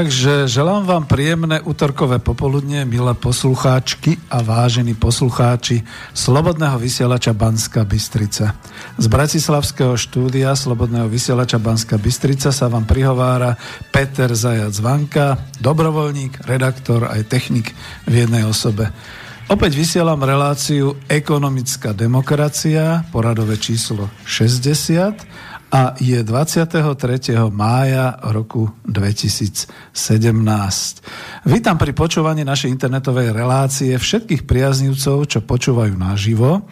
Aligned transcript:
Takže 0.00 0.48
želám 0.48 0.88
vám 0.88 1.04
príjemné 1.04 1.60
útorkové 1.60 2.24
popoludne, 2.24 2.88
milé 2.88 3.12
poslucháčky 3.12 4.16
a 4.32 4.40
vážení 4.40 4.96
poslucháči 4.96 5.84
Slobodného 6.16 6.80
vysielača 6.80 7.36
Banska 7.36 7.84
Bystrica. 7.84 8.56
Z 8.96 9.06
Bratislavského 9.12 10.00
štúdia 10.00 10.56
Slobodného 10.56 11.04
vysielača 11.04 11.60
Banska 11.60 12.00
Bystrica 12.00 12.48
sa 12.48 12.72
vám 12.72 12.88
prihovára 12.88 13.60
Peter 13.92 14.32
Zajac 14.32 14.72
Vanka, 14.80 15.36
dobrovoľník, 15.60 16.48
redaktor 16.48 17.04
aj 17.04 17.28
technik 17.28 17.76
v 18.08 18.24
jednej 18.24 18.48
osobe. 18.48 18.88
Opäť 19.52 19.76
vysielam 19.76 20.24
reláciu 20.24 20.96
Ekonomická 21.12 21.92
demokracia, 21.92 23.04
poradové 23.12 23.60
číslo 23.60 24.08
60 24.24 25.49
a 25.70 25.94
je 26.02 26.18
23. 26.26 26.74
mája 27.54 28.18
roku 28.34 28.74
2017. 28.90 29.70
Vítam 31.46 31.78
pri 31.78 31.94
počúvaní 31.94 32.42
našej 32.42 32.74
internetovej 32.74 33.30
relácie 33.30 33.94
všetkých 33.94 34.50
priaznivcov, 34.50 35.30
čo 35.30 35.38
počúvajú 35.46 35.94
naživo 35.94 36.66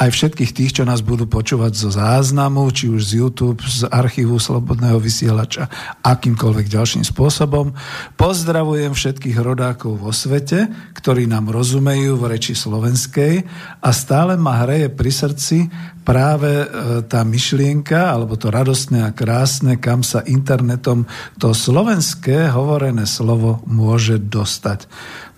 aj 0.00 0.08
všetkých 0.16 0.56
tých, 0.56 0.72
čo 0.80 0.88
nás 0.88 1.04
budú 1.04 1.28
počúvať 1.28 1.76
zo 1.76 1.92
záznamu, 1.92 2.64
či 2.72 2.88
už 2.88 3.04
z 3.04 3.12
YouTube, 3.20 3.60
z 3.60 3.84
archívu 3.84 4.40
Slobodného 4.40 4.96
vysielača, 4.96 5.68
akýmkoľvek 6.00 6.66
ďalším 6.72 7.04
spôsobom. 7.04 7.76
Pozdravujem 8.16 8.96
všetkých 8.96 9.36
rodákov 9.44 10.00
vo 10.00 10.08
svete, 10.08 10.72
ktorí 10.96 11.28
nám 11.28 11.52
rozumejú 11.52 12.16
v 12.16 12.32
reči 12.32 12.56
slovenskej 12.56 13.44
a 13.84 13.88
stále 13.92 14.40
ma 14.40 14.64
hreje 14.64 14.88
pri 14.88 15.12
srdci 15.12 15.68
práve 16.00 16.48
e, 16.48 16.66
tá 17.04 17.20
myšlienka, 17.20 18.16
alebo 18.16 18.40
to 18.40 18.48
radostné 18.48 19.04
a 19.04 19.12
krásne, 19.12 19.76
kam 19.76 20.00
sa 20.00 20.24
internetom 20.24 21.04
to 21.36 21.52
slovenské 21.52 22.48
hovorené 22.48 23.04
slovo 23.04 23.60
môže 23.68 24.16
dostať. 24.16 24.88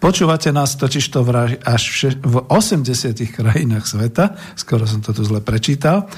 Počúvate 0.02 0.50
nás 0.50 0.74
totiž 0.74 1.14
to 1.14 1.22
až 1.62 2.10
v 2.26 2.42
80 2.50 3.14
krajinách 3.30 3.86
sveta, 3.86 4.34
skoro 4.58 4.82
som 4.82 4.98
to 4.98 5.14
tu 5.14 5.22
zle 5.22 5.38
prečítal, 5.38 6.10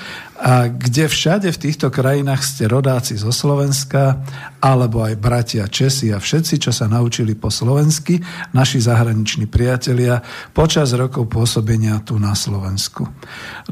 a 0.44 0.68
kde 0.68 1.08
všade 1.08 1.48
v 1.48 1.56
týchto 1.56 1.88
krajinách 1.88 2.44
ste 2.44 2.68
rodáci 2.68 3.16
zo 3.16 3.32
Slovenska, 3.32 4.20
alebo 4.60 5.00
aj 5.00 5.16
bratia 5.16 5.64
Česi 5.64 6.12
a 6.12 6.20
všetci, 6.20 6.60
čo 6.60 6.68
sa 6.68 6.84
naučili 6.84 7.32
po 7.32 7.48
slovensky, 7.48 8.20
naši 8.52 8.84
zahraniční 8.84 9.48
priatelia, 9.48 10.20
počas 10.52 10.92
rokov 10.92 11.32
pôsobenia 11.32 12.04
tu 12.04 12.20
na 12.20 12.36
Slovensku. 12.36 13.08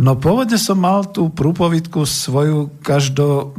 No 0.00 0.16
pôvodne 0.16 0.56
som 0.56 0.80
mal 0.80 1.04
tú 1.12 1.28
prúpovidku 1.28 2.08
svoju 2.08 2.72
každo 2.80 3.52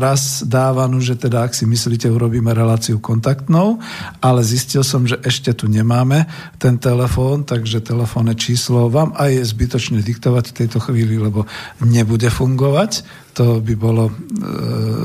raz 0.00 0.40
dávanú, 0.48 1.04
že 1.04 1.20
teda 1.20 1.44
ak 1.44 1.52
si 1.52 1.68
myslíte, 1.68 2.08
urobíme 2.08 2.48
reláciu 2.56 2.96
kontaktnou, 2.96 3.76
ale 4.24 4.40
zistil 4.40 4.80
som, 4.80 5.04
že 5.04 5.20
ešte 5.20 5.52
tu 5.52 5.68
nemáme 5.68 6.24
ten 6.56 6.80
telefón, 6.80 7.44
takže 7.44 7.84
telefónne 7.84 8.32
číslo 8.32 8.88
vám 8.88 9.12
aj 9.20 9.36
je 9.36 9.44
zbytočne 9.52 10.00
diktovať 10.00 10.44
v 10.48 10.56
tejto 10.64 10.80
chvíli, 10.80 11.20
lebo 11.20 11.44
nebude 11.84 12.32
fungovať 12.32 12.53
fungovať, 12.54 13.02
to 13.34 13.58
by 13.58 13.74
bolo 13.74 14.04
e, 14.06 14.12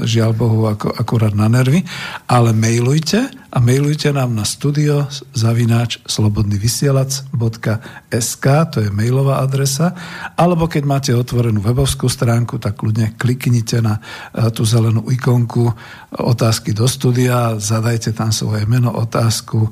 žiaľ 0.06 0.38
Bohu 0.38 0.70
ako, 0.70 0.94
akurát 0.94 1.34
na 1.34 1.50
nervy, 1.50 1.82
ale 2.30 2.54
mailujte 2.54 3.26
a 3.50 3.58
mailujte 3.58 4.14
nám 4.14 4.38
na 4.38 4.46
studio 4.46 5.10
zavináč 5.34 5.98
slobodnyvysielac.sk 6.06 8.46
to 8.70 8.86
je 8.86 8.94
mailová 8.94 9.42
adresa, 9.42 9.98
alebo 10.38 10.70
keď 10.70 10.84
máte 10.86 11.10
otvorenú 11.18 11.58
webovskú 11.58 12.06
stránku, 12.06 12.62
tak 12.62 12.78
kľudne 12.78 13.18
kliknite 13.18 13.82
na 13.82 13.98
e, 13.98 14.54
tú 14.54 14.70
zelenú 14.70 15.10
ikonku 15.10 15.74
otázky 16.14 16.78
do 16.78 16.86
studia, 16.86 17.58
zadajte 17.58 18.14
tam 18.14 18.30
svoje 18.30 18.70
meno, 18.70 18.94
otázku, 18.94 19.66
e, 19.66 19.70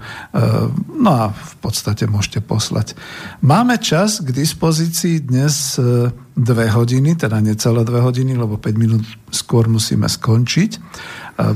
no 0.98 1.12
a 1.14 1.30
v 1.30 1.56
podstate 1.62 2.10
môžete 2.10 2.42
poslať. 2.42 2.98
Máme 3.46 3.78
čas 3.78 4.26
k 4.26 4.34
dispozícii 4.34 5.22
dnes 5.22 5.78
e, 5.78 6.10
dve 6.38 6.70
hodiny, 6.70 7.14
teda 7.14 7.42
necelé 7.42 7.86
dve 7.86 8.02
hodiny, 8.02 8.38
lebo 8.38 8.58
5 8.58 8.78
minút 8.78 9.02
skôr 9.34 9.66
musíme 9.66 10.06
skončiť. 10.06 10.78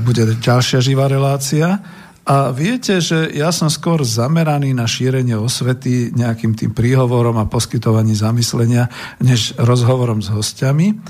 Bude 0.02 0.34
ďalšia 0.42 0.82
živá 0.82 1.06
relácia. 1.06 1.78
A 2.22 2.54
viete, 2.54 3.02
že 3.02 3.34
ja 3.34 3.50
som 3.50 3.66
skôr 3.66 4.06
zameraný 4.06 4.70
na 4.70 4.86
šírenie 4.86 5.34
osvety 5.34 6.14
nejakým 6.14 6.54
tým 6.54 6.70
príhovorom 6.70 7.34
a 7.42 7.50
poskytovaní 7.50 8.14
zamyslenia, 8.14 8.86
než 9.18 9.58
rozhovorom 9.58 10.22
s 10.22 10.30
hostiami. 10.30 11.02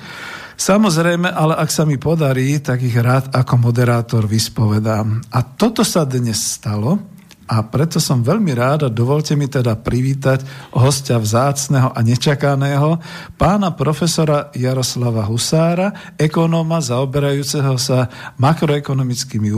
Samozrejme, 0.56 1.28
ale 1.28 1.58
ak 1.60 1.68
sa 1.68 1.84
mi 1.84 2.00
podarí, 2.00 2.56
tak 2.64 2.80
ich 2.80 2.96
rád 2.96 3.28
ako 3.34 3.60
moderátor 3.60 4.24
vyspovedám. 4.24 5.20
A 5.36 5.38
toto 5.44 5.84
sa 5.84 6.08
dnes 6.08 6.40
stalo, 6.40 7.11
a 7.52 7.60
preto 7.68 8.00
som 8.00 8.24
veľmi 8.24 8.56
rád 8.56 8.88
a 8.88 8.88
dovolte 8.88 9.36
mi 9.36 9.44
teda 9.44 9.76
privítať 9.76 10.40
hostia 10.72 11.20
vzácného 11.20 11.92
a 11.92 12.00
nečakaného, 12.00 12.96
pána 13.36 13.76
profesora 13.76 14.48
Jaroslava 14.56 15.28
Husára, 15.28 16.16
ekonóma 16.16 16.80
zaoberajúceho 16.80 17.76
sa 17.76 18.08
makroekonomickými 18.40 19.52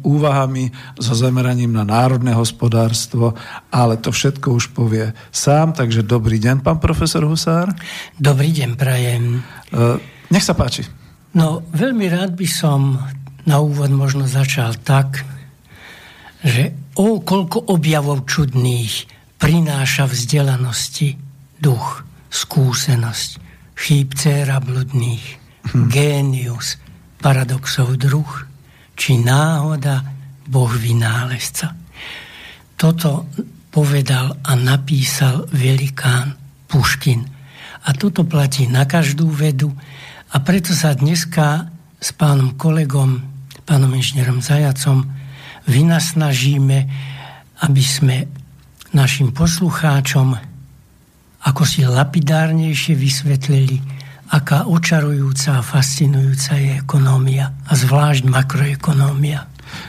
úvahami 0.00 0.72
so 0.96 1.12
zameraním 1.12 1.76
na 1.76 1.84
národné 1.84 2.32
hospodárstvo, 2.32 3.36
ale 3.68 4.00
to 4.00 4.08
všetko 4.08 4.56
už 4.56 4.72
povie 4.72 5.12
sám, 5.28 5.76
takže 5.76 6.08
dobrý 6.08 6.40
deň, 6.40 6.64
pán 6.64 6.80
profesor 6.80 7.20
Husár. 7.28 7.68
Dobrý 8.16 8.48
deň, 8.48 8.80
prajem. 8.80 9.44
E, 9.68 10.00
nech 10.32 10.44
sa 10.46 10.56
páči. 10.56 10.88
No, 11.36 11.60
veľmi 11.68 12.08
rád 12.08 12.32
by 12.32 12.48
som 12.48 12.96
na 13.44 13.60
úvod 13.60 13.92
možno 13.92 14.24
začal 14.24 14.72
tak, 14.80 15.20
že 16.40 16.85
o 16.96 17.20
koľko 17.20 17.72
objavov 17.72 18.24
čudných 18.24 19.08
prináša 19.36 20.08
vzdelanosti 20.08 21.16
duch, 21.60 22.04
skúsenosť, 22.32 23.30
chýb 23.76 24.16
céra 24.16 24.60
bludných, 24.60 25.24
hm. 25.72 25.92
génius, 25.92 26.80
paradoxov 27.20 28.00
druh, 28.00 28.32
či 28.96 29.20
náhoda 29.20 30.04
Boh 30.48 30.72
vynálezca. 30.72 31.76
Toto 32.76 33.28
povedal 33.68 34.40
a 34.40 34.52
napísal 34.56 35.44
velikán 35.52 36.36
Puškin. 36.64 37.20
A 37.86 37.92
toto 37.92 38.24
platí 38.24 38.64
na 38.66 38.88
každú 38.88 39.28
vedu 39.28 39.70
a 40.32 40.36
preto 40.40 40.72
sa 40.72 40.96
dneska 40.96 41.68
s 42.00 42.10
pánom 42.16 42.56
kolegom, 42.56 43.20
pánom 43.68 43.92
inžinierom 43.94 44.40
Zajacom, 44.40 45.15
vynasnažíme, 45.66 46.78
aby 47.66 47.82
sme 47.82 48.26
našim 48.94 49.34
poslucháčom 49.34 50.56
ako 51.46 51.62
si 51.62 51.86
lapidárnejšie 51.86 52.98
vysvetlili, 52.98 53.78
aká 54.34 54.66
očarujúca 54.66 55.62
a 55.62 55.66
fascinujúca 55.66 56.58
je 56.58 56.82
ekonómia 56.82 57.54
a 57.70 57.72
zvlášť 57.78 58.26
makroekonómia. 58.26 59.46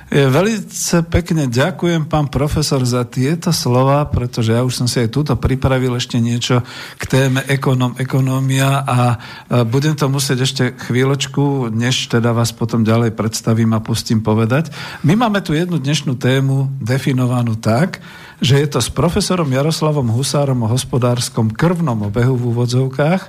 Velice 0.08 1.04
pekne 1.06 1.52
ďakujem, 1.52 2.08
pán 2.08 2.32
profesor, 2.32 2.80
za 2.88 3.04
tieto 3.04 3.52
slova, 3.52 4.08
pretože 4.08 4.56
ja 4.56 4.64
už 4.64 4.74
som 4.74 4.88
si 4.88 5.04
aj 5.04 5.12
túto 5.12 5.34
pripravil 5.36 5.96
ešte 6.00 6.18
niečo 6.18 6.64
k 6.96 7.04
téme 7.06 7.44
ekonom, 7.46 7.94
ekonómia 8.00 8.84
a 8.88 9.20
budem 9.68 9.94
to 9.94 10.08
musieť 10.08 10.40
ešte 10.48 10.64
chvíľočku, 10.88 11.70
než 11.74 12.08
teda 12.08 12.32
vás 12.32 12.56
potom 12.56 12.88
ďalej 12.88 13.14
predstavím 13.14 13.76
a 13.76 13.84
pustím 13.84 14.24
povedať. 14.24 14.72
My 15.04 15.20
máme 15.20 15.44
tu 15.44 15.52
jednu 15.52 15.78
dnešnú 15.78 16.16
tému 16.16 16.72
definovanú 16.80 17.60
tak, 17.60 18.00
že 18.38 18.62
je 18.62 18.68
to 18.70 18.80
s 18.80 18.94
profesorom 18.94 19.50
Jaroslavom 19.50 20.14
Husárom 20.14 20.62
o 20.66 20.72
hospodárskom 20.72 21.50
krvnom 21.50 22.06
obehu 22.06 22.38
v 22.38 22.54
úvodzovkách, 22.54 23.22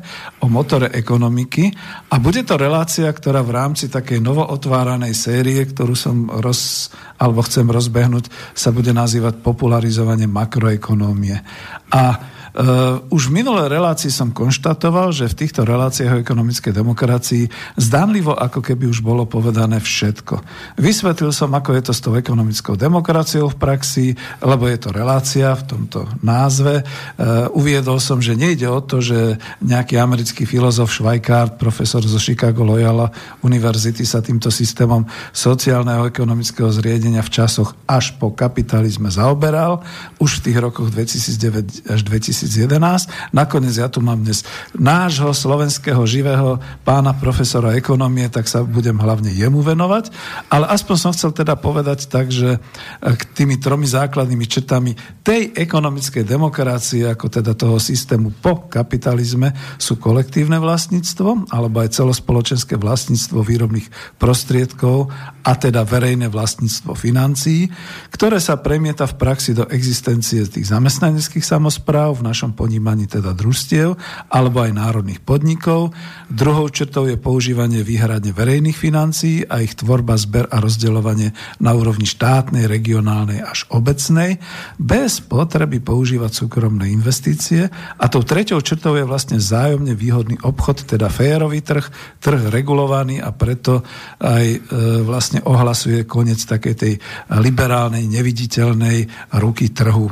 o 0.44 0.52
motore 0.52 0.92
ekonomiky 0.92 1.72
a 2.12 2.20
bude 2.20 2.44
to 2.44 2.60
relácia, 2.60 3.08
ktorá 3.08 3.40
v 3.40 3.56
rámci 3.56 3.88
takej 3.88 4.20
novootváranej 4.20 5.16
série, 5.16 5.64
ktorú 5.64 5.96
som 5.96 6.28
roz, 6.28 6.92
alebo 7.16 7.40
chcem 7.40 7.64
rozbehnúť, 7.64 8.28
sa 8.52 8.68
bude 8.68 8.92
nazývať 8.92 9.40
popularizovanie 9.40 10.28
makroekonómie. 10.28 11.40
A 11.88 12.36
Uh, 12.56 13.04
už 13.12 13.28
v 13.28 13.44
minulej 13.44 13.68
relácii 13.68 14.08
som 14.08 14.32
konštatoval, 14.32 15.12
že 15.12 15.28
v 15.28 15.38
týchto 15.44 15.68
reláciách 15.68 16.16
o 16.16 16.22
ekonomickej 16.24 16.72
demokracii 16.72 17.44
zdánlivo 17.76 18.32
ako 18.32 18.64
keby 18.64 18.88
už 18.88 19.04
bolo 19.04 19.28
povedané 19.28 19.76
všetko. 19.78 20.40
Vysvetlil 20.80 21.30
som, 21.30 21.52
ako 21.52 21.76
je 21.76 21.82
to 21.84 21.92
s 21.92 22.00
tou 22.00 22.16
ekonomickou 22.16 22.74
demokraciou 22.74 23.52
v 23.52 23.60
praxi, 23.60 24.06
lebo 24.40 24.64
je 24.64 24.78
to 24.80 24.90
relácia 24.96 25.52
v 25.52 25.66
tomto 25.68 26.08
názve. 26.24 26.80
Uh, 27.20 27.52
uviedol 27.52 28.00
som, 28.00 28.16
že 28.18 28.32
nejde 28.32 28.64
o 28.64 28.80
to, 28.80 29.04
že 29.04 29.36
nejaký 29.60 30.00
americký 30.00 30.48
filozof 30.48 30.88
Švajkár, 30.88 31.60
profesor 31.60 32.00
zo 32.00 32.16
Chicago 32.16 32.64
Loyola 32.64 33.12
univerzity 33.44 34.08
sa 34.08 34.24
týmto 34.24 34.48
systémom 34.48 35.04
sociálneho 35.36 36.08
ekonomického 36.08 36.72
zriedenia 36.72 37.20
v 37.20 37.32
časoch 37.32 37.76
až 37.84 38.16
po 38.16 38.32
kapitalizme 38.32 39.12
zaoberal. 39.12 39.84
Už 40.16 40.40
v 40.40 40.50
tých 40.50 40.58
rokoch 40.58 40.88
2009 40.90 41.92
až 41.92 42.00
2000 42.06 42.37
2011. 42.44 43.34
Nakoniec 43.34 43.74
ja 43.74 43.90
tu 43.90 43.98
mám 43.98 44.22
dnes 44.22 44.46
nášho 44.76 45.34
slovenského 45.34 45.98
živého 46.06 46.62
pána 46.86 47.16
profesora 47.16 47.74
ekonomie, 47.74 48.30
tak 48.30 48.46
sa 48.46 48.62
budem 48.62 48.94
hlavne 48.94 49.32
jemu 49.32 49.58
venovať. 49.64 50.12
Ale 50.52 50.70
aspoň 50.70 50.96
som 50.96 51.12
chcel 51.14 51.34
teda 51.34 51.58
povedať 51.58 52.06
tak, 52.06 52.30
že 52.30 52.62
k 53.02 53.22
tými 53.34 53.58
tromi 53.58 53.88
základnými 53.88 54.46
četami 54.46 54.94
tej 55.24 55.50
ekonomickej 55.56 56.22
demokracie, 56.22 57.08
ako 57.08 57.26
teda 57.26 57.56
toho 57.58 57.82
systému 57.82 58.30
po 58.38 58.68
kapitalizme, 58.70 59.50
sú 59.80 59.98
kolektívne 59.98 60.60
vlastníctvo, 60.62 61.50
alebo 61.50 61.82
aj 61.82 61.96
celospoločenské 61.96 62.78
vlastníctvo 62.78 63.40
výrobných 63.42 64.18
prostriedkov 64.20 65.10
a 65.42 65.52
teda 65.56 65.82
verejné 65.82 66.28
vlastníctvo 66.28 66.92
financií, 66.92 67.72
ktoré 68.12 68.36
sa 68.42 68.60
premieta 68.60 69.08
v 69.08 69.16
praxi 69.16 69.56
do 69.56 69.64
existencie 69.72 70.44
tých 70.44 70.68
zamestnaneckých 70.68 71.44
samozpráv, 71.44 72.20
v 72.20 72.27
našom 72.28 72.52
ponímaní 72.52 73.08
teda 73.08 73.32
družstiev, 73.32 73.96
alebo 74.28 74.60
aj 74.60 74.76
národných 74.76 75.24
podnikov. 75.24 75.96
Druhou 76.28 76.68
črtou 76.68 77.08
je 77.08 77.16
používanie 77.16 77.80
výhradne 77.80 78.36
verejných 78.36 78.76
financií 78.76 79.48
a 79.48 79.64
ich 79.64 79.72
tvorba, 79.72 80.20
zber 80.20 80.52
a 80.52 80.60
rozdeľovanie 80.60 81.32
na 81.64 81.72
úrovni 81.72 82.04
štátnej, 82.04 82.68
regionálnej 82.68 83.40
až 83.40 83.64
obecnej, 83.72 84.36
bez 84.76 85.24
potreby 85.24 85.80
používať 85.80 86.44
súkromné 86.44 86.92
investície. 86.92 87.72
A 87.96 88.04
tou 88.12 88.20
treťou 88.20 88.60
črtou 88.60 89.00
je 89.00 89.08
vlastne 89.08 89.40
zájomne 89.40 89.96
výhodný 89.96 90.36
obchod, 90.44 90.84
teda 90.84 91.08
férový 91.08 91.64
trh, 91.64 91.86
trh 92.20 92.52
regulovaný 92.52 93.24
a 93.24 93.32
preto 93.32 93.80
aj 94.20 94.44
e, 94.44 94.58
vlastne 95.06 95.40
ohlasuje 95.46 96.04
koniec 96.04 96.44
takej 96.44 96.74
tej 96.74 96.92
liberálnej, 97.40 98.04
neviditeľnej 98.04 99.30
ruky 99.40 99.70
trhu. 99.72 100.10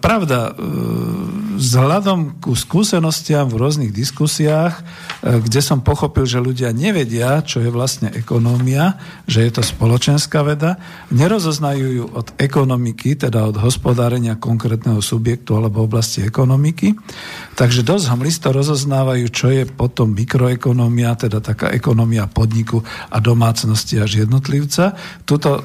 Pravda, 0.00 0.50
e, 0.50 0.52
vzhľadom 1.54 2.42
ku 2.42 2.56
skúsenostiam 2.56 3.46
v 3.46 3.58
rôznych 3.60 3.92
diskusiách, 3.94 4.80
e, 4.80 4.82
kde 5.42 5.60
som 5.62 5.84
pochopil, 5.84 6.26
že 6.26 6.42
ľudia 6.42 6.74
nevedia, 6.74 7.42
čo 7.44 7.62
je 7.62 7.70
vlastne 7.70 8.10
ekonómia, 8.10 8.98
že 9.28 9.44
je 9.46 9.50
to 9.54 9.62
spoločenská 9.62 10.42
veda, 10.42 10.80
nerozoznajú 11.14 11.86
ju 11.90 12.04
od 12.10 12.34
ekonomiky, 12.40 13.18
teda 13.18 13.50
od 13.50 13.56
hospodárenia 13.60 14.38
konkrétneho 14.38 14.98
subjektu 14.98 15.54
alebo 15.54 15.84
oblasti 15.84 16.24
ekonomiky, 16.24 16.96
takže 17.54 17.86
dosť 17.86 18.04
hmlisto 18.10 18.48
rozoznávajú, 18.50 19.26
čo 19.30 19.50
je 19.50 19.62
potom 19.68 20.14
mikroekonómia, 20.14 21.14
teda 21.18 21.38
taká 21.44 21.70
ekonomia 21.70 22.26
podniku 22.30 22.82
a 23.10 23.18
domácnosti 23.18 24.00
až 24.00 24.26
jednotlivca. 24.26 24.96
Tuto 25.22 25.50
e, 25.54 25.60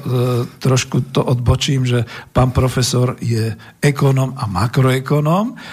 trošku 0.58 1.10
to 1.10 1.24
odbočím, 1.24 1.86
že 1.86 2.06
pán 2.30 2.54
profesor 2.54 3.18
je 3.18 3.54
ekonom 3.82 4.34
a 4.36 4.44
makroekonom. 4.46 5.29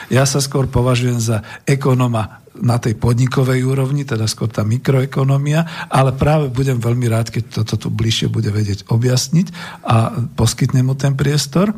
Ja 0.08 0.24
sa 0.24 0.40
skôr 0.40 0.70
považujem 0.70 1.20
za 1.20 1.38
ekonoma 1.68 2.47
na 2.62 2.82
tej 2.82 2.98
podnikovej 2.98 3.64
úrovni, 3.66 4.04
teda 4.04 4.26
skôr 4.26 4.50
tá 4.50 4.66
mikroekonomia, 4.66 5.90
ale 5.90 6.14
práve 6.14 6.50
budem 6.50 6.78
veľmi 6.78 7.08
rád, 7.10 7.30
keď 7.30 7.64
toto 7.64 7.76
tu 7.76 7.88
bližšie 7.94 8.28
bude 8.30 8.50
vedieť 8.50 8.90
objasniť 8.90 9.48
a 9.86 10.26
poskytne 10.34 10.82
mu 10.86 10.94
ten 10.98 11.14
priestor. 11.14 11.74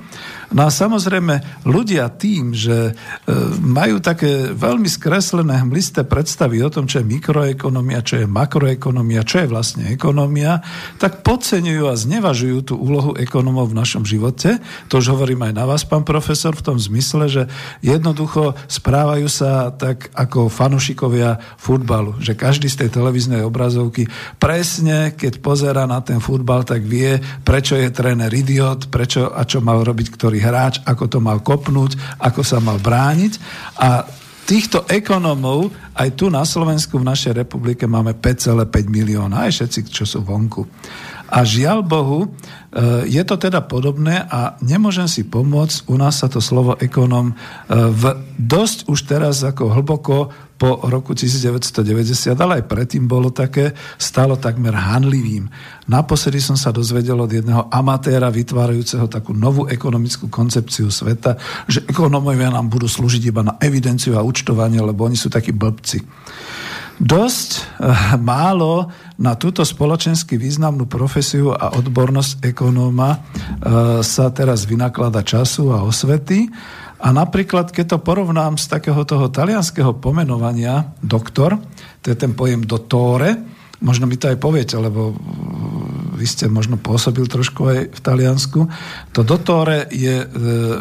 No 0.50 0.66
a 0.66 0.70
samozrejme, 0.74 1.66
ľudia 1.70 2.10
tým, 2.10 2.58
že 2.58 2.92
e, 2.92 2.94
majú 3.62 4.02
také 4.02 4.52
veľmi 4.52 4.90
skreslené 4.90 5.62
hmlisté 5.62 6.04
predstavy 6.04 6.64
o 6.66 6.74
tom, 6.74 6.90
čo 6.90 7.04
je 7.04 7.10
mikroekonomia, 7.10 8.02
čo 8.02 8.24
je 8.24 8.28
makroekonomia, 8.28 9.28
čo 9.28 9.46
je 9.46 9.48
vlastne 9.52 9.84
ekonomia, 9.94 10.64
tak 10.98 11.22
podceňujú 11.22 11.84
a 11.86 11.94
znevažujú 11.94 12.58
tú 12.66 12.76
úlohu 12.82 13.14
ekonomov 13.16 13.70
v 13.72 13.78
našom 13.78 14.04
živote. 14.04 14.58
To 14.90 14.98
už 14.98 15.14
hovorím 15.14 15.46
aj 15.46 15.54
na 15.54 15.66
vás, 15.70 15.86
pán 15.86 16.02
profesor, 16.02 16.58
v 16.58 16.66
tom 16.66 16.78
zmysle, 16.82 17.30
že 17.30 17.44
jednoducho 17.86 18.58
správajú 18.66 19.28
sa 19.30 19.70
tak 19.70 20.10
ako 20.18 20.50
fanušikovia 20.70 21.58
futbalu, 21.58 22.22
že 22.22 22.38
každý 22.38 22.70
z 22.70 22.86
tej 22.86 23.02
televíznej 23.02 23.42
obrazovky 23.42 24.06
presne, 24.38 25.18
keď 25.18 25.42
pozera 25.42 25.90
na 25.90 25.98
ten 26.06 26.22
futbal, 26.22 26.62
tak 26.62 26.86
vie, 26.86 27.18
prečo 27.42 27.74
je 27.74 27.90
tréner 27.90 28.30
idiot, 28.30 28.94
prečo 28.94 29.34
a 29.34 29.42
čo 29.50 29.66
mal 29.66 29.82
robiť 29.82 30.14
ktorý 30.14 30.38
hráč, 30.38 30.86
ako 30.86 31.10
to 31.10 31.18
mal 31.18 31.42
kopnúť, 31.42 32.22
ako 32.22 32.46
sa 32.46 32.62
mal 32.62 32.78
brániť. 32.78 33.34
A 33.82 34.06
týchto 34.46 34.86
ekonomov 34.86 35.74
aj 35.98 36.14
tu 36.14 36.30
na 36.30 36.46
Slovensku 36.46 37.02
v 37.02 37.10
našej 37.10 37.34
republike 37.34 37.90
máme 37.90 38.14
5,5 38.14 38.70
milióna, 38.86 39.50
aj 39.50 39.58
všetci, 39.58 39.80
čo 39.90 40.06
sú 40.06 40.22
vonku. 40.22 40.70
A 41.30 41.42
žiaľ 41.46 41.82
Bohu, 41.82 42.30
je 43.10 43.24
to 43.26 43.36
teda 43.42 43.66
podobné 43.66 44.22
a 44.30 44.54
nemôžem 44.62 45.10
si 45.10 45.26
pomôcť, 45.26 45.90
u 45.90 45.98
nás 45.98 46.22
sa 46.22 46.30
to 46.30 46.38
slovo 46.38 46.78
ekonom 46.78 47.34
e, 47.34 47.36
v 47.74 48.04
dosť 48.38 48.86
už 48.86 49.00
teraz 49.10 49.42
ako 49.42 49.74
hlboko 49.74 50.30
po 50.60 50.78
roku 50.92 51.16
1990, 51.16 52.36
ale 52.36 52.62
aj 52.62 52.68
predtým 52.68 53.08
bolo 53.08 53.32
také, 53.32 53.72
stalo 53.96 54.36
takmer 54.36 54.76
hanlivým. 54.76 55.48
Naposledy 55.88 56.44
som 56.44 56.60
sa 56.60 56.76
dozvedel 56.76 57.16
od 57.16 57.32
jedného 57.32 57.72
amatéra 57.72 58.28
vytvárajúceho 58.28 59.08
takú 59.08 59.32
novú 59.32 59.66
ekonomickú 59.72 60.28
koncepciu 60.28 60.92
sveta, 60.92 61.40
že 61.66 61.88
ekonómovia 61.88 62.52
nám 62.52 62.68
budú 62.68 62.92
slúžiť 62.92 63.24
iba 63.32 63.42
na 63.42 63.56
evidenciu 63.64 64.20
a 64.20 64.22
účtovanie, 64.22 64.84
lebo 64.84 65.08
oni 65.08 65.16
sú 65.16 65.32
takí 65.32 65.56
blbci. 65.56 66.04
Dosť 67.00 67.50
eh, 67.56 67.64
málo 68.20 68.92
na 69.16 69.40
túto 69.40 69.64
spoločensky 69.64 70.36
významnú 70.36 70.84
profesiu 70.84 71.56
a 71.56 71.72
odbornosť 71.80 72.44
ekonóma 72.44 73.10
eh, 73.16 73.20
sa 74.04 74.28
teraz 74.36 74.68
vynaklada 74.68 75.24
času 75.24 75.72
a 75.72 75.88
osvety. 75.88 76.52
A 77.00 77.16
napríklad, 77.16 77.72
keď 77.72 77.96
to 77.96 77.98
porovnám 78.04 78.60
z 78.60 78.68
takého 78.68 79.08
toho 79.08 79.32
talianského 79.32 79.96
pomenovania 80.04 80.92
doktor, 81.00 81.56
to 82.04 82.12
je 82.12 82.18
ten 82.20 82.36
pojem 82.36 82.68
dottore, 82.68 83.59
možno 83.80 84.08
mi 84.08 84.20
to 84.20 84.28
aj 84.28 84.38
poviete, 84.40 84.76
lebo 84.76 85.16
vy 86.20 86.28
ste 86.28 86.52
možno 86.52 86.76
pôsobil 86.76 87.24
trošku 87.32 87.62
aj 87.64 87.80
v 87.96 88.00
Taliansku. 88.04 88.60
To 89.16 89.22
dotore 89.24 89.88
je 89.88 90.20
e, 90.20 90.28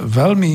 veľmi 0.02 0.55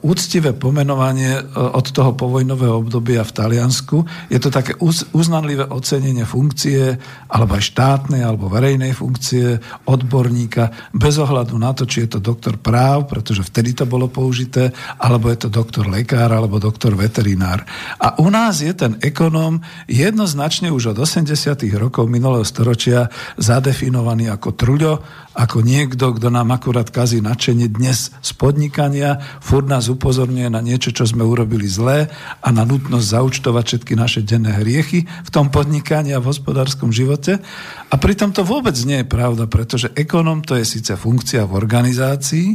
úctivé 0.00 0.56
pomenovanie 0.56 1.36
e, 1.36 1.42
od 1.52 1.84
toho 1.92 2.16
povojnového 2.16 2.80
obdobia 2.80 3.20
v 3.20 3.36
Taliansku. 3.36 4.00
Je 4.32 4.40
to 4.40 4.48
také 4.48 4.80
uznanlivé 5.12 5.68
ocenenie 5.68 6.24
funkcie, 6.24 6.96
alebo 7.28 7.60
aj 7.60 7.68
štátnej, 7.68 8.24
alebo 8.24 8.48
verejnej 8.48 8.96
funkcie, 8.96 9.60
odborníka, 9.84 10.96
bez 10.96 11.20
ohľadu 11.20 11.60
na 11.60 11.76
to, 11.76 11.84
či 11.84 12.08
je 12.08 12.16
to 12.16 12.24
doktor 12.24 12.56
práv, 12.56 13.04
pretože 13.12 13.44
vtedy 13.44 13.76
to 13.76 13.84
bolo 13.84 14.08
použité, 14.08 14.72
alebo 14.96 15.28
je 15.28 15.44
to 15.44 15.48
doktor 15.52 15.84
lekár, 15.84 16.32
alebo 16.32 16.56
doktor 16.56 16.96
veterinár. 16.96 17.60
A 18.00 18.16
u 18.24 18.32
nás 18.32 18.64
je 18.64 18.72
ten 18.72 18.96
ekonóm 19.04 19.60
jednoznačne 19.84 20.72
už 20.72 20.96
od 20.96 21.04
80. 21.04 21.28
rokov 21.76 22.06
minulého 22.08 22.46
storočia 22.46 23.06
zadefinovaný 23.38 24.30
ako 24.30 24.48
truľo, 24.54 24.92
ako 25.34 25.66
niekto, 25.66 26.14
kto 26.14 26.30
nám 26.30 26.54
akurát 26.54 26.86
kazí 26.94 27.18
načenie 27.18 27.66
dnes 27.66 28.14
z 28.22 28.30
podnikania, 28.38 29.18
furt 29.42 29.66
nás 29.66 29.90
upozorňuje 29.90 30.46
na 30.46 30.62
niečo, 30.62 30.94
čo 30.94 31.02
sme 31.02 31.26
urobili 31.26 31.66
zlé 31.66 32.06
a 32.38 32.54
na 32.54 32.62
nutnosť 32.62 33.06
zaučtovať 33.18 33.64
všetky 33.66 33.92
naše 33.98 34.22
denné 34.22 34.54
hriechy 34.54 35.02
v 35.04 35.30
tom 35.34 35.50
podnikaní 35.50 36.14
a 36.14 36.22
v 36.22 36.30
hospodárskom 36.30 36.94
živote. 36.94 37.42
A 37.90 37.94
pritom 37.98 38.30
to 38.30 38.46
vôbec 38.46 38.78
nie 38.86 39.02
je 39.02 39.10
pravda, 39.10 39.50
pretože 39.50 39.90
ekonom 39.98 40.38
to 40.38 40.54
je 40.54 40.62
síce 40.62 40.94
funkcia 40.94 41.42
v 41.50 41.58
organizácii, 41.58 42.46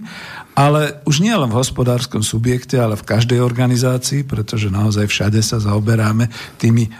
ale 0.60 1.00
už 1.08 1.24
nie 1.24 1.32
len 1.32 1.48
v 1.48 1.60
hospodárskom 1.60 2.20
subjekte, 2.20 2.76
ale 2.76 3.00
v 3.00 3.08
každej 3.08 3.40
organizácii, 3.40 4.28
pretože 4.28 4.68
naozaj 4.68 5.08
všade 5.08 5.40
sa 5.40 5.56
zaoberáme 5.56 6.28
tými 6.60 6.84
e, 6.84 6.92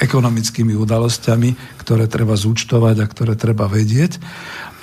ekonomickými 0.00 0.72
udalosťami, 0.72 1.80
ktoré 1.84 2.08
treba 2.08 2.32
zúčtovať 2.32 2.96
a 3.04 3.06
ktoré 3.06 3.36
treba 3.36 3.68
vedieť. 3.68 4.16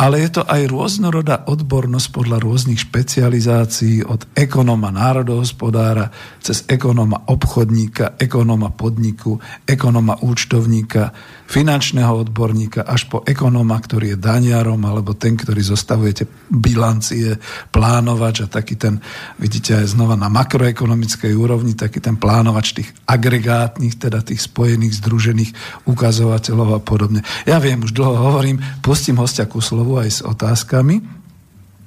Ale 0.02 0.18
je 0.18 0.42
to 0.42 0.44
aj 0.46 0.66
rôznorodá 0.66 1.46
odbornosť 1.46 2.08
podľa 2.10 2.42
rôznych 2.42 2.90
špecializácií 2.90 4.02
od 4.02 4.26
ekonóma 4.34 4.90
národohospodára 4.90 6.10
cez 6.42 6.66
ekonóma 6.66 7.30
obchodníka, 7.30 8.18
ekonóma 8.18 8.74
podniku, 8.74 9.38
ekonóma 9.62 10.18
účtovníka, 10.26 11.14
finančného 11.46 12.18
odborníka 12.18 12.82
až 12.82 13.14
po 13.14 13.22
ekonóma, 13.22 13.78
ktorý 13.78 14.16
je 14.16 14.18
daniarom 14.18 14.82
alebo 14.90 15.14
ten, 15.14 15.38
ktorý 15.38 15.62
zostavujete 15.62 16.50
bilancie, 16.50 17.38
plánovač 17.70 18.42
a 18.42 18.50
taký 18.50 18.82
ten, 18.82 18.98
vidíte 19.38 19.86
aj 19.86 19.94
znova 19.94 20.18
na 20.18 20.34
makroekonomickej 20.34 21.38
úrovni, 21.38 21.78
taký 21.78 22.02
ten 22.02 22.18
plánovač 22.18 22.74
tých 22.74 22.90
agregátnych, 23.06 24.02
teda 24.02 24.26
tých 24.26 24.50
spojených, 24.50 24.98
združených 24.98 25.52
ukazovateľov 25.86 26.70
a 26.74 26.84
podobne. 26.92 27.24
Ja 27.48 27.64
viem, 27.64 27.80
už 27.80 27.96
dlho 27.96 28.20
hovorím, 28.20 28.60
pustím 28.84 29.24
hostia 29.24 29.48
ku 29.48 29.64
slovu 29.64 29.96
aj 29.96 30.10
s 30.12 30.20
otázkami, 30.28 31.00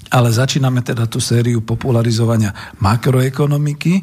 ale 0.08 0.28
začíname 0.32 0.80
teda 0.80 1.04
tú 1.04 1.20
sériu 1.20 1.60
popularizovania 1.60 2.56
makroekonomiky 2.80 4.00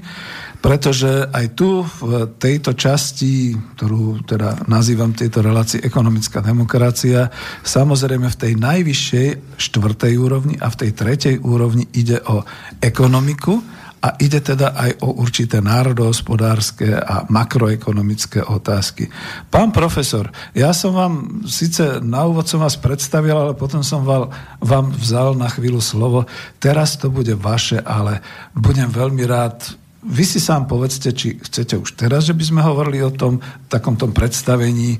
pretože 0.62 1.25
aj 1.34 1.58
tu 1.58 1.81
v 1.81 2.29
tejto 2.38 2.77
časti, 2.77 3.58
ktorú 3.75 4.22
teda 4.29 4.70
nazývam 4.70 5.10
tejto 5.10 5.41
relácii 5.41 5.81
ekonomická 5.81 6.38
demokracia, 6.46 7.34
samozrejme 7.65 8.29
v 8.29 8.39
tej 8.39 8.53
najvyššej 8.62 9.58
štvrtej 9.58 10.13
úrovni 10.22 10.55
a 10.62 10.70
v 10.70 10.79
tej 10.86 10.91
tretej 10.93 11.36
úrovni 11.41 11.89
ide 11.98 12.22
o 12.29 12.46
ekonomiku 12.77 13.80
a 14.01 14.17
ide 14.17 14.41
teda 14.41 14.74
aj 14.74 15.05
o 15.05 15.13
určité 15.22 15.62
národohospodárske 15.62 16.89
a 16.98 17.29
makroekonomické 17.29 18.41
otázky. 18.41 19.13
Pán 19.53 19.70
profesor, 19.70 20.34
ja 20.58 20.74
som 20.74 20.98
vám, 20.98 21.13
síce 21.46 22.01
na 22.01 22.25
úvod 22.25 22.50
som 22.50 22.65
vás 22.65 22.81
predstavil, 22.81 23.38
ale 23.38 23.53
potom 23.53 23.86
som 23.86 24.01
vám, 24.01 24.86
vzal 24.98 25.38
na 25.38 25.46
chvíľu 25.53 25.86
slovo. 25.86 26.25
Teraz 26.58 26.98
to 26.98 27.13
bude 27.13 27.38
vaše, 27.38 27.77
ale 27.77 28.25
budem 28.58 28.89
veľmi 28.89 29.24
rád 29.29 29.77
vy 30.01 30.25
si 30.25 30.41
sám 30.41 30.65
povedzte, 30.65 31.13
či 31.13 31.38
chcete 31.38 31.77
už 31.77 31.93
teraz, 31.93 32.25
že 32.25 32.34
by 32.34 32.41
sme 32.41 32.62
hovorili 32.65 33.05
o 33.05 33.13
tom 33.13 33.38
takom 33.70 33.93
tom 33.93 34.10
predstavení, 34.10 34.98
e, 34.98 35.00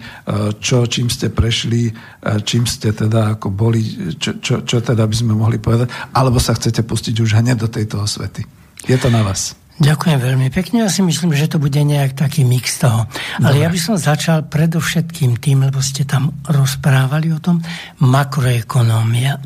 čo, 0.62 0.86
čím 0.86 1.10
ste 1.10 1.34
prešli, 1.34 1.89
e, 1.89 1.91
čím 2.46 2.70
ste 2.70 2.93
teda 2.93 3.34
ako 3.34 3.50
boli, 3.50 3.81
čo, 4.22 4.38
čo, 4.38 4.62
čo 4.62 4.77
teda 4.77 5.10
by 5.10 5.15
sme 5.17 5.34
mohli 5.34 5.58
povedať, 5.58 5.89
alebo 6.13 6.38
sa 6.38 6.53
chcete 6.53 6.86
pustiť 6.86 7.17
už 7.17 7.34
hneď 7.34 7.65
do 7.65 7.70
tejto 7.74 7.98
osvety. 7.98 8.61
Je 8.85 8.97
to 8.97 9.09
na 9.13 9.21
vás. 9.25 9.57
Ďakujem 9.81 10.19
veľmi 10.21 10.47
pekne. 10.53 10.85
Ja 10.85 10.93
si 10.93 11.01
myslím, 11.01 11.33
že 11.33 11.50
to 11.50 11.57
bude 11.57 11.81
nejak 11.81 12.13
taký 12.13 12.45
mix 12.45 12.77
toho. 12.77 13.09
Ale 13.41 13.57
Dobre. 13.57 13.63
ja 13.65 13.69
by 13.73 13.79
som 13.81 13.95
začal 13.97 14.45
predovšetkým 14.45 15.41
tým, 15.41 15.65
lebo 15.65 15.81
ste 15.81 16.05
tam 16.05 16.38
rozprávali 16.45 17.33
o 17.33 17.41
tom, 17.41 17.65
makroekonómia. 17.97 19.41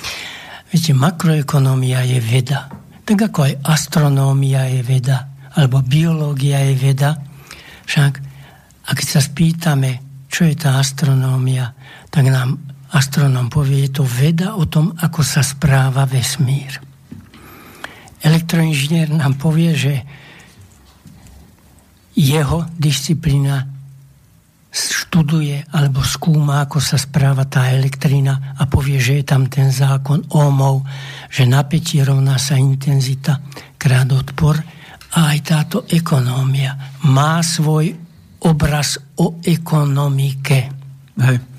Viete, 0.70 0.92
makroekonómia 0.92 2.04
je 2.04 2.20
veda 2.20 2.68
tak 3.10 3.34
ako 3.34 3.42
aj 3.42 3.54
astronómia 3.66 4.70
je 4.70 4.86
veda, 4.86 5.26
alebo 5.58 5.82
biológia 5.82 6.62
je 6.70 6.74
veda. 6.78 7.18
Však, 7.82 8.12
a 8.86 8.90
keď 8.94 9.06
sa 9.10 9.18
spýtame, 9.18 10.22
čo 10.30 10.46
je 10.46 10.54
tá 10.54 10.78
astronómia, 10.78 11.74
tak 12.06 12.30
nám 12.30 12.54
astronóm 12.94 13.50
povie, 13.50 13.90
je 13.90 13.98
to 13.98 14.06
veda 14.06 14.54
o 14.54 14.70
tom, 14.70 14.94
ako 14.94 15.26
sa 15.26 15.42
správa 15.42 16.06
vesmír. 16.06 16.89
Elektroinžinier 18.20 19.08
nám 19.12 19.40
povie, 19.40 19.72
že 19.72 19.94
jeho 22.16 22.68
disciplína 22.76 23.64
študuje 24.70 25.66
alebo 25.74 25.98
skúma, 26.06 26.62
ako 26.62 26.78
sa 26.78 26.94
správa 26.94 27.42
tá 27.48 27.74
elektrina 27.74 28.54
a 28.54 28.70
povie, 28.70 29.02
že 29.02 29.18
je 29.18 29.24
tam 29.26 29.50
ten 29.50 29.74
zákon 29.74 30.30
Ohmov, 30.30 30.86
že 31.26 31.42
napätie 31.42 32.06
rovná 32.06 32.38
sa 32.38 32.54
intenzita 32.54 33.42
krát 33.74 34.06
odpor 34.14 34.62
a 35.10 35.34
aj 35.34 35.38
táto 35.42 35.78
ekonómia 35.90 37.02
má 37.10 37.42
svoj 37.42 37.90
obraz 38.46 39.02
o 39.18 39.42
ekonomike. 39.42 40.70
Hej. 41.18 41.49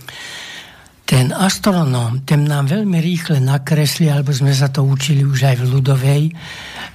Ten 1.12 1.36
astronóm, 1.36 2.24
ten 2.24 2.48
nám 2.48 2.72
veľmi 2.72 3.04
rýchle 3.04 3.44
nakresli, 3.44 4.08
alebo 4.08 4.32
sme 4.32 4.56
sa 4.56 4.72
to 4.72 4.80
učili 4.80 5.28
už 5.28 5.44
aj 5.44 5.56
v 5.60 5.68
ľudovej, 5.68 6.24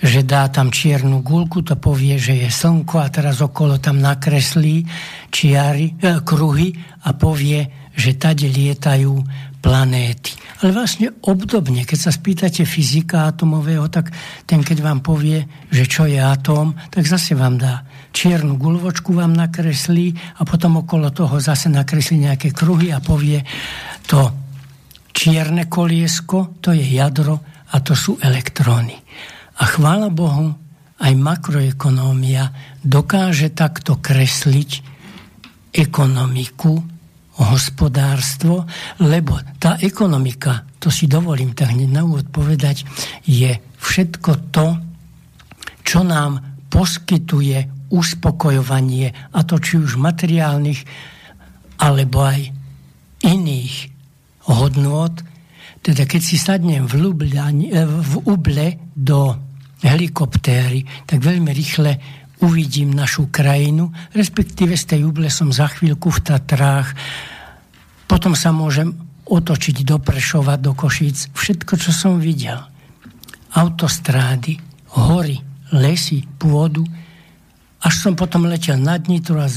že 0.00 0.24
dá 0.24 0.48
tam 0.48 0.72
čiernu 0.72 1.20
gulku, 1.20 1.60
to 1.60 1.76
povie, 1.76 2.16
že 2.16 2.32
je 2.32 2.48
slnko 2.48 2.96
a 2.96 3.12
teraz 3.12 3.44
okolo 3.44 3.76
tam 3.76 4.00
nakreslí 4.00 4.88
čiary, 5.28 6.00
e, 6.00 6.24
kruhy 6.24 6.72
a 7.04 7.12
povie, 7.12 7.92
že 7.92 8.16
tade 8.16 8.48
lietajú 8.48 9.20
planéty. 9.60 10.32
Ale 10.64 10.72
vlastne 10.72 11.12
obdobne, 11.20 11.84
keď 11.84 12.08
sa 12.08 12.12
spýtate 12.14 12.64
fyzika 12.64 13.28
atomového, 13.28 13.84
tak 13.92 14.08
ten, 14.48 14.64
keď 14.64 14.80
vám 14.80 15.04
povie, 15.04 15.44
že 15.68 15.84
čo 15.84 16.08
je 16.08 16.16
atóm, 16.16 16.72
tak 16.88 17.04
zase 17.04 17.36
vám 17.36 17.60
dá 17.60 17.84
čiernu 18.16 18.56
gulvočku 18.56 19.12
vám 19.12 19.36
nakreslí 19.36 20.16
a 20.40 20.48
potom 20.48 20.80
okolo 20.80 21.12
toho 21.12 21.36
zase 21.36 21.68
nakreslí 21.68 22.24
nejaké 22.24 22.48
kruhy 22.56 22.88
a 22.88 23.04
povie 23.04 23.44
to 24.06 24.46
čierne 25.10 25.66
koliesko, 25.66 26.60
to 26.62 26.70
je 26.70 26.84
jadro 26.84 27.42
a 27.72 27.76
to 27.82 27.98
sú 27.98 28.20
elektróny. 28.22 28.94
A 29.56 29.64
chvála 29.64 30.12
Bohu, 30.12 30.52
aj 30.96 31.12
makroekonómia 31.12 32.52
dokáže 32.80 33.52
takto 33.52 34.00
kresliť 34.00 34.94
ekonomiku, 35.72 36.80
hospodárstvo, 37.36 38.64
lebo 39.04 39.36
tá 39.60 39.76
ekonomika, 39.76 40.64
to 40.80 40.88
si 40.88 41.04
dovolím 41.04 41.52
tak 41.52 41.76
hneď 41.76 41.90
na 41.92 42.02
úvod 42.04 42.32
povedať, 42.32 42.88
je 43.28 43.60
všetko 43.76 44.30
to, 44.48 44.66
čo 45.84 46.00
nám 46.00 46.64
poskytuje 46.72 47.88
uspokojovanie, 47.92 49.12
a 49.36 49.38
to 49.44 49.60
či 49.60 49.76
už 49.76 50.00
materiálnych, 50.00 50.80
alebo 51.76 52.24
aj 52.24 52.40
iných 53.20 53.95
hodnôt. 54.50 55.14
Teda 55.82 56.02
keď 56.06 56.22
si 56.22 56.36
sadnem 56.38 56.86
v, 56.86 56.94
Lublani, 56.98 57.70
v 57.74 58.12
Uble 58.26 58.90
do 58.94 59.34
helikoptéry, 59.82 60.82
tak 61.06 61.22
veľmi 61.22 61.50
rýchle 61.52 61.92
uvidím 62.42 62.92
našu 62.92 63.32
krajinu, 63.32 63.88
respektíve 64.12 64.76
z 64.76 64.84
tej 64.96 65.00
Uble 65.08 65.32
som 65.32 65.48
za 65.48 65.70
chvíľku 65.72 66.12
v 66.12 66.20
Tatrách, 66.20 66.92
potom 68.06 68.36
sa 68.36 68.52
môžem 68.52 68.92
otočiť 69.26 69.82
do 69.82 69.98
Prešova, 69.98 70.60
do 70.60 70.76
Košíc, 70.76 71.32
všetko, 71.34 71.72
čo 71.80 71.90
som 71.90 72.22
videl. 72.22 72.60
Autostrády, 73.56 74.60
hory, 74.94 75.40
lesy, 75.74 76.22
pôdu, 76.38 76.86
až 77.82 77.94
som 77.98 78.12
potom 78.14 78.46
letel 78.46 78.78
nad 78.78 79.02
Nitru 79.10 79.40
a 79.42 79.48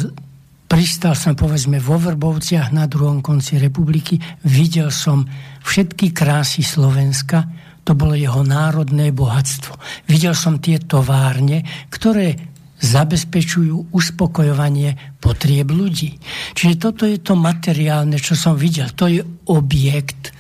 pristal 0.70 1.18
som 1.18 1.34
povedzme 1.34 1.82
vo 1.82 1.98
Vrbovciach 1.98 2.70
na 2.70 2.86
druhom 2.86 3.26
konci 3.26 3.58
republiky, 3.58 4.22
videl 4.46 4.94
som 4.94 5.26
všetky 5.66 6.14
krásy 6.14 6.62
Slovenska, 6.62 7.50
to 7.82 7.98
bolo 7.98 8.14
jeho 8.14 8.46
národné 8.46 9.10
bohatstvo. 9.10 9.74
Videl 10.06 10.38
som 10.38 10.62
tie 10.62 10.78
továrne, 10.78 11.66
ktoré 11.90 12.38
zabezpečujú 12.80 13.92
uspokojovanie 13.92 15.18
potrieb 15.18 15.74
ľudí. 15.74 16.16
Čiže 16.54 16.76
toto 16.78 17.04
je 17.10 17.18
to 17.18 17.34
materiálne, 17.34 18.22
čo 18.22 18.38
som 18.38 18.54
videl. 18.54 18.94
To 18.94 19.10
je 19.10 19.26
objekt 19.50 20.32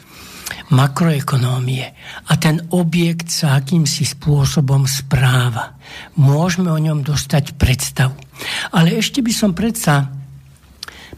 makroekonómie. 0.69 1.85
A 2.29 2.37
ten 2.37 2.61
objekt 2.69 3.33
sa 3.33 3.57
akýmsi 3.57 4.05
spôsobom 4.05 4.85
správa. 4.85 5.75
Môžeme 6.21 6.69
o 6.69 6.77
ňom 6.77 7.01
dostať 7.01 7.57
predstavu. 7.57 8.13
Ale 8.77 8.93
ešte 8.93 9.25
by 9.25 9.33
som 9.33 9.51
predsa 9.57 10.18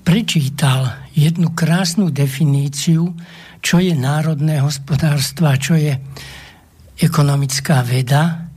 prečítal 0.02 1.08
jednu 1.14 1.54
krásnu 1.54 2.10
definíciu, 2.10 3.14
čo 3.62 3.78
je 3.78 3.94
národné 3.94 4.60
hospodárstvo 4.60 5.46
a 5.48 5.56
čo 5.56 5.78
je 5.78 5.94
ekonomická 6.98 7.86
veda. 7.86 8.50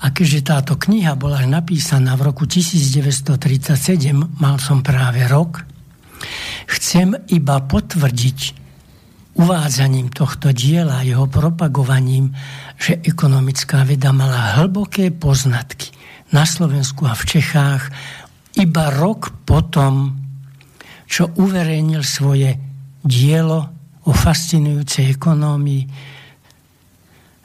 A 0.00 0.06
keďže 0.16 0.40
táto 0.48 0.74
kniha 0.80 1.12
bola 1.14 1.44
napísaná 1.44 2.16
v 2.16 2.32
roku 2.32 2.48
1937, 2.48 4.40
mal 4.40 4.56
som 4.56 4.80
práve 4.80 5.28
rok, 5.28 5.62
chcem 6.66 7.12
iba 7.28 7.60
potvrdiť 7.60 8.60
uvádzaním 9.36 10.08
tohto 10.10 10.50
diela, 10.56 11.06
jeho 11.06 11.28
propagovaním, 11.28 12.32
že 12.80 13.00
ekonomická 13.04 13.84
veda 13.84 14.10
mala 14.10 14.58
hlboké 14.58 15.12
poznatky 15.12 15.92
na 16.32 16.48
Slovensku 16.48 17.04
a 17.06 17.14
v 17.14 17.24
Čechách 17.38 17.82
iba 18.58 18.90
rok 18.90 19.32
potom, 19.46 20.16
čo 21.10 21.34
uverejnil 21.34 22.06
svoje 22.06 22.54
dielo 23.02 23.58
o 24.06 24.14
fascinujúcej 24.14 25.18
ekonómii 25.18 25.82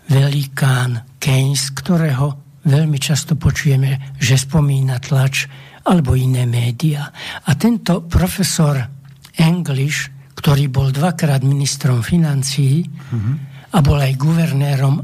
velikán 0.06 1.18
Keynes, 1.18 1.74
ktorého 1.74 2.62
veľmi 2.62 3.02
často 3.02 3.34
počujeme, 3.34 4.14
že 4.22 4.38
spomína 4.38 5.02
tlač 5.02 5.50
alebo 5.90 6.14
iné 6.14 6.46
médiá. 6.46 7.10
A 7.50 7.52
tento 7.58 8.06
profesor 8.06 8.78
English, 9.42 10.14
ktorý 10.38 10.70
bol 10.70 10.94
dvakrát 10.94 11.42
ministrom 11.42 12.06
financií 12.06 12.86
a 13.74 13.78
bol 13.82 13.98
aj 13.98 14.14
guvernérom 14.14 14.96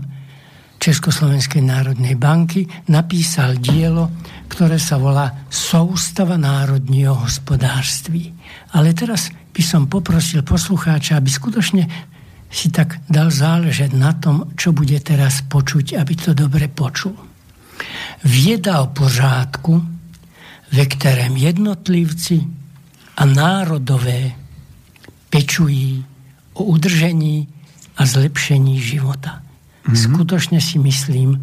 Československej 0.81 1.61
národnej 1.61 2.17
banky, 2.17 2.65
napísal 2.89 3.61
dielo, 3.61 4.09
ktoré 4.49 4.81
sa 4.81 4.97
volá 4.97 5.45
Soustava 5.53 6.41
národního 6.41 7.13
hospodárství. 7.13 8.40
Ale 8.71 8.95
teraz 8.95 9.29
by 9.51 9.61
som 9.63 9.91
poprosil 9.91 10.41
poslucháča, 10.47 11.19
aby 11.19 11.27
skutočne 11.27 11.83
si 12.51 12.67
tak 12.67 12.99
dal 13.07 13.31
záležať 13.31 13.95
na 13.95 14.11
tom, 14.11 14.51
čo 14.59 14.75
bude 14.75 14.99
teraz 14.99 15.43
počuť, 15.47 15.95
aby 15.95 16.13
to 16.19 16.31
dobre 16.35 16.67
počul. 16.67 17.15
Vieda 18.27 18.83
o 18.83 18.91
pořádku, 18.91 19.79
ve 20.71 20.85
kterém 20.85 21.35
jednotlivci 21.35 22.43
a 23.17 23.23
národové 23.25 24.31
pečují 25.29 26.05
o 26.53 26.63
udržení 26.63 27.47
a 27.97 28.05
zlepšení 28.05 28.79
života. 28.79 29.39
Mm-hmm. 29.87 29.95
Skutočne 29.95 30.59
si 30.61 30.79
myslím, 30.79 31.39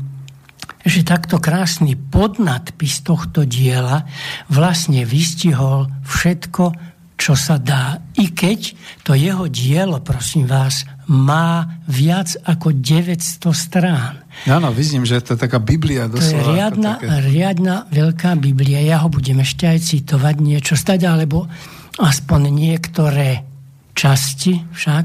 že 0.85 1.05
takto 1.05 1.41
krásny 1.41 1.97
podnadpis 1.97 3.01
tohto 3.05 3.45
diela 3.45 4.09
vlastne 4.49 5.05
vystihol 5.05 5.91
všetko, 6.07 6.73
čo 7.19 7.35
sa 7.35 7.59
dá. 7.59 7.99
I 8.15 8.31
keď 8.31 8.79
to 9.03 9.19
jeho 9.19 9.51
dielo, 9.51 9.99
prosím 9.99 10.47
vás, 10.47 10.87
má 11.11 11.83
viac 11.91 12.39
ako 12.47 12.79
900 12.79 13.43
strán. 13.51 14.23
Áno, 14.47 14.71
vidím, 14.71 15.03
že 15.03 15.19
to 15.19 15.35
je 15.35 15.43
taká 15.43 15.59
Biblia 15.59 16.07
doslova. 16.07 16.31
To 16.31 16.39
je 16.39 16.55
riadna, 16.55 16.93
také... 17.03 17.07
riadna 17.27 17.77
veľká 17.91 18.31
Biblia. 18.39 18.79
Ja 18.87 19.03
ho 19.03 19.11
budem 19.11 19.43
ešte 19.43 19.67
aj 19.67 19.83
citovať 19.83 20.37
niečo 20.39 20.79
stať, 20.79 21.11
alebo 21.11 21.51
aspoň 21.99 22.55
niektoré 22.55 23.43
časti 23.99 24.63
však. 24.71 25.05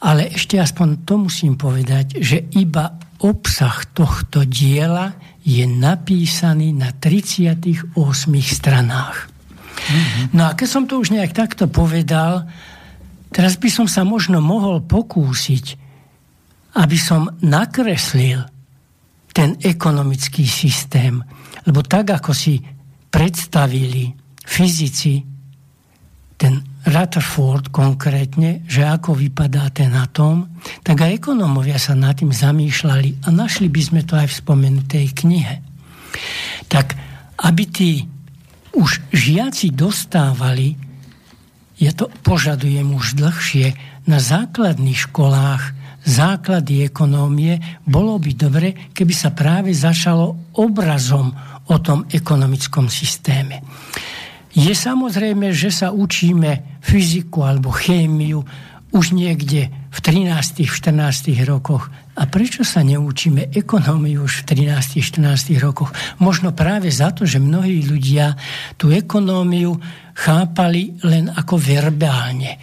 Ale 0.00 0.32
ešte 0.32 0.56
aspoň 0.56 1.04
to 1.04 1.28
musím 1.28 1.60
povedať, 1.60 2.24
že 2.24 2.48
iba 2.56 2.96
obsah 3.20 3.84
tohto 3.92 4.48
diela 4.48 5.12
je 5.44 5.64
napísaný 5.68 6.72
na 6.72 6.92
38 6.96 7.92
stranách. 8.40 9.33
No 10.32 10.48
a 10.48 10.56
keď 10.56 10.68
som 10.68 10.84
to 10.88 11.00
už 11.00 11.12
nejak 11.12 11.36
takto 11.36 11.68
povedal, 11.68 12.48
teraz 13.30 13.60
by 13.60 13.68
som 13.68 13.86
sa 13.86 14.02
možno 14.02 14.40
mohol 14.40 14.80
pokúsiť, 14.84 15.64
aby 16.74 16.98
som 16.98 17.30
nakreslil 17.44 18.42
ten 19.34 19.58
ekonomický 19.62 20.46
systém. 20.46 21.22
Lebo 21.66 21.82
tak, 21.82 22.14
ako 22.14 22.30
si 22.30 22.58
predstavili 23.10 24.10
fyzici, 24.42 25.22
ten 26.34 26.60
Rutherford 26.84 27.72
konkrétne, 27.72 28.66
že 28.68 28.84
ako 28.84 29.16
vypadá 29.16 29.70
ten 29.72 29.94
atóm, 29.96 30.44
tak 30.84 31.00
aj 31.00 31.22
ekonómovia 31.22 31.80
sa 31.80 31.96
nad 31.96 32.18
tým 32.18 32.34
zamýšľali 32.34 33.24
a 33.24 33.28
našli 33.32 33.70
by 33.70 33.80
sme 33.80 34.02
to 34.04 34.18
aj 34.18 34.28
v 34.28 34.38
spomenutej 34.44 35.06
knihe. 35.14 35.54
Tak 36.68 36.86
aby 37.40 37.64
tí 37.70 37.90
už 38.74 39.00
žiaci 39.14 39.70
dostávali, 39.70 40.74
ja 41.78 41.90
to 41.90 42.10
požadujem 42.22 42.94
už 42.94 43.18
dlhšie, 43.18 43.74
na 44.04 44.20
základných 44.20 45.10
školách 45.10 45.72
základy 46.04 46.84
ekonómie, 46.84 47.58
bolo 47.88 48.20
by 48.20 48.30
dobre, 48.36 48.68
keby 48.92 49.14
sa 49.16 49.32
práve 49.32 49.72
začalo 49.72 50.52
obrazom 50.60 51.32
o 51.72 51.76
tom 51.80 52.04
ekonomickom 52.12 52.92
systéme. 52.92 53.64
Je 54.54 54.70
samozrejme, 54.70 55.50
že 55.50 55.72
sa 55.72 55.90
učíme 55.90 56.78
fyziku 56.84 57.42
alebo 57.42 57.74
chémiu 57.74 58.44
už 58.94 59.10
niekde 59.10 59.74
v 59.90 59.98
13. 59.98 60.62
14. 60.70 61.34
rokoch 61.42 61.90
a 62.14 62.30
prečo 62.30 62.62
sa 62.62 62.86
neučíme 62.86 63.50
ekonómiu 63.50 64.22
už 64.22 64.46
v 64.46 64.70
13. 64.70 65.02
14. 65.02 65.58
rokoch? 65.58 65.90
Možno 66.22 66.54
práve 66.54 66.94
za 66.94 67.10
to, 67.10 67.26
že 67.26 67.42
mnohí 67.42 67.82
ľudia 67.82 68.38
tú 68.78 68.94
ekonómiu 68.94 69.74
chápali 70.14 70.94
len 71.02 71.26
ako 71.26 71.58
verbálne. 71.58 72.54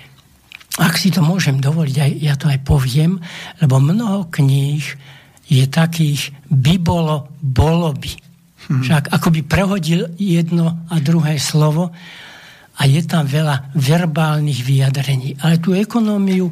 Ak 0.80 0.96
si 0.96 1.12
to 1.12 1.20
môžem 1.20 1.60
dovoliť, 1.60 1.96
aj, 2.00 2.12
ja 2.24 2.34
to 2.40 2.48
aj 2.48 2.64
poviem, 2.64 3.20
lebo 3.60 3.84
mnoho 3.84 4.32
kníh 4.32 4.88
je 5.52 5.68
takých 5.68 6.32
by 6.48 6.80
bolo, 6.80 7.28
bolo 7.44 7.92
by. 7.92 8.12
Hmm. 8.72 8.80
Však 8.80 9.12
ako 9.12 9.28
by 9.36 9.42
prehodil 9.44 10.08
jedno 10.16 10.80
a 10.88 10.96
druhé 11.04 11.36
slovo 11.44 11.92
a 12.82 12.90
je 12.90 13.02
tam 13.06 13.30
veľa 13.30 13.78
verbálnych 13.78 14.66
vyjadrení. 14.66 15.38
Ale 15.46 15.62
tú 15.62 15.78
ekonómiu 15.78 16.50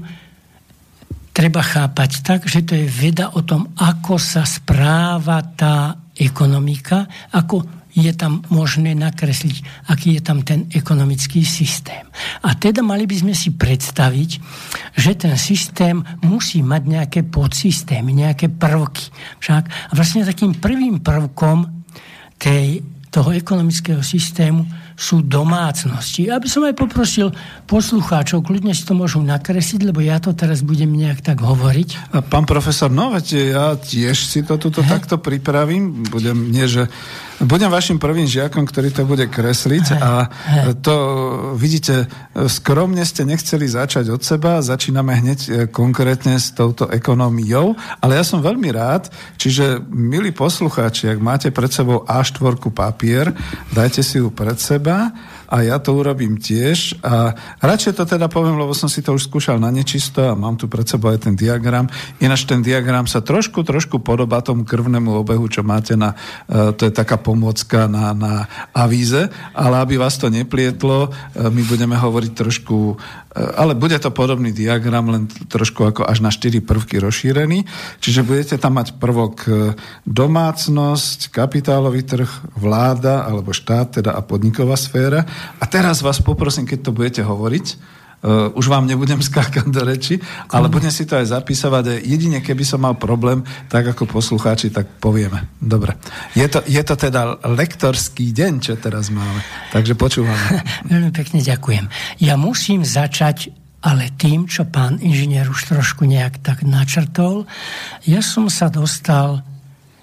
treba 1.34 1.65
chápať 1.65 2.22
tak, 2.22 2.46
že 2.46 2.62
to 2.62 2.78
je 2.78 2.86
veda 2.86 3.34
o 3.34 3.42
tom, 3.42 3.74
ako 3.74 4.22
sa 4.22 4.46
správa 4.46 5.42
tá 5.58 5.98
ekonomika, 6.13 7.10
ako 7.34 7.65
je 7.89 8.13
tam 8.13 8.46
možné 8.54 8.94
nakresliť, 8.94 9.89
aký 9.89 10.20
je 10.20 10.22
tam 10.22 10.46
ten 10.46 10.70
ekonomický 10.70 11.42
systém. 11.42 12.06
A 12.46 12.54
teda 12.54 12.86
mali 12.86 13.10
by 13.10 13.15
sme 13.26 13.34
si 13.34 13.58
predstaviť, 13.58 14.30
že 14.94 15.12
ten 15.18 15.34
systém 15.42 15.98
musí 16.22 16.62
mať 16.62 16.82
nejaké 16.86 17.20
podsystémy, 17.26 18.13
nejaké 18.13 18.54
prvky. 18.54 19.10
Však 19.42 19.63
a 19.89 19.92
vlastne 19.98 20.30
takým 20.30 20.54
prvým 20.62 21.02
prvkom 21.02 21.65
tej, 22.38 22.86
toho 23.10 23.34
ekonomického 23.34 24.06
systému 24.06 24.88
sú 25.00 25.24
domácnosti. 25.24 26.28
Aby 26.28 26.52
som 26.52 26.68
aj 26.68 26.76
poprosil 26.76 27.32
poslucháčov, 27.72 28.44
kľudne 28.44 28.76
si 28.76 28.84
to 28.84 28.92
môžu 28.92 29.24
nakresliť, 29.24 29.88
lebo 29.88 30.04
ja 30.04 30.20
to 30.20 30.36
teraz 30.36 30.60
budem 30.60 30.92
nejak 30.92 31.24
tak 31.24 31.40
hovoriť. 31.40 32.12
A 32.12 32.20
pán 32.20 32.44
profesor, 32.44 32.92
no 32.92 33.16
veď 33.16 33.56
ja 33.56 33.66
tiež 33.80 34.20
si 34.20 34.44
to 34.44 34.60
tuto 34.60 34.84
takto 34.84 35.16
pripravím. 35.16 36.04
Budem, 36.12 36.52
nie, 36.52 36.68
že 36.68 36.92
budem 37.40 37.72
vašim 37.72 37.96
prvým 37.96 38.28
žiakom, 38.28 38.68
ktorý 38.68 38.92
to 38.92 39.08
bude 39.08 39.24
kresliť 39.32 39.86
hej, 39.96 40.02
a 40.04 40.12
hej. 40.28 40.76
to 40.84 40.96
vidíte, 41.56 42.12
skromne 42.52 43.00
ste 43.08 43.24
nechceli 43.24 43.64
začať 43.64 44.12
od 44.12 44.20
seba, 44.20 44.60
začíname 44.60 45.16
hneď 45.16 45.40
e, 45.40 45.50
konkrétne 45.72 46.36
s 46.36 46.52
touto 46.52 46.92
ekonómiou, 46.92 47.80
ale 48.04 48.20
ja 48.20 48.28
som 48.28 48.44
veľmi 48.44 48.76
rád, 48.76 49.08
čiže 49.40 49.80
milí 49.88 50.36
poslucháči, 50.36 51.08
ak 51.08 51.20
máte 51.24 51.48
pred 51.56 51.72
sebou 51.72 52.04
A4 52.04 52.60
papier, 52.76 53.32
dajte 53.72 54.04
si 54.04 54.20
ju 54.20 54.28
pred 54.36 54.60
seba 54.60 54.88
a 55.49 55.56
ja 55.65 55.82
to 55.82 55.97
urobím 55.97 56.38
tiež. 56.38 57.02
A 57.02 57.34
radšej 57.62 57.97
to 57.97 58.04
teda 58.06 58.30
poviem, 58.30 58.58
lebo 58.62 58.73
som 58.78 58.86
si 58.86 59.02
to 59.02 59.17
už 59.17 59.25
skúšal 59.25 59.58
na 59.58 59.73
nečisto 59.73 60.21
a 60.21 60.38
mám 60.38 60.56
tu 60.56 60.69
pred 60.69 60.86
sebou 60.86 61.10
aj 61.10 61.25
ten 61.25 61.34
diagram. 61.34 61.89
Ináč 62.21 62.45
ten 62.45 62.62
diagram 62.62 63.10
sa 63.10 63.25
trošku, 63.25 63.65
trošku 63.65 63.97
podobá 64.02 64.45
tomu 64.45 64.63
krvnému 64.63 65.10
obehu, 65.25 65.49
čo 65.49 65.65
máte 65.65 65.97
na, 65.97 66.13
e, 66.45 66.73
to 66.78 66.86
je 66.86 66.93
taká 66.93 67.17
pomôcka 67.17 67.89
na, 67.89 68.13
na 68.13 68.45
avíze, 68.78 69.30
ale 69.58 69.75
aby 69.82 69.97
vás 69.97 70.21
to 70.21 70.30
neplietlo, 70.30 71.10
e, 71.10 71.49
my 71.49 71.62
budeme 71.65 71.97
hovoriť 71.97 72.32
trošku 72.38 72.78
ale 73.39 73.75
bude 73.75 73.95
to 73.99 74.12
podobný 74.12 74.52
diagram, 74.52 75.08
len 75.10 75.23
trošku 75.28 75.88
ako 75.88 76.02
až 76.06 76.19
na 76.19 76.32
4 76.32 76.60
prvky 76.63 76.99
rozšírený. 76.99 77.63
Čiže 78.04 78.28
budete 78.28 78.56
tam 78.60 78.80
mať 78.80 78.99
prvok 78.99 79.36
e, 79.47 79.52
domácnosť, 80.04 81.32
kapitálový 81.32 82.04
trh, 82.04 82.30
vláda 82.58 83.23
alebo 83.23 83.56
štát 83.56 84.02
teda 84.02 84.12
a 84.15 84.21
podniková 84.21 84.75
sféra. 84.75 85.23
A 85.60 85.65
teraz 85.65 86.04
vás 86.04 86.19
poprosím, 86.19 86.67
keď 86.67 86.80
to 86.84 86.95
budete 86.95 87.21
hovoriť, 87.23 87.99
Uh, 88.20 88.52
už 88.52 88.68
vám 88.68 88.84
nebudem 88.84 89.24
skákať 89.32 89.72
do 89.72 89.82
reči, 89.88 90.20
ale 90.52 90.68
budem 90.68 90.92
si 90.92 91.08
to 91.08 91.16
aj 91.16 91.32
zapisovať. 91.32 91.84
A 91.88 91.94
jedine, 92.04 92.44
keby 92.44 92.68
som 92.68 92.84
mal 92.84 93.00
problém, 93.00 93.48
tak 93.72 93.88
ako 93.96 94.12
poslucháči, 94.12 94.76
tak 94.76 95.00
povieme. 95.00 95.48
Dobre. 95.60 95.96
Je 96.36 96.44
to, 96.52 96.60
je 96.68 96.84
to 96.84 96.96
teda 97.00 97.40
lektorský 97.48 98.36
deň, 98.36 98.54
čo 98.60 98.74
teraz 98.76 99.08
máme. 99.08 99.40
Takže 99.72 99.96
počúvame. 99.96 100.64
Veľmi 100.92 101.12
pekne 101.16 101.40
ďakujem. 101.40 101.86
Ja 102.20 102.36
musím 102.36 102.84
začať 102.84 103.56
ale 103.80 104.12
tým, 104.20 104.44
čo 104.44 104.68
pán 104.68 105.00
inžinier 105.00 105.48
už 105.48 105.72
trošku 105.72 106.04
nejak 106.04 106.44
tak 106.44 106.68
načrtol, 106.68 107.48
ja 108.04 108.20
som 108.20 108.52
sa 108.52 108.68
dostal 108.68 109.40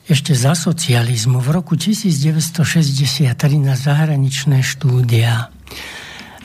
ešte 0.06 0.32
za 0.32 0.54
socializmu 0.54 1.42
v 1.42 1.48
roku 1.50 1.74
1963 1.76 3.26
na 3.58 3.74
zahraničné 3.76 4.62
štúdia. 4.62 5.50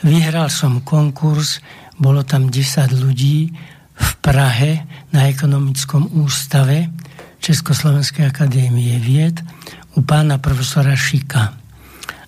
Vyhral 0.02 0.50
som 0.50 0.82
konkurs, 0.82 1.62
bolo 1.94 2.26
tam 2.26 2.50
10 2.50 2.90
ľudí 2.90 3.54
v 3.94 4.10
Prahe 4.18 4.82
na 5.14 5.30
ekonomickom 5.30 6.18
ústave 6.18 6.90
Československej 7.38 8.26
akadémie 8.26 8.98
vied 8.98 9.38
u 9.94 10.02
pána 10.02 10.42
profesora 10.42 10.98
Šika. 10.98 11.54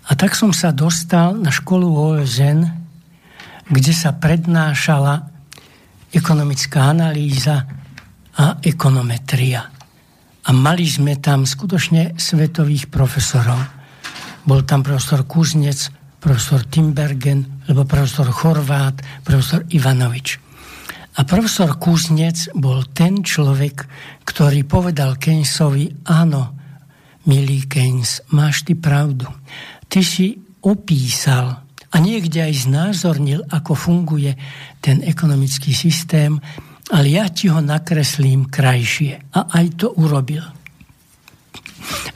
A 0.06 0.10
tak 0.14 0.38
som 0.38 0.54
sa 0.54 0.70
dostal 0.70 1.34
na 1.34 1.50
školu 1.50 1.90
OSN, 1.90 2.62
kde 3.66 3.90
sa 3.90 4.14
prednášala 4.14 5.26
ekonomická 6.14 6.94
analýza 6.94 7.66
a 8.38 8.62
ekonometria. 8.62 9.66
A 10.46 10.50
mali 10.54 10.86
sme 10.86 11.18
tam 11.18 11.42
skutočne 11.42 12.14
svetových 12.14 12.86
profesorov. 12.86 13.58
Bol 14.46 14.62
tam 14.62 14.86
profesor 14.86 15.26
Kuznec, 15.26 16.03
profesor 16.24 16.64
Timbergen, 16.64 17.68
lebo 17.68 17.84
profesor 17.84 18.32
Chorvát, 18.32 18.96
profesor 19.20 19.60
Ivanovič. 19.68 20.40
A 21.14 21.28
profesor 21.28 21.76
Kuznec 21.76 22.48
bol 22.56 22.88
ten 22.96 23.20
človek, 23.20 23.84
ktorý 24.24 24.64
povedal 24.64 25.20
Keynesovi, 25.20 26.08
áno, 26.08 26.56
milý 27.28 27.68
Keynes, 27.68 28.24
máš 28.32 28.64
ty 28.64 28.72
pravdu. 28.72 29.28
Ty 29.84 30.00
si 30.00 30.40
opísal 30.64 31.60
a 31.92 31.96
niekde 32.00 32.40
aj 32.40 32.72
znázornil, 32.72 33.44
ako 33.52 33.76
funguje 33.76 34.32
ten 34.80 35.04
ekonomický 35.04 35.76
systém, 35.76 36.40
ale 36.88 37.14
ja 37.20 37.28
ti 37.28 37.52
ho 37.52 37.60
nakreslím 37.60 38.48
krajšie. 38.48 39.28
A 39.36 39.52
aj 39.60 39.66
to 39.76 39.92
urobil. 40.00 40.42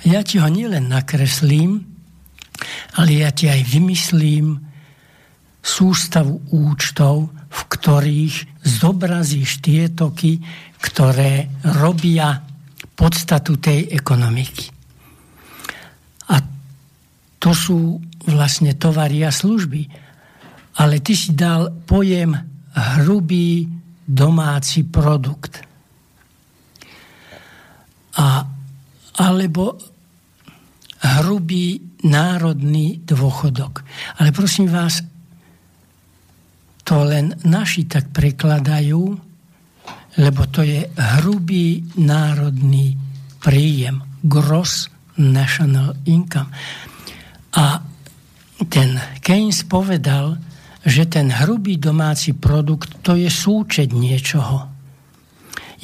Ja 0.09 0.25
ti 0.25 0.41
ho 0.41 0.49
nielen 0.49 0.89
nakreslím, 0.89 1.88
ale 2.99 3.11
ja 3.23 3.31
ti 3.31 3.47
aj 3.47 3.63
vymyslím 3.67 4.59
sústavu 5.63 6.41
účtov, 6.55 7.31
v 7.49 7.61
ktorých 7.73 8.65
zobrazíš 8.65 9.61
tie 9.65 9.91
toky, 9.91 10.41
ktoré 10.79 11.51
robia 11.81 12.41
podstatu 12.95 13.59
tej 13.59 13.91
ekonomiky. 13.95 14.71
A 16.29 16.43
to 17.39 17.51
sú 17.55 18.03
vlastne 18.29 18.75
tovary 18.75 19.25
a 19.25 19.33
služby. 19.33 19.89
Ale 20.79 21.03
ty 21.03 21.15
si 21.15 21.35
dal 21.35 21.71
pojem 21.71 22.35
hrubý 22.75 23.67
domáci 24.07 24.87
produkt. 24.87 25.63
A, 28.19 28.43
alebo 29.19 29.79
hrubý 31.03 31.88
národný 32.07 33.03
dôchodok. 33.03 33.83
Ale 34.23 34.31
prosím 34.31 34.71
vás, 34.71 35.03
to 36.87 37.05
len 37.05 37.37
naši 37.45 37.85
tak 37.85 38.15
prekladajú, 38.15 39.03
lebo 40.19 40.43
to 40.49 40.65
je 40.65 40.89
hrubý 41.21 41.85
národný 42.01 42.97
príjem, 43.39 44.03
gross 44.25 44.89
national 45.19 45.95
income. 46.09 46.51
A 47.55 47.83
ten 48.67 48.99
Keynes 49.23 49.63
povedal, 49.69 50.39
že 50.83 51.07
ten 51.07 51.29
hrubý 51.29 51.77
domáci 51.77 52.33
produkt 52.35 53.05
to 53.05 53.15
je 53.19 53.29
súčet 53.29 53.93
niečoho. 53.93 54.67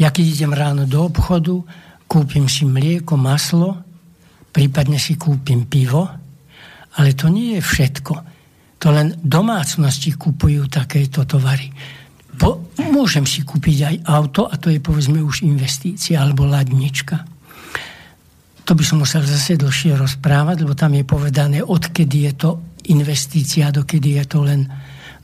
Ja 0.01 0.11
keď 0.11 0.25
idem 0.25 0.53
ráno 0.57 0.89
do 0.89 1.07
obchodu, 1.07 1.63
kúpim 2.11 2.51
si 2.51 2.67
mlieko, 2.67 3.15
maslo, 3.15 3.79
prípadne 4.55 5.03
si 5.03 5.19
kúpim 5.19 5.67
pivo, 5.67 6.07
ale 6.95 7.11
to 7.19 7.27
nie 7.27 7.59
je 7.59 7.63
všetko. 7.67 8.15
To 8.79 8.87
len 8.95 9.19
domácnosti 9.19 10.15
kupujú 10.15 10.71
takéto 10.71 11.27
tovary. 11.27 11.75
Po, 12.39 12.71
môžem 12.79 13.27
si 13.27 13.43
kúpiť 13.43 13.79
aj 13.83 13.97
auto 14.07 14.47
a 14.47 14.55
to 14.55 14.71
je 14.71 14.79
povedzme 14.79 15.19
už 15.19 15.43
investícia 15.43 16.23
alebo 16.23 16.47
ladnička. 16.47 17.27
To 18.65 18.73
by 18.73 18.85
som 18.87 19.03
musel 19.03 19.27
zase 19.27 19.59
dlhšie 19.59 19.99
rozprávať, 19.99 20.63
lebo 20.63 20.73
tam 20.79 20.95
je 20.95 21.05
povedané, 21.05 21.59
odkedy 21.61 22.31
je 22.31 22.33
to 22.39 22.51
investícia, 22.95 23.75
dokedy 23.75 24.23
je 24.23 24.25
to 24.25 24.39
len 24.47 24.67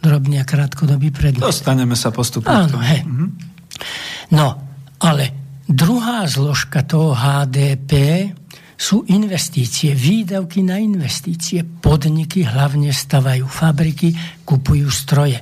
drobný 0.01 0.40
a 0.40 0.45
krátkodobý 0.45 1.12
predmet. 1.12 1.45
Dostaneme 1.45 1.95
sa 1.95 2.11
postupne. 2.11 2.51
Áno, 2.51 2.81
hej. 2.81 3.05
Mm-hmm. 3.05 3.29
No, 4.37 4.47
ale 5.01 5.25
druhá 5.69 6.25
zložka 6.29 6.85
toho 6.85 7.12
HDP 7.16 7.93
sú 8.81 9.05
investície, 9.12 9.93
výdavky 9.93 10.64
na 10.64 10.81
investície. 10.81 11.61
Podniky 11.61 12.49
hlavne 12.49 12.88
stavajú 12.88 13.45
fabriky, 13.45 14.16
kupujú 14.49 14.88
stroje. 14.88 15.37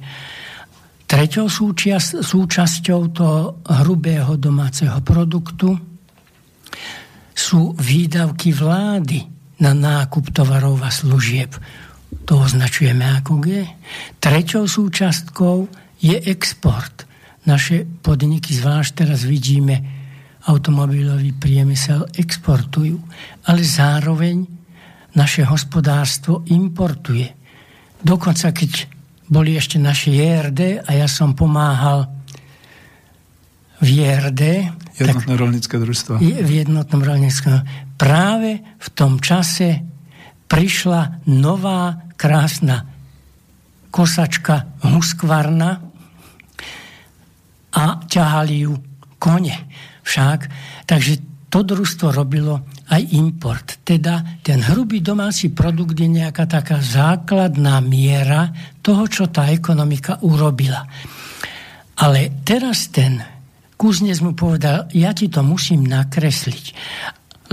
Treťou 1.07 1.46
súčasť, 1.46 2.18
súčasťou 2.18 3.01
toho 3.14 3.62
hrubého 3.62 4.35
domáceho 4.35 4.98
produktu 5.07 5.70
sú 7.31 7.79
výdavky 7.79 8.51
vlády 8.51 9.22
na 9.62 9.70
nákup 9.70 10.35
tovarov 10.35 10.83
a 10.83 10.90
služieb. 10.90 11.55
To 12.27 12.42
označujeme 12.42 13.07
ako 13.22 13.38
G. 13.38 13.62
Treťou 14.18 14.66
súčastkou 14.66 15.70
je 16.03 16.18
export. 16.27 17.07
Naše 17.46 17.87
podniky, 18.03 18.51
zvlášť 18.53 19.07
teraz 19.07 19.22
vidíme, 19.22 19.97
automobilový 20.46 21.35
priemysel 21.35 22.07
exportujú, 22.14 23.01
ale 23.51 23.61
zároveň 23.66 24.46
naše 25.18 25.42
hospodárstvo 25.42 26.46
importuje. 26.46 27.27
Dokonca 27.98 28.55
keď 28.55 28.87
boli 29.27 29.59
ešte 29.59 29.77
naše 29.83 30.14
JRD 30.14 30.87
a 30.87 30.90
ja 30.94 31.11
som 31.11 31.35
pomáhal 31.35 32.07
v 33.83 33.88
JRD. 34.03 34.42
Jednotné 34.98 35.35
rolnícke 35.35 35.74
družstvo. 35.79 36.18
V 36.22 36.51
jednotnom 36.51 37.03
rolníckom. 37.03 37.62
Práve 37.98 38.62
v 38.79 38.88
tom 38.94 39.18
čase 39.18 39.83
prišla 40.48 41.29
nová 41.29 42.09
krásna 42.18 42.88
kosačka 43.92 44.81
huskvarna 44.87 45.70
a 47.74 47.85
ťahali 48.09 48.66
ju 48.66 48.74
kone 49.20 49.57
však. 50.09 50.38
Takže 50.88 51.12
to 51.53 51.64
družstvo 51.64 52.12
robilo 52.12 52.64
aj 52.88 53.03
import. 53.16 53.85
Teda 53.85 54.40
ten 54.40 54.64
hrubý 54.64 55.05
domáci 55.05 55.53
produkt 55.53 55.97
je 55.97 56.09
nejaká 56.09 56.49
taká 56.49 56.81
základná 56.81 57.81
miera 57.85 58.53
toho, 58.81 59.05
čo 59.09 59.29
tá 59.29 59.49
ekonomika 59.53 60.21
urobila. 60.25 60.85
Ale 61.99 62.44
teraz 62.44 62.88
ten 62.88 63.21
Kuznec 63.79 64.18
mu 64.27 64.35
povedal, 64.35 64.90
ja 64.90 65.14
ti 65.14 65.31
to 65.31 65.47
musím 65.47 65.87
nakresliť. 65.87 66.64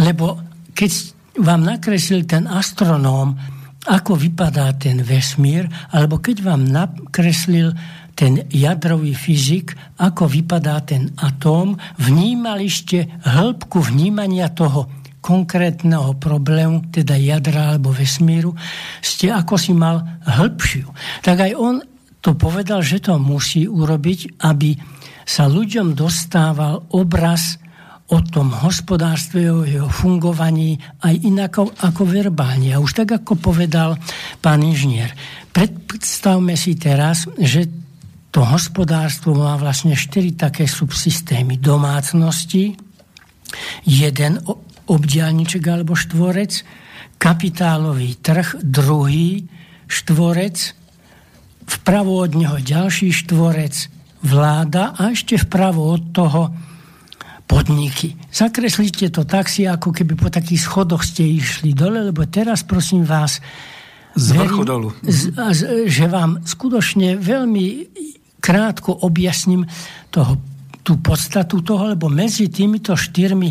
Lebo 0.02 0.41
keď 0.74 0.91
vám 1.38 1.62
nakreslil 1.62 2.26
ten 2.26 2.50
astronóm, 2.50 3.38
ako 3.86 4.18
vypadá 4.18 4.74
ten 4.74 5.06
vesmír, 5.06 5.70
alebo 5.94 6.18
keď 6.18 6.41
vám 6.41 6.65
nakreslil 6.65 7.78
ten 8.15 8.47
jadrový 8.47 9.12
fyzik, 9.12 9.75
ako 9.99 10.32
vypadá 10.32 10.80
ten 10.88 11.12
atóm, 11.19 11.75
vnímali 11.99 12.71
ste 12.71 13.12
hĺbku 13.28 13.84
vnímania 13.84 14.49
toho 14.56 14.88
konkrétneho 15.19 16.15
problému, 16.21 16.93
teda 16.93 17.17
jadra 17.17 17.75
alebo 17.75 17.91
vesmíru, 17.91 18.56
ste 19.01 19.34
ako 19.34 19.58
si 19.58 19.73
mal 19.73 20.06
hĺbšiu. 20.23 20.86
Tak 21.25 21.49
aj 21.49 21.51
on 21.58 21.82
to 22.21 22.38
povedal, 22.38 22.82
že 22.82 23.01
to 23.01 23.17
musí 23.21 23.65
urobiť, 23.69 24.41
aby 24.45 24.78
sa 25.25 25.49
ľuďom 25.49 25.97
dostával 25.97 26.86
obraz 26.93 27.58
o 28.13 28.21
tom 28.21 28.54
hospodárstve, 28.54 29.49
o 29.49 29.65
jeho 29.65 29.89
fungovaní 29.89 30.78
aj 31.01 31.25
inako 31.25 31.73
ako 31.73 32.06
verbálne. 32.06 32.69
A 32.69 32.82
už 32.82 33.01
tak, 33.01 33.17
ako 33.17 33.34
povedal 33.41 33.97
pán 34.45 34.62
inžinier, 34.62 35.10
predstavme 35.49 36.54
si 36.54 36.78
teraz, 36.78 37.25
že 37.41 37.85
to 38.36 38.43
hospodárstvo 38.43 39.32
má 39.32 39.56
vlastne 39.56 39.95
štyri 39.95 40.36
také 40.36 40.67
subsystémy 40.67 41.56
domácnosti, 41.56 42.76
jeden 43.88 44.43
obdialniček 44.91 45.63
alebo 45.63 45.95
štvorec, 45.95 46.52
kapitálový 47.15 48.19
trh, 48.19 48.60
druhý 48.60 49.48
štvorec, 49.88 50.76
vpravo 51.63 52.28
od 52.28 52.36
neho 52.36 52.60
ďalší 52.60 53.15
štvorec, 53.24 53.88
vláda 54.28 54.91
a 55.00 55.15
ešte 55.15 55.39
vpravo 55.39 55.95
od 55.95 56.12
toho 56.12 56.52
podniky. 57.48 58.19
Zakreslite 58.36 59.15
to 59.15 59.24
tak 59.24 59.48
si, 59.48 59.63
ako 59.63 59.95
keby 59.95 60.19
po 60.19 60.28
takých 60.28 60.60
schodoch 60.60 61.08
ste 61.08 61.24
išli 61.24 61.71
dole, 61.71 62.12
lebo 62.12 62.28
teraz 62.28 62.67
prosím 62.67 63.08
vás 63.08 63.39
z 64.12 64.28
vrchu 64.36 64.67
dolu. 64.67 64.91
Z, 65.08 65.32
z, 65.56 65.88
že 65.88 66.12
vám 66.12 66.43
skutočne 66.43 67.15
veľmi 67.15 67.67
krátko 68.45 68.93
objasním 68.93 69.65
toho, 70.13 70.38
tú 70.86 71.01
podstatu 71.01 71.65
toho, 71.65 71.97
lebo 71.97 72.13
medzi 72.13 72.45
týmito 72.45 72.93
štyrmi 72.93 73.49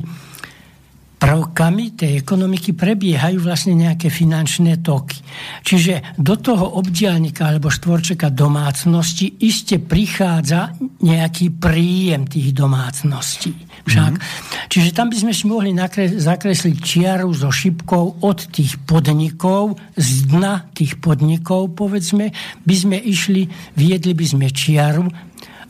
prvkami 1.24 1.96
tej 1.96 2.20
ekonomiky 2.20 2.76
prebiehajú 2.76 3.40
vlastne 3.40 3.72
nejaké 3.72 4.12
finančné 4.12 4.84
toky. 4.84 5.24
Čiže 5.64 6.20
do 6.20 6.36
toho 6.36 6.76
obdielnika 6.76 7.48
alebo 7.48 7.72
štvorčeka 7.72 8.28
domácnosti 8.28 9.40
iste 9.40 9.80
prichádza 9.80 10.76
nejaký 11.00 11.56
príjem 11.56 12.28
tých 12.28 12.52
domácností. 12.52 13.56
Však. 13.88 14.12
Mm-hmm. 14.16 14.68
Čiže 14.68 14.90
tam 14.92 15.08
by 15.08 15.16
sme 15.16 15.32
si 15.32 15.44
mohli 15.48 15.70
nakres- 15.72 16.20
zakresliť 16.20 16.76
čiaru 16.76 17.32
so 17.32 17.48
šipkou 17.48 18.20
od 18.20 18.38
tých 18.52 18.80
podnikov, 18.84 19.80
z 19.96 20.28
dna 20.28 20.68
tých 20.76 21.00
podnikov, 21.00 21.72
povedzme, 21.72 22.32
by 22.64 22.74
sme 22.76 22.96
išli, 23.00 23.48
viedli 23.76 24.12
by 24.12 24.26
sme 24.28 24.46
čiaru 24.52 25.04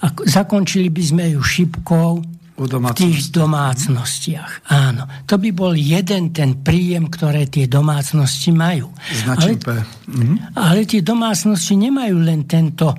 a 0.02 0.06
zakončili 0.10 0.90
by 0.90 1.02
sme 1.02 1.24
ju 1.34 1.40
šipkou 1.42 2.34
v 2.54 2.94
tých 2.94 3.34
domácnostiach. 3.34 4.70
Áno. 4.70 5.26
To 5.26 5.34
by 5.42 5.50
bol 5.50 5.74
jeden 5.74 6.30
ten 6.30 6.62
príjem, 6.62 7.10
ktoré 7.10 7.50
tie 7.50 7.66
domácnosti 7.66 8.54
majú. 8.54 8.94
ale, 9.26 9.58
mhm. 10.06 10.54
ale 10.54 10.86
tie 10.86 11.02
domácnosti 11.02 11.74
nemajú 11.74 12.16
len 12.22 12.46
tento 12.46 12.94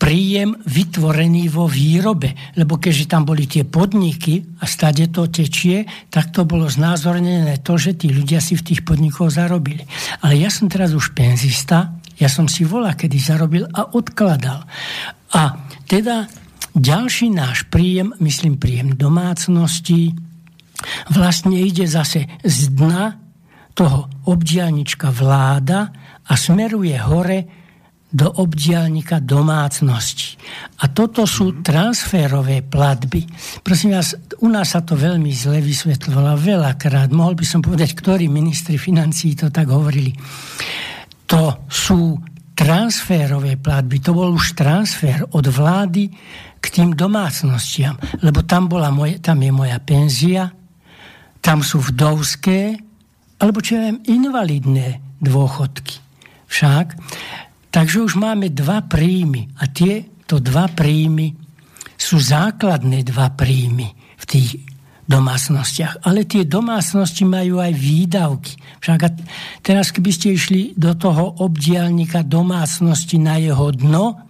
príjem 0.00 0.56
vytvorený 0.64 1.52
vo 1.52 1.68
výrobe. 1.68 2.56
Lebo 2.56 2.80
keďže 2.80 3.08
tam 3.08 3.28
boli 3.28 3.44
tie 3.44 3.68
podniky 3.68 4.60
a 4.60 4.64
stade 4.64 5.12
to 5.12 5.28
tečie, 5.28 5.84
tak 6.08 6.32
to 6.32 6.48
bolo 6.48 6.68
znázornené 6.72 7.60
to, 7.60 7.76
že 7.76 8.00
tí 8.00 8.08
ľudia 8.08 8.40
si 8.40 8.56
v 8.56 8.64
tých 8.72 8.80
podnikoch 8.80 9.28
zarobili. 9.28 9.84
Ale 10.24 10.40
ja 10.40 10.48
som 10.48 10.72
teraz 10.72 10.96
už 10.96 11.12
penzista, 11.12 12.00
ja 12.16 12.32
som 12.32 12.48
si 12.48 12.64
volá, 12.64 12.96
kedy 12.96 13.16
zarobil 13.20 13.64
a 13.68 13.92
odkladal. 13.92 14.64
A 15.36 15.42
teda 15.84 16.28
ďalší 16.74 17.32
náš 17.34 17.66
príjem, 17.66 18.14
myslím 18.22 18.56
príjem 18.56 18.94
domácnosti, 18.94 20.14
vlastne 21.12 21.56
ide 21.60 21.84
zase 21.84 22.26
z 22.40 22.58
dna 22.72 23.20
toho 23.74 24.10
obdialnička 24.26 25.12
vláda 25.12 25.92
a 26.26 26.32
smeruje 26.34 26.96
hore 27.00 27.38
do 28.10 28.26
obdialnika 28.26 29.22
domácnosti. 29.22 30.34
A 30.82 30.90
toto 30.90 31.30
sú 31.30 31.54
mhm. 31.54 31.62
transferové 31.62 32.66
platby. 32.66 33.22
Prosím 33.62 33.94
vás, 33.94 34.18
u 34.42 34.50
nás 34.50 34.74
sa 34.74 34.82
to 34.82 34.98
veľmi 34.98 35.30
zle 35.30 35.62
vysvetľovalo 35.62 36.34
veľakrát. 36.34 37.14
Mohol 37.14 37.38
by 37.38 37.46
som 37.46 37.60
povedať, 37.62 37.94
ktorí 37.94 38.26
ministri 38.26 38.76
financí 38.82 39.38
to 39.38 39.54
tak 39.54 39.70
hovorili. 39.70 40.10
To 41.30 41.70
sú 41.70 42.18
transferové 42.58 43.56
platby. 43.56 44.02
To 44.02 44.12
bol 44.12 44.34
už 44.34 44.58
transfer 44.58 45.22
od 45.30 45.46
vlády 45.46 46.10
k 46.60 46.66
tým 46.68 46.92
domácnostiam, 46.92 47.96
lebo 48.20 48.44
tam, 48.44 48.68
bola 48.68 48.92
moje, 48.92 49.18
tam 49.18 49.40
je 49.40 49.52
moja 49.52 49.80
penzia, 49.80 50.52
tam 51.40 51.64
sú 51.64 51.80
vdovské, 51.80 52.76
alebo 53.40 53.64
čo 53.64 53.80
ja 53.80 53.88
viem, 53.88 54.04
invalidné 54.04 55.00
dôchodky. 55.24 55.96
Však. 56.50 56.86
Takže 57.70 58.04
už 58.04 58.20
máme 58.20 58.52
dva 58.52 58.84
príjmy 58.84 59.48
a 59.56 59.70
tieto 59.70 60.42
dva 60.42 60.68
príjmy 60.68 61.32
sú 61.94 62.20
základné 62.20 63.06
dva 63.06 63.32
príjmy 63.32 63.88
v 64.20 64.24
tých 64.26 64.48
domácnostiach. 65.10 66.06
Ale 66.06 66.22
tie 66.22 66.46
domácnosti 66.46 67.26
majú 67.26 67.58
aj 67.58 67.72
výdavky. 67.74 68.52
Však 68.78 68.98
teraz, 69.66 69.90
keby 69.90 70.10
ste 70.14 70.38
išli 70.38 70.60
do 70.78 70.94
toho 70.94 71.42
obdielnika 71.42 72.22
domácnosti 72.22 73.18
na 73.18 73.42
jeho 73.42 73.74
dno, 73.74 74.29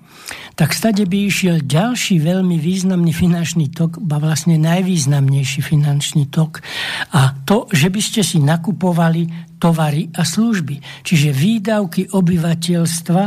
tak 0.60 0.76
stade 0.76 1.08
by 1.08 1.24
išiel 1.24 1.64
ďalší 1.64 2.20
veľmi 2.20 2.60
významný 2.60 3.16
finančný 3.16 3.72
tok, 3.72 3.96
ba 3.96 4.20
vlastne 4.20 4.60
najvýznamnejší 4.60 5.64
finančný 5.64 6.28
tok. 6.28 6.60
A 7.16 7.32
to, 7.48 7.64
že 7.72 7.88
by 7.88 8.00
ste 8.04 8.20
si 8.20 8.44
nakupovali 8.44 9.56
tovary 9.56 10.12
a 10.12 10.20
služby. 10.20 11.00
Čiže 11.00 11.32
výdavky 11.32 12.12
obyvateľstva 12.12 13.22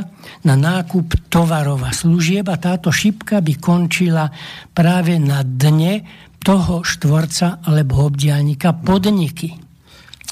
na 0.45 0.53
nákup 0.53 1.33
tovarov 1.33 1.81
a 1.81 1.89
služieb 1.89 2.45
a 2.53 2.57
táto 2.61 2.93
šipka 2.93 3.41
by 3.41 3.53
končila 3.57 4.29
práve 4.69 5.17
na 5.17 5.41
dne 5.41 6.05
toho 6.37 6.85
štvorca 6.85 7.65
alebo 7.65 8.13
obdialnika 8.13 8.77
podniky. 8.77 9.57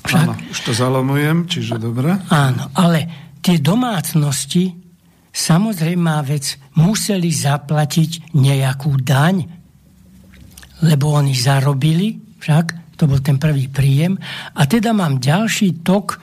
Však, 0.05 0.21
áno, 0.21 0.33
už 0.53 0.59
to 0.69 0.71
zalomujem, 0.77 1.49
čiže 1.49 1.81
dobre. 1.81 2.13
Áno, 2.29 2.69
ale 2.77 3.33
tie 3.41 3.57
domácnosti 3.57 4.80
samozrejmá 5.31 6.21
vec, 6.27 6.59
museli 6.75 7.31
zaplatiť 7.31 8.35
nejakú 8.35 8.91
daň, 8.99 9.35
lebo 10.83 11.15
oni 11.15 11.33
zarobili, 11.35 12.19
však 12.39 12.95
to 12.99 13.09
bol 13.09 13.17
ten 13.23 13.41
prvý 13.41 13.71
príjem, 13.71 14.19
a 14.53 14.61
teda 14.67 14.93
mám 14.93 15.17
ďalší 15.17 15.81
tok 15.81 16.21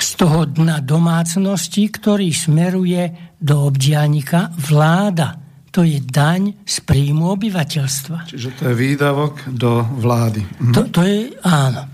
z 0.00 0.10
toho 0.16 0.48
dna 0.48 0.80
domácnosti, 0.80 1.92
ktorý 1.92 2.32
smeruje 2.32 3.36
do 3.36 3.68
obdialnika 3.68 4.50
vláda. 4.56 5.36
To 5.70 5.86
je 5.86 6.02
daň 6.02 6.66
z 6.66 6.76
príjmu 6.82 7.30
obyvateľstva. 7.38 8.26
Čiže 8.26 8.50
to 8.58 8.62
je 8.72 8.74
výdavok 8.74 9.54
do 9.54 9.86
vlády. 10.02 10.42
Mhm. 10.42 10.72
To, 10.74 10.80
to 10.90 11.00
je, 11.06 11.30
áno. 11.46 11.86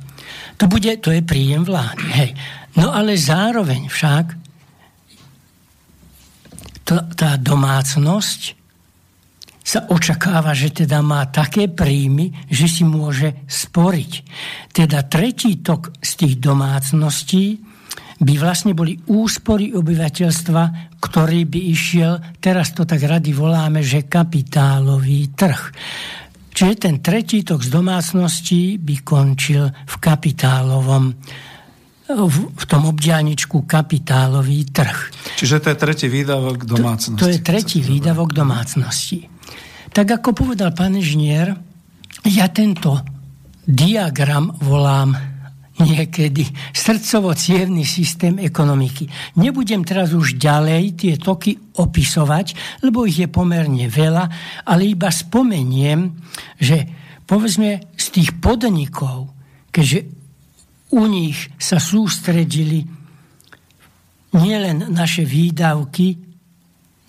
To, 0.56 0.64
bude, 0.64 0.88
to 1.04 1.12
je 1.12 1.20
príjem 1.20 1.68
vlády. 1.68 2.06
Hej. 2.16 2.30
No 2.80 2.88
ale 2.96 3.20
zároveň 3.20 3.92
však 3.92 4.45
tá 6.86 7.34
domácnosť 7.34 8.54
sa 9.66 9.90
očakáva, 9.90 10.54
že 10.54 10.70
teda 10.70 11.02
má 11.02 11.26
také 11.26 11.66
príjmy, 11.66 12.30
že 12.46 12.70
si 12.70 12.86
môže 12.86 13.42
sporiť. 13.50 14.12
Teda 14.70 15.02
tretí 15.02 15.58
tok 15.58 15.90
z 15.98 16.10
tých 16.22 16.34
domácností 16.38 17.58
by 18.22 18.34
vlastne 18.38 18.78
boli 18.78 18.94
úspory 19.10 19.74
obyvateľstva, 19.74 20.94
ktorý 21.02 21.50
by 21.50 21.60
išiel, 21.74 22.38
teraz 22.38 22.72
to 22.78 22.86
tak 22.86 23.02
rady 23.02 23.34
voláme, 23.34 23.82
že 23.82 24.06
kapitálový 24.06 25.34
trh. 25.34 25.60
Čiže 26.56 26.74
ten 26.80 27.04
tretí 27.04 27.42
tok 27.42 27.60
z 27.60 27.68
domácností 27.68 28.78
by 28.80 29.04
končil 29.04 29.68
v 29.68 29.94
kapitálovom 29.98 31.12
v, 31.12 31.55
v 32.06 32.64
tom 32.70 32.86
obdialničku 32.86 33.66
kapitálový 33.66 34.70
trh. 34.70 34.98
Čiže 35.42 35.58
to 35.58 35.66
je 35.74 35.76
tretí 35.76 36.06
výdavok 36.06 36.62
domácnosti. 36.62 37.18
To, 37.18 37.26
to 37.26 37.32
je 37.34 37.40
tretí 37.42 37.78
výdavok 37.82 38.30
domácnosti. 38.30 39.26
Tak 39.90 40.22
ako 40.22 40.46
povedal 40.46 40.70
pán 40.70 40.94
inžinier, 40.94 41.56
ja 42.26 42.46
tento 42.50 43.02
diagram 43.66 44.54
volám 44.62 45.14
niekedy 45.76 46.46
srdcovo 46.72 47.36
systém 47.84 48.40
ekonomiky. 48.40 49.04
Nebudem 49.36 49.84
teraz 49.84 50.16
už 50.16 50.40
ďalej 50.40 50.96
tie 50.96 51.14
toky 51.20 51.58
opisovať, 51.76 52.56
lebo 52.80 53.04
ich 53.04 53.20
je 53.20 53.28
pomerne 53.28 53.84
veľa, 53.84 54.24
ale 54.64 54.88
iba 54.88 55.12
spomeniem, 55.12 56.16
že 56.56 56.88
povedzme 57.28 57.92
z 57.92 58.06
tých 58.08 58.40
podnikov, 58.40 59.36
keďže 59.68 60.15
u 60.94 61.02
nich 61.10 61.50
sa 61.58 61.82
sústredili 61.82 62.86
nielen 64.36 64.92
naše 64.92 65.24
výdavky 65.24 66.18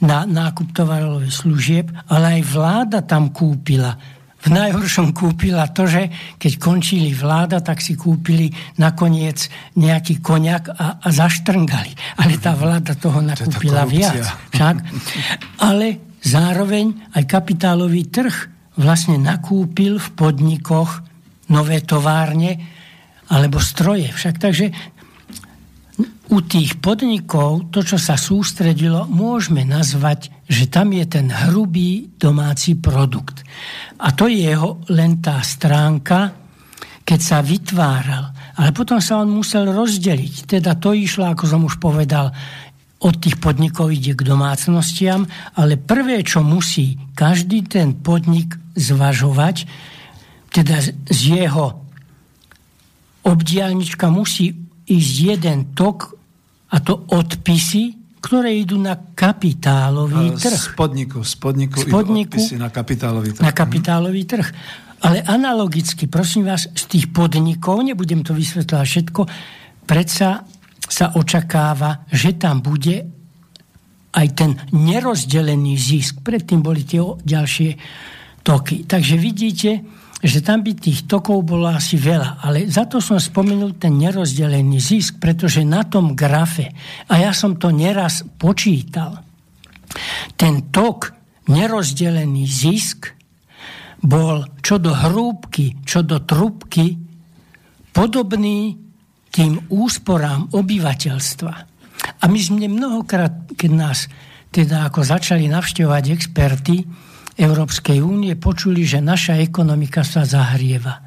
na 0.01 0.29
nákup 0.29 0.73
tovarových 0.73 1.33
služieb, 1.33 1.85
ale 2.09 2.39
aj 2.39 2.41
vláda 2.45 2.99
tam 3.01 3.33
kúpila. 3.33 3.97
V 4.37 4.53
najhoršom 4.53 5.17
kúpila 5.17 5.65
to, 5.73 5.89
že 5.89 6.13
keď 6.37 6.53
končili 6.61 7.09
vláda, 7.09 7.57
tak 7.57 7.81
si 7.81 7.97
kúpili 7.97 8.53
nakoniec 8.77 9.49
nejaký 9.73 10.21
koniak 10.21 10.69
a, 10.69 11.01
a 11.01 11.07
zaštrngali. 11.09 12.21
Ale 12.21 12.37
tá 12.37 12.53
vláda 12.53 12.93
toho 12.93 13.19
nakúpila 13.25 13.89
viac. 13.89 14.21
Však? 14.53 14.75
Ale 15.57 16.15
zároveň 16.21 17.17
aj 17.17 17.23
kapitálový 17.25 18.13
trh 18.13 18.35
vlastne 18.77 19.17
nakúpil 19.17 19.97
v 19.97 20.07
podnikoch 20.13 21.01
nové 21.49 21.81
továrne, 21.81 22.76
alebo 23.27 23.59
stroje. 23.59 24.11
Však 24.11 24.35
takže 24.39 24.71
u 26.27 26.43
tých 26.43 26.83
podnikov 26.83 27.71
to, 27.71 27.81
čo 27.81 27.95
sa 27.95 28.19
sústredilo, 28.19 29.07
môžeme 29.07 29.63
nazvať, 29.63 30.27
že 30.43 30.67
tam 30.67 30.91
je 30.91 31.05
ten 31.07 31.31
hrubý 31.31 32.11
domáci 32.19 32.75
produkt. 32.75 33.47
A 34.03 34.11
to 34.11 34.27
je 34.27 34.51
jeho 34.51 34.83
len 34.91 35.23
tá 35.23 35.39
stránka, 35.39 36.35
keď 37.07 37.19
sa 37.23 37.39
vytváral. 37.39 38.35
Ale 38.59 38.75
potom 38.75 38.99
sa 38.99 39.23
on 39.23 39.31
musel 39.31 39.71
rozdeliť. 39.71 40.59
Teda 40.59 40.75
to 40.75 40.91
išlo, 40.91 41.31
ako 41.31 41.47
som 41.47 41.63
už 41.63 41.79
povedal, 41.79 42.35
od 42.97 43.15
tých 43.21 43.37
podnikov 43.39 43.93
ide 43.93 44.17
k 44.17 44.25
domácnostiam, 44.25 45.23
ale 45.55 45.77
prvé, 45.77 46.25
čo 46.25 46.41
musí 46.41 46.97
každý 47.13 47.63
ten 47.63 47.93
podnik 47.93 48.57
zvažovať, 48.73 49.69
teda 50.51 50.81
z 51.07 51.19
jeho 51.45 51.86
obdialnička 53.27 54.07
musí 54.07 54.55
ísť 54.87 55.13
jeden 55.19 55.59
tok 55.75 56.15
a 56.71 56.79
to 56.79 57.03
odpisy, 57.11 57.99
ktoré 58.23 58.55
idú 58.55 58.79
na 58.79 58.95
kapitálový 58.95 60.35
trh. 60.39 60.55
Z 60.55 60.79
podniku, 60.79 61.23
z 61.23 61.35
podniku, 61.35 61.77
z 61.83 61.85
podniku 61.91 62.39
odpisy 62.39 62.55
na 62.55 62.71
kapitálový 62.71 63.29
trh. 63.35 63.43
Na 63.43 63.51
kapitálový 63.51 64.23
trh. 64.23 64.47
Ale 64.97 65.21
analogicky, 65.21 66.09
prosím 66.09 66.49
vás, 66.49 66.65
z 66.73 66.83
tých 66.89 67.13
podnikov, 67.13 67.85
nebudem 67.85 68.25
to 68.25 68.33
vysvetľovať 68.33 68.87
všetko, 68.87 69.21
predsa 69.85 70.41
sa 70.87 71.13
očakáva, 71.13 72.07
že 72.09 72.33
tam 72.39 72.65
bude 72.65 73.05
aj 74.17 74.27
ten 74.33 74.57
nerozdelený 74.73 75.77
zisk. 75.77 76.25
Predtým 76.25 76.65
boli 76.65 76.81
tie 76.87 77.03
ďalšie 77.03 77.69
toky. 78.41 78.89
Takže 78.89 79.15
vidíte, 79.19 79.85
že 80.17 80.41
tam 80.41 80.65
by 80.65 80.73
tých 80.73 81.05
tokov 81.05 81.45
bolo 81.45 81.69
asi 81.69 81.93
veľa. 81.93 82.41
Ale 82.41 82.65
za 82.65 82.89
to 82.89 82.97
som 82.97 83.21
spomenul 83.21 83.77
ten 83.77 83.93
nerozdelený 84.01 84.81
zisk, 84.81 85.21
pretože 85.21 85.61
na 85.61 85.85
tom 85.85 86.17
grafe, 86.17 86.73
a 87.05 87.21
ja 87.21 87.31
som 87.37 87.53
to 87.53 87.69
neraz 87.69 88.25
počítal, 88.41 89.21
ten 90.33 90.73
tok 90.73 91.13
nerozdelený 91.49 92.43
zisk 92.49 93.13
bol 94.01 94.45
čo 94.61 94.77
do 94.81 94.93
hrúbky, 94.93 95.81
čo 95.85 96.01
do 96.01 96.21
trubky 96.21 96.97
podobný 97.93 98.77
tým 99.33 99.69
úsporám 99.69 100.53
obyvateľstva. 100.53 101.53
A 102.21 102.23
my 102.29 102.39
sme 102.41 102.69
mnohokrát, 102.69 103.53
keď 103.57 103.71
nás 103.73 104.09
teda 104.53 104.89
ako 104.89 105.01
začali 105.01 105.49
navštevovať 105.49 106.03
experty, 106.13 106.85
Európskej 107.37 108.01
únie 108.01 108.33
počuli, 108.33 108.81
že 108.81 108.97
naša 108.97 109.37
ekonomika 109.37 110.01
sa 110.01 110.25
zahrieva. 110.25 111.05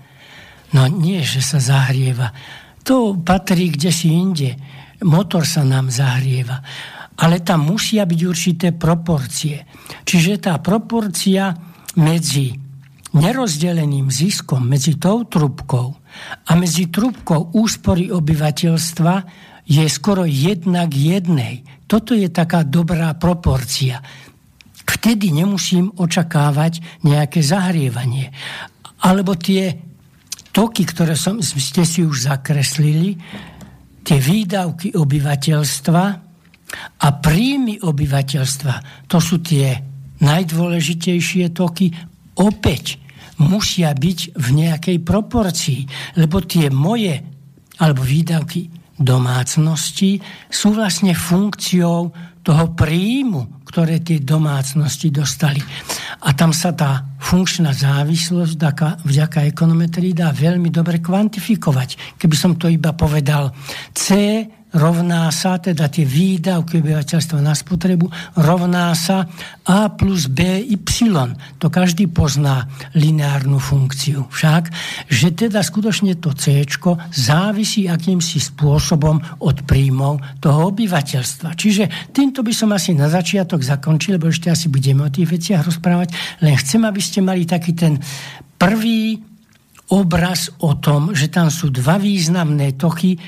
No 0.71 0.87
nie, 0.87 1.27
že 1.27 1.43
sa 1.43 1.59
zahrieva. 1.59 2.31
To 2.87 3.19
patrí 3.19 3.75
kde 3.75 3.91
si 3.91 4.15
inde. 4.15 4.55
Motor 5.03 5.43
sa 5.43 5.67
nám 5.67 5.91
zahrieva. 5.91 6.63
Ale 7.21 7.43
tam 7.43 7.69
musia 7.69 8.07
byť 8.07 8.21
určité 8.25 8.71
proporcie. 8.71 9.67
Čiže 10.07 10.49
tá 10.49 10.55
proporcia 10.63 11.53
medzi 11.99 12.55
nerozdeleným 13.11 14.07
ziskom, 14.07 14.63
medzi 14.71 14.95
tou 14.97 15.27
trubkou 15.27 15.99
a 16.47 16.51
medzi 16.55 16.87
trubkou 16.87 17.59
úspory 17.59 18.15
obyvateľstva 18.15 19.15
je 19.67 19.85
skoro 19.91 20.23
jedna 20.23 20.87
k 20.87 21.19
jednej. 21.19 21.55
Toto 21.91 22.15
je 22.15 22.31
taká 22.31 22.63
dobrá 22.63 23.19
proporcia 23.19 23.99
vtedy 24.91 25.31
nemusím 25.31 25.95
očakávať 25.95 27.07
nejaké 27.07 27.41
zahrievanie. 27.41 28.35
Alebo 29.07 29.39
tie 29.39 29.79
toky, 30.51 30.83
ktoré 30.83 31.15
som, 31.15 31.39
ste 31.39 31.87
si 31.87 32.03
už 32.03 32.27
zakreslili, 32.27 33.15
tie 34.03 34.19
výdavky 34.19 34.99
obyvateľstva 34.99 36.05
a 37.01 37.09
príjmy 37.23 37.79
obyvateľstva, 37.83 39.07
to 39.07 39.19
sú 39.23 39.39
tie 39.39 39.79
najdôležitejšie 40.21 41.55
toky, 41.55 41.95
opäť 42.37 43.01
musia 43.41 43.95
byť 43.97 44.37
v 44.37 44.49
nejakej 44.53 44.99
proporcii, 45.01 45.81
lebo 46.21 46.45
tie 46.45 46.69
moje 46.69 47.17
alebo 47.81 48.05
výdavky 48.05 48.69
domácnosti 49.01 50.21
sú 50.53 50.77
vlastne 50.77 51.17
funkciou 51.17 52.13
toho 52.41 52.73
príjmu, 52.73 53.65
ktoré 53.69 54.01
tie 54.01 54.21
domácnosti 54.25 55.13
dostali. 55.13 55.61
A 56.25 56.33
tam 56.33 56.51
sa 56.51 56.73
tá 56.73 57.05
funkčná 57.21 57.71
závislosť 57.77 58.55
vďaka 59.05 59.47
ekonometrii 59.49 60.17
dá 60.17 60.33
veľmi 60.33 60.73
dobre 60.73 60.99
kvantifikovať. 60.99 62.21
Keby 62.21 62.37
som 62.37 62.57
to 62.57 62.67
iba 62.67 62.97
povedal, 62.97 63.53
C 63.93 64.41
rovná 64.75 65.31
sa, 65.35 65.59
teda 65.59 65.91
tie 65.91 66.07
výdavky 66.07 66.79
obyvateľstva 66.79 67.39
na 67.43 67.55
spotrebu, 67.55 68.07
rovná 68.39 68.95
sa 68.95 69.27
A 69.67 69.91
plus 69.91 70.31
BY. 70.31 70.79
To 71.59 71.67
každý 71.71 72.07
pozná 72.11 72.67
lineárnu 72.95 73.59
funkciu. 73.59 74.27
Však, 74.31 74.71
že 75.11 75.35
teda 75.35 75.63
skutočne 75.63 76.19
to 76.19 76.35
C 76.35 76.63
závisí 77.15 77.87
akýmsi 77.87 78.39
spôsobom 78.39 79.19
od 79.43 79.57
príjmov 79.67 80.23
toho 80.39 80.71
obyvateľstva. 80.75 81.55
Čiže 81.55 82.13
týmto 82.15 82.43
by 82.43 82.53
som 82.55 82.71
asi 82.75 82.95
na 82.95 83.11
začiatok 83.11 83.63
zakončil, 83.63 84.19
lebo 84.19 84.31
ešte 84.31 84.51
asi 84.51 84.67
budeme 84.71 85.07
o 85.07 85.13
tých 85.13 85.31
veciach 85.31 85.67
rozprávať, 85.67 86.15
len 86.43 86.55
chcem, 86.59 86.83
aby 86.83 87.01
ste 87.03 87.23
mali 87.23 87.47
taký 87.47 87.75
ten 87.75 87.99
prvý 88.59 89.19
obraz 89.91 90.55
o 90.63 90.79
tom, 90.79 91.11
že 91.11 91.27
tam 91.33 91.51
sú 91.51 91.75
dva 91.75 91.99
významné 91.99 92.79
toky, 92.79 93.19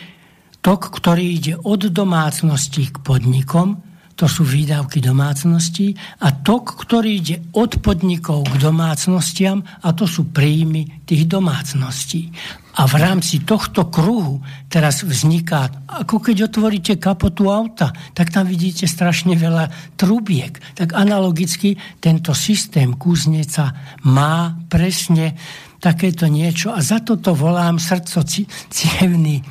tok, 0.63 0.95
ktorý 1.03 1.25
ide 1.43 1.55
od 1.59 1.91
domácností 1.91 2.95
k 2.95 2.97
podnikom, 3.03 3.83
to 4.13 4.31
sú 4.31 4.47
výdavky 4.47 5.03
domácností, 5.03 5.99
a 6.23 6.31
tok, 6.31 6.79
ktorý 6.87 7.11
ide 7.19 7.37
od 7.59 7.83
podnikov 7.83 8.47
k 8.47 8.55
domácnostiam, 8.63 9.59
a 9.83 9.91
to 9.91 10.07
sú 10.07 10.31
príjmy 10.31 11.03
tých 11.03 11.27
domácností. 11.27 12.31
A 12.79 12.87
v 12.87 12.95
rámci 13.03 13.43
tohto 13.43 13.91
kruhu 13.91 14.41
teraz 14.71 15.03
vzniká, 15.03 15.69
ako 15.91 16.23
keď 16.23 16.49
otvoríte 16.49 16.95
kapotu 16.97 17.51
auta, 17.51 17.93
tak 18.17 18.33
tam 18.33 18.49
vidíte 18.49 18.87
strašne 18.89 19.37
veľa 19.37 19.99
trubiek. 19.99 20.57
Tak 20.79 20.97
analogicky 20.97 21.77
tento 22.01 22.33
systém 22.33 22.97
kúzneca 22.97 23.77
má 24.09 24.57
presne 24.71 25.37
takéto 25.83 26.31
niečo 26.31 26.73
a 26.73 26.81
za 26.81 27.03
toto 27.03 27.35
volám 27.35 27.77
srdcocievný 27.77 29.43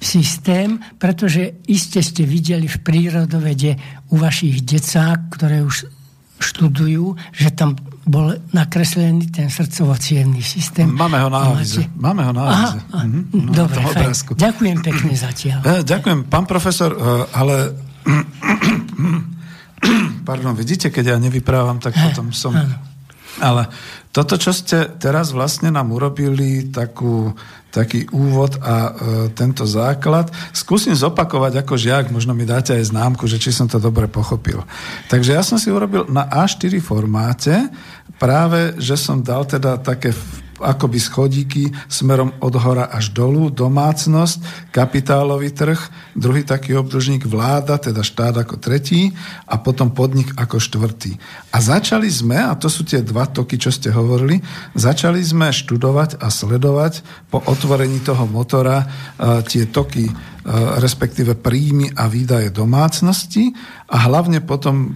systém, 0.00 0.78
pretože 0.98 1.62
iste 1.66 2.02
ste 2.02 2.28
videli 2.28 2.68
v 2.68 2.78
prírodovede 2.82 3.76
u 4.12 4.20
vašich 4.20 4.62
decák, 4.64 5.32
ktoré 5.32 5.62
už 5.64 5.88
študujú, 6.36 7.16
že 7.32 7.48
tam 7.56 7.80
bol 8.06 8.38
nakreslený 8.52 9.32
ten 9.32 9.48
srdcovo 9.48 9.96
systém. 9.98 10.86
Máme 10.86 11.18
ho 11.18 11.32
na 11.32 11.50
avize. 11.50 11.82
Máme 11.96 12.22
ho 12.22 12.32
na 12.32 12.42
avize. 12.44 12.78
Mhm, 12.92 13.20
no, 13.32 13.50
dobre, 13.50 13.80
Ďakujem 14.36 14.78
pekne 14.84 15.14
zatiaľ. 15.16 15.58
E, 15.64 15.72
ďakujem, 15.82 16.28
pán 16.28 16.44
profesor, 16.44 16.92
e, 16.92 17.00
ale 17.34 17.74
pardon, 20.28 20.54
vidíte, 20.54 20.92
keď 20.92 21.04
ja 21.14 21.18
nevyprávam, 21.18 21.80
tak 21.82 21.96
potom 21.96 22.30
som... 22.30 22.54
Ale 23.36 23.68
toto, 24.16 24.40
čo 24.40 24.48
ste 24.54 24.96
teraz 24.96 25.36
vlastne 25.36 25.68
nám 25.68 25.92
urobili, 25.92 26.72
takú 26.72 27.36
taký 27.76 28.08
úvod 28.08 28.56
a 28.64 28.74
e, 28.88 28.92
tento 29.36 29.68
základ. 29.68 30.32
Skúsim 30.56 30.96
zopakovať 30.96 31.60
ako 31.60 31.76
žiak, 31.76 32.08
možno 32.08 32.32
mi 32.32 32.48
dáte 32.48 32.72
aj 32.72 32.88
známku, 32.88 33.28
že 33.28 33.36
či 33.36 33.52
som 33.52 33.68
to 33.68 33.76
dobre 33.76 34.08
pochopil. 34.08 34.64
Takže 35.12 35.36
ja 35.36 35.44
som 35.44 35.60
si 35.60 35.68
urobil 35.68 36.08
na 36.08 36.24
A4 36.24 36.80
formáte 36.80 37.68
práve, 38.16 38.72
že 38.80 38.96
som 38.96 39.20
dal 39.20 39.44
teda 39.44 39.76
také 39.76 40.16
akoby 40.60 40.98
schodíky 41.00 41.62
smerom 41.88 42.32
od 42.40 42.54
hora 42.56 42.88
až 42.88 43.12
dolu, 43.12 43.52
domácnosť, 43.52 44.70
kapitálový 44.72 45.52
trh, 45.52 45.80
druhý 46.16 46.42
taký 46.44 46.76
obdržník 46.76 47.28
vláda, 47.28 47.76
teda 47.76 48.00
štát 48.00 48.40
ako 48.46 48.56
tretí 48.60 49.12
a 49.44 49.60
potom 49.60 49.92
podnik 49.92 50.32
ako 50.36 50.60
štvrtý. 50.60 51.16
A 51.52 51.60
začali 51.60 52.08
sme, 52.08 52.40
a 52.40 52.56
to 52.56 52.68
sú 52.72 52.84
tie 52.84 53.00
dva 53.04 53.28
toky, 53.28 53.60
čo 53.60 53.68
ste 53.72 53.92
hovorili, 53.92 54.40
začali 54.72 55.20
sme 55.20 55.52
študovať 55.52 56.20
a 56.20 56.32
sledovať 56.32 57.04
po 57.28 57.40
otvorení 57.44 58.00
toho 58.04 58.24
motora 58.28 58.84
uh, 58.84 59.40
tie 59.44 59.68
toky 59.68 60.08
E, 60.46 60.78
respektíve 60.78 61.34
príjmy 61.34 61.90
a 61.98 62.06
výdaje 62.06 62.54
domácnosti 62.54 63.50
a 63.86 64.10
hlavne 64.10 64.42
potom 64.42 64.74
e, 64.82 64.88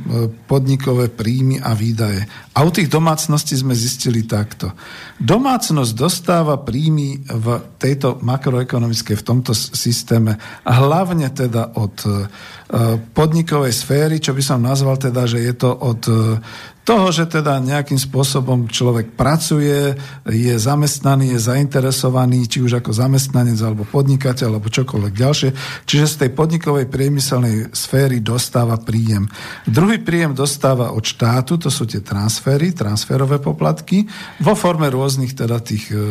podnikové 0.50 1.06
príjmy 1.06 1.62
a 1.62 1.78
výdaje. 1.78 2.26
A 2.50 2.66
u 2.66 2.70
tých 2.74 2.90
domácností 2.90 3.54
sme 3.54 3.70
zistili 3.70 4.26
takto. 4.26 4.74
Domácnosť 5.22 5.92
dostáva 5.94 6.58
príjmy 6.58 7.22
v 7.22 7.46
tejto 7.78 8.18
makroekonomickej, 8.18 9.14
v 9.14 9.26
tomto 9.26 9.54
systéme, 9.54 10.42
hlavne 10.66 11.30
teda 11.30 11.78
od 11.78 11.96
e, 12.02 12.10
podnikovej 13.14 13.74
sféry, 13.74 14.18
čo 14.18 14.34
by 14.34 14.42
som 14.42 14.58
nazval 14.58 14.98
teda, 14.98 15.26
že 15.26 15.38
je 15.38 15.54
to 15.54 15.70
od 15.70 16.02
toho, 16.80 17.12
že 17.12 17.28
teda 17.28 17.60
nejakým 17.60 18.00
spôsobom 18.00 18.66
človek 18.66 19.12
pracuje, 19.12 19.94
je 20.24 20.54
zamestnaný, 20.56 21.36
je 21.36 21.40
zainteresovaný, 21.52 22.48
či 22.48 22.64
už 22.64 22.80
ako 22.80 22.96
zamestnanec 22.96 23.60
alebo 23.60 23.84
podnikateľ 23.84 24.56
alebo 24.56 24.72
čokoľvek 24.72 25.12
ďalšie. 25.12 25.50
Čiže 25.84 26.06
z 26.08 26.14
tej 26.24 26.30
podnikovej 26.32 26.88
priemyselnej 26.88 27.76
sféry 27.76 28.24
dostáva 28.24 28.80
príjem. 28.80 29.28
Druhý 29.68 30.00
príjem 30.00 30.32
dostáva 30.32 30.96
od 30.96 31.04
štátu, 31.04 31.60
to 31.60 31.68
sú 31.68 31.84
tie 31.84 32.00
transfery, 32.00 32.72
transferové 32.72 33.38
poplatky, 33.38 34.08
vo 34.40 34.56
forme 34.56 34.88
rôznych 34.88 35.36
teda 35.36 35.60
tých, 35.60 35.92
e, 35.92 36.00
e, 36.00 36.04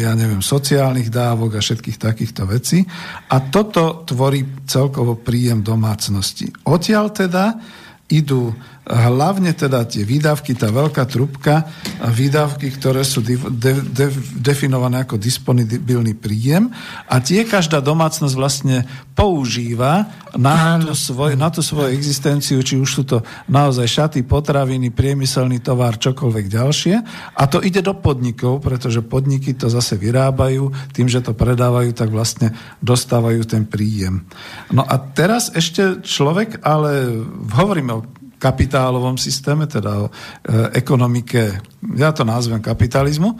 ja 0.00 0.14
neviem, 0.14 0.40
sociálnych 0.40 1.10
dávok 1.10 1.58
a 1.58 1.64
všetkých 1.64 1.98
takýchto 1.98 2.46
vecí. 2.46 2.86
A 3.28 3.42
toto 3.42 4.06
tvorí 4.06 4.64
celkovo 4.70 5.18
príjem 5.18 5.66
domácnosti. 5.66 6.48
Odtiaľ 6.62 7.10
teda 7.10 7.44
idú 8.12 8.52
hlavne 8.82 9.54
teda 9.54 9.86
tie 9.86 10.02
výdavky, 10.02 10.58
tá 10.58 10.66
veľká 10.74 11.06
trubka, 11.06 11.70
výdavky, 12.02 12.66
ktoré 12.74 13.06
sú 13.06 13.22
de, 13.22 13.38
de, 13.38 13.78
de, 13.78 14.06
definované 14.42 15.06
ako 15.06 15.22
disponibilný 15.22 16.18
príjem 16.18 16.66
a 17.06 17.22
tie 17.22 17.46
každá 17.46 17.78
domácnosť 17.78 18.34
vlastne 18.34 18.82
používa 19.14 20.10
na 20.34 20.82
tú, 20.82 20.96
svoj, 20.98 21.38
na 21.38 21.52
tú 21.52 21.62
svoju 21.62 21.94
existenciu, 21.94 22.58
či 22.64 22.74
už 22.74 22.90
sú 22.90 23.02
to 23.06 23.22
naozaj 23.46 23.86
šaty, 23.86 24.26
potraviny, 24.26 24.90
priemyselný 24.90 25.62
tovar, 25.62 26.00
čokoľvek 26.00 26.46
ďalšie. 26.50 26.94
A 27.38 27.42
to 27.46 27.62
ide 27.62 27.84
do 27.84 27.94
podnikov, 27.94 28.64
pretože 28.64 29.04
podniky 29.04 29.54
to 29.54 29.70
zase 29.70 29.94
vyrábajú, 29.94 30.72
tým, 30.90 31.06
že 31.06 31.22
to 31.22 31.36
predávajú, 31.36 31.94
tak 31.94 32.10
vlastne 32.10 32.50
dostávajú 32.82 33.46
ten 33.46 33.62
príjem. 33.68 34.26
No 34.74 34.82
a 34.82 34.98
teraz 34.98 35.52
ešte 35.54 36.00
človek, 36.02 36.64
ale 36.64 37.22
hovoríme 37.52 37.92
o 37.92 38.21
kapitálovom 38.42 39.14
systéme, 39.14 39.70
teda 39.70 40.02
o 40.02 40.06
e, 40.10 40.12
ekonomike, 40.74 41.62
ja 41.94 42.10
to 42.10 42.26
nazvem 42.26 42.58
kapitalizmu, 42.58 43.30
e, 43.30 43.36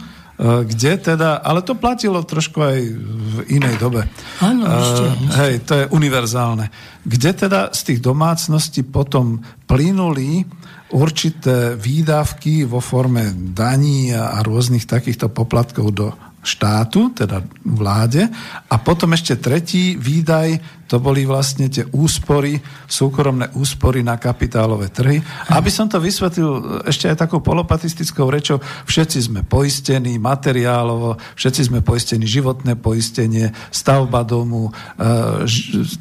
kde 0.63 1.11
teda, 1.11 1.43
ale 1.43 1.59
to 1.67 1.75
platilo 1.75 2.23
trošku 2.23 2.63
aj 2.63 2.79
v 3.03 3.37
inej 3.51 3.75
dobe. 3.75 4.07
Áno, 4.39 4.63
ešte, 4.63 5.03
Hej, 5.43 5.53
to 5.67 5.73
je 5.83 5.85
univerzálne. 5.91 6.71
Kde 7.03 7.31
teda 7.35 7.75
z 7.75 7.81
tých 7.91 7.99
domácností 7.99 8.87
potom 8.87 9.43
plynuli 9.67 10.47
určité 10.95 11.75
výdavky 11.75 12.63
vo 12.63 12.79
forme 12.79 13.35
daní 13.35 14.15
a 14.15 14.39
rôznych 14.39 14.87
takýchto 14.87 15.27
poplatkov 15.27 15.91
do 15.91 16.07
štátu, 16.43 17.15
teda 17.15 17.41
vláde. 17.63 18.27
A 18.67 18.75
potom 18.77 19.15
ešte 19.15 19.39
tretí 19.39 19.95
výdaj, 19.95 20.83
to 20.93 21.01
boli 21.01 21.25
vlastne 21.25 21.71
tie 21.71 21.87
úspory, 21.89 22.61
súkromné 22.85 23.55
úspory 23.57 24.05
na 24.05 24.19
kapitálové 24.19 24.93
trhy. 24.93 25.17
Aby 25.49 25.71
som 25.73 25.89
to 25.89 25.97
vysvetlil 25.97 26.85
ešte 26.85 27.09
aj 27.09 27.25
takou 27.25 27.41
polopatistickou 27.41 28.29
rečou, 28.29 28.61
všetci 28.85 29.31
sme 29.31 29.41
poistení 29.41 30.21
materiálovo, 30.21 31.17
všetci 31.33 31.71
sme 31.71 31.79
poistení 31.81 32.29
životné 32.29 32.77
poistenie, 32.77 33.55
stavba 33.73 34.21
domu, 34.27 34.69
e, 34.69 34.71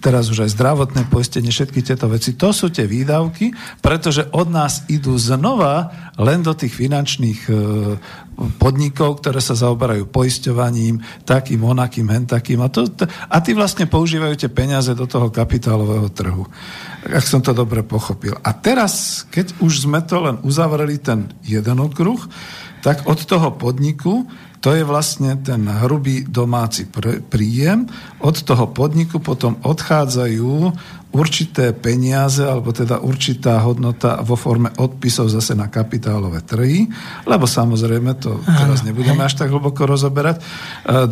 teraz 0.02 0.28
už 0.28 0.44
aj 0.44 0.60
zdravotné 0.60 1.08
poistenie, 1.08 1.48
všetky 1.48 1.80
tieto 1.80 2.10
veci. 2.10 2.36
To 2.36 2.52
sú 2.52 2.68
tie 2.68 2.84
výdavky, 2.84 3.54
pretože 3.80 4.28
od 4.34 4.50
nás 4.52 4.84
idú 4.92 5.16
znova 5.16 5.88
len 6.20 6.44
do 6.44 6.52
tých 6.52 6.74
finančných 6.74 7.40
e, 7.48 7.52
podnikov, 8.58 9.20
ktoré 9.20 9.38
sa 9.38 9.54
zaoberajú 9.54 10.08
poisťovaním, 10.08 11.00
takým, 11.22 11.60
onakým, 11.62 12.08
hentakým. 12.08 12.60
A, 12.64 12.68
to, 12.72 12.88
a 13.28 13.36
tí 13.44 13.52
vlastne 13.52 13.86
používajú 13.86 14.34
tie 14.36 14.50
peniaze 14.50 14.92
do 14.96 15.04
toho 15.04 15.28
kapitálového 15.28 16.08
trhu. 16.10 16.44
Ak 17.06 17.24
som 17.26 17.44
to 17.44 17.52
dobre 17.52 17.82
pochopil. 17.84 18.34
A 18.40 18.50
teraz, 18.54 19.24
keď 19.28 19.58
už 19.60 19.86
sme 19.88 20.00
to 20.02 20.22
len 20.22 20.36
uzavreli 20.42 20.98
ten 20.98 21.30
jeden 21.44 21.78
okruh, 21.82 22.20
tak 22.82 23.06
od 23.06 23.20
toho 23.22 23.54
podniku 23.54 24.26
to 24.62 24.70
je 24.78 24.86
vlastne 24.86 25.42
ten 25.42 25.66
hrubý 25.66 26.22
domáci 26.22 26.86
príjem. 27.26 27.90
Od 28.22 28.36
toho 28.46 28.70
podniku 28.70 29.18
potom 29.18 29.58
odchádzajú 29.58 30.54
určité 31.12 31.76
peniaze, 31.76 32.40
alebo 32.40 32.72
teda 32.72 33.04
určitá 33.04 33.60
hodnota 33.60 34.24
vo 34.24 34.32
forme 34.34 34.72
odpisov 34.80 35.28
zase 35.28 35.52
na 35.52 35.68
kapitálové 35.68 36.40
trhy, 36.40 36.88
lebo 37.28 37.44
samozrejme 37.44 38.16
to 38.16 38.40
teraz 38.44 38.80
nebudeme 38.80 39.20
až 39.20 39.36
tak 39.36 39.52
hlboko 39.52 39.84
rozoberať. 39.84 40.40
E, 40.40 40.42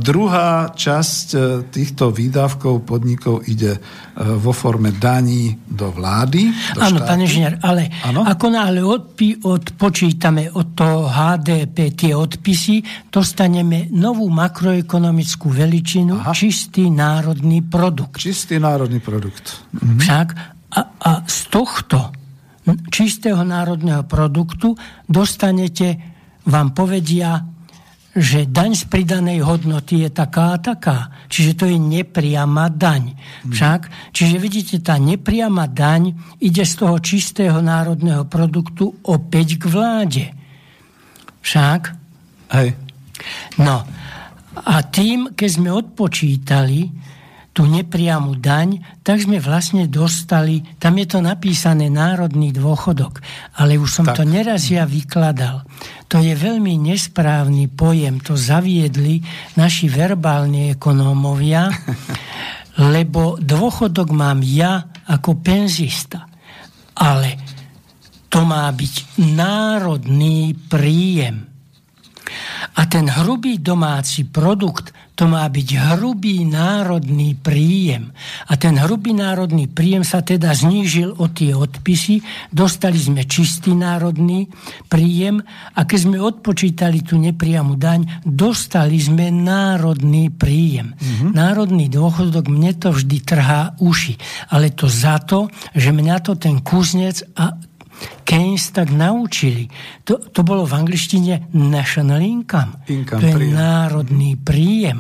druhá 0.01 0.73
časť 0.73 1.27
e, 1.33 1.39
týchto 1.69 2.09
výdavkov 2.09 2.89
podnikov 2.89 3.45
ide 3.45 3.77
vo 4.21 4.53
forme 4.53 4.93
daní 4.93 5.57
do 5.65 5.89
vlády. 5.89 6.53
Do 6.77 6.81
Áno, 6.85 7.01
pán 7.01 7.25
inžinier, 7.25 7.57
ale 7.65 7.89
ano? 8.05 8.29
ako 8.29 8.47
náhle 8.53 8.85
odpi, 8.85 9.41
odpočítame 9.41 10.53
od 10.53 10.77
toho 10.77 11.09
HDP 11.09 11.97
tie 11.97 12.13
odpisy, 12.13 12.85
dostaneme 13.09 13.89
novú 13.89 14.29
makroekonomickú 14.29 15.49
veličinu, 15.49 16.21
Aha. 16.21 16.37
čistý 16.37 16.93
národný 16.93 17.65
produkt. 17.65 18.21
Čistý 18.21 18.61
národný 18.61 19.01
produkt. 19.01 19.65
Mm-hmm. 19.73 19.99
Však 20.05 20.27
a, 20.77 20.81
a 21.01 21.11
z 21.25 21.39
tohto 21.49 22.13
čistého 22.93 23.41
národného 23.41 24.05
produktu 24.05 24.77
dostanete, 25.09 25.97
vám 26.45 26.77
povedia, 26.77 27.41
že 28.11 28.43
daň 28.51 28.75
z 28.75 28.85
pridanej 28.91 29.47
hodnoty 29.47 30.03
je 30.03 30.11
taká 30.11 30.59
a 30.59 30.63
taká. 30.63 31.15
Čiže 31.31 31.53
to 31.55 31.65
je 31.71 31.79
nepriama 31.79 32.67
daň. 32.67 33.15
Mhm. 33.15 33.53
Však, 33.55 33.81
čiže 34.11 34.37
vidíte, 34.43 34.77
tá 34.83 34.99
nepriama 34.99 35.71
daň 35.71 36.19
ide 36.43 36.67
z 36.67 36.75
toho 36.75 36.99
čistého 36.99 37.63
národného 37.63 38.27
produktu 38.27 38.91
opäť 39.07 39.63
k 39.63 39.65
vláde. 39.71 40.25
Však? 41.41 41.81
Hej. 42.51 42.75
No, 43.63 43.87
a 44.61 44.75
tým, 44.83 45.33
keď 45.39 45.49
sme 45.49 45.71
odpočítali, 45.71 46.91
tú 47.51 47.67
nepriamu 47.67 48.39
daň, 48.39 48.79
tak 49.03 49.27
sme 49.27 49.43
vlastne 49.43 49.91
dostali, 49.91 50.63
tam 50.79 50.95
je 51.03 51.07
to 51.11 51.19
napísané 51.19 51.91
národný 51.91 52.55
dôchodok, 52.55 53.19
ale 53.59 53.75
už 53.75 53.91
som 53.91 54.07
tak. 54.07 54.23
to 54.23 54.23
neraz 54.23 54.71
ja 54.71 54.87
vykladal. 54.87 55.67
To 56.07 56.23
je 56.23 56.31
veľmi 56.31 56.79
nesprávny 56.79 57.67
pojem, 57.67 58.23
to 58.23 58.39
zaviedli 58.39 59.23
naši 59.59 59.91
verbálni 59.91 60.79
ekonómovia, 60.79 61.67
lebo 62.95 63.35
dôchodok 63.43 64.15
mám 64.15 64.47
ja 64.47 64.87
ako 65.11 65.43
penzista. 65.43 66.31
Ale 66.95 67.35
to 68.31 68.47
má 68.47 68.71
byť 68.71 69.19
národný 69.35 70.55
príjem. 70.71 71.51
A 72.79 72.87
ten 72.87 73.11
hrubý 73.11 73.59
domáci 73.59 74.31
produkt 74.31 74.95
to 75.21 75.29
má 75.29 75.45
byť 75.53 75.69
hrubý 75.77 76.49
národný 76.49 77.37
príjem. 77.37 78.09
A 78.49 78.57
ten 78.57 78.81
hrubý 78.81 79.13
národný 79.13 79.69
príjem 79.69 80.01
sa 80.01 80.25
teda 80.25 80.49
znížil 80.57 81.13
o 81.13 81.29
tie 81.29 81.53
odpisy, 81.53 82.25
dostali 82.49 82.97
sme 82.97 83.29
čistý 83.29 83.77
národný 83.77 84.49
príjem 84.89 85.45
a 85.77 85.85
keď 85.85 85.99
sme 86.09 86.17
odpočítali 86.25 87.05
tú 87.05 87.21
nepriamu 87.21 87.77
daň, 87.77 88.25
dostali 88.25 88.97
sme 88.97 89.29
národný 89.29 90.33
príjem. 90.33 90.97
Mm-hmm. 90.97 91.31
Národný 91.37 91.93
dôchodok 91.93 92.49
mne 92.49 92.73
to 92.81 92.89
vždy 92.89 93.21
trhá 93.21 93.77
uši, 93.77 94.17
ale 94.49 94.73
to 94.73 94.89
za 94.89 95.21
to, 95.21 95.53
že 95.77 95.93
mňa 95.93 96.17
to 96.25 96.33
ten 96.41 96.65
kuznec 96.65 97.21
a 97.37 97.61
Keynes 98.25 98.71
tak 98.73 98.91
naučili. 98.95 99.69
To, 100.07 100.19
to 100.19 100.41
bolo 100.47 100.65
v 100.65 100.77
angličtine 100.77 101.53
national 101.57 102.23
income. 102.23 102.85
income 102.87 103.21
to 103.21 103.27
je 103.27 103.37
príjem. 103.37 103.55
národný 103.55 104.31
príjem. 104.39 104.99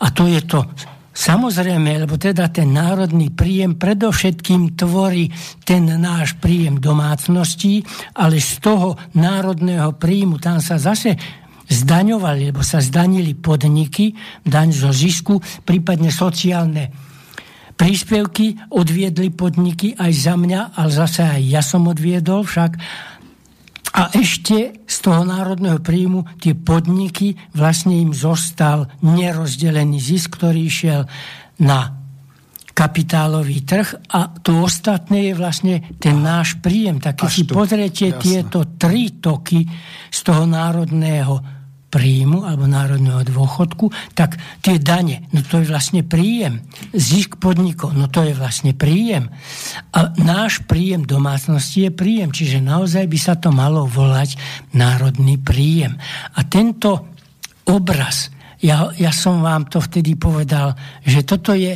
A 0.00 0.06
to 0.12 0.28
je 0.28 0.40
to 0.44 0.64
Samozrejme, 1.10 2.06
lebo 2.06 2.16
teda 2.16 2.48
ten 2.48 2.70
národný 2.70 3.34
príjem 3.34 3.76
predovšetkým 3.76 4.78
tvorí 4.78 5.28
ten 5.66 5.84
náš 6.00 6.38
príjem 6.38 6.80
domácností, 6.80 7.82
ale 8.16 8.38
z 8.38 8.62
toho 8.62 8.96
národného 9.18 9.98
príjmu 9.98 10.38
tam 10.38 10.62
sa 10.62 10.78
zase 10.78 11.18
zdaňovali, 11.66 12.54
lebo 12.54 12.62
sa 12.64 12.78
zdanili 12.78 13.36
podniky, 13.36 14.14
daň 14.46 14.72
zo 14.72 14.90
zisku, 14.94 15.42
prípadne 15.66 16.08
sociálne 16.14 17.09
príspevky 17.80 18.60
odviedli 18.76 19.32
podniky 19.32 19.96
aj 19.96 20.12
za 20.12 20.36
mňa, 20.36 20.76
ale 20.76 20.90
zase 20.92 21.24
aj 21.24 21.40
ja 21.48 21.64
som 21.64 21.88
odviedol 21.88 22.44
však. 22.44 22.76
A 23.96 24.12
ešte 24.12 24.84
z 24.84 24.96
toho 25.00 25.24
národného 25.24 25.80
príjmu 25.80 26.28
tie 26.36 26.52
podniky, 26.52 27.40
vlastne 27.56 27.96
im 27.96 28.12
zostal 28.12 28.84
nerozdelený 29.00 29.96
zisk, 29.96 30.36
ktorý 30.36 30.68
išiel 30.68 31.08
na 31.64 31.96
kapitálový 32.70 33.64
trh 33.64 34.12
a 34.12 34.30
to 34.40 34.60
ostatné 34.62 35.32
je 35.32 35.34
vlastne 35.34 35.74
ten 35.96 36.20
náš 36.20 36.60
príjem. 36.60 37.00
Tak 37.00 37.24
keď 37.24 37.30
si 37.32 37.44
pozriete 37.48 38.06
jasné. 38.12 38.20
tieto 38.20 38.76
tri 38.76 39.20
toky 39.20 39.64
z 40.12 40.18
toho 40.20 40.44
národného 40.44 41.59
príjmu 41.90 42.46
alebo 42.46 42.70
národného 42.70 43.26
dôchodku, 43.26 43.90
tak 44.14 44.38
tie 44.62 44.78
dane, 44.78 45.26
no 45.34 45.42
to 45.42 45.58
je 45.60 45.66
vlastne 45.66 46.06
príjem. 46.06 46.62
Zisk 46.94 47.42
podnikov, 47.42 47.98
no 47.98 48.06
to 48.06 48.22
je 48.22 48.32
vlastne 48.32 48.72
príjem. 48.72 49.26
A 49.90 50.14
náš 50.14 50.62
príjem 50.70 51.02
domácnosti 51.02 51.90
je 51.90 51.92
príjem, 51.92 52.30
čiže 52.30 52.62
naozaj 52.62 53.10
by 53.10 53.18
sa 53.18 53.34
to 53.34 53.50
malo 53.50 53.90
volať 53.90 54.38
národný 54.72 55.36
príjem. 55.42 55.98
A 56.38 56.46
tento 56.46 57.10
obraz, 57.66 58.30
ja, 58.62 58.94
ja 58.94 59.10
som 59.10 59.42
vám 59.42 59.66
to 59.66 59.82
vtedy 59.82 60.14
povedal, 60.14 60.78
že 61.02 61.26
toto 61.26 61.52
je 61.52 61.74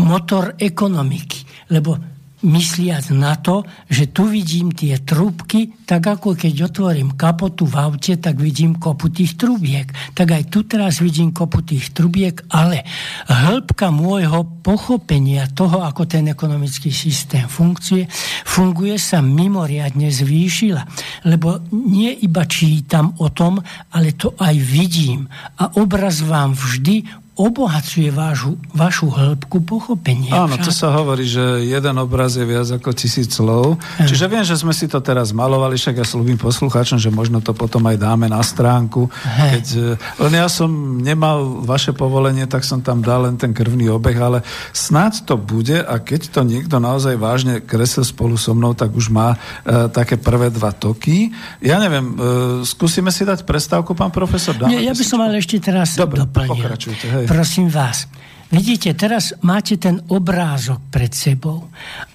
motor 0.00 0.56
ekonomiky, 0.56 1.68
lebo 1.72 2.15
mysliac 2.46 3.10
na 3.10 3.34
to, 3.34 3.66
že 3.90 4.14
tu 4.14 4.30
vidím 4.30 4.70
tie 4.70 5.02
trúbky, 5.02 5.74
tak 5.82 6.06
ako 6.06 6.38
keď 6.38 6.70
otvorím 6.70 7.18
kapotu 7.18 7.66
v 7.66 7.74
aute, 7.74 8.14
tak 8.22 8.38
vidím 8.38 8.78
kopu 8.78 9.10
tých 9.10 9.34
trubiek. 9.34 9.90
Tak 10.14 10.28
aj 10.30 10.42
tu 10.46 10.62
teraz 10.62 11.02
vidím 11.02 11.34
kopu 11.34 11.66
tých 11.66 11.90
trubiek, 11.90 12.38
ale 12.54 12.86
hĺbka 13.26 13.90
môjho 13.90 14.46
pochopenia 14.62 15.50
toho, 15.50 15.82
ako 15.82 16.06
ten 16.06 16.30
ekonomický 16.30 16.94
systém 16.94 17.50
funguje, 17.50 18.06
funguje 18.46 18.94
sa 18.96 19.18
mimoriadne 19.18 20.06
zvýšila. 20.06 20.86
Lebo 21.26 21.66
nie 21.74 22.14
iba 22.22 22.46
čítam 22.46 23.18
o 23.18 23.34
tom, 23.34 23.58
ale 23.90 24.14
to 24.14 24.38
aj 24.38 24.54
vidím. 24.54 25.26
A 25.58 25.74
obraz 25.82 26.22
vám 26.22 26.54
vždy 26.54 27.25
obohacuje 27.36 28.08
vášu, 28.08 28.56
vašu 28.72 29.12
hĺbku 29.12 29.60
pochopenia. 29.60 30.48
Áno, 30.48 30.56
to 30.56 30.72
sa 30.72 30.88
hovorí, 30.88 31.28
že 31.28 31.68
jeden 31.68 31.96
obraz 32.00 32.32
je 32.32 32.48
viac 32.48 32.64
ako 32.64 32.96
tisíc 32.96 33.36
slov. 33.36 33.76
Hm. 34.00 34.08
Čiže 34.08 34.24
viem, 34.24 34.40
že 34.40 34.56
sme 34.56 34.72
si 34.72 34.88
to 34.88 35.04
teraz 35.04 35.36
malovali, 35.36 35.76
však 35.76 36.00
ja 36.00 36.06
slúbim 36.08 36.40
poslucháčom, 36.40 36.96
že 36.96 37.12
možno 37.12 37.44
to 37.44 37.52
potom 37.52 37.84
aj 37.92 38.00
dáme 38.00 38.32
na 38.32 38.40
stránku. 38.40 39.12
Keď, 39.36 39.66
e, 39.76 40.00
len 40.24 40.32
ja 40.32 40.48
som 40.48 40.96
nemal 40.96 41.60
vaše 41.60 41.92
povolenie, 41.92 42.48
tak 42.48 42.64
som 42.64 42.80
tam 42.80 43.04
dal 43.04 43.28
len 43.28 43.36
ten 43.36 43.52
krvný 43.52 43.92
obeh, 43.92 44.16
ale 44.16 44.40
snáď 44.72 45.28
to 45.28 45.36
bude 45.36 45.76
a 45.76 45.94
keď 46.00 46.32
to 46.32 46.40
niekto 46.40 46.80
naozaj 46.80 47.20
vážne 47.20 47.60
kresel 47.60 48.08
spolu 48.08 48.40
so 48.40 48.56
mnou, 48.56 48.72
tak 48.72 48.96
už 48.96 49.12
má 49.12 49.36
e, 49.36 49.92
také 49.92 50.16
prvé 50.16 50.48
dva 50.48 50.72
toky. 50.72 51.36
Ja 51.60 51.76
neviem, 51.84 52.16
e, 52.16 52.64
skúsime 52.64 53.12
si 53.12 53.28
dať 53.28 53.44
prestávku, 53.44 53.92
pán 53.92 54.08
profesor? 54.08 54.56
Dáme 54.56 54.72
Nie, 54.72 54.88
ja 54.88 54.96
by 54.96 55.04
som 55.04 55.20
ale 55.20 55.36
ešte 55.44 55.60
teraz 55.60 56.00
Dobre, 56.00 56.24
doplnil. 56.24 56.48
pokračujte. 56.48 57.04
Hej. 57.12 57.25
Prosím 57.26 57.68
vás, 57.68 58.06
vidíte, 58.54 58.94
teraz 58.94 59.34
máte 59.42 59.76
ten 59.76 59.98
obrázok 60.06 60.78
pred 60.94 61.10
sebou, 61.10 61.68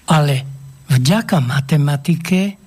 ale 0.08 0.42
vďaka 0.88 1.36
matematike 1.38 2.62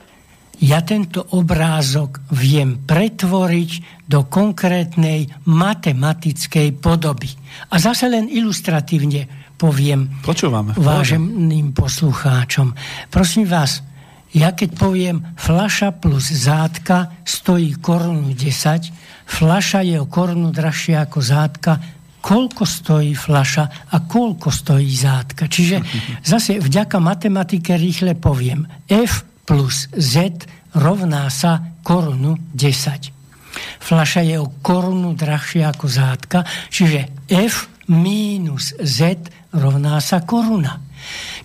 ja 0.64 0.80
tento 0.88 1.20
obrázok 1.36 2.24
viem 2.32 2.80
pretvoriť 2.80 3.72
do 4.08 4.24
konkrétnej 4.24 5.28
matematickej 5.44 6.80
podoby. 6.80 7.28
A 7.74 7.76
zase 7.76 8.08
len 8.08 8.32
ilustratívne 8.32 9.52
poviem 9.60 10.08
Počúvame. 10.24 10.72
váženým 10.80 11.76
poslucháčom. 11.76 12.72
Prosím 13.12 13.52
vás, 13.52 13.84
ja 14.36 14.52
keď 14.52 14.70
poviem 14.76 15.18
flaša 15.40 15.96
plus 15.96 16.28
zátka 16.32 17.24
stojí 17.24 17.76
korunu 17.80 18.36
10, 18.36 18.92
flaša 19.28 19.80
je 19.84 19.96
o 20.00 20.08
korunu 20.08 20.52
drahšia 20.52 21.08
ako 21.08 21.20
zátka, 21.24 21.80
koľko 22.26 22.66
stojí 22.66 23.14
flaša 23.14 23.94
a 23.94 24.02
koľko 24.02 24.50
stojí 24.50 24.90
zátka. 24.90 25.46
Čiže 25.46 25.86
zase 26.34 26.58
vďaka 26.58 26.98
matematike 26.98 27.78
rýchle 27.78 28.18
poviem. 28.18 28.66
F 28.90 29.22
plus 29.46 29.86
Z 29.94 30.34
rovná 30.74 31.30
sa 31.30 31.78
korunu 31.86 32.42
10. 32.58 33.14
Flaša 33.80 34.26
je 34.26 34.42
o 34.42 34.50
korunu 34.66 35.14
drahšia 35.14 35.70
ako 35.70 35.86
zátka, 35.86 36.42
čiže 36.74 37.30
F 37.30 37.70
minus 37.94 38.74
Z 38.82 39.30
rovná 39.54 40.02
sa 40.02 40.26
koruna. 40.26 40.82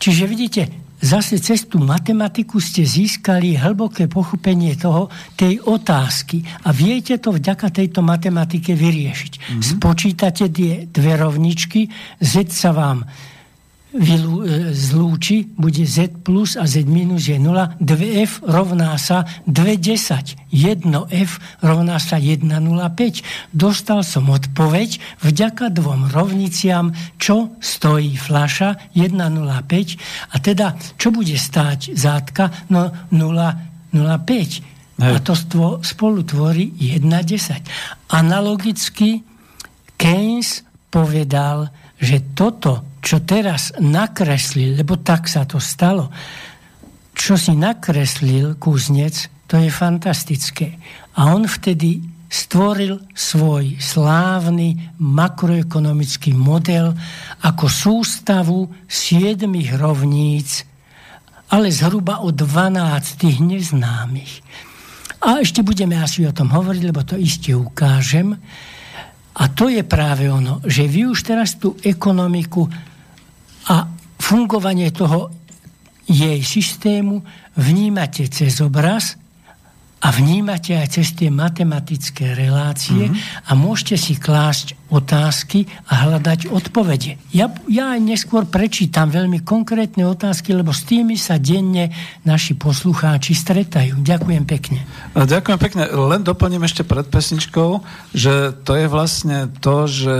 Čiže 0.00 0.24
vidíte, 0.24 0.62
zase 1.00 1.40
cez 1.40 1.64
tú 1.64 1.80
matematiku 1.80 2.60
ste 2.60 2.84
získali 2.84 3.56
hlboké 3.56 4.06
pochopenie 4.06 4.76
toho, 4.76 5.08
tej 5.34 5.58
otázky 5.64 6.44
a 6.64 6.70
viete 6.70 7.16
to 7.16 7.32
vďaka 7.34 7.72
tejto 7.72 8.04
matematike 8.04 8.76
vyriešiť. 8.76 9.32
Mm-hmm. 9.32 9.62
Spočítate 9.64 10.52
tie 10.52 10.86
dve 10.86 11.12
rovničky, 11.16 11.88
Z 12.20 12.52
sa 12.52 12.76
vám 12.76 13.08
vylú, 13.94 14.46
e, 14.46 14.70
zlúči, 14.74 15.50
bude 15.58 15.82
z 15.82 16.10
plus 16.22 16.54
a 16.54 16.66
z 16.66 16.86
minus 16.86 17.26
je 17.26 17.38
0, 17.38 17.78
2f 17.82 18.42
rovná 18.46 18.94
sa 18.98 19.26
210. 19.46 20.38
1f 20.50 21.30
rovná 21.62 21.98
sa 21.98 22.18
1,05. 22.18 23.22
Dostal 23.50 24.06
som 24.06 24.30
odpoveď 24.30 25.02
vďaka 25.22 25.74
dvom 25.74 26.10
rovniciam, 26.10 26.94
čo 27.18 27.54
stojí 27.58 28.14
fľaša 28.14 28.94
1,05 28.94 30.34
a 30.34 30.36
teda, 30.38 30.74
čo 30.98 31.08
bude 31.10 31.34
stáť 31.34 31.94
zátka? 31.94 32.50
No 32.70 32.90
0,05. 33.10 34.70
A 35.00 35.16
to 35.24 35.32
spolu 35.80 36.20
tvorí 36.28 36.76
1,10. 36.76 38.12
Analogicky 38.12 39.24
Keynes 39.96 40.60
povedal, 40.92 41.72
že 41.96 42.20
toto 42.36 42.89
čo 43.00 43.24
teraz 43.24 43.72
nakreslil, 43.80 44.76
lebo 44.76 45.00
tak 45.00 45.26
sa 45.26 45.48
to 45.48 45.56
stalo, 45.56 46.12
čo 47.16 47.36
si 47.36 47.52
nakreslil 47.52 48.56
kúznec, 48.56 49.28
to 49.44 49.58
je 49.58 49.68
fantastické. 49.68 50.78
A 51.18 51.34
on 51.34 51.44
vtedy 51.44 52.00
stvoril 52.30 53.02
svoj 53.10 53.82
slávny 53.82 54.94
makroekonomický 55.02 56.30
model 56.30 56.94
ako 57.42 57.66
sústavu 57.66 58.70
siedmých 58.86 59.74
rovníc, 59.74 60.62
ale 61.50 61.74
zhruba 61.74 62.22
o 62.22 62.30
12 62.30 63.42
neznámych. 63.42 64.46
A 65.20 65.42
ešte 65.42 65.66
budeme 65.66 65.98
asi 65.98 66.24
o 66.24 66.32
tom 66.32 66.54
hovoriť, 66.54 66.82
lebo 66.86 67.02
to 67.02 67.18
iste 67.18 67.50
ukážem. 67.52 68.38
A 69.34 69.44
to 69.50 69.66
je 69.66 69.82
práve 69.82 70.30
ono, 70.30 70.62
že 70.64 70.86
vy 70.86 71.10
už 71.10 71.26
teraz 71.26 71.58
tú 71.58 71.74
ekonomiku 71.82 72.70
a 73.70 73.86
fungovanie 74.18 74.90
toho 74.90 75.30
jej 76.10 76.42
systému 76.42 77.22
vnímate 77.54 78.26
cez 78.26 78.58
obraz 78.58 79.14
a 80.02 80.10
vnímate 80.10 80.74
aj 80.74 80.98
cez 80.98 81.14
tie 81.14 81.30
matematické 81.30 82.34
relácie 82.34 83.12
mm-hmm. 83.12 83.46
a 83.46 83.50
môžete 83.54 83.96
si 84.00 84.14
klásť 84.18 84.79
otázky 84.90 85.70
a 85.86 86.06
hľadať 86.06 86.50
odpovede. 86.50 87.16
Ja, 87.30 87.48
ja 87.70 87.94
aj 87.94 88.00
neskôr 88.02 88.44
prečítam 88.44 89.08
veľmi 89.08 89.46
konkrétne 89.46 90.04
otázky, 90.04 90.50
lebo 90.52 90.74
s 90.74 90.82
tými 90.82 91.14
sa 91.14 91.38
denne 91.38 91.94
naši 92.26 92.58
poslucháči 92.58 93.32
stretajú. 93.32 94.02
Ďakujem 94.02 94.44
pekne. 94.44 94.82
Ďakujem 95.14 95.58
pekne. 95.62 95.82
Len 95.88 96.26
doplním 96.26 96.66
ešte 96.66 96.82
pred 96.82 97.06
pesničkou, 97.06 97.80
že 98.12 98.50
to 98.66 98.72
je 98.74 98.86
vlastne 98.90 99.46
to, 99.62 99.86
že 99.86 100.16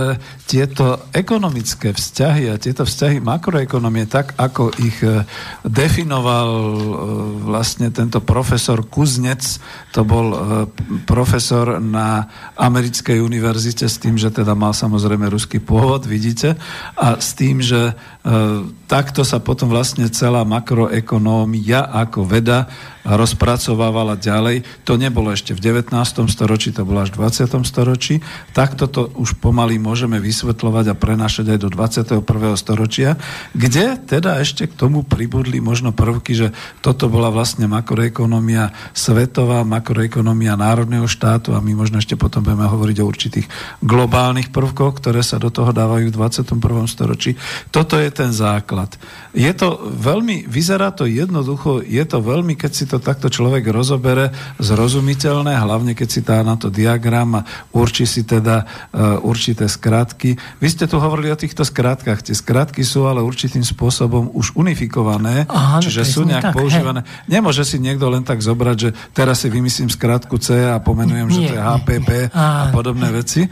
tieto 0.47 1.03
ekonomické 1.11 1.91
vzťahy 1.91 2.51
a 2.51 2.59
tieto 2.59 2.87
vzťahy 2.87 3.19
makroekonomie, 3.19 4.07
tak 4.07 4.35
ako 4.39 4.71
ich 4.79 4.99
e, 5.03 5.27
definoval 5.67 6.49
e, 6.49 6.79
vlastne 7.47 7.91
tento 7.91 8.19
profesor 8.23 8.83
Kuznec, 8.87 9.59
to 9.91 10.07
bol 10.07 10.27
e, 10.31 10.37
profesor 11.03 11.79
na 11.79 12.27
americkej 12.55 13.19
univerzite 13.19 13.87
s 13.87 13.99
tým, 13.99 14.15
že 14.15 14.31
teda 14.31 14.55
mal 14.61 14.77
samozrejme 14.77 15.25
ruský 15.25 15.57
pôvod, 15.57 16.05
vidíte, 16.05 16.53
a 16.93 17.17
s 17.17 17.33
tým, 17.33 17.65
že 17.65 17.97
takto 18.85 19.25
sa 19.25 19.41
potom 19.41 19.73
vlastne 19.73 20.05
celá 20.13 20.45
makroekonómia 20.45 21.89
ako 21.89 22.29
veda 22.29 22.69
rozpracovávala 23.01 24.13
ďalej. 24.13 24.85
To 24.85 24.93
nebolo 24.93 25.33
ešte 25.33 25.57
v 25.57 25.81
19. 25.81 25.89
storočí, 26.29 26.69
to 26.69 26.85
bolo 26.85 27.01
až 27.01 27.09
v 27.17 27.25
20. 27.25 27.65
storočí. 27.65 28.21
Takto 28.53 28.85
to 28.85 29.09
už 29.17 29.41
pomaly 29.41 29.81
môžeme 29.81 30.21
vysvetľovať 30.21 30.93
a 30.93 30.97
prenášať 30.97 31.57
aj 31.57 31.59
do 31.65 31.69
21. 31.73 32.21
storočia, 32.53 33.17
kde 33.57 33.97
teda 33.97 34.37
ešte 34.37 34.69
k 34.69 34.77
tomu 34.77 35.01
pribudli 35.01 35.57
možno 35.57 35.89
prvky, 35.89 36.37
že 36.37 36.47
toto 36.85 37.09
bola 37.09 37.33
vlastne 37.33 37.65
makroekonomia 37.65 38.69
svetová, 38.93 39.65
makroekonomia 39.65 40.53
národného 40.53 41.09
štátu 41.09 41.57
a 41.57 41.63
my 41.63 41.73
možno 41.73 41.97
ešte 41.97 42.13
potom 42.13 42.45
budeme 42.45 42.69
hovoriť 42.69 42.97
o 43.01 43.09
určitých 43.09 43.47
globálnych 43.81 44.53
prvkoch, 44.53 45.01
ktoré 45.01 45.25
sa 45.25 45.41
do 45.41 45.49
toho 45.49 45.73
dávajú 45.73 46.13
v 46.13 46.15
21. 46.21 46.85
storočí. 46.85 47.33
Toto 47.73 47.97
je 47.97 48.10
ten 48.11 48.35
základ. 48.35 48.93
Je 49.31 49.49
to 49.55 49.79
veľmi, 49.87 50.45
vyzerá 50.45 50.91
to 50.91 51.07
jednoducho, 51.07 51.79
je 51.81 52.03
to 52.03 52.19
veľmi, 52.19 52.59
keď 52.59 52.71
si 52.71 52.85
to 52.85 52.99
takto 52.99 53.31
človek 53.31 53.63
rozobere, 53.71 54.35
zrozumiteľné, 54.59 55.55
hlavne 55.55 55.95
keď 55.95 56.07
si 56.11 56.21
dá 56.21 56.43
na 56.43 56.59
to 56.59 56.67
diagram 56.67 57.39
a 57.39 57.45
určí 57.71 58.03
si 58.03 58.27
teda 58.27 58.63
uh, 58.63 59.23
určité 59.23 59.71
skratky. 59.71 60.35
Vy 60.59 60.67
ste 60.67 60.85
tu 60.85 60.99
hovorili 60.99 61.31
o 61.31 61.39
týchto 61.39 61.63
skratkách. 61.63 62.27
Tie 62.27 62.35
skratky 62.35 62.83
sú 62.83 63.07
ale 63.07 63.23
určitým 63.23 63.63
spôsobom 63.63 64.35
už 64.35 64.53
unifikované, 64.59 65.47
Aha, 65.47 65.79
čiže 65.79 66.03
sú 66.03 66.27
nejak 66.27 66.51
tak, 66.51 66.55
používané. 66.59 67.07
Hej. 67.07 67.39
Nemôže 67.39 67.63
si 67.63 67.79
niekto 67.79 68.11
len 68.11 68.27
tak 68.27 68.43
zobrať, 68.43 68.77
že 68.77 68.89
teraz 69.15 69.41
si 69.41 69.47
vymyslím 69.47 69.87
skrátku 69.87 70.35
C 70.37 70.67
a 70.67 70.77
pomenujem, 70.83 71.27
nie, 71.31 71.33
že 71.33 71.39
to 71.49 71.53
je 71.55 71.63
HPP 71.63 72.09
nie, 72.11 72.27
nie. 72.27 72.35
a 72.35 72.69
podobné 72.75 73.07
veci. 73.15 73.47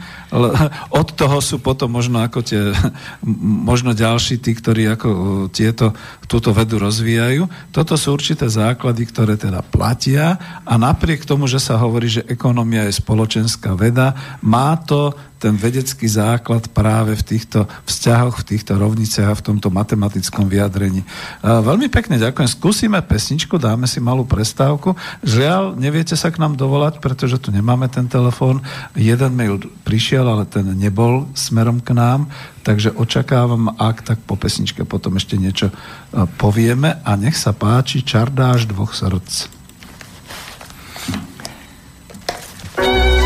Od 0.92 1.08
toho 1.16 1.40
sú 1.40 1.58
potom 1.62 1.88
možno 1.90 2.20
ako 2.20 2.44
tie, 2.44 2.74
možno 3.64 3.96
ďalší 3.96 4.42
tí, 4.42 4.49
ktorí 4.54 4.86
ako 4.90 5.08
tieto, 5.50 5.94
túto 6.30 6.54
vedu 6.54 6.78
rozvíjajú. 6.78 7.48
Toto 7.74 7.94
sú 7.98 8.14
určité 8.14 8.46
základy, 8.46 9.06
ktoré 9.08 9.34
teda 9.34 9.62
platia 9.62 10.38
a 10.62 10.74
napriek 10.78 11.26
tomu, 11.26 11.50
že 11.50 11.58
sa 11.58 11.78
hovorí, 11.80 12.08
že 12.08 12.26
ekonomia 12.30 12.86
je 12.86 12.98
spoločenská 12.98 13.74
veda, 13.74 14.38
má 14.42 14.76
to 14.78 15.14
ten 15.40 15.56
vedecký 15.56 16.04
základ 16.04 16.68
práve 16.68 17.16
v 17.16 17.24
týchto 17.24 17.64
vzťahoch, 17.88 18.44
v 18.44 18.48
týchto 18.54 18.76
rovniciach 18.76 19.32
a 19.32 19.38
v 19.40 19.46
tomto 19.48 19.72
matematickom 19.72 20.44
vyjadrení. 20.44 21.00
Veľmi 21.40 21.88
pekne 21.88 22.20
ďakujem. 22.20 22.44
Skúsime 22.44 23.00
pesničku, 23.00 23.56
dáme 23.56 23.88
si 23.88 24.04
malú 24.04 24.28
prestávku. 24.28 24.92
Žiaľ, 25.24 25.80
neviete 25.80 26.12
sa 26.12 26.28
k 26.28 26.44
nám 26.44 26.60
dovolať, 26.60 27.00
pretože 27.00 27.40
tu 27.40 27.48
nemáme 27.56 27.88
ten 27.88 28.04
telefón. 28.04 28.60
Jeden 28.92 29.32
mail 29.32 29.64
prišiel, 29.80 30.28
ale 30.28 30.44
ten 30.44 30.76
nebol 30.76 31.32
smerom 31.32 31.80
k 31.80 31.96
nám, 31.96 32.28
takže 32.62 32.92
očakávam, 32.92 33.72
ak 33.76 34.04
tak 34.04 34.18
po 34.24 34.36
pesničke 34.36 34.84
potom 34.84 35.16
ešte 35.16 35.40
niečo 35.40 35.70
e, 35.70 35.74
povieme 36.36 37.00
a 37.04 37.10
nech 37.16 37.36
sa 37.36 37.56
páči 37.56 38.04
Čardáš 38.04 38.68
dvoch 38.68 38.92
srdc. 38.92 39.60
ťa, 42.80 43.19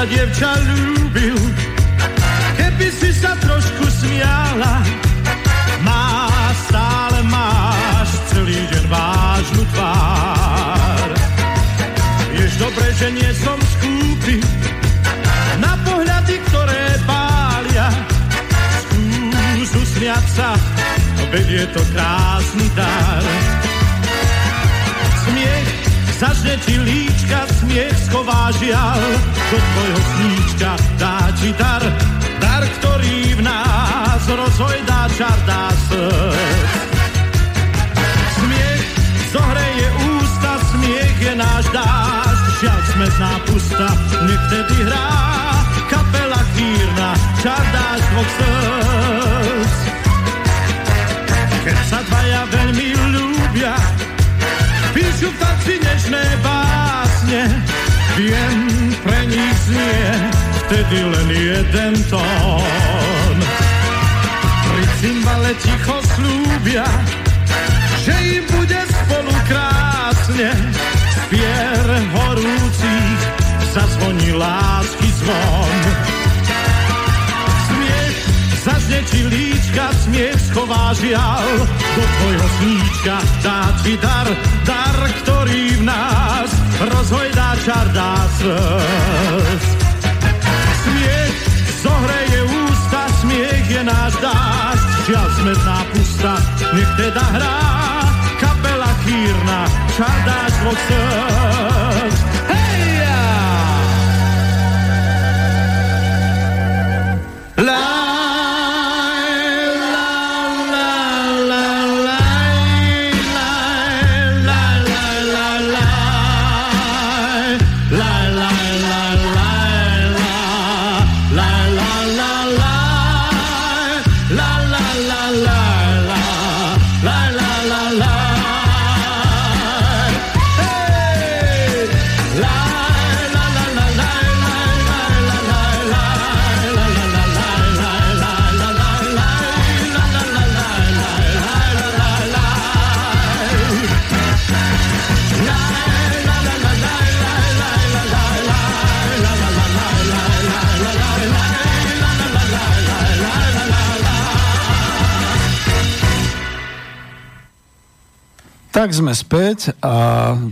ta 0.00 0.06
dziewczak 0.06 0.59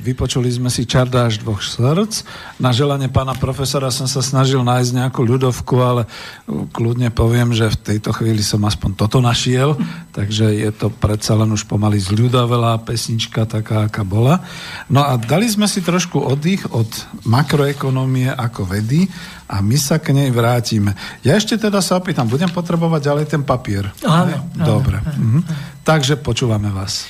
vypočuli 0.09 0.49
sme 0.49 0.73
si 0.73 0.89
Čardáš 0.89 1.45
dvoch 1.45 1.61
srdc. 1.61 2.25
Na 2.57 2.73
želanie 2.73 3.13
pána 3.13 3.37
profesora 3.37 3.93
som 3.93 4.09
sa 4.09 4.25
snažil 4.25 4.65
nájsť 4.65 4.91
nejakú 4.97 5.21
ľudovku, 5.21 5.77
ale 5.85 6.03
kľudne 6.49 7.13
poviem, 7.13 7.53
že 7.53 7.69
v 7.69 7.81
tejto 7.95 8.17
chvíli 8.17 8.41
som 8.41 8.65
aspoň 8.65 8.97
toto 8.97 9.21
našiel, 9.21 9.77
takže 10.17 10.57
je 10.57 10.71
to 10.73 10.89
predsa 10.89 11.37
len 11.37 11.53
už 11.53 11.69
pomaly 11.69 12.01
zľudovelá 12.01 12.81
pesnička, 12.89 13.45
taká, 13.45 13.93
aká 13.93 14.03
bola. 14.03 14.41
No 14.89 15.05
a 15.05 15.21
dali 15.21 15.45
sme 15.45 15.69
si 15.69 15.85
trošku 15.85 16.17
oddych 16.17 16.65
od 16.73 16.89
makroekonomie 17.29 18.33
ako 18.33 18.65
vedy 18.65 19.05
a 19.49 19.61
my 19.61 19.77
sa 19.77 20.01
k 20.01 20.13
nej 20.13 20.29
vrátime. 20.33 20.97
Ja 21.25 21.37
ešte 21.37 21.57
teda 21.57 21.81
sa 21.85 22.01
opýtam, 22.01 22.29
budem 22.29 22.53
potrebovať 22.53 23.01
ďalej 23.01 23.27
ten 23.29 23.43
papier? 23.45 23.89
Áno. 24.05 24.49
Dobre. 24.57 25.01
Áno. 25.05 25.13
Mhm. 25.17 25.41
Takže 25.89 26.21
počúvame 26.21 26.69
vás. 26.69 27.09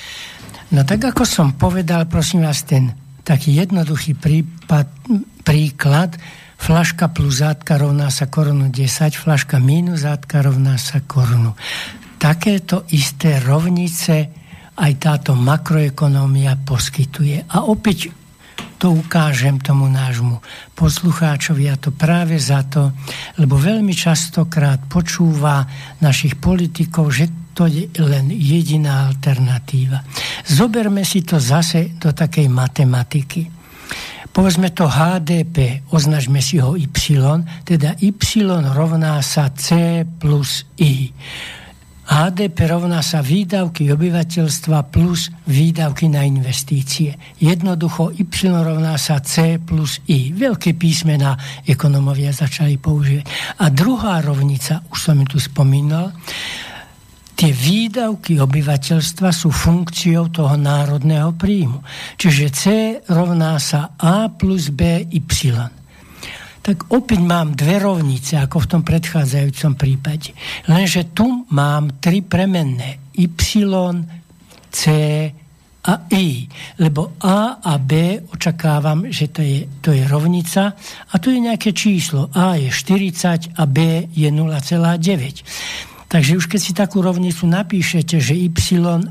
No 0.69 0.85
tak 0.85 1.01
ako 1.01 1.25
som 1.25 1.57
povedal, 1.57 2.05
prosím 2.05 2.45
vás, 2.45 2.61
ten 2.61 2.93
taký 3.25 3.57
jednoduchý 3.57 4.13
prípad, 4.13 4.85
príklad, 5.41 6.13
flaška 6.61 7.09
plus 7.09 7.41
zátka 7.41 7.81
rovná 7.81 8.13
sa 8.13 8.29
korunu 8.29 8.69
10, 8.69 9.17
flaška 9.17 9.57
minus 9.57 10.05
zátka 10.05 10.45
rovná 10.45 10.77
sa 10.77 11.01
korunu. 11.01 11.57
Takéto 12.21 12.85
isté 12.93 13.41
rovnice 13.41 14.29
aj 14.77 14.91
táto 15.01 15.33
makroekonómia 15.33 16.53
poskytuje. 16.61 17.49
A 17.49 17.65
opäť 17.65 18.13
to 18.79 18.95
ukážem 18.95 19.59
tomu 19.59 19.91
nášmu 19.91 20.39
poslucháčovi 20.77 21.67
a 21.67 21.75
to 21.75 21.91
práve 21.91 22.39
za 22.39 22.63
to, 22.63 22.95
lebo 23.41 23.59
veľmi 23.59 23.91
častokrát 23.91 24.87
počúva 24.87 25.67
našich 25.99 26.39
politikov, 26.39 27.11
že 27.11 27.38
to 27.53 27.67
je 27.67 27.89
len 27.99 28.31
jediná 28.31 29.11
alternatíva. 29.11 30.05
Zoberme 30.47 31.03
si 31.03 31.25
to 31.25 31.41
zase 31.41 31.97
do 31.99 32.15
takej 32.15 32.47
matematiky. 32.47 33.59
Povedzme 34.29 34.69
to 34.71 34.85
HDP, 34.85 35.83
označme 35.89 36.39
si 36.39 36.61
ho 36.61 36.77
Y, 36.77 36.87
teda 37.65 37.97
Y 37.97 38.13
rovná 38.71 39.19
sa 39.25 39.49
C 39.51 40.01
plus 40.05 40.69
I. 40.77 41.11
HDP 42.09 42.65
rovná 42.65 43.05
sa 43.05 43.21
výdavky 43.21 43.93
obyvateľstva 43.93 44.89
plus 44.89 45.29
výdavky 45.45 46.09
na 46.09 46.25
investície. 46.25 47.13
Jednoducho 47.37 48.09
Y 48.17 48.49
rovná 48.49 48.97
sa 48.97 49.21
C 49.21 49.61
plus 49.61 50.01
I. 50.09 50.33
Veľké 50.33 50.73
písmená 50.73 51.37
ekonomovia 51.69 52.33
začali 52.33 52.81
používať. 52.81 53.29
A 53.61 53.69
druhá 53.69 54.25
rovnica, 54.25 54.81
už 54.89 54.97
som 54.97 55.21
ju 55.21 55.37
tu 55.37 55.39
spomínal, 55.41 56.09
tie 57.39 57.55
výdavky 57.55 58.35
obyvateľstva 58.35 59.31
sú 59.31 59.47
funkciou 59.47 60.27
toho 60.27 60.59
národného 60.59 61.31
príjmu. 61.39 61.79
Čiže 62.19 62.45
C 62.51 62.63
rovná 63.07 63.55
sa 63.63 63.95
A 63.95 64.27
plus 64.27 64.67
B 64.75 65.07
Y 65.07 65.23
tak 66.59 66.91
opäť 66.93 67.23
mám 67.23 67.57
dve 67.57 67.81
rovnice, 67.81 68.37
ako 68.37 68.61
v 68.61 68.69
tom 68.69 68.81
predchádzajúcom 68.85 69.73
prípade. 69.73 70.37
Lenže 70.69 71.15
tu 71.17 71.47
mám 71.49 71.97
tri 71.97 72.21
premenné. 72.21 73.09
Y, 73.17 73.25
C 74.69 74.83
a 75.79 75.93
I. 76.13 76.45
Lebo 76.77 77.17
A 77.23 77.57
a 77.63 77.73
B 77.79 78.21
očakávam, 78.29 79.09
že 79.09 79.33
to 79.33 79.41
je, 79.41 79.65
to 79.81 79.95
je 79.95 80.03
rovnica 80.05 80.77
a 81.09 81.13
tu 81.17 81.33
je 81.33 81.39
nejaké 81.41 81.73
číslo. 81.73 82.29
A 82.37 82.59
je 82.59 82.69
40 82.69 83.57
a 83.57 83.63
B 83.65 84.05
je 84.13 84.29
0,9. 84.29 85.88
Takže 86.09 86.41
už 86.41 86.49
keď 86.49 86.57
si 86.59 86.73
takú 86.73 87.05
rovnicu 87.05 87.45
napíšete, 87.45 88.17
že 88.17 88.33
y 88.33 88.49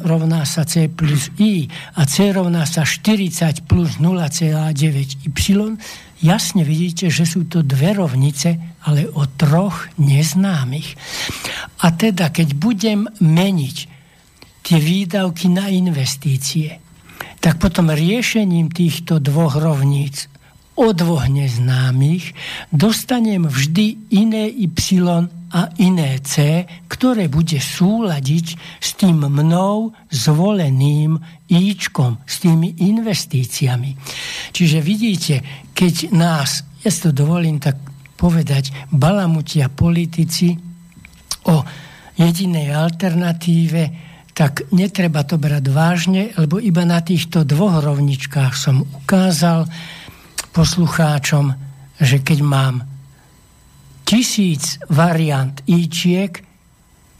rovná 0.02 0.42
sa 0.42 0.66
c 0.66 0.90
plus 0.90 1.30
i 1.38 1.70
a 1.94 2.02
c 2.10 2.34
rovná 2.34 2.66
sa 2.66 2.82
40 2.82 3.70
plus 3.70 4.02
0,9y, 4.02 5.30
jasne 6.18 6.62
vidíte, 6.66 7.06
že 7.06 7.22
sú 7.22 7.46
to 7.46 7.62
dve 7.62 7.94
rovnice, 7.94 8.58
ale 8.82 9.06
o 9.14 9.30
troch 9.30 9.86
neznámych. 9.94 10.98
A 11.86 11.94
teda, 11.94 12.34
keď 12.34 12.58
budem 12.58 13.06
meniť 13.22 13.76
tie 14.66 14.78
výdavky 14.82 15.46
na 15.54 15.70
investície, 15.70 16.82
tak 17.38 17.62
potom 17.62 17.94
riešením 17.94 18.74
týchto 18.74 19.22
dvoch 19.22 19.54
rovníc 19.54 20.26
o 20.74 20.90
dvoch 20.90 21.30
neznámych 21.30 22.34
dostanem 22.74 23.46
vždy 23.46 24.10
iné 24.10 24.50
Y 24.50 25.37
a 25.52 25.72
iné 25.80 26.20
C, 26.20 26.64
ktoré 26.88 27.32
bude 27.32 27.56
súľadiť 27.56 28.46
s 28.80 28.88
tým 28.98 29.24
mnou 29.24 29.96
zvoleným 30.12 31.16
Ičkom, 31.48 32.20
s 32.28 32.44
tými 32.44 32.76
investíciami. 32.84 33.96
Čiže 34.52 34.78
vidíte, 34.84 35.34
keď 35.72 36.12
nás, 36.12 36.66
ja 36.84 36.90
si 36.92 37.00
to 37.00 37.12
dovolím 37.12 37.56
tak 37.56 37.80
povedať, 38.18 38.74
balamutia 38.92 39.72
politici 39.72 40.52
o 41.48 41.64
jedinej 42.18 42.74
alternatíve, 42.74 43.82
tak 44.34 44.70
netreba 44.70 45.26
to 45.26 45.34
brať 45.34 45.64
vážne, 45.70 46.30
lebo 46.38 46.62
iba 46.62 46.86
na 46.86 47.02
týchto 47.02 47.42
dvoch 47.42 47.82
rovničkách 47.82 48.54
som 48.54 48.86
ukázal 49.02 49.66
poslucháčom, 50.54 51.54
že 51.98 52.22
keď 52.22 52.38
mám 52.42 52.97
tisíc 54.08 54.80
variant 54.88 55.52
ičiek, 55.68 56.40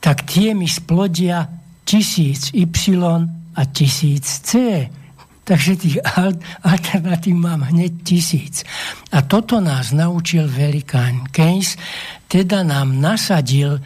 tak 0.01 0.25
tie 0.25 0.57
mi 0.57 0.65
splodia 0.65 1.45
tisíc 1.85 2.49
Y 2.57 2.65
a 3.53 3.63
tisíc 3.69 4.25
C. 4.41 4.51
Takže 5.45 5.77
tých 5.77 5.99
alternatív 6.65 7.37
mám 7.37 7.73
hneď 7.73 7.93
tisíc. 8.05 8.65
A 9.13 9.25
toto 9.25 9.61
nás 9.65 9.97
naučil 9.97 10.45
velikán 10.49 11.25
Keynes, 11.33 11.77
teda 12.29 12.61
nám 12.65 13.01
nasadil 13.01 13.81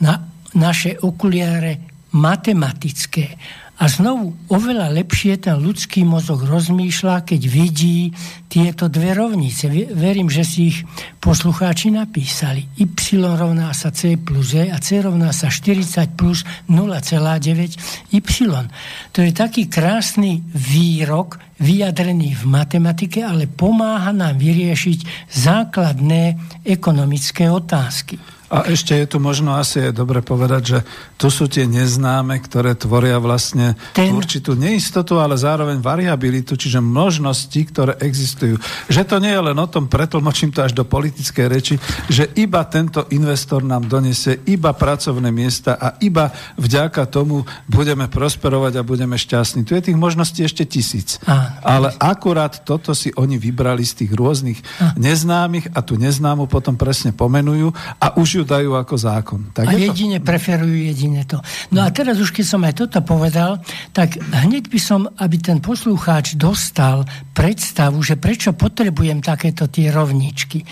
na 0.00 0.28
naše 0.52 1.00
okuliare 1.00 1.80
matematické. 2.12 3.36
A 3.78 3.86
znovu 3.86 4.34
oveľa 4.50 4.90
lepšie 4.90 5.38
ten 5.38 5.54
ľudský 5.54 6.02
mozog 6.02 6.42
rozmýšľa, 6.42 7.22
keď 7.22 7.40
vidí 7.46 8.10
tieto 8.50 8.90
dve 8.90 9.14
rovnice. 9.14 9.70
Verím, 9.94 10.26
že 10.26 10.42
si 10.42 10.74
ich 10.74 10.78
poslucháči 11.22 11.94
napísali. 11.94 12.66
Y 12.74 12.90
rovná 13.22 13.70
sa 13.70 13.94
C 13.94 14.18
plus 14.18 14.58
E 14.58 14.66
a 14.66 14.82
C 14.82 14.98
rovná 14.98 15.30
sa 15.30 15.46
40 15.46 16.18
plus 16.18 16.42
0,9 16.66 18.10
Y. 18.10 18.66
To 19.14 19.18
je 19.22 19.30
taký 19.30 19.70
krásny 19.70 20.42
výrok, 20.50 21.38
vyjadrený 21.62 22.34
v 22.34 22.44
matematike, 22.50 23.22
ale 23.22 23.46
pomáha 23.46 24.10
nám 24.10 24.42
vyriešiť 24.42 25.30
základné 25.30 26.34
ekonomické 26.66 27.46
otázky. 27.46 28.18
A 28.48 28.64
ešte 28.72 28.96
je 28.96 29.04
tu 29.04 29.20
možno 29.20 29.52
asi 29.52 29.88
je 29.88 29.92
dobre 29.92 30.24
povedať, 30.24 30.62
že 30.64 30.78
tu 31.20 31.28
sú 31.28 31.52
tie 31.52 31.68
neznáme, 31.68 32.40
ktoré 32.40 32.72
tvoria 32.72 33.20
vlastne 33.20 33.76
Ten... 33.92 34.16
určitú 34.16 34.56
neistotu, 34.56 35.20
ale 35.20 35.36
zároveň 35.36 35.84
variabilitu, 35.84 36.56
čiže 36.56 36.80
možnosti, 36.80 37.60
ktoré 37.68 38.00
existujú. 38.00 38.56
Že 38.88 39.02
to 39.04 39.16
nie 39.20 39.36
je 39.36 39.42
len 39.52 39.58
o 39.60 39.68
tom, 39.68 39.84
pretlmočím 39.84 40.48
to 40.48 40.64
až 40.64 40.72
do 40.72 40.88
politickej 40.88 41.46
reči, 41.46 41.74
že 42.08 42.32
iba 42.40 42.64
tento 42.64 43.04
investor 43.12 43.60
nám 43.60 43.84
donesie 43.84 44.40
iba 44.48 44.72
pracovné 44.72 45.28
miesta 45.28 45.76
a 45.76 46.00
iba 46.00 46.32
vďaka 46.56 47.04
tomu 47.04 47.44
budeme 47.68 48.08
prosperovať 48.08 48.80
a 48.80 48.86
budeme 48.86 49.20
šťastní. 49.20 49.68
Tu 49.68 49.76
je 49.76 49.92
tých 49.92 49.98
možností 50.00 50.40
ešte 50.40 50.64
tisíc. 50.64 51.20
A, 51.28 51.60
ale 51.60 51.92
akurát 52.00 52.64
toto 52.64 52.96
si 52.96 53.12
oni 53.12 53.36
vybrali 53.36 53.84
z 53.84 54.04
tých 54.04 54.12
rôznych 54.16 54.58
a. 54.80 54.96
neznámych 54.96 55.68
a 55.76 55.84
tu 55.84 56.00
neznámu 56.00 56.48
potom 56.48 56.80
presne 56.80 57.12
pomenujú 57.12 57.76
a 58.00 58.16
už 58.16 58.37
ju 58.38 58.44
dajú 58.46 58.70
ako 58.78 58.94
zákon. 58.94 59.40
Tak 59.50 59.66
a 59.66 59.74
jedine 59.74 60.22
to? 60.22 60.26
preferujú 60.30 60.78
jedine 60.78 61.26
to. 61.26 61.42
No 61.74 61.82
a 61.82 61.90
teraz 61.90 62.22
už 62.22 62.30
keď 62.30 62.46
som 62.46 62.62
aj 62.62 62.74
toto 62.78 63.02
povedal, 63.02 63.58
tak 63.90 64.14
hneď 64.22 64.70
by 64.70 64.80
som, 64.80 65.10
aby 65.18 65.36
ten 65.42 65.58
poslucháč 65.58 66.38
dostal 66.38 67.02
predstavu, 67.34 67.98
že 67.98 68.14
prečo 68.14 68.54
potrebujem 68.54 69.18
takéto 69.18 69.66
tie 69.66 69.90
rovničky. 69.90 70.62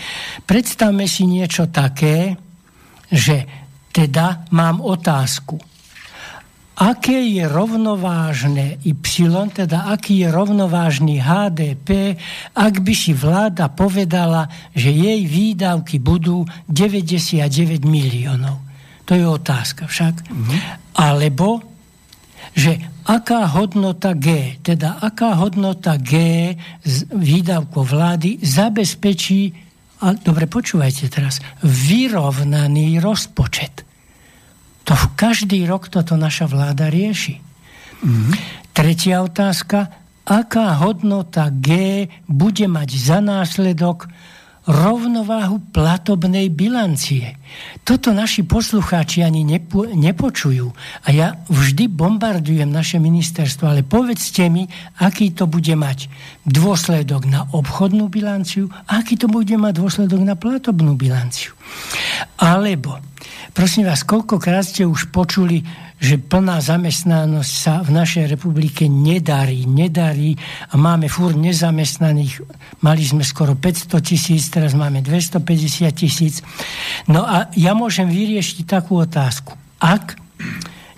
Predstavme 0.47 1.03
si 1.11 1.27
niečo 1.27 1.67
také, 1.67 2.39
že 3.11 3.43
teda 3.91 4.47
mám 4.55 4.79
otázku 4.79 5.66
aké 6.77 7.17
je 7.25 7.49
rovnovážne 7.49 8.77
Y, 8.85 8.93
teda 9.49 9.89
aký 9.89 10.21
je 10.21 10.29
rovnovážny 10.29 11.17
HDP, 11.17 12.21
ak 12.53 12.85
by 12.85 12.93
si 12.93 13.17
vláda 13.17 13.65
povedala, 13.73 14.45
že 14.77 14.93
jej 14.93 15.25
výdavky 15.25 15.97
budú 15.97 16.45
99 16.69 17.81
miliónov. 17.81 18.61
To 19.09 19.17
je 19.17 19.25
otázka 19.25 19.89
však. 19.89 20.29
Mm-hmm. 20.29 20.59
Alebo, 21.01 21.65
že 22.53 22.77
aká 23.07 23.49
hodnota 23.55 24.13
G, 24.13 24.59
teda 24.61 25.01
aká 25.01 25.33
hodnota 25.39 25.97
G 25.97 26.53
z 26.83 26.97
výdavkov 27.09 27.89
vlády 27.89 28.37
zabezpečí, 28.43 29.65
a 29.97 30.13
dobre 30.13 30.45
počúvajte 30.45 31.09
teraz, 31.09 31.41
vyrovnaný 31.65 33.01
rozpočet. 33.01 33.86
To 34.87 34.95
každý 35.19 35.67
rok 35.67 35.91
toto 35.91 36.15
naša 36.15 36.47
vláda 36.47 36.87
rieši. 36.87 37.43
Mm-hmm. 37.99 38.33
Tretia 38.71 39.19
otázka. 39.19 39.91
Aká 40.27 40.75
hodnota 40.83 41.47
G 41.51 42.07
bude 42.27 42.67
mať 42.67 42.89
za 42.99 43.19
následok 43.23 44.11
rovnováhu 44.67 45.63
platobnej 45.71 46.51
bilancie. 46.51 47.39
Toto 47.87 48.11
naši 48.11 48.43
poslucháči 48.43 49.23
ani 49.23 49.47
nepo, 49.47 49.87
nepočujú. 49.87 50.67
A 51.07 51.15
ja 51.15 51.39
vždy 51.47 51.87
bombardujem 51.87 52.67
naše 52.67 52.99
ministerstvo, 52.99 53.71
ale 53.71 53.87
povedzte 53.87 54.51
mi, 54.51 54.67
aký 54.99 55.31
to 55.31 55.47
bude 55.47 55.71
mať 55.71 56.11
dôsledok 56.43 57.23
na 57.31 57.47
obchodnú 57.55 58.11
bilanciu 58.11 58.67
a 58.91 58.99
aký 58.99 59.15
to 59.15 59.31
bude 59.31 59.55
mať 59.55 59.79
dôsledok 59.79 60.19
na 60.19 60.35
platobnú 60.35 60.99
bilanciu. 60.99 61.56
Alebo 62.37 63.01
Prosím 63.57 63.89
vás, 63.89 64.05
koľkokrát 64.05 64.69
ste 64.69 64.85
už 64.85 65.09
počuli, 65.09 65.65
že 65.97 66.21
plná 66.21 66.61
zamestnanosť 66.61 67.53
sa 67.57 67.81
v 67.81 67.89
našej 67.89 68.37
republike 68.37 68.85
nedarí, 68.85 69.65
nedarí 69.65 70.37
a 70.69 70.77
máme 70.77 71.09
fúr 71.09 71.33
nezamestnaných. 71.33 72.45
Mali 72.85 73.01
sme 73.01 73.25
skoro 73.25 73.57
500 73.57 73.97
tisíc, 74.05 74.53
teraz 74.53 74.77
máme 74.77 75.01
250 75.01 75.89
tisíc. 75.89 76.45
No 77.09 77.25
a 77.25 77.49
ja 77.57 77.73
môžem 77.73 78.13
vyriešiť 78.13 78.69
takú 78.69 79.01
otázku. 79.01 79.57
Ak 79.81 80.21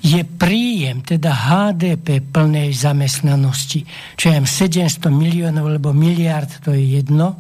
je 0.04 0.20
príjem, 0.28 1.00
teda 1.00 1.32
HDP 1.32 2.20
plnej 2.20 2.76
zamestnanosti, 2.76 3.88
čo 4.20 4.36
je 4.36 4.40
700 4.44 5.08
miliónov 5.08 5.64
alebo 5.64 5.96
miliard, 5.96 6.52
to 6.60 6.76
je 6.76 7.00
jedno, 7.00 7.40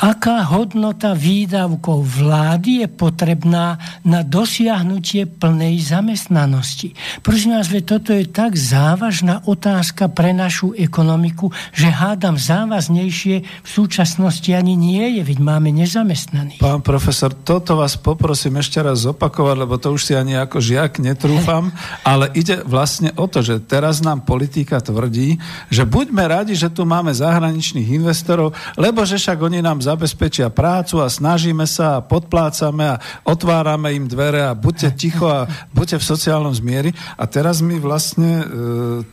Aká 0.00 0.48
hodnota 0.48 1.12
výdavkov 1.12 2.24
vlády 2.24 2.84
je 2.84 2.88
potrebná 2.88 3.76
na 4.00 4.24
dosiahnutie 4.24 5.28
plnej 5.28 5.76
zamestnanosti? 5.84 6.96
Prosím 7.20 7.60
vás, 7.60 7.68
toto 7.84 8.16
je 8.16 8.24
tak 8.24 8.56
závažná 8.56 9.44
otázka 9.44 10.08
pre 10.08 10.32
našu 10.32 10.72
ekonomiku, 10.72 11.52
že 11.76 11.92
hádam 11.92 12.40
závaznejšie 12.40 13.44
v 13.44 13.68
súčasnosti 13.68 14.48
ani 14.56 14.72
nie 14.72 15.20
je, 15.20 15.22
veď 15.24 15.38
máme 15.44 15.68
nezamestnaných. 15.68 16.64
Pán 16.64 16.80
profesor, 16.80 17.36
toto 17.36 17.76
vás 17.76 18.00
poprosím 18.00 18.56
ešte 18.56 18.80
raz 18.80 19.04
zopakovať, 19.04 19.56
lebo 19.56 19.76
to 19.76 19.92
už 19.92 20.00
si 20.00 20.12
ani 20.16 20.32
ako 20.40 20.64
žiak 20.64 20.96
netrúfam, 20.96 21.68
ale 22.08 22.32
ide 22.32 22.64
vlastne 22.64 23.12
o 23.20 23.28
to, 23.28 23.44
že 23.44 23.60
teraz 23.68 24.00
nám 24.00 24.24
politika 24.24 24.80
tvrdí, 24.80 25.36
že 25.68 25.84
buďme 25.84 26.24
radi, 26.24 26.56
že 26.56 26.72
tu 26.72 26.88
máme 26.88 27.12
zahraničných 27.12 28.00
investorov, 28.00 28.56
lebo 28.80 29.04
že 29.04 29.20
však 29.30 29.46
oni 29.46 29.62
nám 29.62 29.78
zabezpečia 29.78 30.50
prácu 30.50 30.98
a 30.98 31.06
snažíme 31.06 31.62
sa 31.62 32.02
a 32.02 32.02
podplácame 32.02 32.82
a 32.82 32.98
otvárame 33.22 33.94
im 33.94 34.10
dvere 34.10 34.42
a 34.42 34.58
buďte 34.58 34.90
ticho 35.06 35.30
a 35.30 35.46
buďte 35.70 36.02
v 36.02 36.08
sociálnom 36.10 36.50
zmieri. 36.50 36.90
A 37.14 37.30
teraz 37.30 37.62
mi 37.62 37.78
vlastne 37.78 38.42
e, 38.42 38.44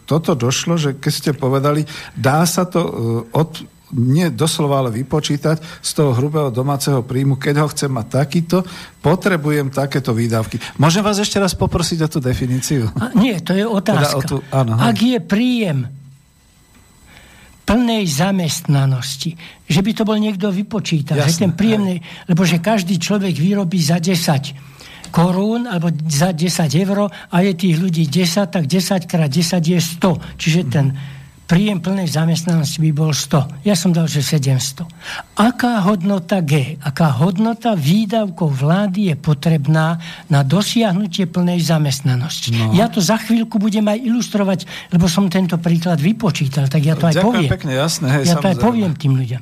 toto 0.09 0.34
došlo, 0.34 0.74
že 0.82 0.97
keď 0.97 1.13
ste 1.13 1.32
povedali, 1.38 1.86
dá 2.18 2.41
sa 2.49 2.65
to 2.65 2.82
e, 2.82 2.91
od 3.30 3.61
nie 3.93 4.34
doslova, 4.34 4.82
ale 4.82 4.89
vypočítať 4.89 5.86
z 5.86 5.91
toho 5.93 6.11
hrubého 6.18 6.49
domáceho 6.49 7.05
príjmu, 7.05 7.38
keď 7.38 7.61
ho 7.61 7.72
chcem 7.72 7.88
mať 7.88 8.07
takýto, 8.09 8.57
potrebujem 8.99 9.70
takéto 9.70 10.11
výdavky. 10.18 10.59
Môžem 10.82 11.05
vás 11.05 11.22
ešte 11.22 11.39
raz 11.39 11.53
poprosiť 11.55 12.03
o 12.03 12.11
tú 12.11 12.20
definíciu? 12.20 12.89
A 12.99 13.13
nie, 13.15 13.39
to 13.39 13.55
je 13.55 13.63
otázka. 13.63 14.01
Teda 14.01 14.18
o 14.18 14.22
tú, 14.26 14.38
áno, 14.51 14.76
Ak 14.82 14.97
je 14.97 15.22
príjem 15.24 15.88
plnej 17.68 18.07
zamestnanosti. 18.07 19.36
Že 19.68 19.82
by 19.84 19.91
to 19.91 20.03
bol 20.07 20.15
niekto 20.15 20.47
vypočítal. 20.47 21.20
Jasne, 21.20 21.28
že 21.28 21.43
ten 21.43 21.53
príjemný, 21.53 21.99
aj. 21.99 22.32
lebo 22.32 22.47
že 22.47 22.63
každý 22.63 22.95
človek 22.95 23.36
vyrobí 23.36 23.84
za 23.84 23.99
10 23.99 25.11
korún 25.11 25.68
alebo 25.68 25.91
za 26.07 26.32
10 26.32 26.47
eur 26.84 27.11
a 27.11 27.38
je 27.43 27.51
tých 27.55 27.76
ľudí 27.76 28.07
10, 28.07 28.47
tak 28.47 28.63
10 28.68 29.07
krát 29.07 29.28
10 29.28 29.59
je 29.59 29.80
100. 29.80 30.39
Čiže 30.39 30.61
ten 30.72 30.95
príjem 31.48 31.80
plnej 31.80 32.12
zamestnanosti 32.12 32.84
by 32.84 32.91
bol 32.91 33.16
100. 33.16 33.64
Ja 33.64 33.74
som 33.74 33.95
dal, 33.95 34.12
že 34.12 34.20
700. 34.20 34.84
Aká 35.39 35.80
hodnota 35.88 36.43
G, 36.43 36.76
aká 36.84 37.16
hodnota 37.16 37.74
výdavkov 37.74 38.52
vlády 38.52 39.10
je 39.10 39.16
potrebná 39.16 39.95
na 40.28 40.43
dosiahnutie 40.43 41.32
plnej 41.32 41.64
zamestnanosti? 41.64 42.52
No. 42.52 42.76
Ja 42.76 42.91
to 42.91 43.00
za 43.00 43.16
chvíľku 43.16 43.58
budem 43.58 43.88
aj 43.88 44.04
ilustrovať, 44.04 44.60
lebo 44.91 45.08
som 45.08 45.32
tento 45.32 45.56
príklad 45.56 46.04
vypočítal, 46.04 46.68
tak 46.68 46.84
ja 46.84 47.00
to 47.00 47.08
aj 47.08 47.16
Ďakujem 47.16 47.48
poviem. 47.48 47.50
pekne, 47.56 47.72
jasné. 47.80 48.08
Hej, 48.12 48.24
ja 48.28 48.36
samozrejme. 48.36 48.43
to 48.43 48.52
aj 48.52 48.58
poviem 48.60 48.91
tým 49.00 49.14
ľuďom. 49.16 49.41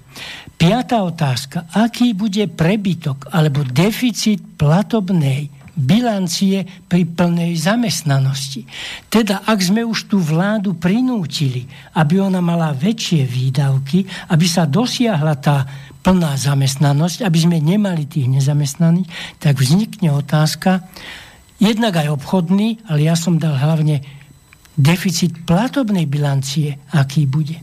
Piatá 0.56 0.98
otázka. 1.02 1.58
Aký 1.74 2.14
bude 2.14 2.46
prebytok 2.48 3.34
alebo 3.34 3.66
deficit 3.66 4.40
platobnej 4.56 5.65
bilancie 5.76 6.64
pri 6.88 7.04
plnej 7.04 7.60
zamestnanosti. 7.60 8.64
Teda, 9.12 9.44
ak 9.44 9.60
sme 9.60 9.84
už 9.84 10.08
tú 10.08 10.18
vládu 10.24 10.80
prinútili, 10.80 11.68
aby 12.00 12.24
ona 12.24 12.40
mala 12.40 12.72
väčšie 12.72 13.28
výdavky, 13.28 14.08
aby 14.32 14.46
sa 14.48 14.64
dosiahla 14.64 15.36
tá 15.36 15.68
plná 16.00 16.40
zamestnanosť, 16.40 17.28
aby 17.28 17.38
sme 17.38 17.58
nemali 17.60 18.08
tých 18.08 18.32
nezamestnaných, 18.32 19.12
tak 19.44 19.60
vznikne 19.60 20.16
otázka, 20.16 20.88
jednak 21.60 22.00
aj 22.00 22.14
obchodný, 22.14 22.80
ale 22.88 23.12
ja 23.12 23.20
som 23.20 23.36
dal 23.36 23.60
hlavne 23.60 24.00
deficit 24.80 25.44
platobnej 25.44 26.08
bilancie, 26.08 26.80
aký 26.96 27.28
bude. 27.28 27.60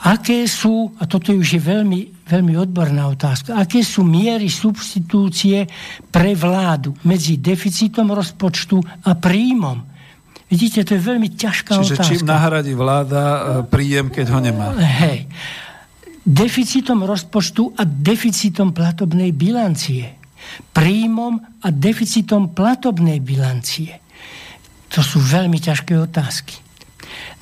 Aké 0.00 0.48
sú, 0.48 0.96
a 0.96 1.04
toto 1.04 1.32
už 1.36 1.58
je 1.58 1.60
veľmi 1.60 2.19
veľmi 2.30 2.54
odborná 2.54 3.10
otázka. 3.10 3.58
Aké 3.58 3.82
sú 3.82 4.06
miery 4.06 4.46
substitúcie 4.46 5.66
pre 6.14 6.38
vládu 6.38 6.94
medzi 7.02 7.42
deficitom 7.42 8.14
rozpočtu 8.14 8.78
a 9.02 9.18
príjmom? 9.18 9.82
Vidíte, 10.46 10.82
to 10.82 10.98
je 10.98 11.02
veľmi 11.02 11.34
ťažká 11.34 11.78
Čiže 11.78 11.94
otázka. 11.98 12.10
čím 12.10 12.26
nahradí 12.26 12.74
vláda 12.74 13.22
e, 13.22 13.40
príjem, 13.70 14.10
keď 14.10 14.26
ho 14.34 14.38
nemá? 14.42 14.74
Hej. 14.78 15.30
Deficitom 16.26 17.06
rozpočtu 17.06 17.74
a 17.78 17.82
deficitom 17.86 18.74
platobnej 18.74 19.30
bilancie. 19.30 20.18
Príjmom 20.74 21.38
a 21.62 21.68
deficitom 21.70 22.50
platobnej 22.50 23.22
bilancie. 23.22 23.98
To 24.90 25.06
sú 25.06 25.22
veľmi 25.22 25.62
ťažké 25.62 25.94
otázky. 25.94 26.58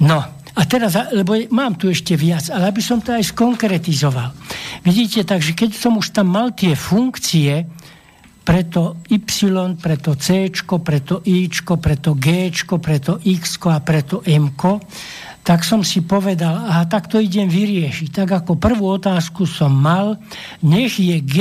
No, 0.04 0.20
a 0.58 0.66
teraz, 0.66 0.98
lebo 1.14 1.38
mám 1.54 1.78
tu 1.78 1.86
ešte 1.86 2.18
viac, 2.18 2.50
ale 2.50 2.74
aby 2.74 2.82
som 2.82 2.98
to 2.98 3.14
aj 3.14 3.30
skonkretizoval. 3.30 4.34
Vidíte, 4.82 5.22
takže 5.22 5.54
keď 5.54 5.70
som 5.78 5.94
už 5.94 6.10
tam 6.10 6.34
mal 6.34 6.50
tie 6.50 6.74
funkcie, 6.74 7.62
preto 8.42 8.98
Y, 9.06 9.76
preto 9.78 10.16
C, 10.18 10.50
preto 10.82 11.22
I, 11.22 11.46
preto 11.78 12.10
G, 12.18 12.50
preto 12.80 13.12
X 13.22 13.60
a 13.68 13.78
preto 13.78 14.24
M, 14.26 14.50
tak 15.44 15.62
som 15.62 15.84
si 15.84 16.00
povedal, 16.00 16.56
aha, 16.66 16.88
tak 16.88 17.12
to 17.12 17.20
idem 17.20 17.46
vyriešiť. 17.46 18.08
Tak 18.08 18.28
ako 18.42 18.56
prvú 18.56 18.98
otázku 18.98 19.44
som 19.44 19.70
mal, 19.70 20.16
nech 20.64 20.96
je 20.96 21.20
G 21.20 21.36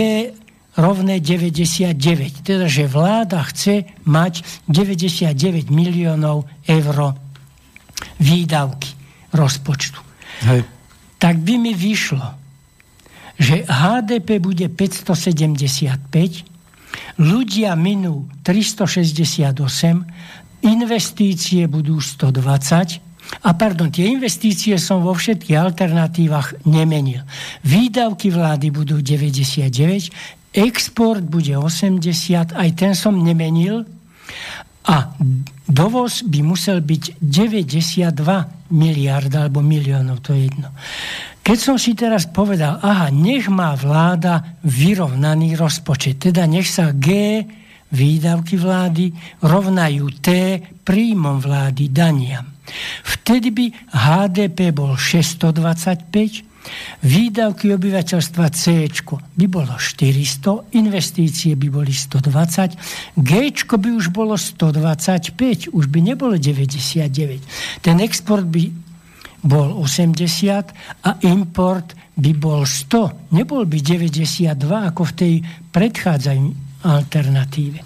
rovné 0.76 1.24
99. 1.24 1.95
Teda, 2.43 2.68
že 2.70 2.86
vláda 2.86 3.39
chce 3.49 3.88
mať 4.03 4.45
99 4.68 5.72
miliónov 5.72 6.43
eur 6.68 7.18
výdavky 8.20 8.97
rozpočtu. 9.34 9.99
Hej. 10.47 10.63
Tak 11.17 11.38
by 11.41 11.57
mi 11.57 11.73
vyšlo, 11.73 12.21
že 13.38 13.65
HDP 13.65 14.41
bude 14.41 14.69
575, 14.69 17.21
ľudia 17.21 17.75
minú 17.78 18.25
368, 18.45 20.65
investície 20.65 21.67
budú 21.69 22.01
120, 22.01 23.05
a 23.43 23.51
pardon, 23.59 23.91
tie 23.91 24.07
investície 24.07 24.80
som 24.80 25.03
vo 25.03 25.11
všetkých 25.11 25.59
alternatívach 25.59 26.63
nemenil. 26.63 27.28
Výdavky 27.67 28.32
vlády 28.32 28.71
budú 28.71 29.03
99, 29.03 30.55
export 30.55 31.28
bude 31.28 31.51
80, 31.51 32.55
aj 32.55 32.69
ten 32.73 32.95
som 32.95 33.19
nemenil. 33.19 33.84
A 34.88 35.12
dovoz 35.68 36.24
by 36.24 36.40
musel 36.44 36.80
byť 36.80 37.20
92 37.20 38.72
miliard 38.72 39.32
alebo 39.36 39.60
miliónov, 39.60 40.24
to 40.24 40.32
je 40.32 40.48
jedno. 40.48 40.72
Keď 41.44 41.58
som 41.60 41.76
si 41.80 41.96
teraz 41.96 42.28
povedal, 42.28 42.80
aha, 42.84 43.08
nech 43.12 43.48
má 43.48 43.72
vláda 43.76 44.60
vyrovnaný 44.64 45.56
rozpočet, 45.56 46.20
teda 46.32 46.44
nech 46.44 46.68
sa 46.68 46.92
G, 46.92 47.40
výdavky 47.88 48.60
vlády, 48.60 49.12
rovnajú 49.44 50.06
T, 50.20 50.28
príjmom 50.84 51.40
vlády, 51.40 51.88
daniam. 51.88 52.44
Vtedy 53.04 53.52
by 53.56 53.66
HDP 53.96 54.76
bol 54.76 55.00
625, 55.00 56.47
Výdavky 57.03 57.74
obyvateľstva 57.74 58.45
C 58.53 58.88
by 59.38 59.45
bolo 59.45 59.74
400, 59.76 60.78
investície 60.78 61.53
by 61.53 61.68
boli 61.70 61.93
120, 61.93 63.20
G 63.22 63.32
by 63.55 63.89
už 63.93 64.09
bolo 64.09 64.36
125, 64.36 65.74
už 65.74 65.86
by 65.88 65.99
nebolo 66.01 66.36
99. 66.36 67.84
Ten 67.84 67.97
export 68.01 68.45
by 68.47 68.70
bol 69.45 69.80
80 69.80 71.05
a 71.05 71.11
import 71.30 71.93
by 72.18 72.32
bol 72.34 72.65
100. 72.65 73.32
Nebol 73.38 73.70
by 73.70 73.80
92 73.80 74.57
ako 74.65 75.01
v 75.07 75.13
tej 75.13 75.34
predchádzajúcej 75.72 76.65
alternatíve. 76.88 77.82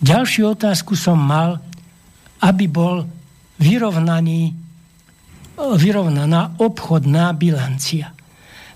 Ďalšiu 0.00 0.56
otázku 0.56 0.96
som 0.96 1.16
mal, 1.16 1.60
aby 2.40 2.68
bol 2.68 3.04
vyrovnaný 3.60 4.56
vyrovnaná 5.76 6.60
obchodná 6.60 7.32
bilancia. 7.36 8.12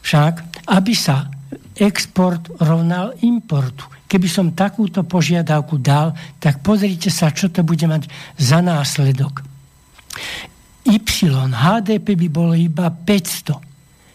Však, 0.05 0.67
aby 0.69 0.93
sa 0.93 1.33
export 1.81 2.53
rovnal 2.63 3.17
importu. 3.27 3.89
Keby 4.07 4.29
som 4.31 4.55
takúto 4.55 5.03
požiadavku 5.03 5.81
dal, 5.81 6.15
tak 6.39 6.63
pozrite 6.63 7.11
sa, 7.11 7.35
čo 7.35 7.51
to 7.51 7.67
bude 7.67 7.83
mať 7.89 8.07
za 8.39 8.63
následok. 8.63 9.43
Y, 10.87 11.01
HDP 11.51 12.07
by 12.15 12.29
bolo 12.31 12.55
iba 12.55 12.93
500. 12.93 13.59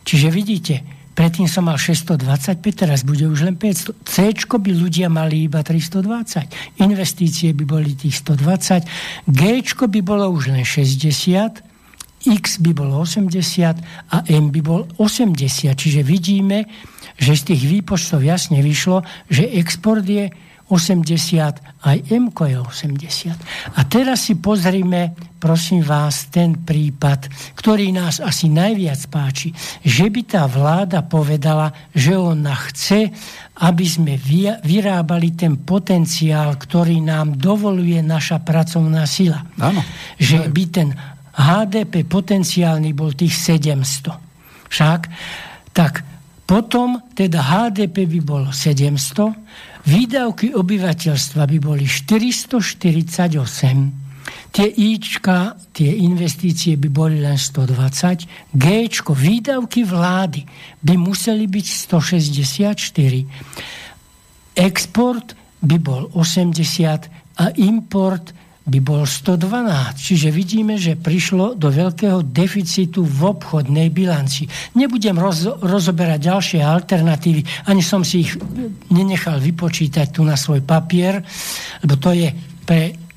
Čiže 0.06 0.28
vidíte, 0.32 0.76
predtým 1.18 1.52
som 1.52 1.68
mal 1.68 1.76
625, 1.76 2.64
teraz 2.72 3.04
bude 3.04 3.28
už 3.28 3.44
len 3.44 3.60
500. 3.60 4.08
C 4.08 4.16
by 4.40 4.72
ľudia 4.72 5.12
mali 5.12 5.52
iba 5.52 5.60
320. 5.66 6.80
Investície 6.80 7.52
by 7.52 7.64
boli 7.68 7.98
tých 7.98 8.24
120. 8.24 8.88
G 9.28 9.42
by 9.66 10.00
bolo 10.00 10.32
už 10.32 10.56
len 10.56 10.64
60 10.64 11.69
X 12.26 12.60
by 12.60 12.72
bolo 12.76 13.08
80 13.08 14.12
a 14.12 14.18
M 14.28 14.52
by 14.52 14.62
bol 14.64 14.82
80. 15.00 15.72
Čiže 15.72 16.02
vidíme, 16.04 16.68
že 17.16 17.36
z 17.36 17.56
tých 17.56 17.64
výpočtov 17.80 18.24
jasne 18.24 18.60
vyšlo, 18.60 19.04
že 19.32 19.48
export 19.56 20.04
je 20.04 20.28
80, 20.70 21.82
aj 21.82 21.98
M 22.14 22.30
je 22.30 22.58
80. 22.62 23.34
A 23.74 23.82
teraz 23.90 24.30
si 24.30 24.38
pozrime, 24.38 25.18
prosím 25.42 25.82
vás, 25.82 26.30
ten 26.30 26.62
prípad, 26.62 27.26
ktorý 27.58 27.90
nás 27.90 28.22
asi 28.22 28.54
najviac 28.54 29.02
páči, 29.10 29.50
že 29.82 30.14
by 30.14 30.22
tá 30.30 30.46
vláda 30.46 31.02
povedala, 31.02 31.74
že 31.98 32.14
ona 32.14 32.54
chce, 32.70 33.10
aby 33.66 33.86
sme 33.90 34.14
vyrábali 34.62 35.34
ten 35.34 35.58
potenciál, 35.58 36.54
ktorý 36.54 37.02
nám 37.02 37.42
dovoluje 37.42 37.98
naša 38.06 38.38
pracovná 38.38 39.10
sila. 39.10 39.42
Áno. 39.58 39.82
Že 40.22 40.54
by 40.54 40.64
ten 40.70 40.90
HDP 41.40 42.04
potenciálny 42.04 42.92
bol 42.92 43.16
tých 43.16 43.32
700. 43.32 44.12
Však, 44.68 45.02
tak 45.72 46.04
potom 46.44 47.00
teda 47.16 47.40
HDP 47.40 48.04
by 48.06 48.20
bolo 48.20 48.52
700, 48.52 49.80
Výdavky 49.90 50.54
obyvateľstva 50.54 51.48
by 51.48 51.58
boli 51.64 51.88
448, 51.88 54.52
tie 54.52 54.68
Ička, 54.68 55.56
tie 55.72 56.04
investície 56.04 56.76
by 56.76 56.92
boli 56.92 57.24
len 57.24 57.40
120, 57.40 58.52
Gčko, 58.54 59.16
výdavky 59.16 59.88
vlády 59.88 60.44
by 60.84 61.00
museli 61.00 61.48
byť 61.48 61.68
164, 61.90 64.60
export 64.60 65.32
by 65.64 65.80
bol 65.80 66.12
80 66.12 67.40
a 67.40 67.56
import 67.64 68.36
by 68.70 68.80
bol 68.80 69.04
112. 69.04 69.98
Čiže 69.98 70.30
vidíme, 70.30 70.78
že 70.78 70.94
prišlo 70.94 71.58
do 71.58 71.74
veľkého 71.74 72.22
deficitu 72.22 73.02
v 73.02 73.34
obchodnej 73.34 73.90
bilanci. 73.90 74.46
Nebudem 74.78 75.18
roz, 75.18 75.50
rozoberať 75.60 76.30
ďalšie 76.30 76.60
alternatívy, 76.62 77.42
ani 77.66 77.82
som 77.82 78.06
si 78.06 78.30
ich 78.30 78.38
nenechal 78.94 79.42
vypočítať 79.42 80.14
tu 80.14 80.22
na 80.22 80.38
svoj 80.38 80.62
papier, 80.62 81.26
lebo 81.82 81.98
to 81.98 82.14
je 82.14 82.30
pre 82.64 83.09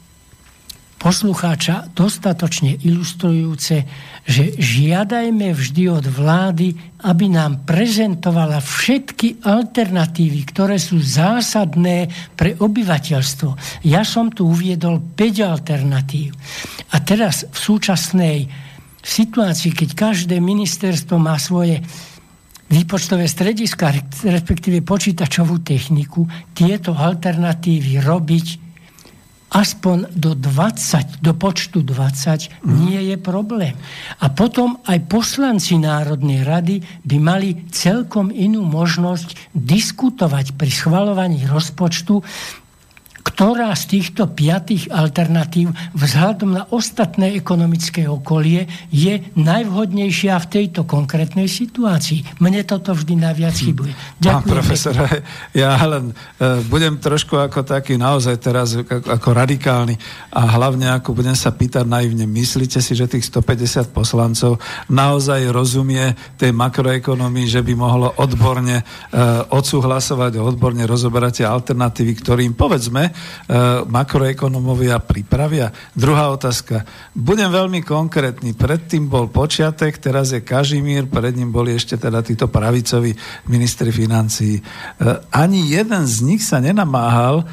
poslucháča 1.02 1.90
dostatočne 1.98 2.78
ilustrujúce, 2.78 3.82
že 4.22 4.54
žiadajme 4.54 5.50
vždy 5.50 5.90
od 5.90 6.06
vlády, 6.06 6.78
aby 7.02 7.26
nám 7.26 7.66
prezentovala 7.66 8.62
všetky 8.62 9.42
alternatívy, 9.42 10.46
ktoré 10.46 10.78
sú 10.78 11.02
zásadné 11.02 12.06
pre 12.38 12.54
obyvateľstvo. 12.54 13.82
Ja 13.82 14.06
som 14.06 14.30
tu 14.30 14.46
uviedol 14.46 15.02
5 15.18 15.42
alternatív. 15.42 16.38
A 16.94 17.02
teraz 17.02 17.50
v 17.50 17.58
súčasnej 17.58 18.46
situácii, 19.02 19.74
keď 19.74 19.90
každé 19.98 20.38
ministerstvo 20.38 21.18
má 21.18 21.34
svoje 21.42 21.82
výpočtové 22.70 23.26
strediska, 23.26 23.90
respektíve 24.22 24.86
počítačovú 24.86 25.66
techniku, 25.66 26.30
tieto 26.54 26.94
alternatívy 26.94 27.98
robiť 27.98 28.61
aspoň 29.52 30.16
do 30.16 30.32
20, 30.32 31.20
do 31.20 31.36
počtu 31.36 31.84
20 31.84 32.64
mm. 32.64 32.72
nie 32.88 33.12
je 33.12 33.16
problém. 33.20 33.76
A 34.24 34.32
potom 34.32 34.80
aj 34.88 35.04
poslanci 35.12 35.76
Národnej 35.76 36.40
rady 36.42 36.80
by 37.04 37.16
mali 37.20 37.68
celkom 37.68 38.32
inú 38.32 38.64
možnosť 38.64 39.52
diskutovať 39.52 40.56
pri 40.56 40.72
schvalovaní 40.72 41.44
rozpočtu 41.44 42.24
ktorá 43.32 43.72
z 43.72 43.98
týchto 43.98 44.28
piatých 44.28 44.92
alternatív 44.92 45.72
vzhľadom 45.96 46.50
na 46.52 46.64
ostatné 46.68 47.32
ekonomické 47.32 48.04
okolie 48.04 48.68
je 48.92 49.24
najvhodnejšia 49.40 50.36
v 50.36 50.46
tejto 50.52 50.84
konkrétnej 50.84 51.48
situácii. 51.48 52.44
Mne 52.44 52.60
toto 52.68 52.92
vždy 52.92 53.14
najviac 53.16 53.56
hm. 53.56 53.62
chybuje. 53.64 53.92
Ďakujem. 54.20 54.36
Pán 54.36 54.44
profesor, 54.44 54.94
ja 55.64 55.72
len 55.80 56.12
uh, 56.12 56.60
budem 56.68 57.00
trošku 57.00 57.40
ako 57.40 57.64
taký 57.64 57.96
naozaj 57.96 58.36
teraz 58.36 58.76
ako, 58.76 59.00
ako 59.00 59.28
radikálny 59.32 59.96
a 60.36 60.42
hlavne 60.52 60.92
ako 60.92 61.16
budem 61.16 61.34
sa 61.34 61.56
pýtať 61.56 61.88
naivne, 61.88 62.28
myslíte 62.28 62.84
si, 62.84 62.92
že 62.92 63.08
tých 63.08 63.32
150 63.32 63.96
poslancov 63.96 64.60
naozaj 64.92 65.48
rozumie 65.48 66.12
tej 66.36 66.52
makroekonomii, 66.52 67.48
že 67.48 67.64
by 67.64 67.72
mohlo 67.72 68.12
odborne 68.20 68.84
uh, 68.84 69.48
odsúhlasovať 69.48 70.36
a 70.36 70.44
odborne 70.44 70.84
rozoberať 70.84 71.42
tie 71.42 71.46
alternatívy, 71.48 72.12
ktorým 72.20 72.52
povedzme 72.52 73.08
E, 73.12 73.21
makroekonomovia 73.88 74.98
pripravia? 75.02 75.70
Druhá 75.92 76.32
otázka. 76.32 76.84
Budem 77.12 77.52
veľmi 77.52 77.84
konkrétny. 77.84 78.56
Predtým 78.56 79.06
bol 79.06 79.28
počiatek, 79.28 80.00
teraz 80.00 80.32
je 80.32 80.40
Kažimír, 80.40 81.06
pred 81.06 81.36
ním 81.36 81.52
boli 81.52 81.76
ešte 81.76 82.00
teda 82.00 82.24
títo 82.24 82.48
pravicoví 82.48 83.12
ministri 83.48 83.92
financií. 83.92 84.58
E, 84.58 84.62
ani 85.30 85.68
jeden 85.68 86.08
z 86.08 86.16
nich 86.24 86.42
sa 86.42 86.58
nenamáhal 86.58 87.42
e, 87.42 87.44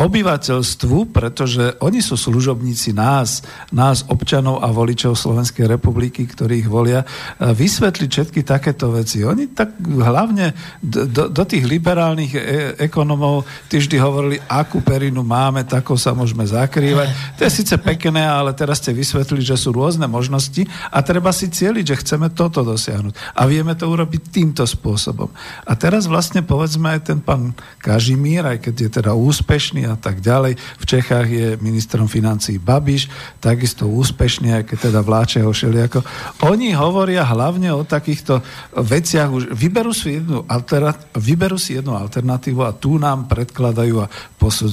obyvateľstvu, 0.00 1.12
pretože 1.12 1.76
oni 1.84 2.00
sú 2.00 2.16
služobníci 2.16 2.96
nás, 2.96 3.44
nás 3.70 4.08
občanov 4.08 4.64
a 4.64 4.72
voličov 4.72 5.12
Slovenskej 5.16 5.68
republiky, 5.68 6.24
ktorých 6.24 6.66
volia, 6.66 7.04
vysvetliť 7.40 8.10
všetky 8.10 8.40
takéto 8.44 8.92
veci. 8.92 9.20
Oni 9.24 9.52
tak 9.52 9.76
hlavne 9.80 10.56
do, 10.80 11.28
do 11.28 11.44
tých 11.44 11.64
liberálnych 11.64 12.32
ekonomov 12.80 13.44
tí 13.68 13.80
vždy 13.80 13.96
hovorili, 14.00 14.36
ako 14.48 14.79
perinu 14.80 15.22
máme, 15.22 15.62
takou 15.64 15.94
sa 15.94 16.16
môžeme 16.16 16.42
zakrývať. 16.44 17.36
To 17.38 17.46
je 17.46 17.52
síce 17.52 17.74
pekné, 17.78 18.24
ale 18.24 18.50
teraz 18.56 18.80
ste 18.80 18.96
vysvetlili, 18.96 19.44
že 19.44 19.60
sú 19.60 19.70
rôzne 19.70 20.08
možnosti 20.08 20.66
a 20.88 20.98
treba 21.04 21.30
si 21.30 21.52
cieliť, 21.52 21.84
že 21.84 22.00
chceme 22.00 22.32
toto 22.32 22.64
dosiahnuť. 22.64 23.36
A 23.36 23.46
vieme 23.46 23.76
to 23.76 23.86
urobiť 23.86 24.32
týmto 24.32 24.64
spôsobom. 24.64 25.28
A 25.68 25.72
teraz 25.76 26.08
vlastne 26.08 26.40
povedzme 26.40 26.96
aj 26.96 27.00
ten 27.12 27.18
pán 27.20 27.52
Kažimír, 27.78 28.42
aj 28.44 28.58
keď 28.64 28.74
je 28.80 28.90
teda 29.00 29.12
úspešný 29.14 29.86
a 29.86 29.96
tak 30.00 30.24
ďalej, 30.24 30.56
v 30.56 30.84
Čechách 30.84 31.28
je 31.28 31.46
ministrom 31.60 32.08
financí 32.08 32.56
Babiš, 32.56 33.12
takisto 33.38 33.86
úspešný, 33.86 34.56
aj 34.56 34.64
keď 34.66 34.78
teda 34.90 35.00
vláče 35.04 35.44
ho 35.44 35.52
šeliako. 35.52 36.00
Oni 36.48 36.72
hovoria 36.72 37.22
hlavne 37.28 37.70
o 37.76 37.84
takýchto 37.84 38.40
veciach, 38.74 39.28
už 39.28 39.44
vyberú 39.52 39.92
si 39.92 40.16
jednu, 40.16 40.48
alternat- 40.48 41.12
vyberú 41.14 41.60
si 41.60 41.76
jednu 41.76 41.92
alternatívu 41.98 42.64
a 42.64 42.72
tu 42.72 42.96
nám 42.96 43.28
predkladajú 43.28 43.96
a 44.00 44.10
posudzujú. 44.40 44.69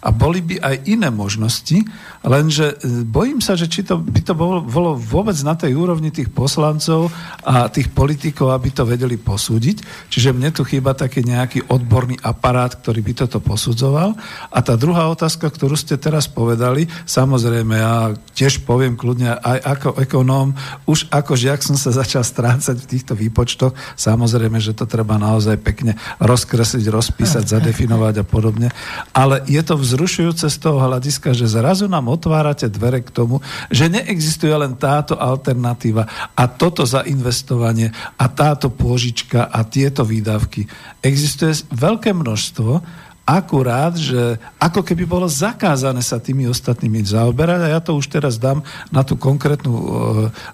A 0.00 0.08
boli 0.08 0.40
by 0.40 0.56
aj 0.60 0.76
iné 0.88 1.08
možnosti, 1.12 1.76
lenže 2.24 2.76
e, 2.80 3.04
bojím 3.04 3.44
sa, 3.44 3.54
že 3.54 3.68
či 3.68 3.84
to 3.84 4.00
by 4.00 4.20
to 4.24 4.32
bolo, 4.32 4.64
bolo 4.64 4.96
vôbec 4.96 5.36
na 5.44 5.52
tej 5.52 5.76
úrovni 5.76 6.08
tých 6.08 6.32
poslancov 6.32 7.12
a 7.44 7.68
tých 7.68 7.92
politikov, 7.92 8.56
aby 8.56 8.72
to 8.72 8.88
vedeli 8.88 9.20
posúdiť. 9.20 10.08
Čiže 10.08 10.32
mne 10.32 10.50
tu 10.54 10.64
chýba 10.64 10.96
taký 10.96 11.20
nejaký 11.24 11.68
odborný 11.68 12.16
aparát, 12.24 12.72
ktorý 12.72 13.00
by 13.04 13.12
toto 13.26 13.38
posudzoval. 13.44 14.16
A 14.48 14.58
tá 14.64 14.74
druhá 14.78 15.08
otázka, 15.12 15.52
ktorú 15.52 15.76
ste 15.76 16.00
teraz 16.00 16.24
povedali, 16.24 16.88
samozrejme, 17.04 17.74
ja 17.76 18.16
tiež 18.32 18.64
poviem 18.64 18.96
kľudne 18.96 19.36
aj 19.36 19.58
ako 19.64 19.88
ekonóm, 20.00 20.56
už 20.88 21.12
ako 21.12 21.36
žiak 21.36 21.60
som 21.60 21.76
sa 21.76 21.92
začal 21.92 22.24
strácať 22.24 22.76
v 22.80 22.90
týchto 22.90 23.12
výpočtoch, 23.12 23.76
samozrejme, 23.98 24.56
že 24.62 24.72
to 24.72 24.88
treba 24.88 25.20
naozaj 25.20 25.60
pekne 25.60 25.98
rozkresliť, 26.22 26.84
rozpísať, 26.88 27.44
zadefinovať 27.58 28.14
a 28.20 28.24
podobne 28.24 28.68
ale 29.14 29.33
je 29.42 29.58
to 29.64 29.74
vzrušujúce 29.74 30.46
z 30.46 30.56
toho 30.62 30.78
hľadiska, 30.78 31.34
že 31.34 31.50
zrazu 31.50 31.90
nám 31.90 32.12
otvárate 32.12 32.70
dvere 32.70 33.02
k 33.02 33.10
tomu, 33.10 33.42
že 33.72 33.90
neexistuje 33.90 34.54
len 34.54 34.78
táto 34.78 35.18
alternatíva 35.18 36.06
a 36.38 36.44
toto 36.46 36.86
zainvestovanie 36.86 37.90
a 38.14 38.26
táto 38.30 38.70
pôžička 38.70 39.50
a 39.50 39.66
tieto 39.66 40.06
výdavky. 40.06 40.66
Existuje 41.02 41.54
veľké 41.74 42.14
množstvo 42.14 43.03
akurát, 43.24 43.96
že 43.96 44.36
ako 44.60 44.84
keby 44.84 45.08
bolo 45.08 45.24
zakázané 45.24 46.04
sa 46.04 46.20
tými 46.20 46.44
ostatnými 46.44 47.00
zaoberať 47.08 47.60
a 47.64 47.72
ja 47.72 47.80
to 47.80 47.96
už 47.96 48.12
teraz 48.12 48.36
dám 48.36 48.60
na 48.92 49.00
tú 49.00 49.16
konkrétnu 49.16 49.72
e, 49.72 49.84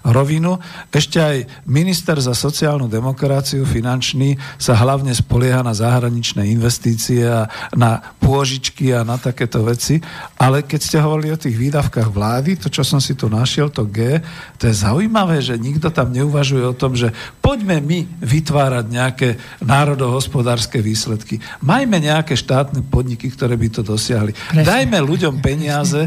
rovinu. 0.07 0.55
Ešte 0.87 1.19
aj 1.19 1.37
minister 1.67 2.15
za 2.23 2.31
sociálnu 2.31 2.87
demokraciu 2.87 3.67
finančný 3.67 4.39
sa 4.55 4.79
hlavne 4.79 5.11
spolieha 5.11 5.59
na 5.59 5.75
zahraničné 5.75 6.47
investície 6.47 7.27
a 7.27 7.51
na 7.75 7.99
pôžičky 8.23 8.95
a 8.95 9.03
na 9.03 9.19
takéto 9.19 9.67
veci, 9.67 9.99
ale 10.39 10.63
keď 10.63 10.79
ste 10.79 10.97
hovorili 11.03 11.35
o 11.35 11.41
tých 11.41 11.59
výdavkách 11.59 12.07
vlády, 12.07 12.55
to, 12.55 12.71
čo 12.71 12.87
som 12.87 13.03
si 13.03 13.19
tu 13.19 13.27
našiel, 13.27 13.67
to 13.67 13.83
G, 13.83 14.23
to 14.55 14.71
je 14.71 14.75
zaujímavé, 14.79 15.43
že 15.43 15.59
nikto 15.59 15.91
tam 15.91 16.15
neuvažuje 16.15 16.63
o 16.63 16.77
tom, 16.77 16.95
že 16.95 17.11
poďme 17.43 17.83
my 17.83 18.07
vytvárať 18.23 18.85
nejaké 18.87 19.29
národohospodárske 19.59 20.79
výsledky. 20.79 21.43
Majme 21.59 21.99
nejaké 21.99 22.39
štát 22.39 22.60
štátne 22.61 22.85
podniky, 22.85 23.33
ktoré 23.33 23.57
by 23.57 23.67
to 23.73 23.81
dosiahli. 23.81 24.37
Presne. 24.37 24.61
Dajme 24.61 25.01
ľuďom 25.01 25.41
peniaze, 25.41 26.05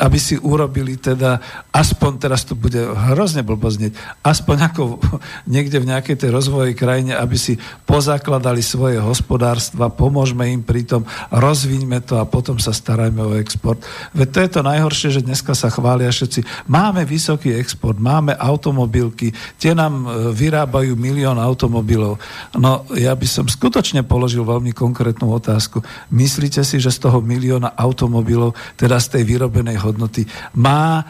aby 0.00 0.16
si 0.16 0.40
urobili 0.40 0.96
teda, 0.96 1.44
aspoň 1.76 2.12
teraz 2.16 2.48
to 2.48 2.56
bude 2.56 2.80
hrozne 3.12 3.44
blboznieť, 3.44 3.92
aspoň 4.24 4.72
ako 4.72 4.82
niekde 5.54 5.76
v 5.76 5.92
nejakej 5.92 6.16
tej 6.16 6.30
rozvojej 6.32 6.72
krajine, 6.72 7.12
aby 7.12 7.36
si 7.36 7.60
pozakladali 7.84 8.64
svoje 8.64 8.96
hospodárstva, 8.96 9.92
pomôžme 9.92 10.48
im 10.48 10.64
pri 10.64 10.88
tom, 10.88 11.04
rozviňme 11.28 12.00
to 12.00 12.16
a 12.16 12.24
potom 12.24 12.56
sa 12.56 12.72
starajme 12.72 13.20
o 13.20 13.36
export. 13.36 13.84
Veď 14.16 14.28
to 14.32 14.38
je 14.40 14.50
to 14.56 14.60
najhoršie, 14.64 15.08
že 15.12 15.26
dneska 15.26 15.52
sa 15.52 15.68
chvália 15.68 16.08
všetci. 16.08 16.72
Máme 16.72 17.04
vysoký 17.04 17.52
export, 17.52 18.00
máme 18.00 18.32
automobilky, 18.40 19.36
tie 19.60 19.76
nám 19.76 20.08
e, 20.08 20.32
vyrábajú 20.32 20.96
milión 20.96 21.36
automobilov. 21.36 22.16
No 22.56 22.88
ja 22.96 23.12
by 23.12 23.26
som 23.28 23.44
skutočne 23.44 24.00
položil 24.06 24.46
veľmi 24.46 24.72
konkrétnu 24.72 25.28
otázku. 25.28 25.84
Myslíte 26.08 26.64
si, 26.64 26.80
že 26.80 26.88
z 26.88 27.04
toho 27.04 27.20
milióna 27.20 27.76
automobilov, 27.76 28.56
teda 28.80 28.96
z 28.96 29.18
tej 29.18 29.22
vyrobenej 29.28 29.76
hodnoty, 29.90 30.24
má 30.56 31.02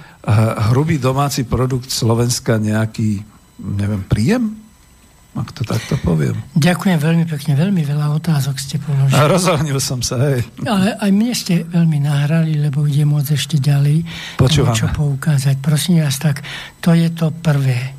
hrubý 0.73 0.97
domáci 1.01 1.45
produkt 1.45 1.93
Slovenska 1.93 2.57
nejaký, 2.57 3.21
neviem, 3.61 4.03
príjem? 4.05 4.61
ak 5.31 5.55
to 5.55 5.63
takto 5.63 5.95
poviem. 6.03 6.35
Ďakujem 6.59 6.99
veľmi 6.99 7.25
pekne, 7.31 7.55
veľmi 7.55 7.87
veľa 7.87 8.19
otázok 8.19 8.57
ste 8.59 8.83
položili. 8.83 9.15
A 9.15 9.31
rozohnil 9.31 9.79
som 9.79 10.03
sa, 10.03 10.19
hej. 10.27 10.43
Ale 10.67 10.99
aj 10.99 11.11
mne 11.15 11.33
ste 11.39 11.63
veľmi 11.63 12.03
nahrali, 12.03 12.59
lebo 12.59 12.83
ide 12.83 13.07
môcť 13.07 13.31
ešte 13.39 13.57
ďalej 13.63 14.03
Počúvame. 14.35 14.75
niečo 14.75 14.91
poukázať. 14.91 15.63
Prosím 15.63 16.03
vás, 16.03 16.19
tak 16.19 16.43
to 16.83 16.99
je 16.99 17.07
to 17.15 17.31
prvé, 17.31 17.95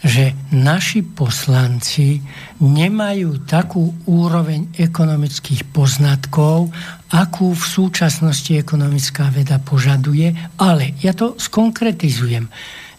že 0.00 0.32
naši 0.50 1.04
poslanci 1.04 2.24
nemajú 2.64 3.44
takú 3.44 3.92
úroveň 4.08 4.72
ekonomických 4.74 5.68
poznatkov, 5.70 6.72
akú 7.12 7.52
v 7.52 7.64
súčasnosti 7.64 8.56
ekonomická 8.56 9.28
veda 9.28 9.60
požaduje, 9.60 10.32
ale 10.56 10.96
ja 11.04 11.12
to 11.12 11.36
skonkretizujem. 11.36 12.48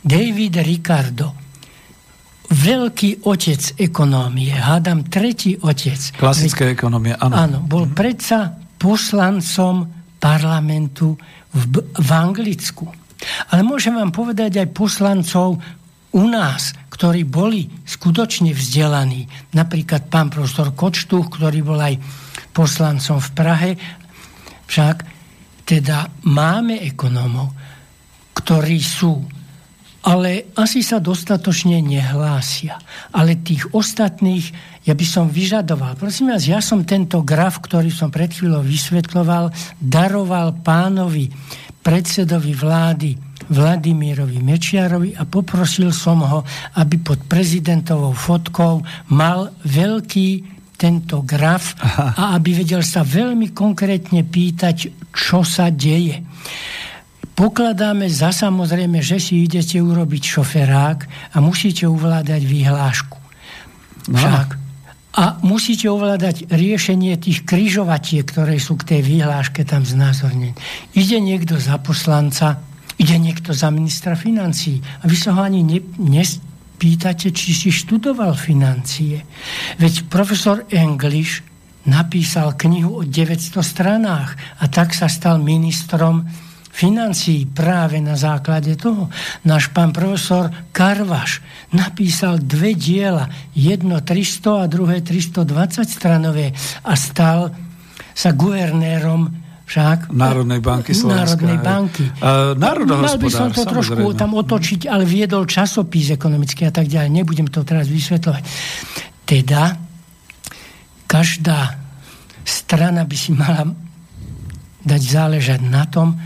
David 0.04 0.62
Ricardo, 0.62 1.34
veľký 2.54 3.26
otec 3.26 3.82
ekonómie, 3.82 4.54
hádam 4.54 5.10
tretí 5.10 5.58
otec. 5.58 6.14
Klasická 6.14 6.70
ekonomie, 6.70 7.18
áno. 7.18 7.34
Áno, 7.34 7.58
bol 7.66 7.90
mm. 7.90 7.94
predsa 7.98 8.54
poslancom 8.78 9.90
parlamentu 10.22 11.18
v, 11.50 11.62
v 11.82 12.10
Anglicku. 12.14 12.86
Ale 13.50 13.64
môžem 13.64 13.96
vám 13.96 14.12
povedať 14.12 14.60
aj 14.62 14.76
poslancov 14.76 15.58
u 16.14 16.24
nás, 16.30 16.76
ktorí 16.94 17.26
boli 17.26 17.66
skutočne 17.88 18.54
vzdelaní. 18.54 19.26
Napríklad 19.58 20.12
pán 20.14 20.30
profesor 20.30 20.76
Kočtuch, 20.78 21.32
ktorý 21.32 21.66
bol 21.66 21.80
aj 21.82 21.98
poslancom 22.54 23.18
v 23.18 23.30
Prahe. 23.34 23.70
Však 24.74 25.06
teda 25.70 26.10
máme 26.26 26.82
ekonómov, 26.82 27.54
ktorí 28.34 28.82
sú 28.82 29.22
ale 30.04 30.52
asi 30.60 30.84
sa 30.84 31.00
dostatočne 31.00 31.80
nehlásia. 31.80 32.76
Ale 33.16 33.40
tých 33.40 33.72
ostatných 33.72 34.52
ja 34.84 34.92
by 34.92 35.06
som 35.08 35.32
vyžadoval. 35.32 35.96
Prosím 35.96 36.36
vás, 36.36 36.44
ja 36.44 36.60
som 36.60 36.84
tento 36.84 37.24
graf, 37.24 37.64
ktorý 37.64 37.88
som 37.88 38.12
pred 38.12 38.28
chvíľou 38.36 38.68
vysvetloval, 38.68 39.56
daroval 39.80 40.60
pánovi 40.60 41.32
predsedovi 41.80 42.52
vlády 42.52 43.16
Vladimírovi 43.48 44.44
Mečiarovi 44.44 45.16
a 45.16 45.24
poprosil 45.24 45.96
som 45.96 46.20
ho, 46.20 46.44
aby 46.76 47.00
pod 47.00 47.24
prezidentovou 47.24 48.12
fotkou 48.12 48.84
mal 49.08 49.56
veľký 49.64 50.30
tento 50.84 51.24
graf 51.24 51.80
Aha. 51.80 52.08
a 52.20 52.24
aby 52.36 52.60
vedel 52.60 52.84
sa 52.84 53.08
veľmi 53.08 53.56
konkrétne 53.56 54.28
pýtať, 54.28 54.92
čo 55.16 55.48
sa 55.48 55.72
deje 55.72 56.20
pokladáme 57.34 58.06
za 58.10 58.30
samozrejme, 58.30 59.02
že 59.02 59.18
si 59.18 59.46
idete 59.46 59.82
urobiť 59.82 60.24
šoferák 60.24 61.00
a 61.34 61.38
musíte 61.42 61.90
uvládať 61.90 62.42
vyhlášku. 62.46 63.18
No. 64.14 64.18
Však. 64.18 64.48
A 65.14 65.38
musíte 65.46 65.86
ovládať 65.94 66.50
riešenie 66.50 67.14
tých 67.22 67.46
kryžovatiek, 67.46 68.26
ktoré 68.26 68.58
sú 68.58 68.74
k 68.82 68.98
tej 68.98 69.02
vyhláške 69.06 69.62
tam 69.62 69.86
znázornené. 69.86 70.58
Ide 70.98 71.22
niekto 71.22 71.62
za 71.62 71.78
poslanca, 71.78 72.58
ide 72.98 73.22
niekto 73.22 73.54
za 73.54 73.70
ministra 73.70 74.18
financí 74.18 74.82
a 74.82 75.06
vy 75.06 75.18
sa 75.18 75.38
ho 75.38 75.42
ani 75.46 75.62
ne, 75.62 76.26
nespýtate, 76.74 77.32
či 77.32 77.54
si 77.54 77.70
študoval 77.72 78.34
financie. 78.36 79.24
Veď 79.80 80.10
profesor 80.10 80.66
English 80.74 81.40
napísal 81.88 82.60
knihu 82.60 83.00
o 83.00 83.04
900 83.06 83.62
stranách 83.64 84.36
a 84.60 84.66
tak 84.68 84.92
sa 84.92 85.08
stal 85.08 85.40
ministrom 85.40 86.26
financií 86.74 87.46
práve 87.46 88.02
na 88.02 88.18
základe 88.18 88.74
toho. 88.76 89.08
Náš 89.46 89.70
pán 89.70 89.94
profesor 89.94 90.50
Karvaš 90.74 91.40
napísal 91.72 92.42
dve 92.42 92.74
diela, 92.74 93.30
jedno 93.54 94.02
300 94.02 94.66
a 94.66 94.66
druhé 94.66 95.06
320 95.06 95.86
stranové 95.86 96.52
a 96.84 96.94
stal 96.98 97.54
sa 98.12 98.34
guvernérom 98.34 99.43
však. 99.74 100.14
Národnej 100.14 100.62
banky 100.62 100.94
Slovenska. 100.94 101.42
Národnej 101.42 101.58
banky. 101.66 102.06
Uh, 102.22 102.54
Mal 102.54 103.18
by 103.18 103.30
som 103.34 103.50
to 103.50 103.66
trošku 103.66 103.98
samozrejme. 103.98 104.22
tam 104.22 104.32
otočiť, 104.38 104.86
ale 104.86 105.02
viedol 105.10 105.50
časopis 105.50 106.14
ekonomický 106.14 106.70
a 106.70 106.74
tak 106.74 106.86
ďalej. 106.86 107.10
Nebudem 107.10 107.50
to 107.50 107.66
teraz 107.66 107.90
vysvetľovať. 107.90 108.44
Teda 109.26 109.74
každá 111.10 111.74
strana 112.46 113.02
by 113.02 113.18
si 113.18 113.34
mala 113.34 113.74
dať 114.86 115.02
záležať 115.02 115.66
na 115.66 115.90
tom, 115.90 116.22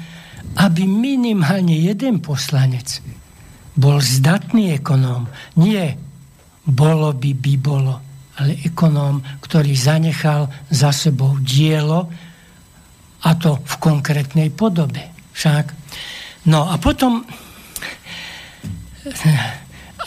aby 0.59 0.83
minimálne 0.83 1.71
jeden 1.71 2.19
poslanec 2.19 2.99
bol 3.79 4.03
zdatný 4.03 4.75
ekonóm. 4.75 5.31
Nie 5.55 5.95
bolo 6.67 7.15
by, 7.15 7.31
by 7.31 7.53
bolo, 7.63 7.95
ale 8.43 8.59
ekonóm, 8.59 9.23
ktorý 9.39 9.71
zanechal 9.71 10.51
za 10.67 10.91
sebou 10.91 11.39
dielo 11.39 12.11
a 13.23 13.29
to 13.33 13.57
v 13.63 13.75
konkrétnej 13.81 14.49
podobe. 14.53 15.01
Však. 15.33 15.73
No 16.45 16.69
a 16.69 16.77
potom 16.77 17.25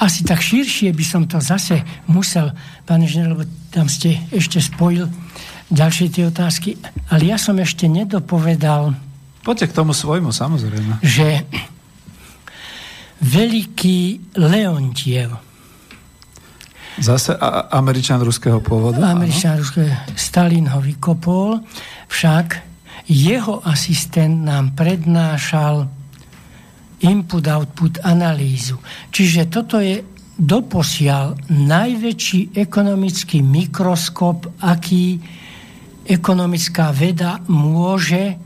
asi 0.00 0.24
tak 0.24 0.40
širšie 0.40 0.94
by 0.94 1.04
som 1.04 1.22
to 1.26 1.42
zase 1.42 1.82
musel, 2.08 2.54
pán 2.88 3.02
inžinier, 3.04 3.34
lebo 3.36 3.44
tam 3.68 3.86
ste 3.90 4.16
ešte 4.32 4.62
spojil 4.62 5.10
ďalšie 5.70 6.10
tie 6.10 6.24
otázky, 6.26 6.80
ale 7.12 7.30
ja 7.30 7.38
som 7.38 7.54
ešte 7.58 7.86
nedopovedal 7.86 8.96
Poďte 9.40 9.72
k 9.72 9.76
tomu 9.80 9.96
svojmu, 9.96 10.36
samozrejme. 10.36 11.00
Že 11.00 11.48
veľký 13.24 14.00
Leontiev 14.36 15.32
Zase 17.00 17.32
a- 17.32 17.72
Američan 17.72 18.20
ruského 18.20 18.60
pôvodu? 18.60 19.00
Američan 19.00 19.56
ruského. 19.56 19.88
Stalin 20.12 20.68
ho 20.68 20.84
vykopol, 20.84 21.64
však 22.12 22.69
jeho 23.10 23.58
asistent 23.66 24.46
nám 24.46 24.78
prednášal 24.78 25.90
input-output 27.02 28.06
analýzu. 28.06 28.78
Čiže 29.10 29.50
toto 29.50 29.82
je 29.82 30.06
doposiaľ 30.38 31.50
najväčší 31.50 32.54
ekonomický 32.54 33.42
mikroskop, 33.42 34.62
aký 34.62 35.18
ekonomická 36.06 36.94
veda 36.94 37.42
môže 37.50 38.38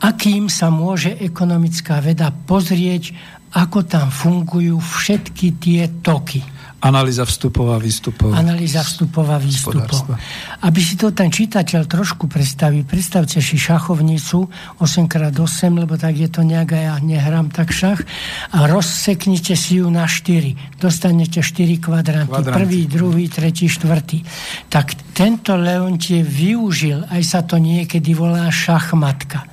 akým 0.00 0.52
sa 0.52 0.68
môže 0.68 1.16
ekonomická 1.16 2.04
veda 2.04 2.28
pozrieť, 2.32 3.16
ako 3.56 3.86
tam 3.88 4.12
fungujú 4.12 4.76
všetky 4.76 5.56
tie 5.56 5.88
toky. 6.04 6.44
Analýza 6.76 7.24
vstupov 7.24 7.72
a 7.72 7.80
výstupov. 7.80 8.36
Analýza 8.36 8.84
vstupov 8.84 9.24
a 9.32 9.40
výstupov. 9.40 10.12
Aby 10.60 10.80
si 10.84 11.00
to 11.00 11.08
ten 11.08 11.32
čitateľ 11.32 11.88
trošku 11.88 12.28
predstaví, 12.28 12.84
predstavte 12.84 13.40
si 13.40 13.56
šachovnicu 13.56 14.44
8x8, 14.76 15.72
lebo 15.72 15.96
tak 15.96 16.20
je 16.20 16.28
to 16.28 16.44
nejak, 16.44 16.76
ja 16.76 17.00
nehrám 17.00 17.48
tak 17.48 17.72
šach, 17.72 18.04
a 18.52 18.68
rozseknite 18.68 19.56
si 19.56 19.80
ju 19.80 19.88
na 19.88 20.04
4. 20.04 20.76
Dostanete 20.76 21.40
4 21.40 21.80
kvadranty. 21.80 22.28
kvadranty. 22.28 22.58
Prvý, 22.60 22.80
druhý, 22.84 23.24
tretí, 23.32 23.72
štvrtý. 23.72 24.20
Tak 24.68 25.16
tento 25.16 25.56
Leontie 25.56 26.20
využil, 26.20 27.08
aj 27.08 27.22
sa 27.24 27.40
to 27.40 27.56
niekedy 27.56 28.12
volá 28.12 28.52
šachmatka 28.52 29.48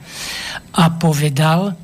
a 0.76 0.84
povedal, 0.91 1.78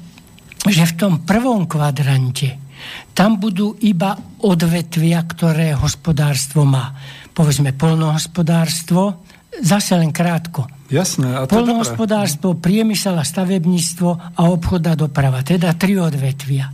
že 0.68 0.84
v 0.84 0.94
tom 1.00 1.14
prvom 1.24 1.64
kvadrante 1.64 2.69
tam 3.14 3.40
budú 3.40 3.76
iba 3.84 4.16
odvetvia, 4.44 5.24
ktoré 5.26 5.76
hospodárstvo 5.76 6.64
má. 6.64 6.96
Povedzme 7.32 7.72
polnohospodárstvo, 7.76 9.24
zase 9.60 9.96
len 9.96 10.12
krátko. 10.12 10.68
Jasné. 10.90 11.38
A 11.38 11.46
Polnohospodárstvo, 11.46 12.58
priemysel 12.58 13.14
a 13.14 13.26
stavebníctvo 13.26 14.36
a 14.36 14.42
obchod 14.50 14.84
a 14.90 14.98
doprava. 14.98 15.46
Teda 15.46 15.78
tri 15.78 15.94
odvetvia. 15.96 16.66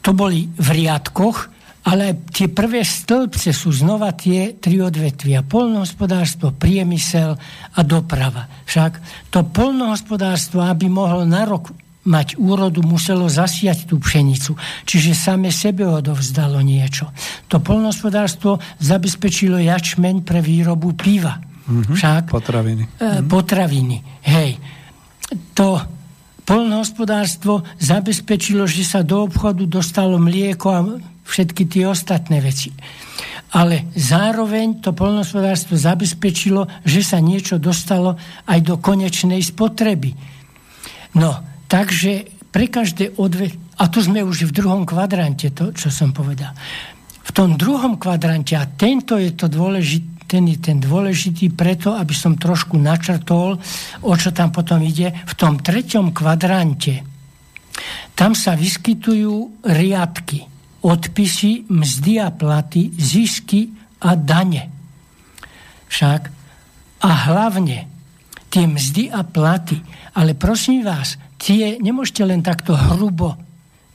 To 0.00 0.10
boli 0.16 0.48
v 0.48 0.68
riadkoch 0.72 1.60
ale 1.80 2.28
tie 2.28 2.52
prvé 2.52 2.84
stĺpce 2.84 3.56
sú 3.56 3.72
znova 3.72 4.12
tie 4.12 4.52
tri 4.60 4.76
odvetvia. 4.84 5.40
Polnohospodárstvo, 5.40 6.52
priemysel 6.52 7.40
a 7.72 7.80
doprava. 7.80 8.44
Však 8.68 9.00
to 9.32 9.48
polnohospodárstvo, 9.48 10.60
aby 10.60 10.92
mohlo 10.92 11.24
na 11.24 11.48
rok 11.48 11.72
mať 12.00 12.40
úrodu, 12.40 12.80
muselo 12.80 13.28
zasiať 13.28 13.84
tú 13.84 14.00
pšenicu. 14.00 14.56
Čiže 14.88 15.12
same 15.12 15.52
sebe 15.52 15.84
odovzdalo 15.84 16.64
niečo. 16.64 17.12
To 17.52 17.60
polnohospodárstvo 17.60 18.56
zabezpečilo 18.80 19.60
jačmeň 19.60 20.24
pre 20.24 20.40
výrobu 20.40 20.96
piva. 20.96 21.36
Mm-hmm. 21.36 21.96
Však, 21.96 22.22
potraviny. 22.32 22.82
E, 22.96 23.20
potraviny. 23.28 23.96
Hej. 24.24 24.56
To 25.54 25.76
polnohospodárstvo 26.48 27.62
zabezpečilo, 27.78 28.64
že 28.64 28.82
sa 28.82 29.04
do 29.04 29.28
obchodu 29.28 29.68
dostalo 29.68 30.16
mlieko 30.16 30.66
a 30.72 30.80
všetky 31.28 31.68
tie 31.68 31.84
ostatné 31.86 32.40
veci. 32.40 32.72
Ale 33.50 33.92
zároveň 33.94 34.82
to 34.82 34.96
polnohospodárstvo 34.96 35.76
zabezpečilo, 35.76 36.66
že 36.86 37.02
sa 37.04 37.20
niečo 37.20 37.60
dostalo 37.60 38.16
aj 38.46 38.58
do 38.62 38.78
konečnej 38.80 39.42
spotreby. 39.42 40.14
No, 41.18 41.49
takže 41.70 42.26
pre 42.50 42.66
každé 42.66 43.14
odve... 43.14 43.54
A 43.78 43.88
tu 43.88 44.02
sme 44.02 44.20
už 44.26 44.50
v 44.50 44.56
druhom 44.58 44.82
kvadrante, 44.84 45.54
to, 45.54 45.70
čo 45.70 45.88
som 45.88 46.10
povedal. 46.10 46.52
V 47.22 47.30
tom 47.30 47.54
druhom 47.54 47.96
kvadrante, 47.96 48.58
a 48.58 48.66
tento 48.66 49.14
je 49.16 49.32
to 49.32 49.46
dôležité, 49.46 50.10
ten 50.30 50.46
je 50.46 50.58
ten 50.62 50.78
dôležitý 50.78 51.50
preto, 51.50 51.90
aby 51.90 52.14
som 52.14 52.38
trošku 52.38 52.78
načrtol, 52.78 53.58
o 54.06 54.12
čo 54.14 54.30
tam 54.30 54.54
potom 54.54 54.78
ide. 54.78 55.10
V 55.26 55.34
tom 55.34 55.58
treťom 55.58 56.14
kvadrante 56.14 57.02
tam 58.14 58.38
sa 58.38 58.54
vyskytujú 58.54 59.66
riadky, 59.66 60.46
odpisy, 60.86 61.66
mzdy 61.66 62.22
a 62.22 62.30
platy, 62.30 62.94
zisky 62.94 63.74
a 64.06 64.14
dane. 64.14 64.70
Však 65.90 66.22
a 67.00 67.10
hlavne 67.26 67.88
tie 68.52 68.70
mzdy 68.70 69.10
a 69.10 69.24
platy. 69.24 69.80
Ale 70.14 70.38
prosím 70.38 70.84
vás, 70.84 71.16
tie 71.40 71.80
nemôžete 71.80 72.22
len 72.28 72.44
takto 72.44 72.76
hrubo 72.76 73.40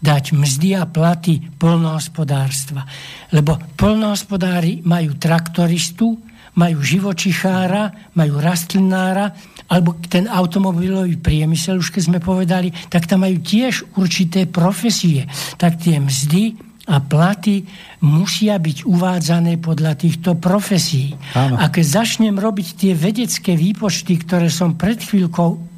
dať 0.02 0.34
mzdy 0.34 0.76
a 0.78 0.90
platy 0.90 1.42
polnohospodárstva. 1.62 2.86
Lebo 3.32 3.58
polnohospodári 3.78 4.82
majú 4.86 5.18
traktoristu, 5.18 6.18
majú 6.58 6.82
živočichára, 6.82 8.14
majú 8.18 8.42
rastlinára, 8.42 9.34
alebo 9.66 9.98
ten 10.06 10.30
automobilový 10.30 11.18
priemysel, 11.18 11.82
už 11.82 11.90
keď 11.90 12.04
sme 12.06 12.20
povedali, 12.22 12.70
tak 12.90 13.10
tam 13.10 13.26
majú 13.26 13.42
tiež 13.42 13.98
určité 13.98 14.46
profesie. 14.46 15.26
Tak 15.58 15.82
tie 15.82 15.98
mzdy 15.98 16.54
a 16.86 17.02
platy 17.02 17.66
musia 18.06 18.62
byť 18.62 18.86
uvádzané 18.86 19.58
podľa 19.58 19.98
týchto 19.98 20.38
profesí. 20.38 21.18
Áno. 21.34 21.58
A 21.58 21.74
keď 21.74 22.06
začnem 22.06 22.38
robiť 22.38 22.68
tie 22.78 22.94
vedecké 22.94 23.58
výpočty, 23.58 24.22
ktoré 24.22 24.54
som 24.54 24.78
pred 24.78 25.02
chvíľkou 25.02 25.75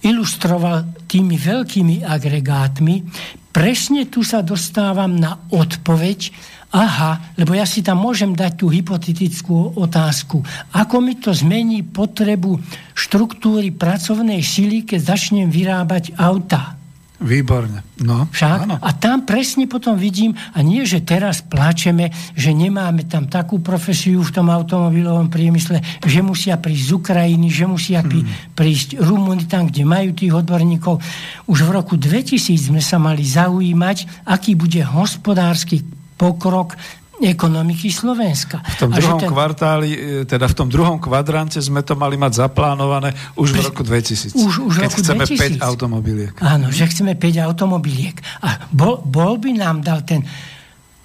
ilustroval 0.00 1.04
tými 1.04 1.36
veľkými 1.36 2.02
agregátmi, 2.02 3.04
presne 3.52 4.08
tu 4.08 4.24
sa 4.24 4.40
dostávam 4.40 5.12
na 5.12 5.36
odpoveď, 5.52 6.32
aha, 6.72 7.36
lebo 7.36 7.52
ja 7.52 7.68
si 7.68 7.84
tam 7.84 8.00
môžem 8.00 8.32
dať 8.32 8.52
tú 8.64 8.72
hypotetickú 8.72 9.76
otázku. 9.76 10.40
Ako 10.72 11.04
mi 11.04 11.18
to 11.20 11.36
zmení 11.36 11.84
potrebu 11.84 12.56
štruktúry 12.96 13.74
pracovnej 13.74 14.40
sily, 14.40 14.88
keď 14.88 15.16
začnem 15.16 15.52
vyrábať 15.52 16.16
auta? 16.16 16.79
Výborne. 17.20 17.84
No, 18.00 18.32
Však? 18.32 18.58
Áno. 18.64 18.76
A 18.80 18.96
tam 18.96 19.28
presne 19.28 19.68
potom 19.68 19.92
vidím, 19.92 20.32
a 20.56 20.64
nie, 20.64 20.88
že 20.88 21.04
teraz 21.04 21.44
pláčeme, 21.44 22.08
že 22.32 22.56
nemáme 22.56 23.04
tam 23.04 23.28
takú 23.28 23.60
profesiu 23.60 24.24
v 24.24 24.32
tom 24.32 24.48
automobilovom 24.48 25.28
priemysle, 25.28 25.84
že 26.00 26.24
musia 26.24 26.56
prísť 26.56 26.84
z 26.88 26.90
Ukrajiny, 26.96 27.52
že 27.52 27.68
musia 27.68 28.00
hmm. 28.00 28.56
prísť 28.56 28.96
Rumúni 29.04 29.44
tam, 29.44 29.68
kde 29.68 29.84
majú 29.84 30.16
tých 30.16 30.32
odborníkov. 30.32 30.96
Už 31.44 31.58
v 31.60 31.70
roku 31.76 32.00
2000 32.00 32.72
sme 32.72 32.80
sa 32.80 32.96
mali 32.96 33.20
zaujímať, 33.20 34.24
aký 34.24 34.56
bude 34.56 34.80
hospodársky 34.80 35.84
pokrok 36.16 36.76
ekonomiky 37.20 37.92
Slovenska. 37.92 38.64
V 38.64 38.88
tom 38.88 38.90
druhom 38.96 39.20
ten... 39.20 39.28
kvartáli, 39.28 39.90
e, 39.92 39.98
teda 40.24 40.48
v 40.48 40.54
tom 40.56 40.68
druhom 40.72 40.96
kvadrante 40.96 41.60
sme 41.60 41.84
to 41.84 41.92
mali 41.92 42.16
mať 42.16 42.48
zaplánované 42.48 43.12
už 43.36 43.56
v 43.56 43.60
roku 43.60 43.82
2000. 43.84 44.32
Už, 44.36 44.54
už 44.64 44.74
keď 44.80 44.90
roku 44.90 45.00
chceme 45.04 45.24
2000. 45.28 45.60
5 45.60 45.68
automobiliek. 45.68 46.34
Áno, 46.40 46.72
že 46.72 46.88
chceme 46.88 47.12
5 47.14 47.46
automobiliek. 47.46 48.16
A 48.40 48.68
bol, 48.72 49.04
bol 49.04 49.36
by 49.36 49.52
nám 49.52 49.84
dal 49.84 50.00
ten 50.02 50.24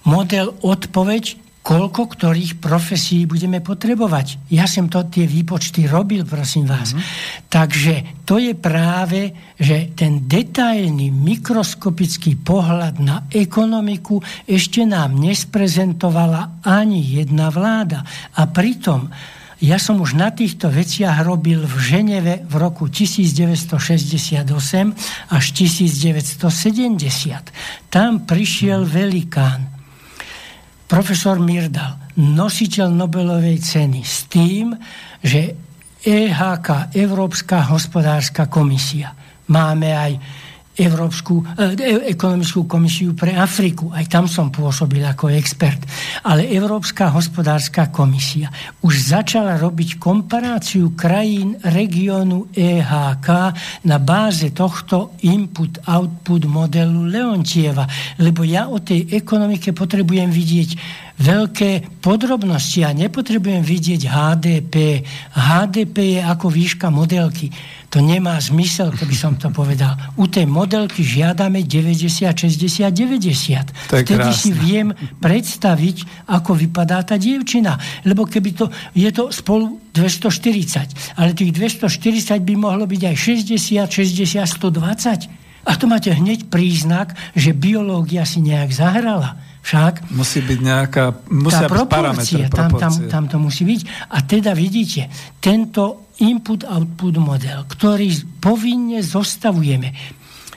model 0.08 0.56
odpoveď, 0.64 1.45
koľko 1.66 2.14
ktorých 2.14 2.62
profesí 2.62 3.26
budeme 3.26 3.58
potrebovať. 3.58 4.54
Ja 4.54 4.70
som 4.70 4.86
to 4.86 5.10
tie 5.10 5.26
výpočty 5.26 5.90
robil, 5.90 6.22
prosím 6.22 6.70
vás. 6.70 6.94
Mm-hmm. 6.94 7.50
Takže 7.50 7.94
to 8.22 8.38
je 8.38 8.54
práve, 8.54 9.34
že 9.58 9.90
ten 9.98 10.30
detailný 10.30 11.10
mikroskopický 11.10 12.38
pohľad 12.38 13.02
na 13.02 13.26
ekonomiku 13.34 14.22
ešte 14.46 14.86
nám 14.86 15.18
nesprezentovala 15.18 16.62
ani 16.62 17.02
jedna 17.02 17.50
vláda. 17.50 18.06
A 18.38 18.46
pritom 18.46 19.10
ja 19.66 19.82
som 19.82 19.98
už 19.98 20.14
na 20.14 20.30
týchto 20.30 20.70
veciach 20.70 21.26
robil 21.26 21.66
v 21.66 21.76
Ženeve 21.82 22.46
v 22.46 22.54
roku 22.62 22.86
1968 22.86 24.46
až 25.34 25.46
1970. 25.50 26.46
Tam 27.90 28.22
prišiel 28.22 28.86
velikán 28.86 29.75
profesor 30.86 31.42
Mirdal, 31.42 32.16
nositeľ 32.22 32.88
Nobelovej 32.94 33.60
ceny 33.60 34.02
s 34.06 34.30
tým, 34.32 34.72
že 35.20 35.58
EHK, 36.06 36.94
Európska 36.94 37.66
hospodárska 37.74 38.46
komisia, 38.46 39.12
máme 39.50 39.90
aj 39.90 40.12
Európsku, 40.76 41.40
e, 41.56 42.12
ekonomickú 42.12 42.68
komisiu 42.68 43.16
pre 43.16 43.32
Afriku. 43.32 43.96
Aj 43.96 44.04
tam 44.12 44.28
som 44.28 44.52
pôsobil 44.52 45.00
ako 45.00 45.32
expert. 45.32 45.80
Ale 46.28 46.52
Európska 46.52 47.16
hospodárska 47.16 47.96
komisia 47.96 48.52
už 48.84 49.16
začala 49.16 49.56
robiť 49.56 49.96
komparáciu 49.96 50.92
krajín 50.92 51.56
regiónu 51.64 52.52
EHK 52.52 53.28
na 53.88 53.98
báze 54.04 54.52
tohto 54.52 55.16
input-output 55.24 56.44
modelu 56.52 57.08
Leontieva. 57.08 57.88
Lebo 58.20 58.44
ja 58.44 58.68
o 58.68 58.84
tej 58.84 59.08
ekonomike 59.16 59.72
potrebujem 59.72 60.28
vidieť 60.28 60.70
veľké 61.16 62.04
podrobnosti 62.04 62.84
a 62.84 62.92
nepotrebujem 62.92 63.64
vidieť 63.64 64.02
HDP. 64.04 65.04
HDP 65.32 66.20
je 66.20 66.22
ako 66.22 66.48
výška 66.52 66.92
modelky. 66.92 67.48
To 67.96 68.04
nemá 68.04 68.36
zmysel, 68.44 68.92
keby 68.92 69.16
som 69.16 69.40
to 69.40 69.48
povedal. 69.56 69.96
U 70.20 70.28
tej 70.28 70.44
modelky 70.44 71.00
žiadame 71.00 71.64
90, 71.64 72.28
60, 72.36 72.92
90. 72.92 73.88
To 73.88 73.96
je 73.96 74.04
Vtedy 74.04 74.20
krásne. 74.20 74.36
si 74.36 74.52
viem 74.52 74.92
predstaviť, 75.24 76.28
ako 76.28 76.60
vypadá 76.60 77.08
tá 77.08 77.16
dievčina. 77.16 77.80
Lebo 78.04 78.28
keby 78.28 78.50
to, 78.52 78.68
je 78.92 79.08
to 79.16 79.32
spolu 79.32 79.80
240, 79.96 81.16
ale 81.16 81.32
tých 81.32 81.56
240 81.56 82.44
by 82.44 82.54
mohlo 82.60 82.84
byť 82.84 83.02
aj 83.08 83.16
60, 83.16 83.88
60, 83.88 84.44
120. 84.44 85.32
A 85.66 85.72
to 85.80 85.88
máte 85.88 86.12
hneď 86.12 86.52
príznak, 86.52 87.16
že 87.32 87.56
biológia 87.56 88.28
si 88.28 88.44
nejak 88.44 88.76
zahrala. 88.76 89.40
Však 89.66 90.14
Musí 90.14 90.46
byť 90.46 90.60
nejaká, 90.62 91.06
musia 91.34 91.66
tá 91.66 91.74
byť 91.74 91.90
parametre, 91.90 92.44
tam, 92.54 92.70
tam, 92.70 92.70
proporcie. 92.70 93.10
tam 93.10 93.24
to 93.26 93.38
musí 93.42 93.66
byť. 93.66 93.82
A 94.14 94.18
teda 94.22 94.54
vidíte, 94.54 95.10
tento 95.42 96.06
input-output 96.22 97.16
model, 97.18 97.66
ktorý 97.66 98.14
povinne 98.38 99.02
zostavujeme, 99.02 100.15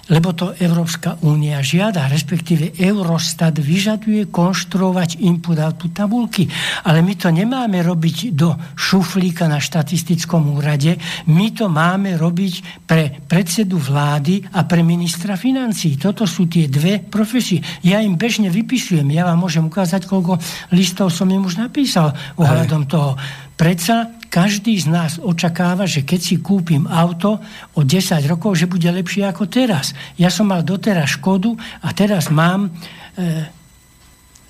lebo 0.09 0.32
to 0.32 0.56
Európska 0.56 1.20
únia 1.24 1.60
žiada, 1.60 2.09
respektíve 2.09 2.76
Eurostat 2.80 3.60
vyžaduje 3.60 4.32
konštruovať 4.32 5.20
input-output 5.20 5.93
tabulky. 5.93 6.48
Ale 6.85 7.05
my 7.05 7.14
to 7.14 7.28
nemáme 7.28 7.80
robiť 7.85 8.32
do 8.32 8.56
šuflíka 8.74 9.47
na 9.47 9.60
štatistickom 9.60 10.56
úrade, 10.56 10.97
my 11.28 11.52
to 11.52 11.68
máme 11.68 12.16
robiť 12.16 12.85
pre 12.89 13.22
predsedu 13.28 13.76
vlády 13.76 14.48
a 14.56 14.64
pre 14.64 14.80
ministra 14.80 15.36
financí. 15.36 16.01
Toto 16.01 16.24
sú 16.24 16.48
tie 16.48 16.66
dve 16.66 17.05
profesie. 17.05 17.60
Ja 17.85 18.01
im 18.01 18.16
bežne 18.16 18.48
vypisujem, 18.48 19.06
ja 19.12 19.28
vám 19.28 19.44
môžem 19.44 19.68
ukázať, 19.68 20.09
koľko 20.09 20.40
listov 20.72 21.12
som 21.12 21.28
im 21.28 21.44
už 21.44 21.60
napísal 21.60 22.16
ohľadom 22.40 22.89
toho. 22.89 23.14
Predsa 23.59 24.18
každý 24.29 24.77
z 24.77 24.87
nás 24.93 25.13
očakáva, 25.17 25.89
že 25.89 26.05
keď 26.05 26.21
si 26.21 26.37
kúpim 26.39 26.85
auto 26.85 27.41
o 27.75 27.81
10 27.81 28.21
rokov, 28.29 28.61
že 28.61 28.69
bude 28.69 28.87
lepšie 28.89 29.25
ako 29.25 29.49
teraz. 29.49 29.97
Ja 30.21 30.29
som 30.29 30.53
mal 30.53 30.61
doteraz 30.61 31.17
Škodu 31.17 31.57
a 31.81 31.89
teraz 31.97 32.29
mám, 32.29 32.69
e, 33.17 33.49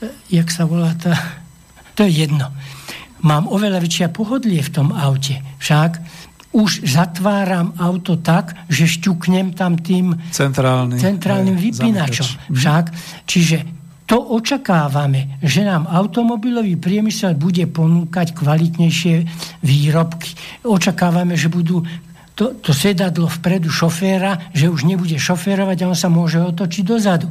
e, 0.02 0.06
jak 0.34 0.50
sa 0.50 0.66
volá 0.66 0.92
tá, 0.98 1.14
to 1.96 2.02
je 2.04 2.26
jedno. 2.26 2.50
Mám 3.22 3.50
oveľa 3.50 3.82
väčšia 3.82 4.14
pohodlie 4.14 4.62
v 4.62 4.70
tom 4.70 4.94
aute. 4.94 5.42
Však 5.58 5.98
už 6.54 6.86
zatváram 6.86 7.74
auto 7.78 8.18
tak, 8.18 8.54
že 8.70 8.86
šťuknem 8.86 9.54
tam 9.54 9.78
tým 9.78 10.14
Centrálny, 10.34 10.98
centrálnym 10.98 11.54
vypínačom. 11.54 12.26
zamykač. 12.26 12.50
Však, 12.50 12.84
čiže 13.28 13.77
to 14.08 14.16
očakávame, 14.16 15.36
že 15.44 15.68
nám 15.68 15.84
automobilový 15.84 16.80
priemysel 16.80 17.36
bude 17.36 17.68
ponúkať 17.68 18.32
kvalitnejšie 18.32 19.28
výrobky. 19.60 20.32
Očakávame, 20.64 21.36
že 21.36 21.52
budú 21.52 21.84
to, 22.32 22.56
to 22.56 22.72
sedadlo 22.72 23.28
vpredu 23.28 23.68
šoféra, 23.68 24.48
že 24.56 24.72
už 24.72 24.88
nebude 24.88 25.20
šoférovať 25.20 25.84
a 25.84 25.88
on 25.92 25.98
sa 25.98 26.08
môže 26.08 26.40
otočiť 26.40 26.82
dozadu. 26.88 27.28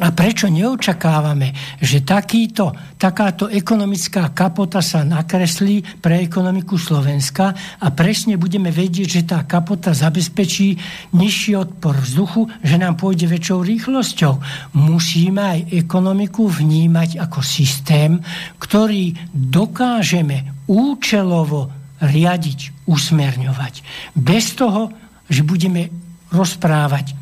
A 0.00 0.08
prečo 0.16 0.48
neočakávame, 0.48 1.52
že 1.76 2.00
takýto, 2.00 2.72
takáto 2.96 3.52
ekonomická 3.52 4.32
kapota 4.32 4.80
sa 4.80 5.04
nakreslí 5.04 6.00
pre 6.00 6.24
ekonomiku 6.24 6.80
Slovenska 6.80 7.52
a 7.76 7.92
presne 7.92 8.40
budeme 8.40 8.72
vedieť, 8.72 9.08
že 9.20 9.28
tá 9.28 9.44
kapota 9.44 9.92
zabezpečí 9.92 10.80
nižší 11.12 11.60
odpor 11.60 12.00
vzduchu, 12.00 12.48
že 12.64 12.80
nám 12.80 12.96
pôjde 12.96 13.28
väčšou 13.28 13.60
rýchlosťou. 13.60 14.34
Musíme 14.80 15.60
aj 15.60 15.60
ekonomiku 15.76 16.48
vnímať 16.48 17.20
ako 17.20 17.44
systém, 17.44 18.16
ktorý 18.56 19.12
dokážeme 19.36 20.64
účelovo 20.72 21.68
riadiť, 22.00 22.88
usmerňovať. 22.88 23.74
Bez 24.16 24.56
toho, 24.56 24.88
že 25.28 25.44
budeme 25.44 25.92
rozprávať 26.32 27.21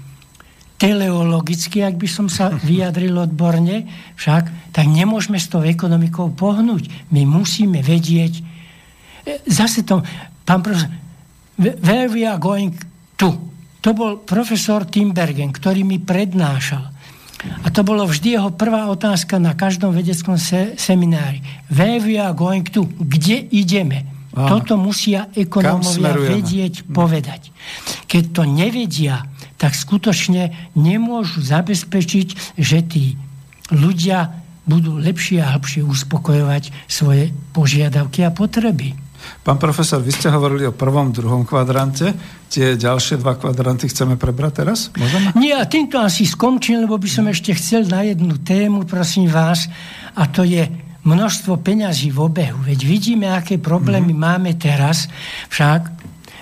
teleologicky, 0.80 1.84
ak 1.84 2.00
by 2.00 2.08
som 2.08 2.26
sa 2.32 2.48
vyjadril 2.48 3.12
odborne, 3.20 3.84
však, 4.16 4.72
tak 4.72 4.86
nemôžeme 4.88 5.36
s 5.36 5.52
tou 5.52 5.60
ekonomikou 5.60 6.32
pohnúť. 6.32 7.12
My 7.12 7.28
musíme 7.28 7.84
vedieť, 7.84 8.40
e, 8.40 8.42
zase 9.44 9.84
to, 9.84 10.00
pán 10.48 10.64
profesor, 10.64 10.88
where 11.60 12.08
we 12.08 12.24
are 12.24 12.40
going 12.40 12.72
to. 13.20 13.36
To 13.84 13.90
bol 13.92 14.24
profesor 14.24 14.88
Timbergen, 14.88 15.52
ktorý 15.52 15.84
mi 15.84 16.00
prednášal. 16.00 16.88
A 17.64 17.68
to 17.72 17.80
bolo 17.80 18.04
vždy 18.04 18.36
jeho 18.36 18.52
prvá 18.52 18.88
otázka 18.88 19.40
na 19.40 19.56
každom 19.56 19.96
vedeckom 19.96 20.36
se- 20.36 20.76
seminári. 20.76 21.40
Where 21.72 22.00
we 22.00 22.20
are 22.20 22.36
going 22.36 22.68
to. 22.72 22.84
Kde 22.84 23.48
ideme? 23.52 24.04
Aha. 24.36 24.46
Toto 24.46 24.76
musia 24.76 25.32
ekonómovia 25.32 26.12
vedieť, 26.16 26.84
povedať. 26.92 27.50
Keď 28.04 28.24
to 28.36 28.42
nevedia, 28.44 29.24
tak 29.60 29.76
skutočne 29.76 30.72
nemôžu 30.72 31.44
zabezpečiť, 31.44 32.56
že 32.56 32.78
tí 32.80 33.20
ľudia 33.68 34.32
budú 34.64 34.96
lepšie 34.96 35.44
a 35.44 35.52
hlbšie 35.56 35.84
uspokojovať 35.84 36.88
svoje 36.88 37.28
požiadavky 37.52 38.24
a 38.24 38.32
potreby. 38.32 38.96
Pán 39.44 39.60
profesor, 39.60 40.00
vy 40.00 40.16
ste 40.16 40.32
hovorili 40.32 40.64
o 40.64 40.72
prvom, 40.72 41.12
druhom 41.12 41.44
kvadrante. 41.44 42.16
Tie 42.48 42.80
ďalšie 42.80 43.20
dva 43.20 43.36
kvadranty 43.36 43.92
chceme 43.92 44.16
prebrať 44.16 44.64
teraz? 44.64 44.88
Môžeme? 44.96 45.36
Nie, 45.36 45.60
a 45.60 45.68
týmto 45.68 46.00
asi 46.00 46.24
skončím, 46.24 46.88
lebo 46.88 46.96
by 46.96 47.08
som 47.08 47.28
ešte 47.28 47.52
chcel 47.52 47.84
na 47.84 48.00
jednu 48.00 48.40
tému, 48.40 48.88
prosím 48.88 49.28
vás, 49.28 49.68
a 50.16 50.24
to 50.24 50.40
je 50.48 50.64
množstvo 51.04 51.60
peňazí 51.60 52.08
v 52.12 52.18
obehu. 52.20 52.64
Veď 52.64 52.80
vidíme, 52.84 53.28
aké 53.28 53.60
problémy 53.60 54.16
mm-hmm. 54.16 54.28
máme 54.40 54.52
teraz. 54.56 55.08
Však 55.52 55.99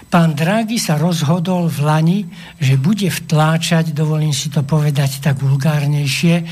Pán 0.08 0.32
Draghi 0.32 0.80
sa 0.80 0.96
rozhodol 0.96 1.68
v 1.68 1.78
Lani, 1.84 2.20
že 2.56 2.80
bude 2.80 3.12
vtláčať, 3.12 3.92
dovolím 3.92 4.32
si 4.32 4.48
to 4.48 4.64
povedať 4.64 5.20
tak 5.20 5.36
vulgárnejšie, 5.44 6.48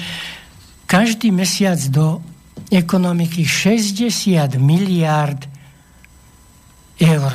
každý 0.84 1.32
mesiac 1.32 1.80
do 1.88 2.20
ekonomiky 2.68 3.48
60 3.48 4.60
miliárd 4.60 5.48
eur. 7.00 7.32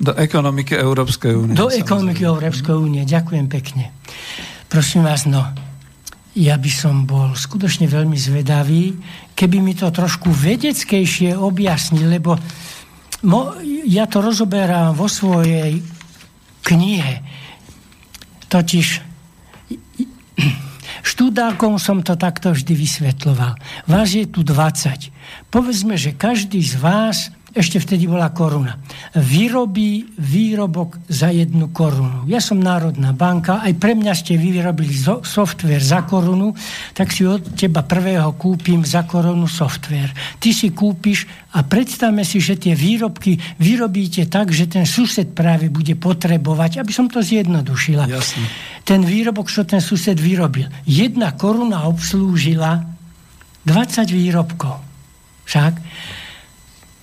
Do 0.00 0.14
ekonomiky 0.14 0.78
Európskej 0.78 1.34
únie. 1.34 1.58
Do 1.58 1.68
ekonomiky 1.68 2.24
Európskej 2.24 2.74
únie, 2.78 3.02
ďakujem 3.02 3.46
pekne. 3.50 3.90
Prosím 4.70 5.02
vás, 5.02 5.26
no, 5.26 5.42
ja 6.38 6.54
by 6.54 6.70
som 6.70 7.10
bol 7.10 7.34
skutočne 7.34 7.90
veľmi 7.90 8.14
zvedavý, 8.14 8.94
keby 9.34 9.58
mi 9.58 9.74
to 9.74 9.90
trošku 9.90 10.30
vedeckejšie 10.30 11.34
objasnil, 11.34 12.06
lebo 12.06 12.38
Mo, 13.20 13.52
ja 13.84 14.08
to 14.08 14.24
rozoberám 14.24 14.96
vo 14.96 15.04
svojej 15.04 15.84
knihe. 16.64 17.20
Totiž 18.48 19.04
študákom 21.04 21.76
som 21.76 22.00
to 22.00 22.16
takto 22.16 22.56
vždy 22.56 22.72
vysvetloval. 22.72 23.60
Vás 23.84 24.16
je 24.16 24.24
tu 24.24 24.40
20. 24.40 25.12
Povedzme, 25.52 26.00
že 26.00 26.16
každý 26.16 26.64
z 26.64 26.80
vás 26.80 27.28
ešte 27.50 27.82
vtedy 27.82 28.06
bola 28.06 28.30
koruna. 28.30 28.78
Vyrobí 29.18 30.14
výrobok 30.14 31.02
za 31.10 31.34
jednu 31.34 31.74
korunu. 31.74 32.22
Ja 32.30 32.38
som 32.38 32.62
Národná 32.62 33.10
banka, 33.10 33.58
aj 33.66 33.74
pre 33.74 33.98
mňa 33.98 34.14
ste 34.14 34.38
vyrobili 34.38 34.94
software 35.26 35.82
za 35.82 36.06
korunu, 36.06 36.54
tak 36.94 37.10
si 37.10 37.26
od 37.26 37.58
teba 37.58 37.82
prvého 37.82 38.38
kúpim 38.38 38.86
za 38.86 39.02
korunu 39.02 39.50
software. 39.50 40.14
Ty 40.38 40.50
si 40.54 40.70
kúpiš 40.70 41.26
a 41.58 41.66
predstavme 41.66 42.22
si, 42.22 42.38
že 42.38 42.54
tie 42.54 42.78
výrobky 42.78 43.34
vyrobíte 43.58 44.30
tak, 44.30 44.54
že 44.54 44.70
ten 44.70 44.86
sused 44.86 45.34
práve 45.34 45.66
bude 45.66 45.98
potrebovať, 45.98 46.78
aby 46.78 46.92
som 46.94 47.10
to 47.10 47.18
zjednodušila. 47.18 48.06
Jasne. 48.06 48.46
Ten 48.86 49.02
výrobok, 49.02 49.50
čo 49.50 49.66
ten 49.66 49.82
sused 49.82 50.14
vyrobil. 50.22 50.70
Jedna 50.86 51.34
koruna 51.34 51.90
obslúžila 51.90 52.86
20 53.66 54.06
výrobkov. 54.14 54.78
Však 55.50 55.72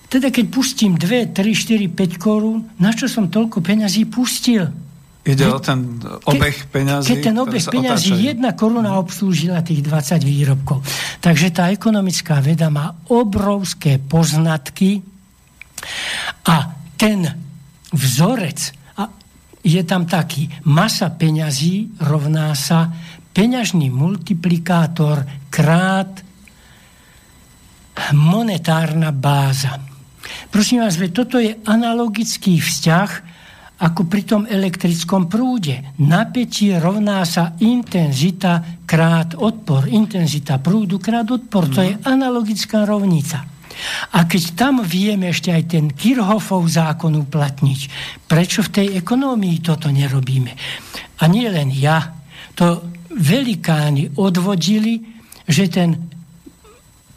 teda 0.08 0.32
keď 0.32 0.46
pustím 0.48 0.96
2, 0.96 1.36
3, 1.36 1.36
4, 1.36 1.84
5 1.92 2.16
korún, 2.16 2.64
na 2.80 2.96
čo 2.96 3.04
som 3.08 3.28
toľko 3.28 3.60
peňazí 3.60 4.08
pustil? 4.08 4.72
Ide 5.28 5.44
Ke, 5.44 5.52
o 5.52 5.60
ten 5.60 6.00
obeh 6.24 6.56
peňazí. 6.72 7.12
Keď 7.12 7.18
ten 7.20 7.36
obeh 7.36 7.60
peňazí, 7.60 8.12
otáčajú. 8.16 8.28
jedna 8.32 8.50
koruna 8.56 8.96
obslúžila 8.96 9.60
tých 9.60 9.84
20 9.84 10.24
výrobkov. 10.24 10.80
Takže 11.20 11.52
tá 11.52 11.68
ekonomická 11.68 12.40
veda 12.40 12.72
má 12.72 12.96
obrovské 13.12 14.00
poznatky 14.00 15.04
a 16.48 16.72
ten 16.96 17.28
vzorec 17.92 18.72
a 18.96 19.12
je 19.60 19.82
tam 19.84 20.08
taký. 20.08 20.48
Masa 20.64 21.12
peňazí 21.12 22.00
rovná 22.00 22.56
sa 22.56 22.88
peňažný 23.36 23.92
multiplikátor 23.92 25.28
krát 25.52 26.24
monetárna 28.16 29.12
báza. 29.12 29.87
Prosím 30.48 30.80
vás, 30.80 30.96
toto 31.12 31.36
je 31.36 31.60
analogický 31.68 32.56
vzťah 32.56 33.10
ako 33.78 34.10
pri 34.10 34.22
tom 34.26 34.42
elektrickom 34.48 35.30
prúde. 35.30 35.94
Napätie 36.02 36.82
rovná 36.82 37.22
sa 37.22 37.54
intenzita 37.62 38.82
krát 38.82 39.38
odpor. 39.38 39.86
Intenzita 39.86 40.58
prúdu 40.58 40.98
krát 40.98 41.30
odpor. 41.30 41.70
To 41.70 41.84
je 41.84 41.94
analogická 42.02 42.82
rovnica. 42.82 43.46
A 44.18 44.26
keď 44.26 44.58
tam 44.58 44.82
vieme 44.82 45.30
ešte 45.30 45.54
aj 45.54 45.64
ten 45.70 45.86
Kirchhoffov 45.94 46.66
zákon 46.66 47.14
uplatniť, 47.14 47.80
prečo 48.26 48.66
v 48.66 48.72
tej 48.74 48.86
ekonómii 48.98 49.62
toto 49.62 49.86
nerobíme? 49.94 50.50
A 51.22 51.30
nie 51.30 51.46
len 51.46 51.70
ja. 51.70 52.18
To 52.58 52.82
velikáni 53.14 54.18
odvodili, 54.18 54.98
že 55.46 55.70
ten 55.70 56.07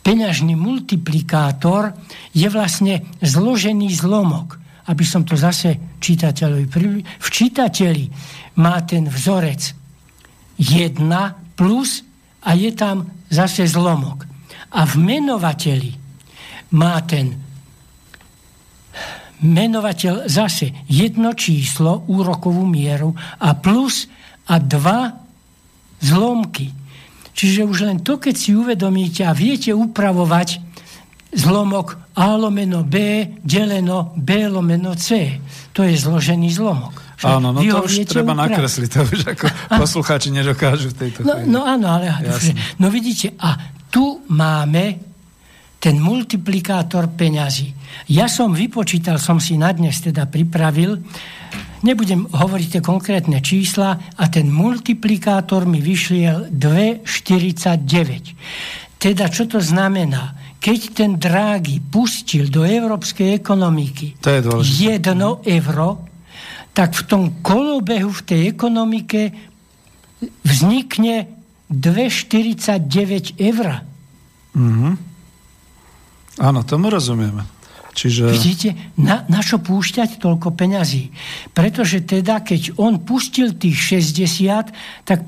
peňažný 0.01 0.57
multiplikátor 0.57 1.93
je 2.33 2.47
vlastne 2.49 3.05
zložený 3.21 3.93
zlomok. 3.93 4.57
Aby 4.89 5.05
som 5.05 5.21
to 5.21 5.37
zase 5.37 5.77
čitateľovi 6.01 6.65
prvý. 6.67 6.99
V 7.05 7.27
čítateli 7.29 8.09
má 8.57 8.81
ten 8.83 9.05
vzorec 9.07 9.77
1 10.57 10.97
plus 11.53 12.01
a 12.41 12.57
je 12.57 12.73
tam 12.73 13.05
zase 13.29 13.69
zlomok. 13.69 14.25
A 14.73 14.83
v 14.89 14.95
menovateli 14.97 15.91
má 16.73 16.97
ten 17.05 17.37
menovateľ 19.41 20.29
zase 20.29 20.85
jedno 20.85 21.33
číslo, 21.33 22.05
úrokovú 22.09 22.65
mieru 22.65 23.13
a 23.41 23.57
plus 23.57 24.05
a 24.49 24.61
dva 24.61 25.17
zlomky. 26.01 26.80
Čiže 27.31 27.65
už 27.65 27.77
len 27.87 27.99
to, 28.03 28.19
keď 28.19 28.35
si 28.35 28.51
uvedomíte 28.53 29.23
a 29.23 29.31
viete 29.31 29.71
upravovať 29.71 30.61
zlomok 31.31 31.95
A 32.19 32.35
lomeno 32.35 32.83
B 32.83 33.23
deleno 33.39 34.11
B 34.19 34.51
lomeno 34.51 34.93
C. 34.99 35.39
To 35.71 35.87
je 35.87 35.95
zložený 35.95 36.51
zlomok. 36.51 37.11
Áno, 37.21 37.53
no 37.53 37.61
to 37.61 37.85
už 37.85 38.09
treba 38.09 38.33
upraviť. 38.33 38.49
nakresliť, 38.49 38.89
to 38.89 39.01
už 39.05 39.21
ako 39.37 39.45
a, 39.71 39.75
poslucháči 39.77 40.33
nedokážu 40.33 40.89
v 40.91 40.95
tejto 41.07 41.19
no, 41.21 41.37
chvíli. 41.37 41.53
No 41.53 41.61
áno, 41.63 41.87
ale 41.87 42.17
no 42.81 42.87
vidíte, 42.89 43.37
a 43.37 43.55
tu 43.93 44.25
máme 44.33 44.97
ten 45.81 45.97
multiplikátor 45.97 47.13
peňazí. 47.13 47.73
Ja 48.09 48.29
som 48.29 48.53
vypočítal, 48.53 49.17
som 49.17 49.41
si 49.41 49.57
na 49.57 49.73
dnes 49.73 49.97
teda 50.01 50.29
pripravil, 50.29 50.97
Nebudem 51.81 52.29
hovoriť 52.29 52.77
tie 52.77 52.81
konkrétne 52.85 53.41
čísla 53.41 53.97
a 54.13 54.23
ten 54.29 54.53
multiplikátor 54.53 55.65
mi 55.65 55.81
vyšiel 55.81 56.53
2,49. 56.53 59.01
Teda 59.01 59.25
čo 59.33 59.49
to 59.49 59.57
znamená? 59.57 60.37
Keď 60.61 60.79
ten 60.93 61.17
Draghi 61.17 61.81
pustil 61.81 62.53
do 62.53 62.61
európskej 62.61 63.33
ekonomiky 63.33 64.21
to 64.21 64.29
je 64.29 64.45
jedno 64.77 65.41
euro, 65.41 66.05
tak 66.77 66.93
v 66.93 67.03
tom 67.09 67.41
kolobehu 67.41 68.13
v 68.13 68.21
tej 68.29 68.53
ekonomike 68.53 69.33
vznikne 70.45 71.33
2,49 71.73 73.41
eur. 73.41 73.81
Mm-hmm. 74.53 74.93
Áno, 76.45 76.61
tomu 76.61 76.93
rozumieme. 76.93 77.41
Čiže... 77.91 78.31
Vidíte, 78.31 78.69
na, 78.95 79.27
na 79.27 79.43
čo 79.43 79.59
púšťať 79.59 80.17
toľko 80.17 80.55
peňazí? 80.55 81.11
Pretože 81.51 82.03
teda, 82.07 82.39
keď 82.39 82.79
on 82.79 83.03
pustil 83.03 83.51
tých 83.55 84.03
60, 84.03 84.71
tak 85.03 85.19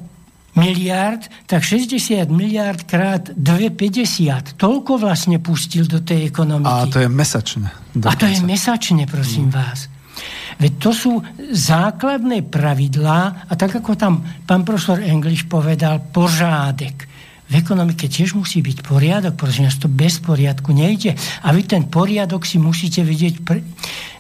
miliard, 0.54 1.26
tak 1.50 1.66
60 1.66 2.30
miliard 2.30 2.86
krát 2.86 3.34
2,50. 3.34 4.56
Toľko 4.56 5.02
vlastne 5.02 5.42
pustil 5.42 5.90
do 5.90 6.00
tej 6.00 6.30
ekonomiky. 6.30 6.70
A 6.70 6.90
to 6.90 7.02
je 7.02 7.10
mesačne. 7.10 7.68
Dokonca. 7.92 8.10
A 8.10 8.20
to 8.20 8.26
je 8.30 8.38
mesačne, 8.46 9.04
prosím 9.10 9.50
mm. 9.50 9.56
vás. 9.56 9.80
Veď 10.62 10.72
to 10.78 10.92
sú 10.94 11.12
základné 11.50 12.46
pravidlá 12.46 13.50
a 13.50 13.54
tak 13.58 13.82
ako 13.82 13.98
tam 13.98 14.22
pán 14.46 14.62
profesor 14.62 15.02
English 15.02 15.50
povedal, 15.50 15.98
pořádek 16.14 17.13
v 17.54 17.62
ekonomike 17.62 18.10
tiež 18.10 18.34
musí 18.34 18.66
byť 18.66 18.82
poriadok, 18.82 19.38
vás, 19.38 19.78
to 19.78 19.86
bez 19.86 20.18
poriadku 20.18 20.74
nejde. 20.74 21.14
A 21.46 21.54
vy 21.54 21.70
ten 21.70 21.86
poriadok 21.86 22.50
si 22.50 22.58
musíte 22.58 23.06
vedieť 23.06 23.46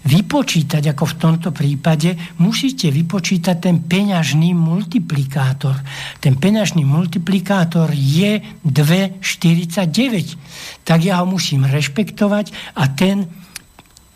vypočítať, 0.06 0.94
ako 0.94 1.04
v 1.10 1.18
tomto 1.18 1.50
prípade, 1.50 2.14
musíte 2.38 2.94
vypočítať 2.94 3.58
ten 3.58 3.82
peňažný 3.82 4.54
multiplikátor. 4.54 5.74
Ten 6.22 6.38
peňažný 6.38 6.86
multiplikátor 6.86 7.90
je 7.98 8.38
2,49. 8.70 10.86
Tak 10.86 11.02
ja 11.02 11.18
ho 11.18 11.26
musím 11.26 11.66
rešpektovať 11.66 12.78
a 12.78 12.86
ten 12.94 13.26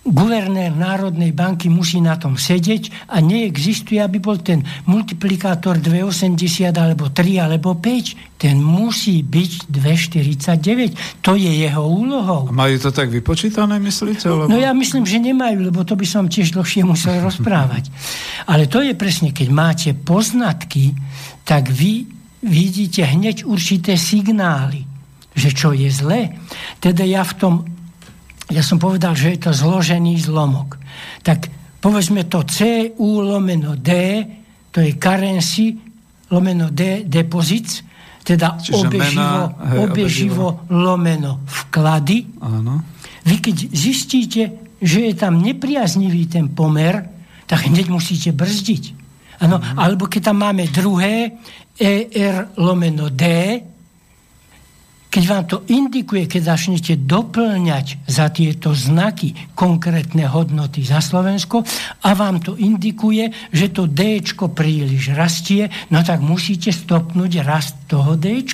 guvernér 0.08 0.72
Národnej 0.72 1.36
banky 1.36 1.68
musí 1.68 2.00
na 2.00 2.16
tom 2.16 2.40
sedieť 2.40 3.12
a 3.12 3.20
neexistuje, 3.20 4.00
aby 4.00 4.24
bol 4.24 4.40
ten 4.40 4.64
multiplikátor 4.88 5.78
2,80 5.84 6.72
alebo 6.76 7.12
3 7.12 7.44
alebo 7.44 7.76
5. 7.76 8.40
Ten 8.40 8.62
musí 8.62 9.22
byť 9.22 9.68
2,49. 9.68 11.24
To 11.26 11.36
je 11.36 11.52
jeho 11.68 11.84
úlohou. 11.84 12.48
A 12.48 12.56
majú 12.56 12.76
to 12.80 12.90
tak 12.96 13.12
vypočítané, 13.12 13.76
myslíte? 13.84 14.30
Lebo... 14.30 14.48
No 14.48 14.56
ja 14.56 14.72
myslím, 14.72 15.04
že 15.04 15.20
nemajú, 15.20 15.68
lebo 15.68 15.84
to 15.84 16.00
by 16.00 16.08
som 16.08 16.32
tiež 16.32 16.56
dlhšie 16.56 16.88
musel 16.88 17.20
rozprávať. 17.28 17.92
Ale 18.48 18.72
to 18.72 18.80
je 18.80 18.96
presne, 18.96 19.36
keď 19.36 19.48
máte 19.52 19.90
poznatky, 19.92 20.96
tak 21.44 21.68
vy 21.68 22.08
vidíte 22.44 23.04
hneď 23.04 23.44
určité 23.44 23.98
signály, 24.00 24.86
že 25.36 25.52
čo 25.52 25.74
je 25.74 25.90
zlé. 25.90 26.38
Teda 26.78 27.04
ja 27.04 27.26
v 27.26 27.34
tom 27.36 27.56
ja 28.48 28.64
som 28.64 28.80
povedal, 28.80 29.15
že 29.15 29.36
je 29.36 29.40
to 29.44 29.52
zložený 29.52 30.24
zlomok. 30.24 30.80
Tak 31.24 31.52
povedzme 31.84 32.28
to 32.32 32.48
CU 32.48 33.19
lomeno 33.19 33.76
D, 33.76 33.91
to 34.72 34.80
je 34.80 34.95
currency 34.95 35.76
lomeno 36.32 36.72
D, 36.72 37.03
deposits, 37.07 37.84
teda 38.28 38.60
obeživo, 38.76 39.44
obeživo 39.88 40.48
lomeno 40.72 41.48
vklady. 41.48 42.44
Áno. 42.44 42.84
Vy 43.24 43.36
keď 43.40 43.57
zistíte, 43.72 44.41
že 44.84 45.11
je 45.11 45.14
tam 45.15 45.40
nepriaznivý 45.40 46.28
ten 46.28 46.52
pomer, 46.52 47.07
tak 47.48 47.72
hneď 47.72 47.88
musíte 47.88 48.36
brzdiť. 48.36 48.84
Ano, 49.48 49.64
mm. 49.64 49.80
Alebo 49.80 50.11
keď 50.11 50.32
tam 50.32 50.44
máme 50.44 50.68
druhé 50.68 51.40
ER 51.80 52.52
lomeno 52.60 53.07
D, 53.07 53.24
keď 55.18 55.26
vám 55.34 55.45
to 55.49 55.65
indikuje, 55.73 56.30
keď 56.30 56.53
začnete 56.53 56.94
doplňať 57.02 58.06
za 58.06 58.30
tieto 58.30 58.77
znaky 58.77 59.34
konkrétne 59.57 60.30
hodnoty 60.30 60.85
za 60.85 61.02
Slovensko 61.02 61.65
a 62.06 62.14
vám 62.14 62.38
to 62.38 62.53
indikuje, 62.53 63.34
že 63.49 63.73
to 63.73 63.89
D 63.89 64.22
príliš 64.53 65.18
rastie, 65.18 65.73
no 65.89 66.06
tak 66.06 66.22
musíte 66.22 66.69
stopnúť 66.69 67.41
rast 67.41 67.89
toho 67.89 68.14
D, 68.14 68.45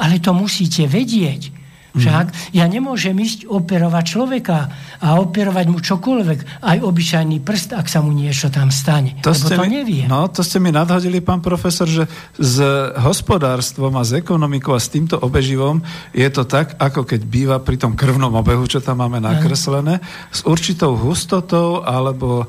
ale 0.00 0.16
to 0.16 0.32
musíte 0.32 0.88
vedieť. 0.88 1.55
Však 1.96 2.52
ja 2.52 2.64
nemôžem 2.68 3.16
ísť 3.16 3.48
operovať 3.48 4.04
človeka 4.04 4.58
a 5.00 5.16
operovať 5.16 5.66
mu 5.72 5.80
čokoľvek, 5.80 6.62
aj 6.62 6.78
obyčajný 6.84 7.40
prst, 7.40 7.72
ak 7.72 7.88
sa 7.88 8.04
mu 8.04 8.12
niečo 8.12 8.52
tam 8.52 8.68
stane. 8.68 9.16
To, 9.24 9.32
lebo 9.32 9.48
to 9.48 9.62
mi, 9.64 9.68
nevie. 9.80 10.02
No, 10.04 10.28
to 10.28 10.44
ste 10.44 10.60
mi 10.60 10.68
nadhodili, 10.68 11.24
pán 11.24 11.40
profesor, 11.40 11.88
že 11.88 12.04
s 12.36 12.60
hospodárstvom 13.00 13.96
a 13.96 14.04
s 14.04 14.12
ekonomikou 14.12 14.76
a 14.76 14.80
s 14.80 14.92
týmto 14.92 15.16
obeživom 15.16 15.80
je 16.12 16.28
to 16.28 16.44
tak, 16.44 16.76
ako 16.76 17.08
keď 17.08 17.20
býva 17.24 17.56
pri 17.60 17.80
tom 17.80 17.96
krvnom 17.96 18.32
obehu, 18.36 18.68
čo 18.68 18.84
tam 18.84 19.00
máme 19.00 19.18
nakreslené, 19.18 20.04
s 20.28 20.44
určitou 20.44 20.94
hustotou 20.94 21.80
alebo 21.80 22.44
e, 22.44 22.46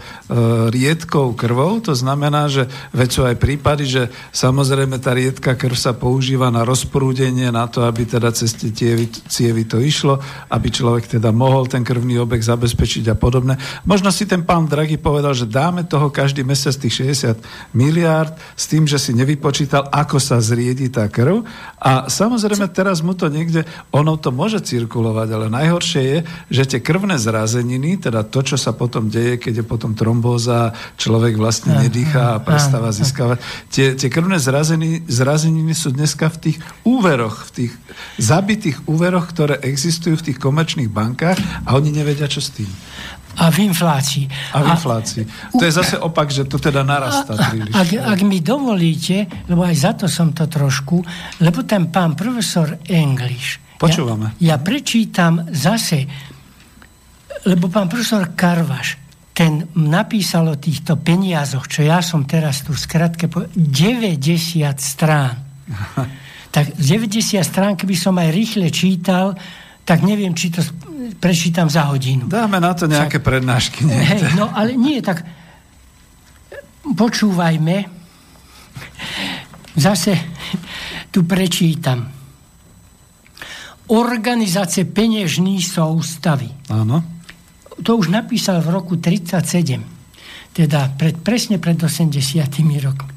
riedkou 0.72 1.34
krvou. 1.40 1.80
To 1.88 1.96
znamená, 1.96 2.52
že 2.52 2.68
veď 2.92 3.10
sú 3.10 3.22
aj 3.24 3.36
prípady, 3.40 3.84
že 3.88 4.04
samozrejme 4.36 5.00
tá 5.00 5.16
riedka 5.16 5.56
krv 5.56 5.76
sa 5.78 5.96
používa 5.96 6.52
na 6.52 6.68
rozprúdenie, 6.68 7.50
na 7.54 7.70
to, 7.72 7.88
aby 7.88 8.04
teda 8.04 8.32
cez 8.36 8.52
tie 8.58 9.08
cievy 9.38 9.70
to 9.70 9.78
išlo, 9.78 10.18
aby 10.50 10.74
človek 10.74 11.06
teda 11.06 11.30
mohol 11.30 11.70
ten 11.70 11.86
krvný 11.86 12.18
obeh 12.18 12.42
zabezpečiť 12.42 13.14
a 13.14 13.16
podobne. 13.16 13.62
Možno 13.86 14.10
si 14.10 14.26
ten 14.26 14.42
pán 14.42 14.66
Draghi 14.66 14.98
povedal, 14.98 15.38
že 15.38 15.46
dáme 15.46 15.86
toho 15.86 16.10
každý 16.10 16.42
mesiac 16.42 16.74
tých 16.74 17.06
60 17.06 17.78
miliárd 17.78 18.34
s 18.58 18.66
tým, 18.66 18.90
že 18.90 18.98
si 18.98 19.14
nevypočítal, 19.14 19.94
ako 19.94 20.18
sa 20.18 20.42
zriedi 20.42 20.90
tá 20.90 21.06
krv. 21.06 21.46
A 21.78 22.10
samozrejme 22.10 22.66
teraz 22.74 23.06
mu 23.06 23.14
to 23.14 23.30
niekde, 23.30 23.62
ono 23.94 24.18
to 24.18 24.34
môže 24.34 24.66
cirkulovať, 24.66 25.28
ale 25.30 25.54
najhoršie 25.54 26.02
je, 26.02 26.18
že 26.50 26.64
tie 26.66 26.80
krvné 26.82 27.22
zrazeniny, 27.22 28.02
teda 28.02 28.26
to, 28.26 28.42
čo 28.42 28.58
sa 28.58 28.74
potom 28.74 29.12
deje, 29.12 29.38
keď 29.38 29.62
je 29.62 29.66
potom 29.68 29.94
trombóza, 29.94 30.74
človek 30.98 31.38
vlastne 31.38 31.78
nedýchá 31.86 32.40
a 32.40 32.42
prestáva 32.42 32.90
získavať. 32.90 33.38
Tie, 33.70 33.94
tie 33.94 34.10
krvné 34.10 34.42
zrazeniny, 34.42 35.06
zrazeniny 35.06 35.74
sú 35.78 35.94
dneska 35.94 36.32
v 36.34 36.38
tých 36.50 36.58
úveroch, 36.88 37.46
v 37.52 37.52
tých 37.54 37.72
zabitých 38.18 38.88
úveroch, 38.88 39.27
ktoré 39.28 39.56
existujú 39.62 40.16
v 40.20 40.26
tých 40.32 40.38
komerčných 40.40 40.88
bankách 40.88 41.38
a 41.68 41.76
oni 41.76 41.92
nevedia, 41.92 42.32
čo 42.32 42.40
s 42.40 42.56
tým. 42.56 42.70
A 43.38 43.54
v 43.54 43.70
inflácii. 43.70 44.26
A 44.58 44.66
v 44.66 44.68
inflácii. 44.74 45.24
A, 45.30 45.54
to 45.54 45.64
je 45.68 45.74
zase 45.74 45.96
opak, 46.02 46.34
že 46.34 46.50
to 46.50 46.58
teda 46.58 46.82
narastá 46.82 47.38
príliš. 47.38 47.70
Ak, 47.70 47.90
ak 47.94 48.20
mi 48.26 48.42
dovolíte, 48.42 49.30
lebo 49.46 49.62
aj 49.62 49.76
za 49.78 49.92
to 49.94 50.06
som 50.10 50.34
to 50.34 50.50
trošku, 50.50 51.06
lebo 51.46 51.62
ten 51.62 51.94
pán 51.94 52.18
profesor 52.18 52.82
English. 52.90 53.62
Počúvame. 53.78 54.34
Ja, 54.42 54.58
ja 54.58 54.64
prečítam 54.64 55.54
zase, 55.54 56.10
lebo 57.46 57.70
pán 57.70 57.86
profesor 57.86 58.34
Karvaš, 58.34 58.98
ten 59.38 59.70
napísal 59.78 60.50
o 60.50 60.58
týchto 60.58 60.98
peniazoch, 60.98 61.70
čo 61.70 61.86
ja 61.86 62.02
som 62.02 62.26
teraz 62.26 62.66
tu 62.66 62.74
skratke 62.74 63.30
po 63.30 63.46
90 63.54 64.18
strán. 64.82 65.38
tak 66.58 66.74
z 66.74 66.98
90 66.98 67.38
strán, 67.46 67.78
keby 67.78 67.94
som 67.94 68.18
aj 68.18 68.34
rýchle 68.34 68.74
čítal, 68.74 69.38
tak 69.86 70.02
neviem, 70.02 70.34
či 70.34 70.50
to 70.50 70.66
prečítam 71.22 71.70
za 71.70 71.86
hodinu. 71.86 72.26
Dáme 72.26 72.58
na 72.58 72.74
to 72.74 72.90
nejaké 72.90 73.22
tak, 73.22 73.30
prednášky. 73.30 73.86
Nie? 73.86 74.02
Hej, 74.02 74.34
no 74.34 74.50
ale 74.50 74.74
nie, 74.74 74.98
tak 75.06 75.22
počúvajme. 76.82 77.86
Zase 79.78 80.18
tu 81.14 81.30
prečítam. 81.30 82.10
Organizácie 83.94 84.90
peniežní 84.90 85.62
sústavy. 85.62 86.50
Áno. 86.74 87.06
To 87.86 88.02
už 88.02 88.10
napísal 88.10 88.66
v 88.66 88.74
roku 88.74 88.98
37, 88.98 90.58
teda 90.58 90.90
pred, 90.98 91.22
presne 91.22 91.62
pred 91.62 91.78
80 91.78 92.50
rokmi. 92.82 93.14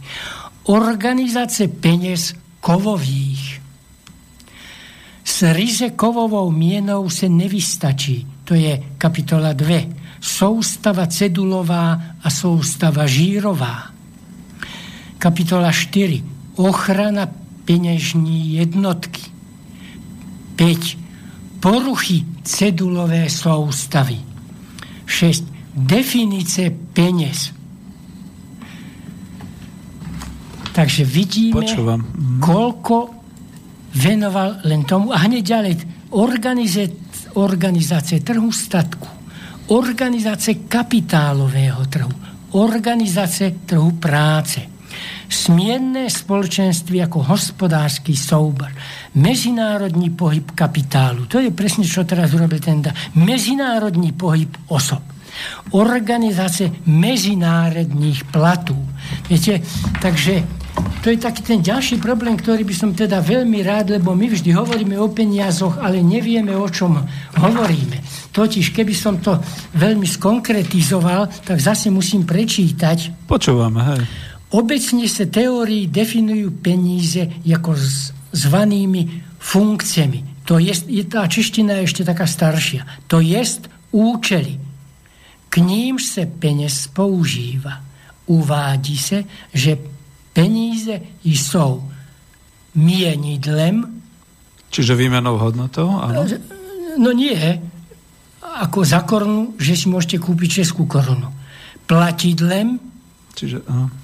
Organizácie 0.69 1.73
peniaz 1.73 2.37
kovových. 2.61 3.63
S 5.25 5.53
ryze 5.53 5.91
kovovou 5.91 6.51
mienou 6.51 7.11
se 7.11 7.29
nevystačí. 7.29 8.27
To 8.45 8.55
je 8.55 8.83
kapitola 8.99 9.53
2. 9.53 9.81
Soustava 10.21 11.07
cedulová 11.07 12.03
a 12.23 12.31
soustava 12.31 13.07
žírová. 13.07 13.91
Kapitola 15.19 15.73
4. 15.73 16.25
Ochrana 16.57 17.29
peněžní 17.65 18.55
jednotky. 18.55 19.21
5. 20.57 20.79
Poruchy 21.61 22.25
cedulové 22.43 23.31
soustavy. 23.31 24.19
6. 25.07 25.45
Definice 25.75 26.71
peněz. 26.93 27.60
Takže 30.71 31.03
vidíme, 31.03 31.61
Počúvam. 31.61 32.01
Mhm. 32.07 32.39
koľko 32.41 32.97
venoval 33.95 34.63
len 34.67 34.87
tomu. 34.87 35.11
A 35.11 35.27
hneď 35.27 35.43
ďalej, 35.43 35.75
organizácie, 36.15 36.95
organizácie 37.39 38.23
trhu 38.23 38.51
statku, 38.51 39.09
organizácie 39.75 40.67
kapitálového 40.67 41.83
trhu, 41.91 42.11
organizácie 42.59 43.67
trhu 43.67 43.99
práce, 43.99 44.67
smienné 45.31 46.11
spoločenství 46.11 46.99
ako 47.07 47.23
hospodársky 47.23 48.19
súbor, 48.19 48.71
medzinárodní 49.15 50.11
pohyb 50.11 50.51
kapitálu. 50.59 51.31
To 51.31 51.39
je 51.39 51.55
presne, 51.55 51.87
čo 51.87 52.03
teraz 52.03 52.35
urobil 52.35 52.59
ten 52.59 52.83
da. 52.83 52.91
Medzinárodní 53.15 54.11
pohyb 54.11 54.51
osob. 54.71 55.03
Organizácie 55.79 56.83
medzinárodných 56.91 58.27
platú. 58.35 58.75
Viete, 59.31 59.63
takže 60.03 60.60
to 61.01 61.09
je 61.09 61.17
taký 61.17 61.41
ten 61.41 61.61
ďalší 61.65 61.97
problém, 61.97 62.37
ktorý 62.37 62.61
by 62.61 62.75
som 62.77 62.91
teda 62.93 63.25
veľmi 63.25 63.65
rád, 63.65 63.97
lebo 63.97 64.13
my 64.13 64.29
vždy 64.29 64.53
hovoríme 64.53 65.01
o 65.01 65.09
peniazoch, 65.09 65.81
ale 65.81 66.05
nevieme, 66.05 66.53
o 66.53 66.69
čom 66.69 67.01
hovoríme. 67.41 68.05
Totiž, 68.37 68.77
keby 68.77 68.93
som 68.93 69.17
to 69.17 69.41
veľmi 69.81 70.05
skonkretizoval, 70.05 71.33
tak 71.41 71.57
zase 71.57 71.89
musím 71.89 72.29
prečítať. 72.29 73.25
Počúvam, 73.25 73.81
hej. 73.81 74.05
Obecne 74.53 75.09
sa 75.09 75.25
teórii 75.25 75.89
definujú 75.89 76.61
peníze 76.61 77.23
ako 77.49 77.73
zvanými 78.37 79.03
funkciami. 79.41 80.45
To 80.45 80.61
je, 80.61 80.75
je 80.75 81.05
tá 81.09 81.25
čeština 81.25 81.81
je 81.81 81.87
ešte 81.89 82.03
taká 82.05 82.29
staršia. 82.29 82.85
To 83.09 83.25
je 83.25 83.41
účely. 83.95 84.61
K 85.49 85.55
ním 85.65 85.97
sa 85.97 86.29
peniaz 86.29 86.93
používa. 86.93 87.83
Uvádí 88.29 88.95
sa, 89.01 89.25
že 89.51 89.75
peníze 90.31 91.21
sú 91.23 91.83
mienidlem. 92.77 93.87
Čiže 94.71 94.95
výmenou 94.95 95.39
hodnotou? 95.39 95.99
Áno? 95.99 96.27
No 96.99 97.11
nie. 97.11 97.39
Ako 98.41 98.87
za 98.87 99.03
korunu, 99.03 99.59
že 99.59 99.75
si 99.75 99.87
môžete 99.91 100.23
kúpiť 100.23 100.63
českú 100.63 100.87
korunu. 100.87 101.31
Platidlem. 101.91 102.79
Čiže, 103.35 103.63
aha 103.67 104.01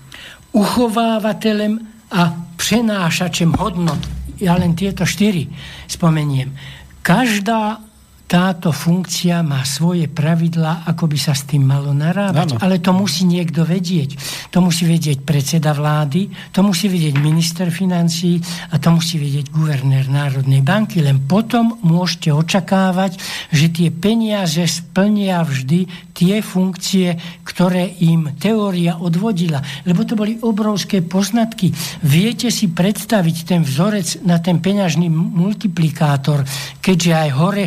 uchovávateľem 0.57 1.85
a 2.09 2.33
přenášačem 2.57 3.53
hodnot. 3.61 4.01
Ja 4.41 4.57
len 4.57 4.73
tieto 4.73 5.05
štyri 5.05 5.53
spomeniem. 5.85 6.57
Každá 7.05 7.81
táto 8.27 8.75
funkcia 8.75 9.39
má 9.47 9.63
svoje 9.63 10.11
pravidlá, 10.11 10.83
ako 10.91 11.07
by 11.07 11.19
sa 11.19 11.31
s 11.31 11.47
tým 11.47 11.63
malo 11.63 11.95
narábať. 11.95 12.59
Ano. 12.59 12.63
Ale 12.63 12.83
to 12.83 12.91
musí 12.91 13.23
niekto 13.23 13.63
vedieť. 13.63 14.19
To 14.51 14.59
musí 14.67 14.83
vedieť 14.83 15.23
predseda 15.23 15.71
vlády, 15.71 16.27
to 16.51 16.67
musí 16.67 16.91
vedieť 16.91 17.23
minister 17.23 17.71
financí 17.71 18.43
a 18.75 18.83
to 18.83 18.91
musí 18.99 19.23
vedieť 19.23 19.55
guvernér 19.55 20.11
Národnej 20.11 20.59
banky. 20.59 21.07
Len 21.07 21.23
potom 21.23 21.79
môžete 21.87 22.35
očakávať, 22.35 23.15
že 23.55 23.71
tie 23.71 23.95
peniaze 23.95 24.59
splnia 24.67 25.47
vždy 25.47 26.11
tie 26.11 26.43
funkcie, 26.43 27.15
ktoré 27.47 27.95
im 28.03 28.35
teória 28.43 28.99
odvodila. 28.99 29.63
Lebo 29.87 30.03
to 30.03 30.19
boli 30.19 30.35
obrovské 30.43 30.99
poznatky. 30.99 31.71
Viete 32.03 32.51
si 32.51 32.75
predstaviť 32.75 33.37
ten 33.55 33.63
vzorec 33.63 34.27
na 34.27 34.43
ten 34.43 34.59
peňažný 34.59 35.07
multiplikátor, 35.15 36.43
keďže 36.83 37.13
aj 37.15 37.31
hore 37.39 37.67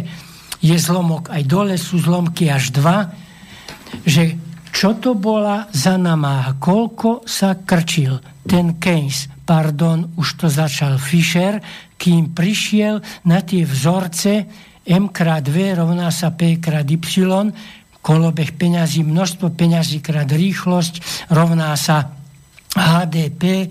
je 0.59 0.75
zlomok, 0.75 1.31
aj 1.31 1.43
dole 1.47 1.75
sú 1.79 1.99
zlomky 1.99 2.51
až 2.51 2.75
dva, 2.75 3.07
že 4.03 4.35
čo 4.69 4.95
to 5.01 5.17
bola 5.17 5.65
za 5.73 5.97
namáha, 5.97 6.55
koľko 6.61 7.25
sa 7.25 7.57
krčil 7.57 8.21
ten 8.45 8.77
Keynes, 8.77 9.27
pardon, 9.43 10.13
už 10.15 10.45
to 10.45 10.47
začal 10.47 11.01
Fischer, 11.01 11.57
kým 11.99 12.31
prišiel 12.31 13.01
na 13.25 13.41
tie 13.41 13.65
vzorce 13.65 14.45
m 14.89 15.11
krát 15.11 15.45
v 15.45 15.75
rovná 15.75 16.09
sa 16.09 16.31
p 16.33 16.57
krát 16.57 16.87
y, 16.87 16.97
kolobeh 17.99 18.55
peňazí, 18.55 19.03
množstvo 19.03 19.51
peňazí 19.53 19.99
krát 19.99 20.29
rýchlosť 20.31 21.27
rovná 21.29 21.75
sa 21.75 22.15
HDP 22.73 23.69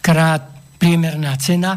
krát 0.00 0.42
priemerná 0.80 1.36
cena 1.36 1.76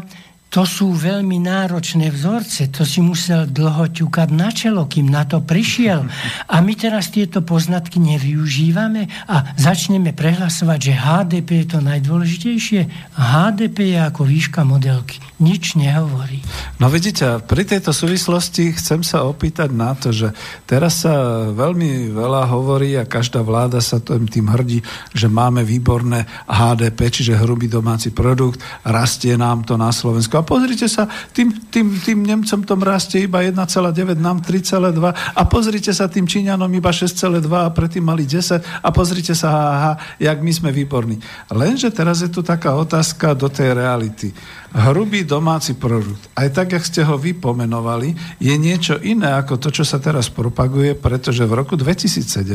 to 0.54 0.62
sú 0.62 0.94
veľmi 0.94 1.42
náročné 1.42 2.14
vzorce. 2.14 2.70
To 2.78 2.86
si 2.86 3.02
musel 3.02 3.50
dlho 3.50 3.90
ťukať 3.90 4.28
na 4.30 4.54
čelo, 4.54 4.86
kým 4.86 5.10
na 5.10 5.26
to 5.26 5.42
prišiel. 5.42 6.06
A 6.46 6.62
my 6.62 6.78
teraz 6.78 7.10
tieto 7.10 7.42
poznatky 7.42 7.98
nevyužívame 7.98 9.10
a 9.26 9.50
začneme 9.58 10.14
prehlasovať, 10.14 10.78
že 10.78 10.94
HDP 10.94 11.48
je 11.58 11.66
to 11.74 11.78
najdôležitejšie. 11.82 12.86
HDP 13.18 13.98
je 13.98 14.00
ako 14.06 14.22
výška 14.22 14.62
modelky. 14.62 15.18
Nič 15.42 15.74
nehovorí. 15.74 16.38
No 16.78 16.86
vidíte, 16.86 17.42
pri 17.42 17.66
tejto 17.66 17.90
súvislosti 17.90 18.78
chcem 18.78 19.02
sa 19.02 19.26
opýtať 19.26 19.74
na 19.74 19.98
to, 19.98 20.14
že 20.14 20.30
teraz 20.70 21.02
sa 21.02 21.50
veľmi 21.50 22.14
veľa 22.14 22.46
hovorí 22.46 22.94
a 22.94 23.10
každá 23.10 23.42
vláda 23.42 23.82
sa 23.82 23.98
tým, 23.98 24.46
hrdí, 24.46 24.86
že 25.10 25.26
máme 25.26 25.66
výborné 25.66 26.30
HDP, 26.46 27.10
čiže 27.10 27.42
hrubý 27.42 27.66
domáci 27.66 28.14
produkt, 28.14 28.62
rastie 28.86 29.34
nám 29.34 29.66
to 29.66 29.74
na 29.74 29.90
Slovensku 29.90 30.43
pozrite 30.44 30.86
sa, 30.86 31.08
tým, 31.32 31.50
tým, 31.72 31.96
tým 31.98 32.20
Nemcom 32.22 32.60
tom 32.62 32.80
rastie 32.84 33.24
iba 33.24 33.40
1,9, 33.40 34.20
nám 34.20 34.44
3,2 34.44 34.92
a 35.34 35.42
pozrite 35.48 35.90
sa 35.90 36.06
tým 36.06 36.28
Číňanom 36.28 36.70
iba 36.70 36.92
6,2 36.92 37.48
a 37.48 37.72
predtým 37.72 38.04
mali 38.04 38.28
10 38.28 38.84
a 38.84 38.88
pozrite 38.92 39.32
sa, 39.32 39.48
aha, 39.48 39.92
jak 40.20 40.38
my 40.38 40.52
sme 40.52 40.70
výborní. 40.70 41.18
Lenže 41.50 41.90
teraz 41.90 42.20
je 42.20 42.28
tu 42.28 42.44
taká 42.44 42.76
otázka 42.76 43.32
do 43.32 43.48
tej 43.48 43.72
reality 43.72 44.30
hrubý 44.74 45.22
domáci 45.22 45.78
produkt, 45.78 46.26
aj 46.34 46.50
tak, 46.50 46.74
jak 46.74 46.82
ste 46.82 47.06
ho 47.06 47.14
vy 47.14 47.38
pomenovali, 47.38 48.10
je 48.42 48.54
niečo 48.58 48.98
iné 48.98 49.30
ako 49.38 49.62
to, 49.62 49.70
čo 49.70 49.86
sa 49.86 50.02
teraz 50.02 50.26
propaguje, 50.26 50.98
pretože 50.98 51.46
v 51.46 51.54
roku 51.54 51.78
2017 51.78 52.50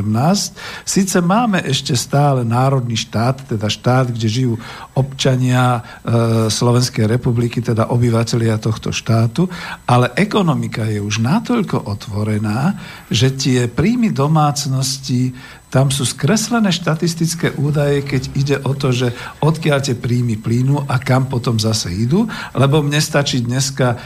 síce 0.84 1.18
máme 1.24 1.64
ešte 1.64 1.96
stále 1.96 2.44
národný 2.44 3.00
štát, 3.00 3.56
teda 3.56 3.72
štát, 3.72 4.12
kde 4.12 4.28
žijú 4.28 4.54
občania 5.00 5.80
e, 5.80 5.82
Slovenskej 6.52 7.08
republiky, 7.08 7.64
teda 7.64 7.88
obyvateľia 7.88 8.60
tohto 8.60 8.92
štátu, 8.92 9.48
ale 9.88 10.12
ekonomika 10.20 10.84
je 10.92 11.00
už 11.00 11.24
natoľko 11.24 11.88
otvorená, 11.88 12.76
že 13.08 13.32
tie 13.32 13.72
príjmy 13.72 14.12
domácnosti 14.12 15.32
tam 15.70 15.94
sú 15.94 16.02
skreslené 16.02 16.74
štatistické 16.74 17.54
údaje, 17.62 18.02
keď 18.02 18.24
ide 18.34 18.58
o 18.66 18.74
to, 18.74 18.90
že 18.90 19.14
odkiaľ 19.38 19.80
tie 19.86 19.94
príjmy 19.94 20.42
plínu 20.42 20.90
a 20.90 20.98
kam 20.98 21.30
potom 21.30 21.62
zase 21.62 21.94
idú, 21.94 22.26
lebo 22.58 22.82
mne 22.82 22.98
stačí 22.98 23.46
dneska 23.46 23.94
e, 23.94 23.98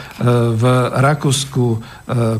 v 0.52 0.64
Rakúsku 0.92 1.64
e, 1.72 1.78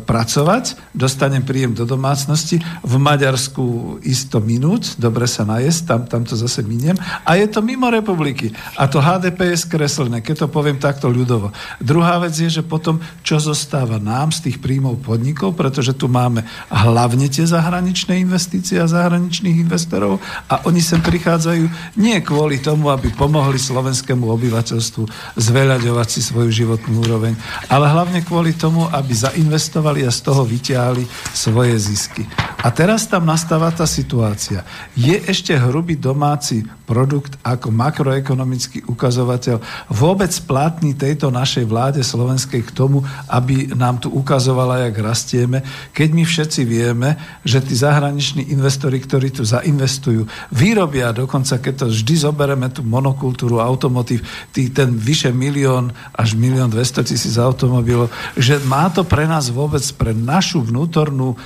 pracovať, 0.04 0.92
dostanem 0.92 1.40
príjem 1.40 1.72
do 1.72 1.88
domácnosti, 1.88 2.60
v 2.84 2.94
Maďarsku 3.00 3.98
isto 4.04 4.44
minút, 4.44 5.00
dobre 5.00 5.24
sa 5.24 5.48
najesť, 5.48 5.80
tam, 5.88 6.00
tam 6.04 6.22
to 6.28 6.36
zase 6.36 6.60
miniem 6.60 7.00
a 7.24 7.40
je 7.40 7.48
to 7.48 7.64
mimo 7.64 7.88
republiky. 7.88 8.52
A 8.76 8.84
to 8.92 9.00
HDP 9.00 9.56
je 9.56 9.64
skreslené, 9.64 10.20
keď 10.20 10.44
to 10.44 10.48
poviem 10.52 10.76
takto 10.76 11.08
ľudovo. 11.08 11.48
Druhá 11.80 12.20
vec 12.20 12.36
je, 12.36 12.60
že 12.60 12.62
potom, 12.62 13.00
čo 13.24 13.40
zostáva 13.40 13.96
nám 13.96 14.36
z 14.36 14.52
tých 14.52 14.60
príjmov 14.60 15.00
podnikov, 15.00 15.56
pretože 15.56 15.96
tu 15.96 16.12
máme 16.12 16.44
hlavne 16.68 17.24
tie 17.32 17.48
zahraničné 17.48 18.20
investície 18.20 18.76
a 18.76 18.84
zahraničné 18.84 19.13
zahraničných 19.14 19.62
investorov 19.62 20.18
a 20.50 20.66
oni 20.66 20.82
sem 20.82 20.98
prichádzajú 20.98 21.94
nie 22.02 22.18
kvôli 22.18 22.58
tomu, 22.58 22.90
aby 22.90 23.14
pomohli 23.14 23.62
slovenskému 23.62 24.26
obyvateľstvu 24.26 25.06
zveľaďovať 25.38 26.08
si 26.10 26.20
svoju 26.26 26.50
životnú 26.50 26.98
úroveň, 27.06 27.38
ale 27.70 27.86
hlavne 27.86 28.26
kvôli 28.26 28.58
tomu, 28.58 28.90
aby 28.90 29.14
zainvestovali 29.14 30.02
a 30.02 30.10
z 30.10 30.20
toho 30.26 30.42
vyťahli 30.42 31.06
svoje 31.30 31.78
zisky. 31.78 32.26
A 32.66 32.74
teraz 32.74 33.06
tam 33.06 33.30
nastáva 33.30 33.70
tá 33.70 33.86
situácia. 33.86 34.66
Je 34.98 35.14
ešte 35.14 35.54
hrubý 35.54 35.94
domáci 35.94 36.66
produkt 36.84 37.40
ako 37.40 37.72
makroekonomický 37.72 38.84
ukazovateľ 38.84 39.60
vôbec 39.88 40.30
platný 40.44 40.92
tejto 40.92 41.32
našej 41.32 41.64
vláde 41.64 42.04
slovenskej 42.04 42.60
k 42.60 42.70
tomu, 42.76 43.00
aby 43.28 43.72
nám 43.72 44.04
tu 44.04 44.12
ukazovala, 44.12 44.84
jak 44.88 44.96
rastieme, 45.00 45.64
keď 45.96 46.08
my 46.12 46.22
všetci 46.28 46.60
vieme, 46.68 47.16
že 47.42 47.64
tí 47.64 47.72
zahraniční 47.72 48.52
investori, 48.52 49.00
ktorí 49.00 49.32
tu 49.32 49.42
zainvestujú, 49.48 50.28
vyrobia 50.52 51.10
dokonca, 51.16 51.56
keď 51.56 51.74
to 51.74 51.86
vždy 51.88 52.14
zobereme 52.20 52.68
tú 52.68 52.84
monokultúru, 52.84 53.64
automotív, 53.64 54.20
tý, 54.52 54.68
ten 54.68 54.92
vyše 54.92 55.32
milión 55.32 55.90
až 56.12 56.36
milión 56.36 56.68
200 56.68 57.08
tisíc 57.08 57.34
automobilov, 57.40 58.12
že 58.36 58.60
má 58.68 58.92
to 58.92 59.08
pre 59.08 59.24
nás 59.24 59.48
vôbec, 59.48 59.82
pre 59.96 60.12
našu 60.12 60.60
vnútornú 60.68 61.32
e, 61.32 61.36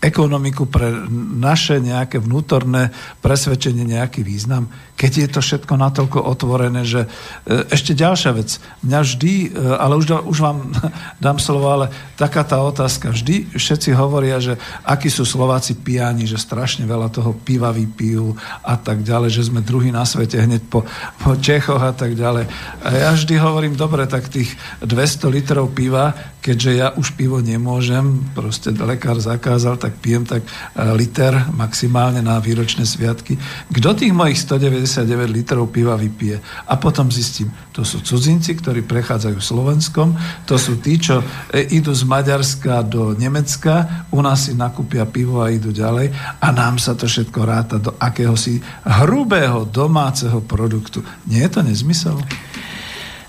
ekonomiku, 0.00 0.64
pre 0.64 0.88
naše 1.36 1.82
nejaké 1.82 2.22
vnútorné 2.22 2.94
presvedčenie 3.20 3.97
nejaký 3.98 4.22
význam 4.22 4.70
keď 4.98 5.12
je 5.14 5.28
to 5.30 5.40
všetko 5.40 5.78
natoľko 5.78 6.18
otvorené, 6.26 6.82
že 6.82 7.06
e, 7.46 7.62
ešte 7.70 7.94
ďalšia 7.94 8.34
vec. 8.34 8.58
Mňa 8.82 8.98
vždy, 9.06 9.32
e, 9.46 9.48
ale 9.78 9.94
už, 9.94 10.26
už 10.26 10.38
vám 10.42 10.74
dám 11.24 11.38
slovo, 11.38 11.70
ale 11.70 11.86
taká 12.18 12.42
tá 12.42 12.58
otázka. 12.58 13.14
Vždy 13.14 13.54
všetci 13.54 13.94
hovoria, 13.94 14.42
že 14.42 14.58
akí 14.82 15.06
sú 15.06 15.22
Slováci 15.22 15.78
pijani, 15.78 16.26
že 16.26 16.34
strašne 16.34 16.82
veľa 16.82 17.14
toho 17.14 17.30
piva 17.30 17.70
vypijú 17.70 18.34
a 18.66 18.74
tak 18.74 19.06
ďalej, 19.06 19.30
že 19.38 19.46
sme 19.46 19.62
druhý 19.62 19.94
na 19.94 20.02
svete 20.02 20.42
hneď 20.42 20.66
po, 20.66 20.82
po 21.22 21.38
Čechoch 21.38 21.78
a 21.78 21.94
tak 21.94 22.18
ďalej. 22.18 22.50
A 22.82 22.88
ja 22.90 23.14
vždy 23.14 23.38
hovorím, 23.38 23.78
dobre, 23.78 24.02
tak 24.10 24.26
tých 24.26 24.50
200 24.82 25.30
litrov 25.30 25.70
piva, 25.70 26.10
keďže 26.42 26.70
ja 26.74 26.88
už 26.98 27.14
pivo 27.14 27.38
nemôžem, 27.38 28.34
proste 28.34 28.74
lekár 28.74 29.22
zakázal, 29.22 29.78
tak 29.78 29.94
pijem 30.02 30.26
tak 30.26 30.42
e, 30.42 30.50
liter 30.98 31.38
maximálne 31.54 32.18
na 32.18 32.42
výročné 32.42 32.82
sviatky. 32.82 33.38
Kto 33.70 33.94
tých 33.94 34.10
mojich 34.10 34.42
190 34.42 34.87
99 34.88 35.28
litrov 35.28 35.68
piva 35.68 35.94
vypije. 35.94 36.40
A 36.66 36.74
potom 36.80 37.12
zistím, 37.12 37.52
to 37.70 37.84
sú 37.84 38.00
cudzinci, 38.00 38.56
ktorí 38.56 38.82
prechádzajú 38.88 39.38
Slovenskom, 39.38 40.16
to 40.48 40.56
sú 40.56 40.80
tí, 40.80 40.96
čo 40.96 41.20
e, 41.52 41.68
idú 41.76 41.92
z 41.92 42.08
Maďarska 42.08 42.82
do 42.88 43.12
Nemecka, 43.12 44.08
u 44.10 44.24
nás 44.24 44.48
si 44.48 44.56
nakúpia 44.56 45.04
pivo 45.04 45.44
a 45.44 45.52
idú 45.52 45.70
ďalej 45.70 46.10
a 46.40 46.48
nám 46.50 46.80
sa 46.80 46.96
to 46.96 47.04
všetko 47.06 47.40
ráta 47.44 47.76
do 47.76 47.94
akéhosi 48.00 48.58
hrubého 48.82 49.68
domáceho 49.68 50.40
produktu. 50.42 51.04
Nie 51.28 51.46
je 51.46 51.50
to 51.54 51.60
nezmysel? 51.62 52.16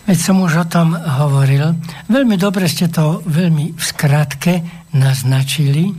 Veď 0.10 0.18
som 0.18 0.42
už 0.42 0.66
o 0.66 0.66
tom 0.66 0.98
hovoril. 0.98 1.78
Veľmi 2.10 2.34
dobre 2.34 2.66
ste 2.66 2.90
to 2.90 3.22
veľmi 3.30 3.78
v 3.78 3.84
skratke 3.84 4.66
naznačili, 4.98 5.94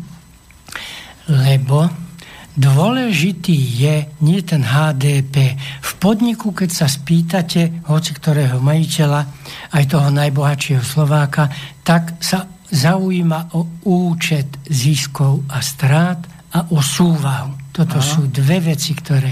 lebo 1.31 2.10
Dôležitý 2.59 3.55
je 3.55 4.11
nie 4.27 4.41
ten 4.43 4.67
HDP. 4.67 5.55
V 5.81 5.91
podniku, 6.03 6.51
keď 6.51 6.71
sa 6.71 6.87
spýtate 6.91 7.87
hoci 7.87 8.11
ktorého 8.11 8.59
majiteľa, 8.59 9.23
aj 9.71 9.85
toho 9.87 10.09
najbohatšieho 10.11 10.83
Slováka, 10.83 11.47
tak 11.87 12.19
sa 12.19 12.51
zaujíma 12.71 13.55
o 13.55 13.83
účet 13.87 14.67
ziskov 14.67 15.47
a 15.47 15.63
strát 15.63 16.19
a 16.51 16.67
o 16.75 16.83
súvahu. 16.83 17.71
Toto 17.71 18.03
Aha. 18.03 18.07
sú 18.07 18.27
dve 18.27 18.75
veci, 18.75 18.99
ktoré... 18.99 19.31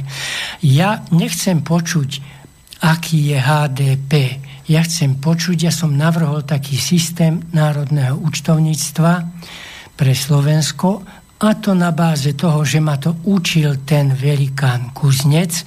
Ja 0.62 1.02
nechcem 1.10 1.66
počuť, 1.66 2.10
aký 2.86 3.34
je 3.34 3.38
HDP. 3.38 4.12
Ja 4.70 4.86
chcem 4.86 5.18
počuť, 5.18 5.66
ja 5.66 5.72
som 5.74 5.98
navrhol 5.98 6.46
taký 6.46 6.78
systém 6.78 7.42
národného 7.50 8.14
účtovníctva 8.14 9.26
pre 9.98 10.14
Slovensko, 10.14 11.02
a 11.38 11.54
to 11.54 11.70
na 11.70 11.94
báze 11.94 12.34
toho, 12.34 12.66
že 12.66 12.82
ma 12.82 12.98
to 12.98 13.14
učil 13.30 13.86
ten 13.86 14.10
velikán 14.10 14.90
kuznec. 14.90 15.62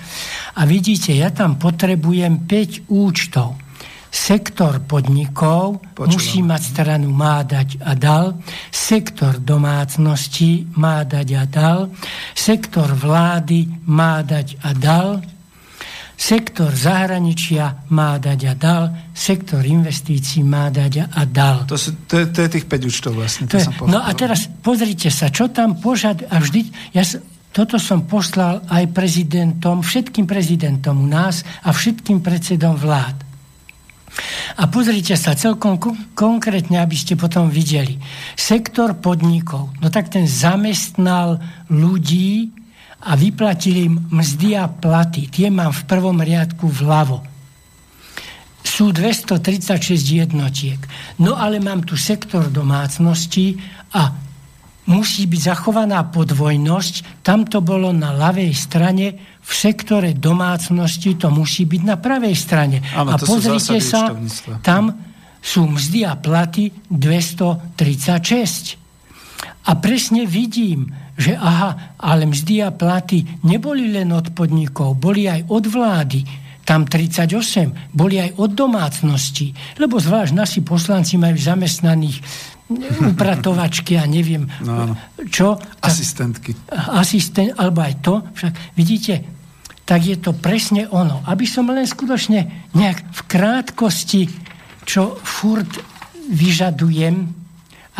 A 0.59 0.67
vidíte, 0.67 1.15
ja 1.15 1.31
tam 1.31 1.55
potrebujem 1.55 2.43
5 2.43 2.91
účtov. 2.91 3.55
Sektor 4.11 4.83
podnikov 4.83 5.79
Počúvam. 5.95 6.11
musí 6.11 6.43
mať 6.43 6.61
stranu 6.75 7.07
má 7.15 7.47
dať 7.47 7.79
a 7.79 7.95
dal, 7.95 8.35
sektor 8.67 9.39
domácnosti 9.39 10.67
má 10.75 11.07
dať 11.07 11.27
a 11.39 11.43
dal, 11.47 11.79
sektor 12.35 12.91
vlády 12.91 13.71
má 13.87 14.19
dať 14.19 14.59
a 14.67 14.75
dal, 14.75 15.23
sektor 16.21 16.69
zahraničia 16.69 17.89
má 17.89 18.21
dať 18.21 18.39
a 18.45 18.53
dal, 18.53 18.83
sektor 19.09 19.65
investícií 19.65 20.45
má 20.45 20.69
dať 20.69 21.09
a 21.09 21.25
dal. 21.25 21.65
To, 21.65 21.73
sú, 21.73 21.97
to, 22.05 22.21
je, 22.21 22.25
to 22.29 22.45
je 22.45 22.49
tých 22.61 22.69
5 22.69 22.89
účtov 22.93 23.11
vlastne. 23.17 23.49
To, 23.49 23.57
to 23.57 23.65
je, 23.65 23.65
no 23.89 23.97
a 23.97 24.13
teraz 24.13 24.45
pozrite 24.61 25.09
sa, 25.09 25.33
čo 25.33 25.49
tam 25.49 25.81
požad... 25.81 26.21
A 26.29 26.37
vždy, 26.37 26.93
ja, 26.93 27.01
toto 27.49 27.81
som 27.81 28.05
poslal 28.05 28.61
aj 28.69 28.93
prezidentom, 28.93 29.81
všetkým 29.81 30.29
prezidentom 30.29 31.01
u 31.01 31.09
nás 31.09 31.41
a 31.65 31.73
všetkým 31.73 32.21
predsedom 32.21 32.77
vlád. 32.77 33.17
A 34.61 34.69
pozrite 34.69 35.17
sa 35.17 35.33
celkom 35.33 35.81
konkrétne, 36.13 36.77
aby 36.77 36.93
ste 36.93 37.17
potom 37.17 37.49
videli. 37.49 37.97
Sektor 38.37 38.93
podnikov, 38.93 39.73
no 39.81 39.89
tak 39.89 40.13
ten 40.13 40.29
zamestnal 40.29 41.41
ľudí, 41.71 42.60
a 43.01 43.11
vyplatili 43.17 43.89
im 43.89 43.95
mzdy 44.13 44.57
a 44.57 44.69
platy. 44.69 45.25
Tie 45.27 45.49
mám 45.49 45.73
v 45.73 45.83
prvom 45.89 46.21
riadku 46.21 46.69
vľavo. 46.69 47.25
Sú 48.61 48.93
236 48.93 49.97
jednotiek. 49.97 50.77
No 51.17 51.33
ale 51.33 51.57
mám 51.57 51.81
tu 51.81 51.97
sektor 51.97 52.45
domácnosti 52.53 53.57
a 53.97 54.13
musí 54.85 55.25
byť 55.25 55.41
zachovaná 55.41 56.05
podvojnosť. 56.13 57.25
Tam 57.25 57.45
to 57.49 57.61
bolo 57.65 57.89
na 57.89 58.13
ľavej 58.13 58.53
strane, 58.53 59.05
v 59.41 59.51
sektore 59.51 60.13
domácnosti 60.13 61.17
to 61.17 61.33
musí 61.33 61.65
byť 61.65 61.81
na 61.81 61.97
pravej 61.97 62.35
strane. 62.37 62.77
Áno, 62.93 63.13
a 63.13 63.15
pozrite 63.17 63.81
sa, 63.81 64.13
tam 64.61 64.93
sú 65.41 65.65
mzdy 65.65 66.05
a 66.05 66.13
platy 66.13 66.69
236. 66.93 68.80
A 69.61 69.77
presne 69.77 70.25
vidím, 70.25 70.89
že 71.13 71.37
aha, 71.37 71.97
ale 72.01 72.25
mzdy 72.25 72.65
a 72.65 72.73
platy 72.73 73.45
neboli 73.45 73.93
len 73.93 74.09
od 74.09 74.33
podnikov, 74.33 74.97
boli 74.97 75.29
aj 75.29 75.45
od 75.53 75.63
vlády. 75.69 76.21
Tam 76.65 76.85
38, 76.85 77.93
boli 77.93 78.21
aj 78.21 78.37
od 78.41 78.51
domácnosti. 78.53 79.53
Lebo 79.77 80.01
zvlášť 80.01 80.33
naši 80.33 80.59
poslanci 80.65 81.17
majú 81.21 81.37
zamestnaných 81.37 82.17
upratovačky 83.13 84.01
a 84.01 84.05
neviem 84.09 84.49
no, 84.65 84.97
čo. 85.29 85.57
Asistentky. 85.81 86.57
Asistent, 86.71 87.53
alebo 87.57 87.85
aj 87.85 87.93
to. 88.01 88.13
Však 88.33 88.53
vidíte, 88.77 89.13
tak 89.85 90.05
je 90.05 90.17
to 90.17 90.33
presne 90.37 90.87
ono. 90.89 91.21
Aby 91.27 91.45
som 91.45 91.69
len 91.69 91.85
skutočne 91.85 92.71
nejak 92.73 92.97
v 93.13 93.21
krátkosti, 93.29 94.21
čo 94.87 95.17
furt 95.21 95.69
vyžadujem, 96.31 97.40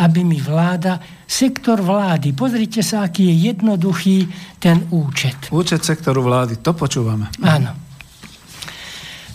aby 0.02 0.26
mi 0.26 0.42
vláda 0.42 0.98
Sektor 1.32 1.80
vlády. 1.80 2.36
Pozrite 2.36 2.84
sa, 2.84 3.08
aký 3.08 3.30
je 3.30 3.54
jednoduchý 3.54 4.18
ten 4.60 4.84
účet. 4.92 5.48
Účet 5.48 5.80
sektoru 5.80 6.20
vlády, 6.20 6.60
to 6.60 6.76
počúvame. 6.76 7.32
Áno. 7.40 7.72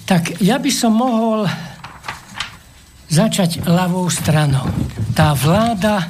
Tak 0.06 0.38
ja 0.44 0.62
by 0.62 0.72
som 0.72 0.94
mohol 0.94 1.50
začať 3.10 3.66
ľavou 3.66 4.06
stranou. 4.14 4.70
Tá 5.18 5.34
vláda 5.34 6.06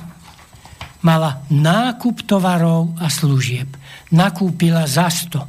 mala 1.08 1.46
nákup 1.48 2.28
tovarov 2.28 2.92
a 3.00 3.08
služieb. 3.08 3.72
Nakúpila 4.12 4.84
za 4.90 5.08
100. 5.08 5.40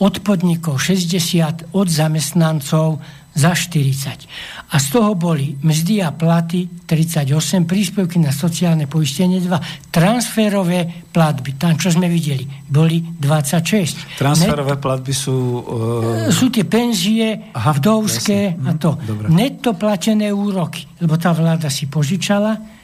Od 0.00 0.14
podnikov 0.22 0.78
60, 0.80 1.74
od 1.74 1.88
zamestnancov 1.90 3.02
za 3.40 3.56
40. 3.56 4.28
A 4.70 4.76
z 4.76 4.86
toho 4.92 5.16
boli 5.16 5.56
mzdy 5.64 6.04
a 6.04 6.12
platy 6.12 6.68
38, 6.84 7.64
príspevky 7.64 8.20
na 8.20 8.28
sociálne 8.36 8.84
poistenie 8.84 9.40
2, 9.40 9.88
transferové 9.88 11.08
platby, 11.08 11.56
tam 11.56 11.80
čo 11.80 11.88
sme 11.88 12.12
videli, 12.12 12.44
boli 12.68 13.00
26. 13.00 14.20
Transferové 14.20 14.76
Net, 14.76 14.84
platby 14.84 15.12
sú... 15.16 15.36
Uh... 15.64 16.28
Sú 16.28 16.52
tie 16.52 16.68
penzie, 16.68 17.56
Aha, 17.56 17.72
vdovské 17.80 18.60
jasne. 18.60 18.68
a 18.68 18.70
to. 18.76 18.90
Mhm, 18.94 19.06
dobre. 19.08 19.26
Netto 19.32 19.70
platené 19.72 20.28
úroky, 20.28 20.84
lebo 21.00 21.16
tá 21.16 21.32
vláda 21.32 21.72
si 21.72 21.88
požičala 21.88 22.80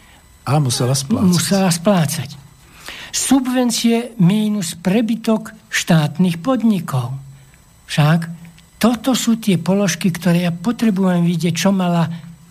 a 0.47 0.63
musela 0.63 0.95
splácať. 0.95 1.27
Musela 1.27 1.71
splácať. 1.75 2.29
Subvencie 3.11 4.15
mínus 4.23 4.79
prebytok 4.79 5.51
štátnych 5.67 6.39
podnikov. 6.39 7.19
Však 7.91 8.46
toto 8.77 9.17
sú 9.17 9.41
tie 9.41 9.57
položky, 9.57 10.13
ktoré 10.13 10.49
ja 10.49 10.53
potrebujem 10.53 11.25
vidieť, 11.25 11.55
čo 11.57 11.73
mala 11.73 12.09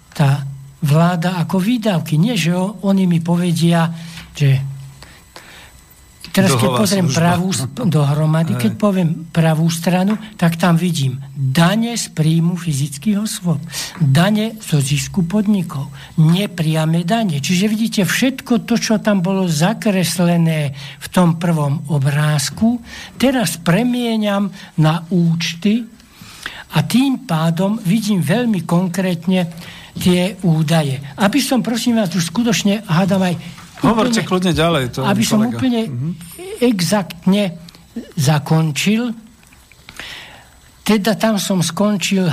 tá 0.09 0.41
vláda 0.81 1.41
ako 1.41 1.61
výdavky. 1.61 2.17
Nie, 2.17 2.37
že 2.37 2.53
oni 2.57 3.05
mi 3.05 3.21
povedia, 3.21 3.89
že 4.33 4.61
teraz 6.35 6.51
keď 6.59 6.69
pozriem 6.75 7.07
služba. 7.07 7.19
pravú 7.21 7.47
dohromady, 7.87 8.53
keď 8.59 8.73
poviem 8.75 9.09
pravú 9.31 9.71
stranu, 9.71 10.19
tak 10.35 10.59
tam 10.59 10.75
vidím 10.75 11.23
dane 11.31 11.95
z 11.95 12.11
príjmu 12.11 12.59
fyzických 12.59 13.17
osôb, 13.23 13.63
dane 14.03 14.59
zo 14.59 14.83
zisku 14.83 15.23
podnikov, 15.23 15.87
nepriame 16.19 17.07
dane. 17.07 17.39
Čiže 17.39 17.71
vidíte, 17.71 18.01
všetko 18.03 18.67
to, 18.67 18.75
čo 18.75 18.99
tam 18.99 19.23
bolo 19.23 19.47
zakreslené 19.47 20.75
v 20.99 21.07
tom 21.07 21.39
prvom 21.39 21.87
obrázku, 21.87 22.83
teraz 23.15 23.55
premieňam 23.55 24.51
na 24.83 25.07
účty 25.07 25.94
a 26.75 26.79
tým 26.83 27.23
pádom 27.23 27.79
vidím 27.79 28.19
veľmi 28.19 28.67
konkrétne 28.67 29.47
tie 29.95 30.35
údaje. 30.43 30.99
Aby 31.15 31.39
som, 31.39 31.63
prosím 31.63 32.03
vás, 32.03 32.11
už 32.11 32.27
skutočne 32.35 32.83
hádam 32.83 33.23
aj... 33.23 33.35
Hovorte 33.79 34.19
úplne, 34.19 34.27
kľudne 34.27 34.53
ďalej. 34.55 34.83
To 34.95 34.99
aby 35.07 35.23
som 35.23 35.39
kolega. 35.39 35.55
úplne 35.55 35.81
uh-huh. 35.87 36.11
exaktne 36.59 37.43
zakončil. 38.19 39.15
Teda 40.83 41.15
tam 41.15 41.39
som 41.39 41.63
skončil 41.63 42.27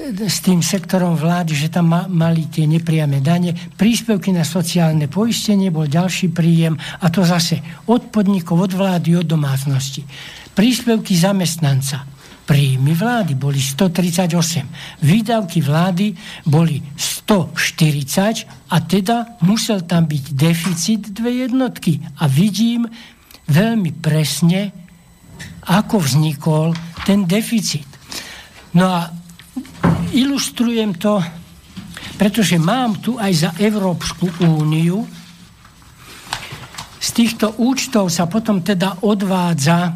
s 0.00 0.38
tým 0.40 0.64
sektorom 0.64 1.14
vlády, 1.14 1.52
že 1.52 1.68
tam 1.68 1.92
mali 1.92 2.48
tie 2.48 2.64
nepriame 2.64 3.20
dane. 3.20 3.52
Príspevky 3.52 4.32
na 4.32 4.42
sociálne 4.48 5.06
poistenie 5.06 5.68
bol 5.68 5.86
ďalší 5.86 6.32
príjem 6.32 6.74
a 6.74 7.06
to 7.12 7.22
zase 7.22 7.60
od 7.86 8.08
podnikov, 8.08 8.64
od 8.64 8.72
vlády, 8.74 9.20
od 9.20 9.28
domácnosti. 9.28 10.02
Príspevky 10.56 11.14
zamestnanca 11.14 12.19
príjmy 12.50 12.98
vlády 12.98 13.38
boli 13.38 13.62
138, 13.62 15.06
výdavky 15.06 15.62
vlády 15.62 16.18
boli 16.42 16.82
140 16.98 18.74
a 18.74 18.76
teda 18.82 19.38
musel 19.46 19.86
tam 19.86 20.10
byť 20.10 20.24
deficit 20.34 21.14
dve 21.14 21.46
jednotky. 21.46 22.02
A 22.18 22.26
vidím 22.26 22.90
veľmi 23.46 23.94
presne, 24.02 24.74
ako 25.70 26.02
vznikol 26.02 26.74
ten 27.06 27.22
deficit. 27.22 27.86
No 28.74 28.98
a 28.98 29.06
ilustrujem 30.10 30.98
to, 30.98 31.22
pretože 32.18 32.58
mám 32.58 32.98
tu 32.98 33.14
aj 33.14 33.32
za 33.46 33.50
Európsku 33.62 34.26
úniu, 34.42 35.06
z 36.98 37.08
týchto 37.14 37.62
účtov 37.62 38.10
sa 38.10 38.26
potom 38.26 38.58
teda 38.58 39.06
odvádza 39.06 39.94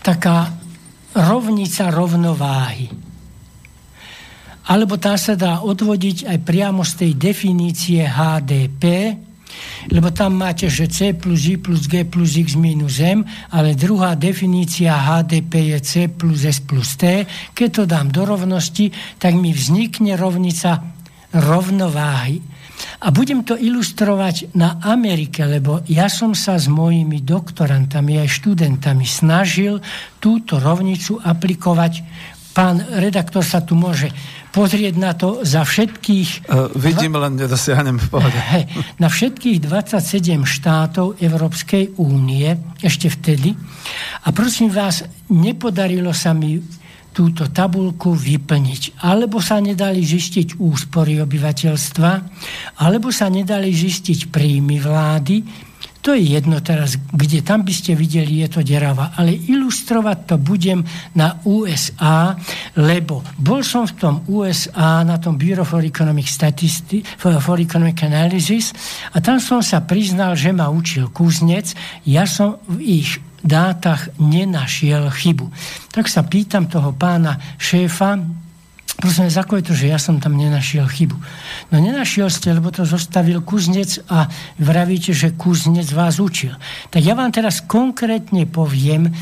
taká 0.00 0.64
rovnica 1.16 1.88
rovnováhy. 1.88 2.92
Alebo 4.66 4.98
tá 4.98 5.14
sa 5.16 5.38
dá 5.38 5.62
odvodiť 5.62 6.26
aj 6.26 6.38
priamo 6.42 6.82
z 6.82 6.92
tej 7.06 7.12
definície 7.14 8.02
HDP, 8.02 9.14
lebo 9.94 10.10
tam 10.10 10.36
máte, 10.36 10.66
že 10.66 10.90
C 10.90 11.14
plus 11.14 11.46
I 11.48 11.56
plus 11.56 11.86
G 11.86 12.02
plus 12.02 12.36
X 12.36 12.58
minus 12.58 12.98
M, 12.98 13.22
ale 13.54 13.78
druhá 13.78 14.18
definícia 14.18 14.92
HDP 14.92 15.72
je 15.72 15.78
C 15.80 15.92
plus 16.10 16.44
S 16.44 16.58
plus 16.60 16.98
T. 16.98 17.24
Keď 17.54 17.68
to 17.72 17.82
dám 17.86 18.10
do 18.10 18.26
rovnosti, 18.26 18.90
tak 19.22 19.38
mi 19.38 19.54
vznikne 19.54 20.18
rovnica 20.18 20.82
rovnováhy. 21.30 22.42
A 23.04 23.12
budem 23.12 23.44
to 23.44 23.56
ilustrovať 23.56 24.56
na 24.56 24.80
Amerike, 24.80 25.44
lebo 25.44 25.84
ja 25.88 26.08
som 26.08 26.32
sa 26.32 26.56
s 26.56 26.68
mojimi 26.68 27.20
doktorantami 27.24 28.20
aj 28.20 28.28
študentami 28.40 29.04
snažil 29.04 29.80
túto 30.20 30.56
rovnicu 30.60 31.20
aplikovať. 31.20 32.04
Pán 32.56 32.80
redaktor 32.96 33.44
sa 33.44 33.60
tu 33.60 33.76
môže 33.76 34.08
pozrieť 34.48 34.94
na 34.96 35.12
to 35.12 35.44
za 35.44 35.60
všetkých... 35.68 36.48
Uh, 36.48 36.72
vidím, 36.72 37.12
dva... 37.12 37.28
len 37.28 37.36
nedosiahnem 37.36 38.00
v 38.00 38.06
pohode. 38.08 38.40
Na 38.96 39.12
všetkých 39.12 39.60
27 39.60 40.48
štátov 40.48 41.20
Európskej 41.20 42.00
únie, 42.00 42.48
ešte 42.80 43.12
vtedy. 43.12 43.52
A 44.24 44.32
prosím 44.32 44.72
vás, 44.72 45.04
nepodarilo 45.28 46.16
sa 46.16 46.32
mi 46.32 46.56
túto 47.16 47.48
tabulku 47.48 48.12
vyplniť. 48.12 49.00
Alebo 49.08 49.40
sa 49.40 49.56
nedali 49.56 50.04
zistiť 50.04 50.60
úspory 50.60 51.16
obyvateľstva, 51.24 52.10
alebo 52.84 53.08
sa 53.08 53.32
nedali 53.32 53.72
zistiť 53.72 54.28
príjmy 54.28 54.76
vlády. 54.76 55.40
To 56.04 56.14
je 56.14 56.38
jedno 56.38 56.62
teraz, 56.62 57.00
kde 57.10 57.42
tam 57.42 57.66
by 57.66 57.72
ste 57.72 57.98
videli, 57.98 58.44
je 58.44 58.48
to 58.52 58.60
derava. 58.62 59.16
Ale 59.16 59.32
ilustrovať 59.32 60.18
to 60.28 60.36
budem 60.38 60.84
na 61.16 61.40
USA, 61.48 62.36
lebo 62.78 63.24
bol 63.40 63.64
som 63.64 63.88
v 63.88 63.96
tom 63.96 64.14
USA 64.28 65.02
na 65.02 65.16
tom 65.16 65.40
Bureau 65.40 65.66
for 65.66 65.82
Economic, 65.82 66.28
Statisti- 66.28 67.02
for 67.18 67.58
Economic 67.58 67.98
Analysis 68.06 68.70
a 69.10 69.24
tam 69.24 69.42
som 69.42 69.64
sa 69.64 69.82
priznal, 69.82 70.38
že 70.38 70.54
ma 70.54 70.70
učil 70.70 71.10
kuznec. 71.10 71.74
Ja 72.06 72.22
som 72.28 72.62
v 72.70 73.02
ich 73.02 73.18
dátach 73.46 74.12
nenašiel 74.18 75.08
chybu. 75.10 75.46
Tak 75.94 76.10
sa 76.10 76.26
pýtam 76.26 76.66
toho 76.66 76.92
pána 76.92 77.38
šéfa, 77.56 78.18
prosím, 78.98 79.30
ako 79.30 79.62
je 79.62 79.64
to, 79.70 79.74
že 79.78 79.86
ja 79.92 79.98
som 80.02 80.18
tam 80.18 80.34
nenašiel 80.34 80.84
chybu. 80.90 81.16
No 81.70 81.76
nenašiel 81.78 82.26
ste, 82.28 82.52
lebo 82.52 82.74
to 82.74 82.82
zostavil 82.82 83.40
kuznec 83.46 84.02
a 84.10 84.26
vravíte, 84.58 85.14
že 85.14 85.38
kuznec 85.38 85.86
vás 85.94 86.18
učil. 86.18 86.58
Tak 86.90 87.00
ja 87.00 87.14
vám 87.14 87.30
teraz 87.30 87.62
konkrétne 87.62 88.48
poviem, 88.50 89.14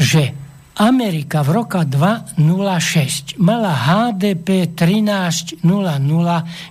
že 0.00 0.32
Amerika 0.78 1.42
v 1.42 1.58
roka 1.58 1.82
2006 1.82 3.42
mala 3.42 3.74
HDP 3.74 4.70
13,00 4.70 5.58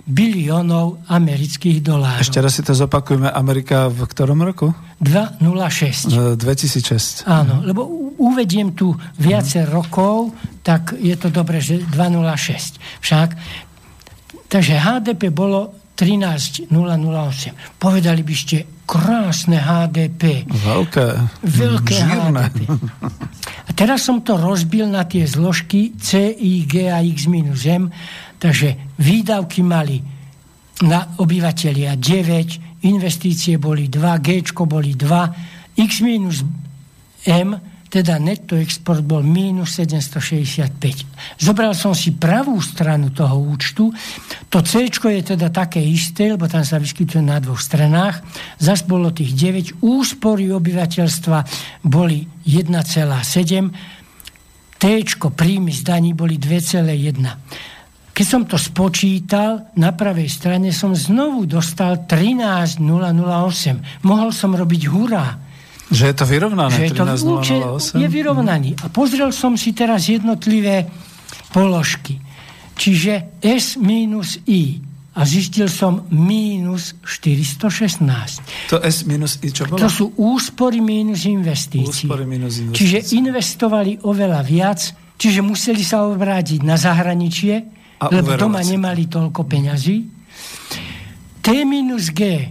biliónov 0.08 1.04
amerických 1.12 1.84
dolárov. 1.84 2.24
Ešte 2.24 2.40
raz 2.40 2.56
si 2.56 2.64
to 2.64 2.72
zopakujeme. 2.72 3.28
Amerika 3.28 3.92
v 3.92 4.08
ktorom 4.08 4.40
roku? 4.40 4.72
2006. 5.04 6.40
2006. 6.40 7.28
Áno, 7.28 7.60
lebo 7.60 7.84
uvediem 8.18 8.72
tu 8.72 8.96
viacej 9.20 9.68
hmm. 9.68 9.72
rokov, 9.76 10.32
tak 10.64 10.96
je 10.96 11.12
to 11.12 11.28
dobre, 11.28 11.60
že 11.60 11.84
2006. 11.92 12.80
Však, 13.04 13.28
takže 14.48 14.74
HDP 14.74 15.28
bolo 15.28 15.77
13,008. 15.98 16.70
Povedali 17.74 18.22
by 18.22 18.34
ste, 18.38 18.56
krásne 18.86 19.58
HDP. 19.58 20.46
Veľké. 20.46 21.06
Veľké 21.42 21.94
Žírne. 21.98 22.46
HDP. 22.46 22.58
A 23.66 23.70
teraz 23.74 24.06
som 24.06 24.22
to 24.22 24.38
rozbil 24.38 24.86
na 24.86 25.02
tie 25.10 25.26
zložky 25.26 25.98
C, 25.98 26.30
I, 26.30 26.62
G 26.70 26.86
a 26.86 27.02
X 27.02 27.26
minus 27.26 27.66
M, 27.66 27.90
takže 28.38 28.94
výdavky 28.94 29.66
mali 29.66 29.98
na 30.86 31.18
obyvateľia 31.18 31.98
9, 31.98 32.86
investície 32.86 33.58
boli 33.58 33.90
2, 33.90 34.22
G 34.22 34.46
boli 34.64 34.94
2, 34.94 35.82
X 35.82 35.90
minus 36.06 36.46
M 37.26 37.58
teda 37.88 38.20
netto 38.20 38.52
export 38.60 39.00
bol 39.00 39.24
mínus 39.24 39.80
765. 39.80 41.40
Zobral 41.40 41.72
som 41.72 41.96
si 41.96 42.12
pravú 42.12 42.60
stranu 42.60 43.08
toho 43.12 43.40
účtu, 43.40 43.88
to 44.52 44.60
C 44.60 44.88
je 44.88 45.22
teda 45.24 45.48
také 45.48 45.80
isté, 45.80 46.28
lebo 46.28 46.44
tam 46.44 46.64
sa 46.64 46.76
vyskytuje 46.76 47.24
na 47.24 47.40
dvoch 47.40 47.60
stranách, 47.60 48.20
zas 48.60 48.84
bolo 48.84 49.08
tých 49.08 49.32
9, 49.32 49.80
úspory 49.80 50.52
obyvateľstva 50.52 51.38
boli 51.88 52.28
1,7, 52.44 53.98
T, 54.78 54.86
príjmy 55.18 55.74
z 55.74 55.82
daní 55.82 56.14
boli 56.14 56.38
2,1. 56.38 56.86
Keď 58.14 58.26
som 58.26 58.46
to 58.46 58.58
spočítal, 58.58 59.70
na 59.78 59.94
pravej 59.94 60.30
strane 60.30 60.70
som 60.74 60.94
znovu 60.94 61.46
dostal 61.46 62.06
13,008. 62.06 62.82
Mohol 64.06 64.30
som 64.34 64.54
robiť 64.54 64.82
hurá 64.90 65.47
že 65.88 66.12
je 66.12 66.14
to 66.14 66.24
vyrovnané, 66.28 66.76
že 66.76 66.84
je, 66.84 66.92
to, 66.92 67.04
13, 67.04 67.96
je 67.96 68.08
vyrovnaný. 68.08 68.76
A 68.84 68.92
pozrel 68.92 69.32
som 69.32 69.56
si 69.56 69.72
teraz 69.72 70.08
jednotlivé 70.08 70.84
položky. 71.48 72.20
Čiže 72.76 73.40
S 73.40 73.80
minus 73.80 74.38
I. 74.44 74.84
A 75.18 75.26
zistil 75.26 75.66
som 75.66 76.06
mínus 76.14 76.94
416. 77.02 78.70
To 78.70 78.78
S 78.78 79.02
minus 79.02 79.42
I 79.42 79.50
čo 79.50 79.66
bolo? 79.66 79.82
To 79.82 79.90
sú 79.90 80.14
úspory 80.14 80.78
minus 80.78 81.26
investícií. 81.26 82.06
Úspory 82.06 82.22
minus 82.22 82.62
investícií. 82.62 82.78
Čiže 82.78 82.98
investovali 83.18 83.98
oveľa 84.06 84.40
viac, 84.46 84.78
čiže 85.18 85.42
museli 85.42 85.82
sa 85.82 86.06
obrátiť 86.06 86.62
na 86.62 86.78
zahraničie, 86.78 87.54
a 87.98 88.14
lebo 88.14 88.38
doma 88.38 88.62
nemali 88.62 89.10
toľko 89.10 89.42
peňazí. 89.42 90.06
T 91.42 91.46
minus 91.66 92.14
G 92.14 92.46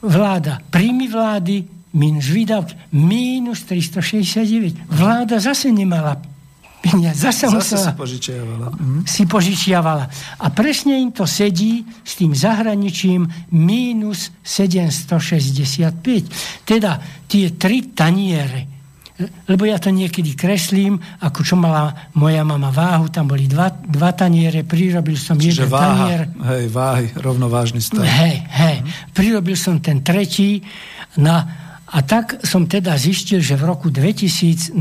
vláda, 0.00 0.64
príjmy 0.72 1.12
vlády 1.12 1.75
minus 1.96 2.28
výdavky, 2.28 2.76
minus 2.92 3.64
369. 3.64 4.92
Vláda 4.92 5.40
zase 5.40 5.72
nemala 5.72 6.20
peniaze. 6.84 7.18
Zase, 7.18 7.48
zase 7.48 7.56
musela, 7.56 7.90
si 7.90 7.96
požičiavala. 7.96 8.66
Mhm. 8.70 9.00
Si 9.08 9.26
požičiavala. 9.26 10.04
A 10.38 10.46
presne 10.52 11.00
im 11.00 11.10
to 11.10 11.24
sedí 11.24 11.88
s 12.04 12.20
tým 12.20 12.36
zahraničím 12.36 13.26
minus 13.50 14.30
765. 14.44 16.68
Teda 16.68 17.00
tie 17.26 17.50
tri 17.56 17.82
taniere, 17.90 18.68
lebo 19.48 19.64
ja 19.64 19.80
to 19.80 19.88
niekedy 19.88 20.36
kreslím, 20.36 21.00
ako 21.24 21.40
čo 21.40 21.56
mala 21.56 22.12
moja 22.12 22.44
mama 22.44 22.68
váhu, 22.68 23.08
tam 23.08 23.24
boli 23.24 23.48
dva, 23.48 23.72
dva 23.72 24.12
taniere, 24.12 24.60
prirobil 24.60 25.16
som 25.16 25.40
Čiže 25.40 25.64
jeden 25.64 25.72
váha, 25.72 25.88
tanier. 25.88 26.20
Hej, 26.36 26.64
váhy, 26.68 27.06
rovnovážny 27.16 27.80
stav. 27.80 28.04
Hej, 28.04 28.44
hej, 28.44 28.84
prirobil 29.16 29.56
som 29.56 29.80
ten 29.80 30.04
tretí 30.04 30.60
na 31.16 31.64
a 31.86 31.98
tak 32.02 32.42
som 32.42 32.66
teda 32.66 32.98
zistil, 32.98 33.38
že 33.38 33.54
v 33.54 33.64
roku 33.70 33.94
2006 33.94 34.74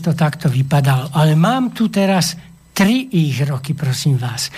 to 0.00 0.12
takto 0.16 0.48
vypadalo. 0.48 1.12
Ale 1.12 1.36
mám 1.36 1.76
tu 1.76 1.92
teraz 1.92 2.32
tri 2.72 3.08
ich 3.12 3.36
roky, 3.44 3.76
prosím 3.76 4.16
vás. 4.16 4.48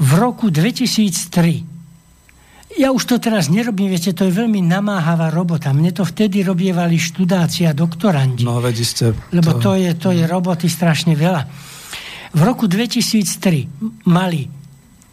V 0.00 0.16
roku 0.16 0.48
2003 0.48 1.72
ja 2.72 2.88
už 2.88 3.04
to 3.04 3.16
teraz 3.20 3.52
nerobím, 3.52 3.92
viete, 3.92 4.16
to 4.16 4.24
je 4.24 4.32
veľmi 4.32 4.64
namáhavá 4.64 5.28
robota. 5.28 5.76
Mne 5.76 5.92
to 5.92 6.08
vtedy 6.08 6.40
robievali 6.40 6.96
študáci 6.96 7.68
a 7.68 7.76
doktorandi. 7.76 8.48
No, 8.48 8.64
ste... 8.72 9.12
Lebo 9.28 9.60
to 9.60 9.76
je, 9.76 9.92
to 9.92 10.08
je 10.08 10.24
roboty 10.24 10.72
strašne 10.72 11.12
veľa. 11.12 11.42
V 12.32 12.40
roku 12.40 12.64
2003 12.64 14.08
mali 14.08 14.48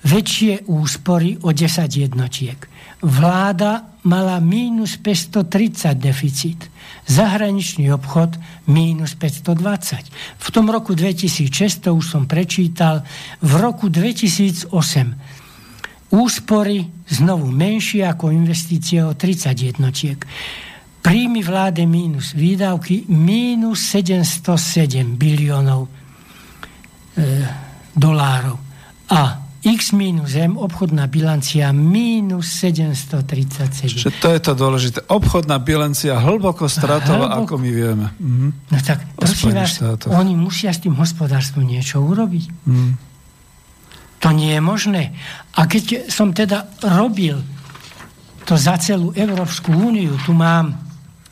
väčšie 0.08 0.72
úspory 0.72 1.36
o 1.44 1.52
10 1.52 1.84
jednotiek. 2.00 2.60
Vláda 3.04 3.99
mala 4.04 4.40
mínus 4.40 4.96
530 4.98 6.00
deficit. 6.00 6.60
Zahraničný 7.10 7.92
obchod 7.92 8.38
mínus 8.70 9.18
520. 9.18 10.08
V 10.38 10.48
tom 10.54 10.70
roku 10.70 10.94
2006, 10.94 11.90
to 11.90 11.96
už 11.98 12.06
som 12.06 12.24
prečítal, 12.30 13.02
v 13.42 13.54
roku 13.58 13.90
2008 13.90 14.72
úspory 16.10 16.90
znovu 17.06 17.54
menšie 17.54 18.06
ako 18.06 18.34
investície 18.34 19.02
o 19.06 19.14
30 19.14 19.54
jednotiek. 19.74 20.18
Príjmy 21.00 21.42
vláde 21.46 21.86
mínus 21.86 22.34
výdavky 22.36 23.08
mínus 23.08 23.88
707 23.94 25.16
biliónov 25.16 25.88
e, 25.88 25.90
dolárov. 27.96 28.58
A 29.10 29.49
X 29.70 29.94
minus 29.94 30.34
M, 30.34 30.58
obchodná 30.58 31.06
bilancia 31.06 31.70
minus 31.70 32.58
737. 32.58 34.02
Čiže 34.02 34.10
to 34.18 34.34
je 34.34 34.40
to 34.42 34.54
dôležité. 34.58 35.06
Obchodná 35.06 35.62
bilancia 35.62 36.18
hlboko 36.18 36.66
stratová, 36.66 37.38
hlboko... 37.38 37.54
ako 37.54 37.54
my 37.62 37.70
vieme. 37.70 38.06
Mhm. 38.18 38.48
No 38.74 38.78
tak, 38.82 39.06
prosím 39.14 39.54
vás, 39.54 39.78
štátoch. 39.78 40.10
oni 40.10 40.34
musia 40.34 40.74
s 40.74 40.82
tým 40.82 40.98
hospodárstvom 40.98 41.70
niečo 41.70 42.02
urobiť. 42.02 42.46
Mhm. 42.66 42.90
To 44.20 44.30
nie 44.36 44.52
je 44.52 44.62
možné. 44.62 45.16
A 45.56 45.64
keď 45.64 46.12
som 46.12 46.36
teda 46.36 46.68
robil 46.84 47.40
to 48.44 48.60
za 48.60 48.76
celú 48.82 49.16
Európsku 49.16 49.72
úniu, 49.72 50.18
tu 50.26 50.36
mám 50.36 50.76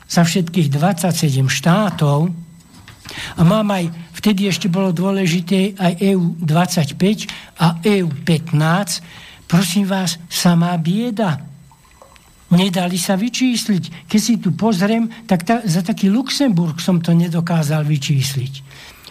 za 0.07 0.23
všetkých 0.23 0.71
27 0.71 1.51
štátov 1.51 2.31
a 3.35 3.41
mám 3.43 3.67
aj 3.75 4.06
Vtedy 4.17 4.49
ešte 4.49 4.65
bolo 4.65 4.89
dôležité 4.89 5.77
aj 5.77 6.01
EU 6.17 6.33
25 6.41 7.61
a 7.61 7.77
EU 7.85 8.09
15. 8.09 9.45
Prosím 9.45 9.85
vás, 9.85 10.17
samá 10.25 10.73
bieda. 10.81 11.37
Nedali 12.49 12.97
sa 12.97 13.13
vyčísliť. 13.13 14.09
Keď 14.09 14.21
si 14.21 14.41
tu 14.41 14.57
pozriem, 14.57 15.05
tak 15.29 15.45
ta, 15.45 15.61
za 15.61 15.85
taký 15.85 16.09
Luxemburg 16.09 16.81
som 16.81 16.97
to 16.97 17.13
nedokázal 17.13 17.85
vyčísliť. 17.85 18.53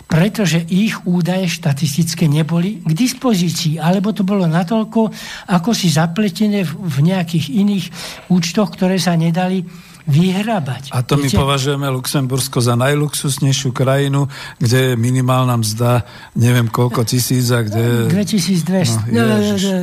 pretože 0.06 0.62
ich 0.70 0.94
údaje 1.02 1.50
štatistické 1.50 2.30
neboli 2.30 2.78
k 2.78 2.90
dispozícii, 2.94 3.82
alebo 3.82 4.14
to 4.14 4.22
bolo 4.22 4.46
natoľko 4.46 5.10
ako 5.50 5.70
si 5.74 5.90
zapletené 5.90 6.62
v 6.62 6.96
nejakých 7.02 7.50
iných 7.50 7.86
účtoch, 8.30 8.70
ktoré 8.70 9.02
sa 9.02 9.18
nedali 9.18 9.66
vyhrabať. 10.06 10.94
A 10.94 11.02
to 11.02 11.18
Viete? 11.18 11.34
my 11.34 11.42
považujeme 11.42 11.86
Luxembursko 11.90 12.62
za 12.62 12.78
najluxusnejšiu 12.78 13.74
krajinu, 13.74 14.30
kde 14.62 14.78
je 14.78 14.92
minimálna 14.94 15.58
mzda, 15.58 16.06
neviem 16.38 16.70
koľko 16.70 17.02
tisíc 17.02 17.50
a 17.50 17.66
kde... 17.66 18.06
2200, 18.14 19.10
no, 19.10 19.22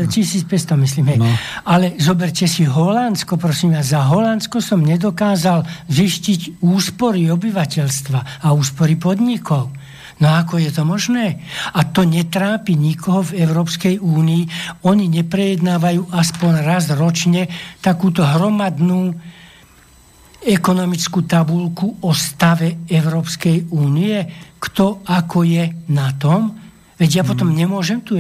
1500 0.08 0.80
myslím, 0.80 1.06
hej. 1.12 1.20
No. 1.20 1.28
Ale 1.68 2.00
zoberte 2.00 2.48
si 2.48 2.64
Holandsko, 2.64 3.36
prosím 3.36 3.76
ja, 3.76 3.84
za 3.84 4.08
Holandsko 4.08 4.64
som 4.64 4.80
nedokázal 4.80 5.68
zistiť 5.92 6.64
úspory 6.64 7.28
obyvateľstva 7.28 8.48
a 8.48 8.56
úspory 8.56 8.96
podnikov. 8.96 9.76
No 10.24 10.32
ako 10.40 10.56
je 10.62 10.72
to 10.72 10.88
možné? 10.88 11.44
A 11.76 11.84
to 11.90 12.08
netrápi 12.08 12.80
nikoho 12.80 13.28
v 13.28 13.44
Európskej 13.44 14.00
únii. 14.00 14.44
Oni 14.88 15.12
neprejednávajú 15.12 16.16
aspoň 16.16 16.52
raz 16.64 16.88
ročne 16.96 17.52
takúto 17.84 18.24
hromadnú 18.24 19.18
ekonomickú 20.44 21.24
tabulku 21.24 22.04
o 22.04 22.12
stave 22.12 22.84
Európskej 22.88 23.72
únie, 23.72 24.20
kto 24.60 25.04
ako 25.08 25.48
je 25.48 25.64
na 25.92 26.12
tom. 26.20 26.52
Veď 27.00 27.10
ja 27.20 27.24
potom 27.26 27.52
mhm. 27.52 27.58
nemôžem 27.58 28.00
tú 28.04 28.16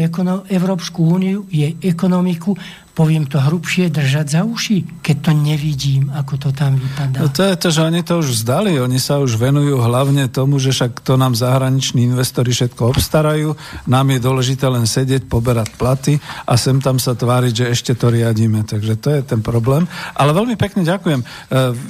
Európsku 0.49 0.99
úniu, 1.03 1.45
jej 1.51 1.77
ekonomiku 1.79 2.55
poviem 2.93 3.25
to 3.25 3.41
hrubšie, 3.41 3.89
držať 3.89 4.37
za 4.37 4.41
uši, 4.45 5.01
keď 5.01 5.17
to 5.25 5.31
nevidím, 5.33 6.13
ako 6.13 6.37
to 6.37 6.49
tam 6.53 6.77
vypadá. 6.77 7.25
No 7.25 7.29
to 7.33 7.41
je 7.41 7.55
to, 7.57 7.69
že 7.73 7.81
oni 7.81 8.01
to 8.05 8.21
už 8.21 8.45
zdali, 8.45 8.77
oni 8.77 9.01
sa 9.01 9.17
už 9.17 9.33
venujú 9.41 9.81
hlavne 9.81 10.29
tomu, 10.29 10.61
že 10.61 10.69
však 10.69 11.01
to 11.01 11.17
nám 11.17 11.33
zahraniční 11.33 12.13
investori 12.13 12.53
všetko 12.53 12.93
obstarajú, 12.93 13.57
nám 13.89 14.13
je 14.13 14.19
dôležité 14.21 14.69
len 14.69 14.85
sedieť, 14.85 15.25
poberať 15.25 15.73
platy 15.73 16.21
a 16.45 16.53
sem 16.53 16.77
tam 16.77 17.01
sa 17.01 17.17
tváriť, 17.17 17.65
že 17.65 17.71
ešte 17.73 17.93
to 17.97 18.13
riadíme. 18.13 18.61
Takže 18.61 18.93
to 19.01 19.09
je 19.09 19.21
ten 19.25 19.41
problém. 19.41 19.89
Ale 20.13 20.37
veľmi 20.37 20.53
pekne 20.53 20.85
ďakujem. 20.85 21.25
E, 21.25 21.25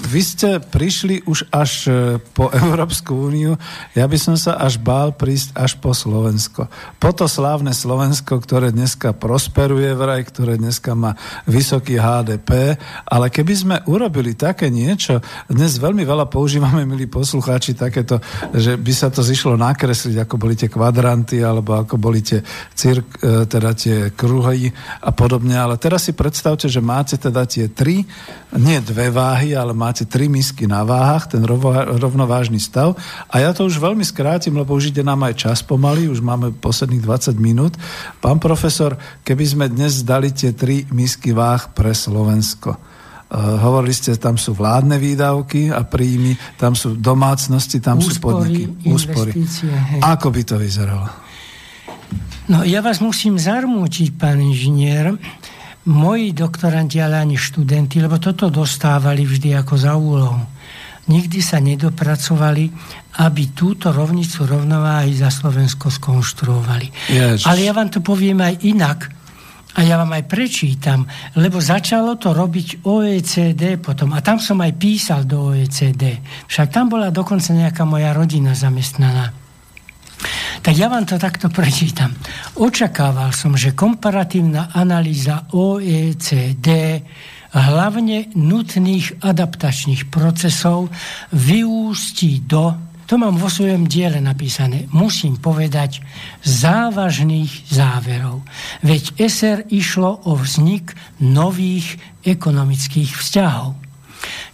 vy 0.07 0.21
ste 0.23 0.63
prišli 0.63 1.27
už 1.27 1.51
až 1.51 1.71
e, 1.91 1.91
po 2.31 2.47
Európsku 2.63 3.27
úniu, 3.27 3.59
ja 3.91 4.07
by 4.07 4.15
som 4.15 4.39
sa 4.39 4.55
až 4.55 4.79
bál 4.79 5.11
prísť 5.11 5.51
až 5.59 5.75
po 5.83 5.91
Slovensko. 5.91 6.71
Po 7.03 7.11
to 7.11 7.27
slávne 7.27 7.75
Slovensko, 7.75 8.39
ktoré 8.39 8.71
dneska 8.71 9.11
prosperuje 9.11 9.91
vraj, 9.99 10.23
ktoré 10.23 10.55
dneska 10.55 10.92
má 10.93 11.11
vysoký 11.45 11.97
HDP, 11.99 12.77
ale 13.05 13.27
keby 13.29 13.53
sme 13.53 13.75
urobili 13.89 14.33
také 14.33 14.69
niečo, 14.69 15.19
dnes 15.49 15.77
veľmi 15.77 16.05
veľa 16.05 16.29
používame, 16.29 16.85
milí 16.89 17.09
poslucháči, 17.09 17.75
takéto, 17.77 18.21
že 18.53 18.77
by 18.77 18.93
sa 18.93 19.09
to 19.09 19.25
zišlo 19.25 19.57
nakresliť, 19.59 20.23
ako 20.23 20.35
boli 20.39 20.55
tie 20.57 20.69
kvadranty, 20.71 21.41
alebo 21.41 21.77
ako 21.77 21.95
boli 21.99 22.23
tie 22.23 22.41
cirk, 22.73 23.19
e, 23.21 23.45
teda 23.45 23.71
tie 23.75 23.97
kruhy 24.13 24.71
a 25.03 25.11
podobne, 25.11 25.57
ale 25.57 25.75
teraz 25.77 26.07
si 26.07 26.13
predstavte, 26.15 26.69
že 26.69 26.79
máte 26.79 27.17
teda 27.17 27.45
tie 27.45 27.69
tri, 27.69 28.05
nie 28.53 28.77
dve 28.85 29.09
váhy, 29.09 29.57
ale 29.57 29.73
máte 29.73 30.05
tri 30.05 30.29
misky 30.29 30.69
na 30.69 30.85
váhach, 30.85 31.25
ten 31.25 31.41
rovnovážny 31.97 32.61
stav 32.61 32.93
a 33.29 33.41
ja 33.41 33.49
to 33.49 33.65
už 33.65 33.81
veľmi 33.81 34.05
skrátim, 34.05 34.53
lebo 34.53 34.77
už 34.77 34.93
ide 34.93 35.01
nám 35.01 35.25
aj 35.25 35.49
čas 35.49 35.59
pomaly, 35.65 36.05
už 36.05 36.21
máme 36.21 36.53
posledných 36.53 37.01
20 37.01 37.33
minút. 37.41 37.73
Pán 38.21 38.37
profesor, 38.37 38.95
keby 39.25 39.43
sme 39.43 39.65
dnes 39.67 40.05
dali 40.05 40.29
tie 40.29 40.53
tri 40.53 40.82
misky 40.91 41.31
váh 41.31 41.71
pre 41.71 41.95
Slovensko. 41.95 42.75
Uh, 43.33 43.57
hovorili 43.63 43.95
ste, 43.95 44.13
tam 44.19 44.37
sú 44.37 44.53
vládne 44.53 45.01
výdavky 45.01 45.73
a 45.73 45.81
príjmy, 45.81 46.37
tam 46.59 46.77
sú 46.77 46.93
domácnosti, 46.99 47.81
tam 47.81 47.97
Úspory, 47.97 48.13
sú 48.13 48.21
podniky. 48.21 48.89
Úspory. 48.93 49.31
Hej. 49.71 49.99
Ako 50.05 50.27
by 50.29 50.41
to 50.45 50.55
vyzeralo? 50.61 51.07
No 52.51 52.61
ja 52.67 52.83
vás 52.83 52.99
musím 52.99 53.39
zarmútiť, 53.39 54.19
pán 54.19 54.37
inžinier. 54.37 55.15
Moji 55.83 56.31
doktoranti, 56.31 57.01
ale 57.01 57.19
ani 57.19 57.35
študenti, 57.35 57.99
lebo 57.99 58.19
toto 58.21 58.47
dostávali 58.47 59.27
vždy 59.27 59.55
ako 59.59 59.73
za 59.75 59.93
úlohu. 59.99 60.39
Nikdy 61.03 61.39
sa 61.43 61.59
nedopracovali, 61.59 62.71
aby 63.19 63.43
túto 63.51 63.91
rovnicu 63.91 64.47
rovnováhy 64.47 65.11
za 65.11 65.27
Slovensko 65.27 65.91
skonštruovali. 65.91 66.87
Jež. 67.11 67.43
Ale 67.43 67.59
ja 67.67 67.75
vám 67.75 67.91
to 67.91 67.99
poviem 67.99 68.39
aj 68.39 68.55
inak 68.63 68.99
a 69.73 69.79
ja 69.81 69.97
vám 69.97 70.13
aj 70.13 70.29
prečítam, 70.29 71.09
lebo 71.33 71.57
začalo 71.57 72.21
to 72.21 72.29
robiť 72.29 72.85
OECD 72.85 73.81
potom. 73.81 74.13
A 74.13 74.21
tam 74.21 74.37
som 74.37 74.61
aj 74.61 74.77
písal 74.77 75.25
do 75.25 75.49
OECD. 75.49 76.21
Však 76.45 76.69
tam 76.69 76.93
bola 76.93 77.09
dokonca 77.09 77.57
nejaká 77.57 77.81
moja 77.81 78.13
rodina 78.13 78.53
zamestnaná. 78.53 79.33
Tak 80.63 80.73
ja 80.77 80.87
vám 80.87 81.03
to 81.03 81.19
takto 81.19 81.49
prečítam. 81.49 82.13
Očakával 82.55 83.33
som, 83.35 83.57
že 83.57 83.75
komparatívna 83.75 84.71
analýza 84.71 85.49
OECD 85.51 87.01
hlavne 87.53 88.33
nutných 88.33 89.21
adaptačných 89.21 90.09
procesov 90.09 90.89
vyústí 91.33 92.41
do 92.45 92.92
to 93.13 93.21
mám 93.21 93.37
vo 93.37 93.45
svojom 93.45 93.85
diele 93.85 94.17
napísané, 94.17 94.89
musím 94.89 95.37
povedať, 95.37 96.01
závažných 96.41 97.69
záverov. 97.69 98.41
Veď 98.81 99.13
SR 99.21 99.69
išlo 99.69 100.25
o 100.25 100.33
vznik 100.33 100.97
nových 101.21 102.01
ekonomických 102.25 103.13
vzťahov. 103.13 103.77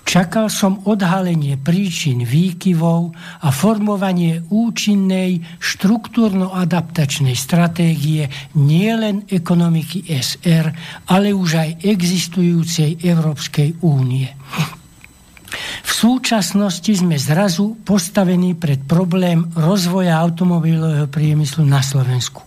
Čakal 0.03 0.51
som 0.51 0.83
odhalenie 0.83 1.55
príčin 1.55 2.27
výkyvov 2.27 3.15
a 3.39 3.47
formovanie 3.47 4.43
účinnej 4.51 5.39
štruktúrno-adaptačnej 5.63 7.39
stratégie 7.39 8.27
nielen 8.59 9.23
ekonomiky 9.31 10.03
SR, 10.03 10.75
ale 11.07 11.31
už 11.31 11.49
aj 11.63 11.69
existujúcej 11.87 13.07
Európskej 13.07 13.79
únie. 13.87 14.27
V 15.83 15.91
súčasnosti 15.91 16.89
sme 16.89 17.17
zrazu 17.17 17.73
postavení 17.81 18.53
pred 18.53 18.85
problém 18.85 19.49
rozvoja 19.57 20.21
automobilového 20.21 21.09
priemyslu 21.09 21.65
na 21.65 21.81
Slovensku. 21.81 22.45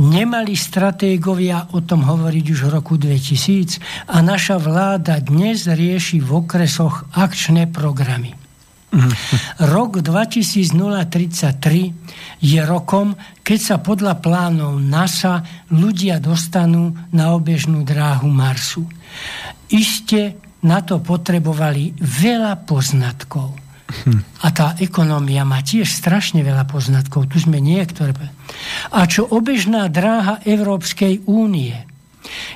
Nemali 0.00 0.58
stratégovia 0.58 1.70
o 1.76 1.84
tom 1.84 2.02
hovoriť 2.02 2.44
už 2.50 2.60
v 2.66 2.72
roku 2.74 2.98
2000 2.98 4.10
a 4.10 4.18
naša 4.24 4.58
vláda 4.58 5.22
dnes 5.22 5.70
rieši 5.70 6.18
v 6.18 6.42
okresoch 6.42 7.06
akčné 7.14 7.70
programy. 7.70 8.34
Rok 9.58 10.06
2033 10.06 12.38
je 12.38 12.60
rokom, 12.62 13.18
keď 13.42 13.58
sa 13.58 13.82
podľa 13.82 14.22
plánov 14.22 14.78
NASA 14.78 15.42
ľudia 15.74 16.22
dostanú 16.22 16.94
na 17.10 17.34
obežnú 17.34 17.82
dráhu 17.82 18.30
Marsu. 18.30 18.86
Iste 19.66 20.38
na 20.64 20.80
to 20.80 20.98
potrebovali 21.04 21.92
veľa 22.00 22.64
poznatkov. 22.64 23.52
Hm. 23.84 24.20
A 24.42 24.48
tá 24.50 24.68
ekonomia 24.80 25.44
má 25.44 25.60
tiež 25.60 25.86
strašne 25.86 26.40
veľa 26.40 26.64
poznatkov. 26.64 27.28
Tu 27.28 27.44
sme 27.44 27.60
niektoré. 27.60 28.16
A 28.90 29.00
čo 29.04 29.28
obežná 29.28 29.86
dráha 29.92 30.40
Európskej 30.42 31.28
únie? 31.28 31.76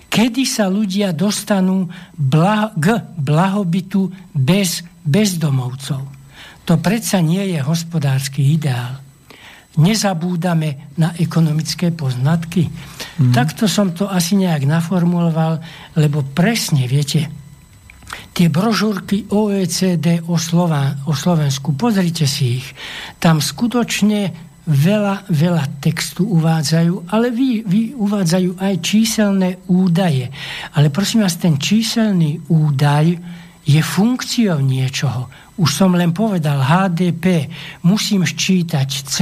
Kedy 0.09 0.43
sa 0.49 0.73
ľudia 0.73 1.13
dostanú 1.13 1.93
bla- 2.17 2.73
k 2.73 2.97
blahobytu 3.21 4.09
bez 4.33 4.83
bezdomovcov? 5.05 6.03
To 6.65 6.75
predsa 6.81 7.21
nie 7.21 7.53
je 7.53 7.61
hospodársky 7.61 8.57
ideál. 8.57 9.01
Nezabúdame 9.79 10.97
na 10.99 11.15
ekonomické 11.21 11.95
poznatky. 11.95 12.67
Mm. 13.21 13.31
Takto 13.31 13.71
som 13.71 13.95
to 13.95 14.11
asi 14.11 14.35
nejak 14.35 14.67
naformuloval, 14.67 15.63
lebo 15.95 16.27
presne, 16.27 16.89
viete, 16.91 17.31
tie 18.33 18.47
brožúrky 18.47 19.27
OECD 19.29 20.23
o, 20.27 20.39
Slová, 20.39 20.95
o 21.05 21.13
Slovensku, 21.13 21.75
pozrite 21.75 22.25
si 22.25 22.63
ich. 22.63 22.69
Tam 23.19 23.43
skutočne 23.43 24.49
veľa, 24.69 25.33
veľa 25.33 25.81
textu 25.81 26.29
uvádzajú, 26.29 27.09
ale 27.09 27.33
vy, 27.33 27.65
vy 27.65 27.83
uvádzajú 27.97 28.61
aj 28.61 28.75
číselné 28.85 29.51
údaje. 29.73 30.29
Ale 30.77 30.93
prosím 30.93 31.25
vás, 31.25 31.41
ten 31.41 31.57
číselný 31.57 32.45
údaj 32.53 33.17
je 33.69 33.81
funkciou 33.85 34.65
niečoho. 34.65 35.29
Už 35.59 35.75
som 35.75 35.93
len 35.93 36.15
povedal 36.15 36.63
HDP, 36.63 37.51
musím 37.85 38.25
ščítať 38.25 38.89
C, 39.05 39.17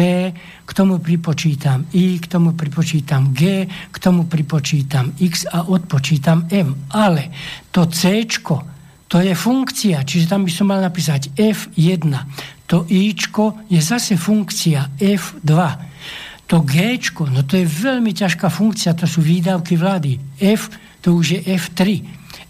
k 0.62 0.70
tomu 0.70 1.00
pripočítam 1.00 1.88
I, 1.96 2.20
k 2.20 2.26
tomu 2.28 2.52
pripočítam 2.52 3.32
G, 3.32 3.66
k 3.66 3.96
tomu 3.96 4.28
pripočítam 4.28 5.16
X 5.18 5.48
a 5.50 5.66
odpočítam 5.66 6.46
M. 6.52 6.76
Ale 6.92 7.32
to 7.72 7.88
C, 7.88 8.28
to 9.06 9.22
je 9.22 9.32
funkcia, 9.34 10.02
čiže 10.02 10.26
tam 10.26 10.42
by 10.42 10.52
som 10.52 10.66
mal 10.66 10.82
napísať 10.82 11.30
F1. 11.38 12.10
To 12.66 12.82
Ičko 12.90 13.70
je 13.70 13.78
zase 13.78 14.18
funkcia 14.18 14.98
F2. 14.98 15.52
To 16.46 16.62
G, 16.62 16.98
no 17.30 17.42
to 17.42 17.58
je 17.58 17.66
veľmi 17.66 18.14
ťažká 18.14 18.46
funkcia, 18.50 18.94
to 18.98 19.06
sú 19.06 19.22
výdavky 19.22 19.74
vlády. 19.74 20.18
F, 20.38 20.70
to 21.02 21.18
už 21.18 21.38
je 21.38 21.40
F3 21.54 21.80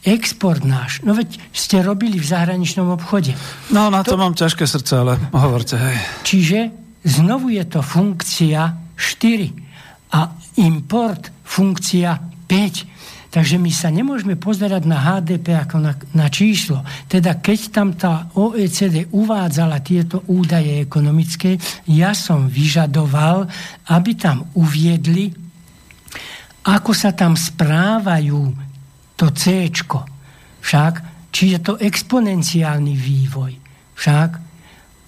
export 0.06 0.62
náš. 0.62 1.02
No 1.02 1.12
veď 1.18 1.34
ste 1.50 1.82
robili 1.82 2.22
v 2.22 2.26
zahraničnom 2.30 2.94
obchode. 2.94 3.34
No 3.74 3.90
na 3.90 4.06
to, 4.06 4.14
to 4.14 4.22
mám 4.22 4.38
ťažké 4.38 4.62
srdce, 4.62 4.92
ale 5.02 5.18
hovorte, 5.34 5.74
hej. 5.74 5.96
Čiže 6.22 6.58
znovu 7.02 7.50
je 7.50 7.64
to 7.66 7.82
funkcia 7.82 8.70
4 8.94 10.14
a 10.14 10.30
import 10.62 11.34
funkcia 11.42 12.10
5. 12.46 12.95
Takže 13.36 13.60
my 13.60 13.68
sa 13.68 13.92
nemôžeme 13.92 14.40
pozerať 14.40 14.88
na 14.88 14.96
HDP 14.96 15.60
ako 15.60 15.76
na, 15.76 15.92
na 16.16 16.32
číslo. 16.32 16.80
Teda 17.04 17.36
keď 17.36 17.60
tam 17.68 17.92
tá 17.92 18.32
OECD 18.32 19.12
uvádzala 19.12 19.84
tieto 19.84 20.24
údaje 20.32 20.80
ekonomické, 20.80 21.60
ja 21.84 22.16
som 22.16 22.48
vyžadoval, 22.48 23.44
aby 23.92 24.16
tam 24.16 24.48
uviedli, 24.56 25.36
ako 26.64 26.96
sa 26.96 27.12
tam 27.12 27.36
správajú 27.36 28.56
to 29.20 29.28
C. 29.36 29.68
Však, 30.64 31.28
či 31.28 31.52
je 31.52 31.58
to 31.60 31.76
exponenciálny 31.76 32.96
vývoj. 32.96 33.52
Však, 34.00 34.30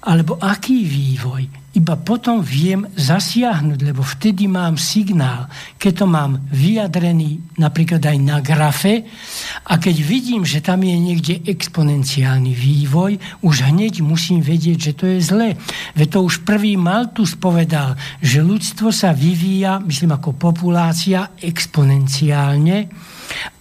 alebo 0.04 0.36
aký 0.36 0.84
vývoj 0.84 1.67
iba 1.78 1.94
potom 1.94 2.42
viem 2.42 2.82
zasiahnuť, 2.98 3.78
lebo 3.86 4.02
vtedy 4.02 4.50
mám 4.50 4.74
signál. 4.74 5.46
Keď 5.78 5.92
to 6.02 6.06
mám 6.10 6.42
vyjadrený 6.50 7.54
napríklad 7.54 8.02
aj 8.02 8.18
na 8.18 8.42
grafe 8.42 9.06
a 9.62 9.78
keď 9.78 9.96
vidím, 10.02 10.42
že 10.42 10.58
tam 10.58 10.82
je 10.82 10.98
niekde 10.98 11.34
exponenciálny 11.46 12.50
vývoj, 12.50 13.22
už 13.46 13.70
hneď 13.70 14.02
musím 14.02 14.42
vedieť, 14.42 14.78
že 14.90 14.92
to 14.98 15.04
je 15.06 15.18
zlé. 15.22 15.54
Veď 15.94 16.18
to 16.18 16.26
už 16.26 16.42
prvý 16.42 16.74
Maltus 16.74 17.38
povedal, 17.38 17.94
že 18.18 18.42
ľudstvo 18.42 18.90
sa 18.90 19.14
vyvíja, 19.14 19.78
myslím 19.86 20.18
ako 20.18 20.34
populácia, 20.34 21.38
exponenciálne, 21.38 22.90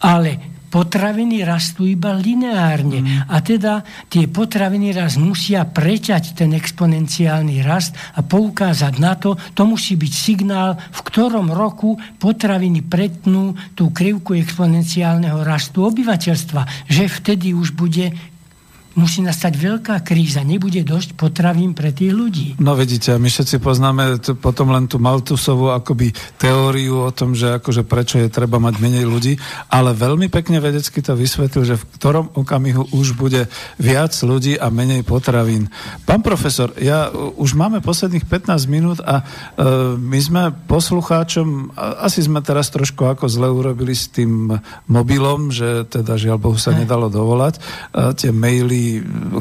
ale 0.02 0.56
potraviny 0.68 1.41
rastú 1.48 1.88
iba 1.88 2.11
lineárne. 2.14 2.99
Mm. 3.03 3.10
A 3.31 3.39
teda 3.39 3.81
tie 4.11 4.27
potraviny 4.27 4.91
raz 4.91 5.15
musia 5.15 5.64
preťať 5.64 6.35
ten 6.35 6.52
exponenciálny 6.53 7.64
rast 7.64 7.95
a 8.15 8.23
poukázať 8.23 8.94
na 8.99 9.15
to, 9.15 9.39
to 9.56 9.64
musí 9.64 9.95
byť 9.95 10.14
signál, 10.14 10.76
v 10.76 10.99
ktorom 11.07 11.52
roku 11.52 11.95
potraviny 12.19 12.84
pretnú 12.84 13.56
tú 13.73 13.89
krivku 13.91 14.35
exponenciálneho 14.35 15.41
rastu 15.41 15.88
obyvateľstva, 15.88 16.91
že 16.91 17.07
vtedy 17.07 17.56
už 17.56 17.73
bude 17.73 18.11
musí 18.97 19.21
nastať 19.21 19.53
veľká 19.53 20.01
kríza, 20.01 20.41
nebude 20.41 20.81
dosť 20.81 21.13
potravín 21.13 21.77
pre 21.77 21.93
tých 21.93 22.11
ľudí. 22.17 22.47
No 22.57 22.73
vidíte, 22.73 23.21
my 23.21 23.29
všetci 23.29 23.61
poznáme 23.61 24.17
t- 24.17 24.33
potom 24.33 24.73
len 24.73 24.89
tú 24.89 24.97
Maltusovú 24.97 25.69
akoby 25.69 26.17
teóriu 26.41 27.05
o 27.05 27.11
tom, 27.13 27.37
že 27.37 27.61
akože 27.61 27.85
prečo 27.85 28.17
je 28.17 28.33
treba 28.33 28.57
mať 28.57 28.81
menej 28.81 29.05
ľudí, 29.05 29.37
ale 29.69 29.93
veľmi 29.93 30.33
pekne 30.33 30.57
vedecky 30.57 31.05
to 31.05 31.13
vysvetlil, 31.13 31.61
že 31.61 31.77
v 31.77 31.87
ktorom 32.01 32.33
okamihu 32.33 32.89
už 32.89 33.13
bude 33.13 33.45
viac 33.77 34.17
ľudí 34.25 34.57
a 34.57 34.73
menej 34.73 35.05
potravín. 35.05 35.69
Pán 36.09 36.25
profesor, 36.25 36.73
ja 36.81 37.13
už 37.13 37.53
máme 37.53 37.85
posledných 37.85 38.25
15 38.25 38.65
minút 38.65 38.97
a 39.05 39.21
e, 39.21 39.23
my 39.93 40.19
sme 40.19 40.41
poslucháčom, 40.65 41.77
asi 42.01 42.25
sme 42.25 42.41
teraz 42.41 42.73
trošku 42.73 43.05
ako 43.05 43.29
zle 43.29 43.45
urobili 43.45 43.93
s 43.93 44.09
tým 44.09 44.57
mobilom, 44.89 45.53
že 45.53 45.85
teda 45.85 46.17
žiaľ 46.17 46.41
Bohu 46.41 46.57
sa 46.57 46.73
nedalo 46.73 47.13
dovolať. 47.13 47.61
E, 47.61 47.61
tie 48.17 48.33
maily 48.33 48.86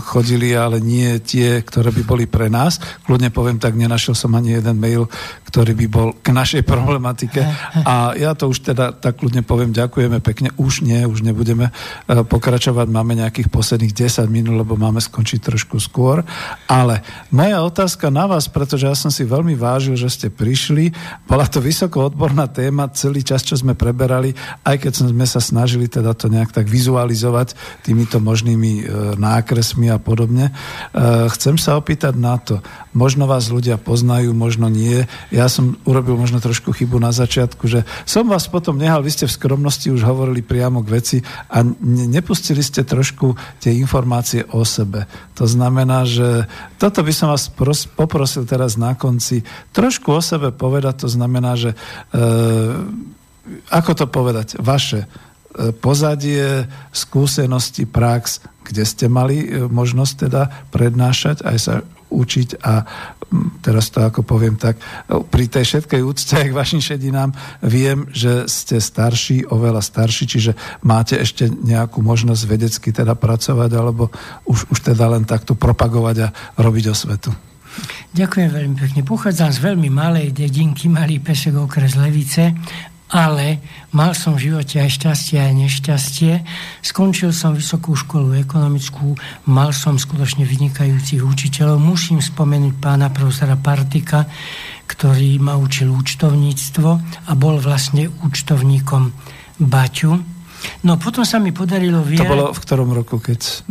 chodili, 0.03 0.53
ale 0.53 0.83
nie 0.83 1.19
tie, 1.23 1.63
ktoré 1.63 1.91
by 1.93 2.03
boli 2.03 2.25
pre 2.29 2.51
nás. 2.51 2.79
Kľudne 3.07 3.31
poviem 3.33 3.59
tak, 3.61 3.79
nenašiel 3.79 4.15
som 4.15 4.35
ani 4.35 4.59
jeden 4.59 4.77
mail, 4.79 5.09
ktorý 5.57 5.73
by 5.73 5.87
bol 5.89 6.13
k 6.21 6.37
našej 6.37 6.69
problematike. 6.69 7.41
A 7.81 8.13
ja 8.13 8.37
to 8.37 8.53
už 8.53 8.61
teda 8.61 8.93
tak 8.93 9.17
kľudne 9.25 9.41
poviem, 9.41 9.73
ďakujeme 9.73 10.21
pekne. 10.21 10.53
Už 10.61 10.85
nie, 10.85 11.01
už 11.09 11.25
nebudeme 11.25 11.73
e, 11.73 12.21
pokračovať. 12.29 12.85
Máme 12.93 13.17
nejakých 13.17 13.49
posledných 13.49 13.97
10 13.97 14.29
minút, 14.29 14.61
lebo 14.61 14.77
máme 14.77 15.01
skončiť 15.01 15.41
trošku 15.41 15.81
skôr. 15.81 16.21
Ale 16.69 17.01
moja 17.33 17.65
otázka 17.65 18.13
na 18.13 18.29
vás, 18.29 18.53
pretože 18.53 18.85
ja 18.85 18.93
som 18.93 19.09
si 19.09 19.25
veľmi 19.25 19.57
vážil, 19.57 19.97
že 19.97 20.13
ste 20.13 20.29
prišli. 20.29 20.93
Bola 21.25 21.49
to 21.49 21.65
vysoko 21.65 22.05
odborná 22.05 22.53
téma 22.53 22.93
celý 22.93 23.25
čas, 23.25 23.41
čo 23.41 23.57
sme 23.57 23.73
preberali, 23.73 24.37
aj 24.61 24.77
keď 24.77 25.09
sme 25.09 25.25
sa 25.25 25.41
snažili 25.41 25.89
teda 25.89 26.13
to 26.13 26.29
nejak 26.29 26.53
tak 26.53 26.69
vizualizovať 26.69 27.57
týmito 27.81 28.21
možnými 28.21 28.73
e, 28.77 28.83
nákresmi 29.17 29.89
a 29.89 29.97
podobne. 29.97 30.53
E, 30.53 31.33
chcem 31.33 31.57
sa 31.57 31.81
opýtať 31.81 32.13
na 32.13 32.37
to, 32.37 32.61
možno 32.93 33.25
vás 33.25 33.49
ľudia 33.49 33.81
poznajú, 33.81 34.37
možno 34.37 34.69
nie. 34.69 35.09
Ja 35.33 35.46
som 35.49 35.77
urobil 35.85 36.17
možno 36.17 36.39
trošku 36.39 36.73
chybu 36.73 37.01
na 37.01 37.11
začiatku, 37.11 37.65
že 37.67 37.83
som 38.05 38.27
vás 38.29 38.47
potom 38.47 38.77
nehal, 38.77 39.03
vy 39.03 39.11
ste 39.13 39.27
v 39.29 39.37
skromnosti 39.37 39.91
už 39.91 40.05
hovorili 40.05 40.45
priamo 40.45 40.85
k 40.85 40.93
veci 40.93 41.19
a 41.51 41.65
nepustili 41.83 42.63
ste 42.63 42.87
trošku 42.87 43.35
tie 43.59 43.75
informácie 43.77 44.45
o 44.53 44.63
sebe. 44.63 45.09
To 45.37 45.45
znamená, 45.45 46.07
že 46.07 46.47
toto 46.77 47.01
by 47.03 47.13
som 47.13 47.33
vás 47.33 47.49
pros- 47.49 47.89
poprosil 47.89 48.45
teraz 48.45 48.77
na 48.77 48.95
konci 48.95 49.43
trošku 49.73 50.13
o 50.13 50.21
sebe 50.21 50.53
povedať, 50.53 51.05
to 51.05 51.09
znamená, 51.09 51.57
že 51.57 51.73
e, 51.73 51.77
ako 53.71 53.91
to 53.95 54.07
povedať, 54.11 54.59
vaše 54.59 55.07
e, 55.07 55.07
pozadie, 55.73 56.67
skúsenosti, 56.91 57.87
prax, 57.87 58.43
kde 58.67 58.83
ste 58.83 59.07
mali 59.07 59.47
e, 59.47 59.49
možnosť 59.71 60.15
teda 60.27 60.43
prednášať, 60.75 61.47
aj 61.47 61.57
sa 61.59 61.75
učiť 62.11 62.49
a 62.63 62.87
teraz 63.61 63.91
to 63.91 64.07
ako 64.07 64.23
poviem 64.23 64.55
tak, 64.55 64.79
pri 65.31 65.51
tej 65.51 65.67
všetkej 65.67 66.01
úcte 66.03 66.39
k 66.39 66.55
vašim 66.55 66.79
šedinám 66.79 67.35
viem, 67.67 68.07
že 68.15 68.47
ste 68.47 68.79
starší, 68.79 69.51
oveľa 69.51 69.83
starší, 69.83 70.25
čiže 70.31 70.53
máte 70.87 71.19
ešte 71.19 71.51
nejakú 71.51 72.01
možnosť 72.01 72.43
vedecky 72.47 72.95
teda 72.95 73.19
pracovať, 73.19 73.71
alebo 73.75 74.15
už, 74.47 74.71
už 74.71 74.79
teda 74.95 75.11
len 75.11 75.27
takto 75.27 75.59
propagovať 75.59 76.17
a 76.23 76.29
robiť 76.59 76.85
osvetu. 76.95 77.35
Ďakujem 78.17 78.49
veľmi 78.49 78.77
pekne. 78.81 79.01
Pochádzam 79.05 79.53
z 79.53 79.61
veľmi 79.61 79.93
malej 79.93 80.33
dedinky, 80.33 80.89
malý 80.89 81.21
pesek 81.21 81.53
okres 81.53 81.99
Levice 81.99 82.57
ale 83.07 83.63
mal 83.95 84.19
som 84.19 84.35
v 84.35 84.51
živote 84.51 84.83
aj 84.83 84.91
šťastie, 84.99 85.39
aj 85.39 85.53
nešťastie. 85.55 86.33
Skončil 86.83 87.31
som 87.31 87.55
vysokú 87.55 87.95
školu 87.95 88.35
ekonomickú, 88.43 89.15
mal 89.47 89.71
som 89.71 89.95
skutočne 89.95 90.43
vynikajúcich 90.43 91.23
učiteľov. 91.23 91.79
Musím 91.79 92.19
spomenúť 92.19 92.75
pána 92.83 93.15
profesora 93.15 93.55
Partika, 93.55 94.27
ktorý 94.91 95.39
ma 95.39 95.55
učil 95.55 95.91
účtovníctvo 95.95 96.91
a 97.31 97.33
bol 97.39 97.63
vlastne 97.63 98.11
účtovníkom 98.11 99.15
Baťu 99.63 100.36
No 100.85 100.97
potom 101.01 101.27
sa 101.27 101.43
mi 101.43 101.51
podarilo... 101.51 102.03
Vier... 102.07 102.23
To 102.23 102.31
bolo 102.31 102.45
v 102.55 102.61
ktorom 102.61 102.91
roku, 102.95 103.19
keď... 103.19 103.67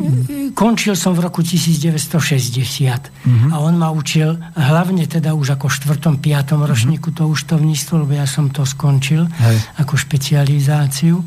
Končil 0.57 0.99
som 0.99 1.15
v 1.15 1.25
roku 1.25 1.39
1960 1.45 2.11
uh-huh. 2.11 3.49
a 3.51 3.55
on 3.59 3.75
ma 3.79 3.89
učil 3.91 4.35
hlavne 4.55 5.07
teda 5.07 5.31
už 5.35 5.55
ako 5.55 5.67
štvrtom, 5.71 6.19
piatom 6.19 6.63
uh-huh. 6.63 6.71
ročníku 6.71 7.15
to 7.15 7.27
účtovníctvo, 7.27 8.07
lebo 8.07 8.13
ja 8.17 8.27
som 8.27 8.51
to 8.51 8.67
skončil 8.67 9.27
Hej. 9.27 9.57
ako 9.79 9.93
špecializáciu. 9.95 11.23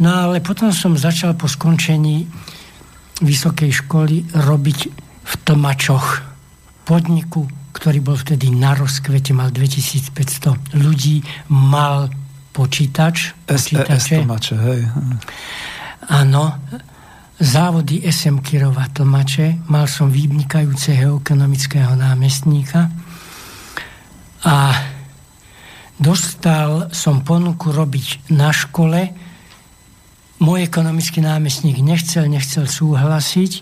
No 0.00 0.08
ale 0.08 0.44
potom 0.44 0.72
som 0.72 0.96
začal 0.96 1.36
po 1.36 1.48
skončení 1.48 2.28
vysokej 3.20 3.84
školy 3.84 4.32
robiť 4.32 4.78
v 5.24 5.32
Tlmačoch 5.44 6.24
podniku, 6.88 7.46
ktorý 7.70 8.02
bol 8.02 8.16
vtedy 8.18 8.50
na 8.50 8.74
rozkvete, 8.74 9.30
mal 9.30 9.54
2500 9.54 10.74
ľudí, 10.74 11.22
mal 11.52 12.10
počítač. 12.60 13.32
počítače. 13.48 14.20
tlmače, 14.20 14.56
hej. 14.60 14.80
Áno, 16.12 16.60
závody 17.40 18.04
SM 18.04 18.44
Kirova 18.44 18.84
tlmače. 18.92 19.64
Mal 19.72 19.88
som 19.88 20.12
vynikajúceho 20.12 21.24
ekonomického 21.24 21.96
námestníka 21.96 22.92
a 24.44 24.76
dostal 25.96 26.92
som 26.92 27.24
ponuku 27.24 27.72
robiť 27.72 28.28
na 28.36 28.52
škole. 28.52 29.08
Môj 30.40 30.60
ekonomický 30.68 31.24
námestník 31.24 31.80
nechcel, 31.80 32.28
nechcel 32.28 32.68
súhlasiť, 32.68 33.52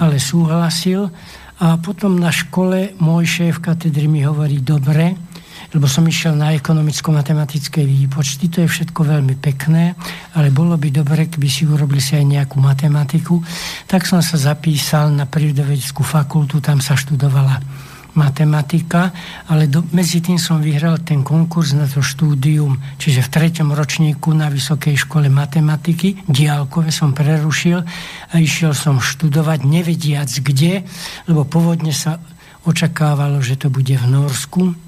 ale 0.00 0.16
súhlasil. 0.16 1.12
A 1.60 1.80
potom 1.80 2.20
na 2.20 2.32
škole 2.32 2.96
môj 3.00 3.24
šéf 3.24 3.60
katedry 3.60 4.08
mi 4.08 4.24
hovorí, 4.24 4.60
dobre, 4.60 5.16
lebo 5.76 5.84
som 5.84 6.08
išiel 6.08 6.32
na 6.32 6.56
ekonomicko-matematické 6.56 7.84
výpočty, 7.84 8.48
to 8.48 8.64
je 8.64 8.68
všetko 8.72 9.04
veľmi 9.04 9.36
pekné, 9.36 9.92
ale 10.32 10.48
bolo 10.48 10.72
by 10.80 10.88
dobre, 10.88 11.28
keby 11.28 11.44
si 11.52 11.68
urobili 11.68 12.00
si 12.00 12.16
aj 12.16 12.24
nejakú 12.24 12.56
matematiku. 12.56 13.44
Tak 13.84 14.08
som 14.08 14.24
sa 14.24 14.40
zapísal 14.40 15.12
na 15.12 15.28
prírodovedeckú 15.28 16.00
fakultu, 16.00 16.64
tam 16.64 16.80
sa 16.80 16.96
študovala 16.96 17.60
matematika, 18.16 19.12
ale 19.52 19.68
do, 19.68 19.84
medzi 19.92 20.24
tým 20.24 20.40
som 20.40 20.64
vyhral 20.64 21.04
ten 21.04 21.20
konkurs 21.20 21.76
na 21.76 21.84
to 21.84 22.00
štúdium, 22.00 22.80
čiže 22.96 23.20
v 23.20 23.32
treťom 23.36 23.76
ročníku 23.76 24.32
na 24.32 24.48
Vysokej 24.48 24.96
škole 25.04 25.28
matematiky, 25.28 26.24
diálkové 26.24 26.88
som 26.88 27.12
prerušil 27.12 27.84
a 28.32 28.34
išiel 28.40 28.72
som 28.72 28.98
študovať, 29.04 29.68
nevediac 29.68 30.32
kde, 30.40 30.88
lebo 31.28 31.44
pôvodne 31.44 31.92
sa 31.92 32.16
očakávalo, 32.64 33.38
že 33.44 33.60
to 33.60 33.68
bude 33.68 33.92
v 33.92 34.06
Norsku, 34.08 34.85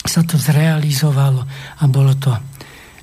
sa 0.00 0.24
to 0.24 0.40
zrealizovalo 0.40 1.44
a 1.80 1.84
bolo 1.90 2.16
to 2.16 2.32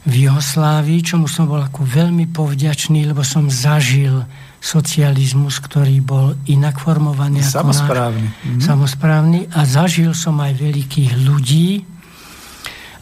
v 0.07 0.32
Juhoslávii, 0.32 1.03
čomu 1.03 1.28
som 1.28 1.52
bol 1.52 1.60
ako 1.60 1.84
veľmi 1.84 2.32
povďačný, 2.32 3.11
lebo 3.11 3.28
som 3.28 3.52
zažil 3.52 4.24
socializmus, 4.64 5.60
ktorý 5.60 5.99
bol 5.99 6.32
inak 6.48 6.80
formovaný. 6.80 7.44
Samozprávny. 7.44 8.28
Ako 8.32 8.48
mhm. 8.48 8.61
Samozprávny 8.64 9.40
a 9.52 9.61
zažil 9.68 10.15
som 10.15 10.40
aj 10.40 10.56
veľkých 10.56 11.11
ľudí. 11.28 11.84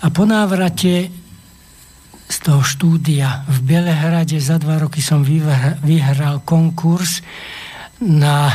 A 0.01 0.09
po 0.09 0.25
návrate 0.25 1.09
z 2.25 2.37
toho 2.41 2.65
štúdia 2.65 3.45
v 3.45 3.57
Belehrade 3.61 4.41
za 4.41 4.57
dva 4.57 4.81
roky 4.81 4.97
som 4.97 5.21
vyhral 5.85 6.41
konkurs 6.41 7.21
na, 8.01 8.49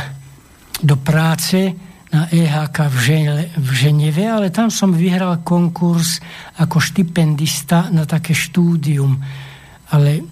do 0.83 0.99
práce 0.99 1.71
na 2.11 2.27
EHK 2.27 2.77
v, 2.91 2.97
Žene, 2.99 3.35
v 3.55 3.69
Ženeve, 3.71 4.25
ale 4.27 4.47
tam 4.51 4.67
som 4.67 4.91
vyhral 4.91 5.43
konkurs 5.47 6.19
ako 6.59 6.83
štipendista 6.83 7.87
na 7.91 8.03
také 8.03 8.35
štúdium. 8.35 9.15
Ale 9.95 10.23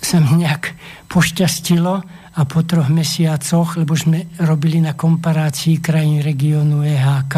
sa 0.00 0.20
mi 0.20 0.40
nejak 0.44 0.72
pošťastilo 1.08 1.94
a 2.30 2.40
po 2.48 2.64
troch 2.64 2.88
mesiacoch, 2.88 3.76
lebo 3.76 3.92
sme 3.92 4.32
robili 4.40 4.80
na 4.80 4.96
komparácii 4.96 5.84
krajín 5.84 6.24
regiónu 6.24 6.80
EHK, 6.84 7.36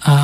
a 0.00 0.14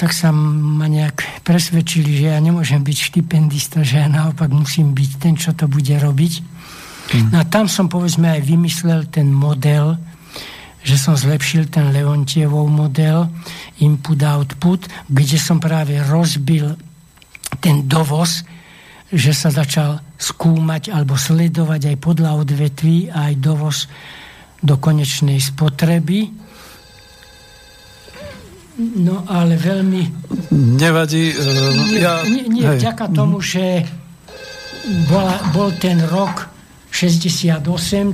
tak 0.00 0.16
sa 0.16 0.32
ma 0.32 0.88
nejak 0.88 1.44
presvedčili, 1.44 2.24
že 2.24 2.32
ja 2.32 2.40
nemôžem 2.40 2.80
byť 2.80 2.96
štipendista, 2.96 3.84
že 3.84 4.00
ja 4.00 4.08
naopak 4.08 4.48
musím 4.48 4.96
byť 4.96 5.10
ten, 5.20 5.36
čo 5.36 5.52
to 5.52 5.68
bude 5.68 5.92
robiť. 5.92 6.40
Mm. 7.12 7.36
No 7.36 7.36
a 7.36 7.44
tam 7.44 7.68
som 7.68 7.92
povedzme 7.92 8.32
aj 8.32 8.40
vymyslel 8.40 9.12
ten 9.12 9.28
model, 9.28 10.00
že 10.86 10.94
som 10.94 11.18
zlepšil 11.18 11.66
ten 11.66 11.90
Leontievov 11.90 12.70
model 12.70 13.26
input-output, 13.82 15.10
kde 15.10 15.38
som 15.42 15.58
práve 15.58 15.98
rozbil 15.98 16.78
ten 17.58 17.90
dovoz, 17.90 18.46
že 19.10 19.34
sa 19.34 19.50
začal 19.50 19.98
skúmať 20.14 20.94
alebo 20.94 21.18
sledovať 21.18 21.90
aj 21.90 21.96
podľa 21.98 22.30
odvetví 22.46 23.10
aj 23.10 23.32
dovoz 23.42 23.90
do 24.62 24.78
konečnej 24.78 25.42
spotreby 25.42 26.46
No 28.76 29.24
ale 29.24 29.56
veľmi... 29.56 30.02
Nevadí. 30.52 31.32
Uh, 31.32 31.96
ja... 31.96 32.20
Nie, 32.28 32.44
nie 32.44 32.60
vďaka 32.68 33.08
tomu, 33.08 33.40
že 33.40 33.88
bola, 35.08 35.40
bol 35.56 35.72
ten 35.80 35.96
rok 36.04 36.52
68, 36.96 37.60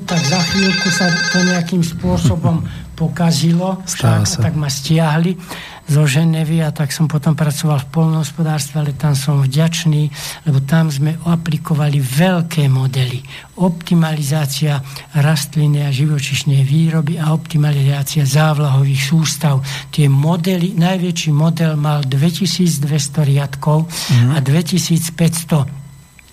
tak 0.03 0.19
za 0.27 0.43
chvíľku 0.43 0.89
sa 0.91 1.07
to 1.31 1.39
nejakým 1.47 1.87
spôsobom 1.87 2.67
pokazilo, 2.99 3.79
však, 3.87 4.43
tak 4.43 4.59
ma 4.59 4.67
stiahli 4.67 5.39
zo 5.87 6.07
Ženevy 6.07 6.63
a 6.63 6.71
tak 6.71 6.95
som 6.95 7.11
potom 7.11 7.35
pracoval 7.35 7.83
v 7.83 7.91
polnohospodárstve, 7.91 8.79
ale 8.79 8.93
tam 8.95 9.19
som 9.19 9.43
vďačný, 9.43 10.11
lebo 10.47 10.63
tam 10.63 10.91
sme 10.91 11.19
aplikovali 11.27 11.99
veľké 11.99 12.71
modely. 12.71 13.23
Optimalizácia 13.59 14.79
rastliny 15.19 15.83
a 15.83 15.91
živočišnej 15.91 16.63
výroby 16.63 17.19
a 17.19 17.35
optimalizácia 17.35 18.23
závlahových 18.23 19.03
sústav. 19.03 19.59
Tie 19.91 20.07
modely, 20.07 20.79
najväčší 20.79 21.35
model 21.35 21.75
mal 21.75 22.07
2200 22.07 22.87
riadkov 23.27 23.91
mm-hmm. 23.91 24.35
a 24.35 24.39
2500 24.39 25.82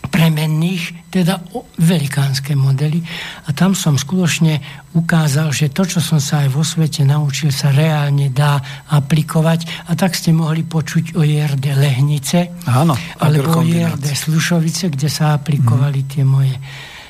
premenných, 0.09 1.09
teda 1.13 1.39
velikánske 1.77 2.57
modely. 2.57 2.99
A 3.45 3.53
tam 3.53 3.77
som 3.77 3.95
skutočne 3.95 4.61
ukázal, 4.97 5.53
že 5.53 5.69
to, 5.69 5.85
čo 5.85 6.01
som 6.01 6.17
sa 6.17 6.43
aj 6.43 6.49
vo 6.49 6.65
svete 6.65 7.05
naučil, 7.05 7.53
sa 7.53 7.69
reálne 7.69 8.33
dá 8.33 8.57
aplikovať. 8.89 9.89
A 9.89 9.95
tak 9.95 10.17
ste 10.17 10.33
mohli 10.33 10.65
počuť 10.65 11.15
o 11.15 11.21
JRD 11.21 11.65
Lehnice, 11.77 12.65
Áno, 12.65 12.97
alebo 13.21 13.61
o 13.61 13.63
JRD 13.63 14.05
Slušovice, 14.09 14.89
kde 14.89 15.09
sa 15.09 15.37
aplikovali 15.37 16.01
mm. 16.03 16.07
tie 16.09 16.23
moje 16.25 16.55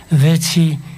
veci 0.09 0.89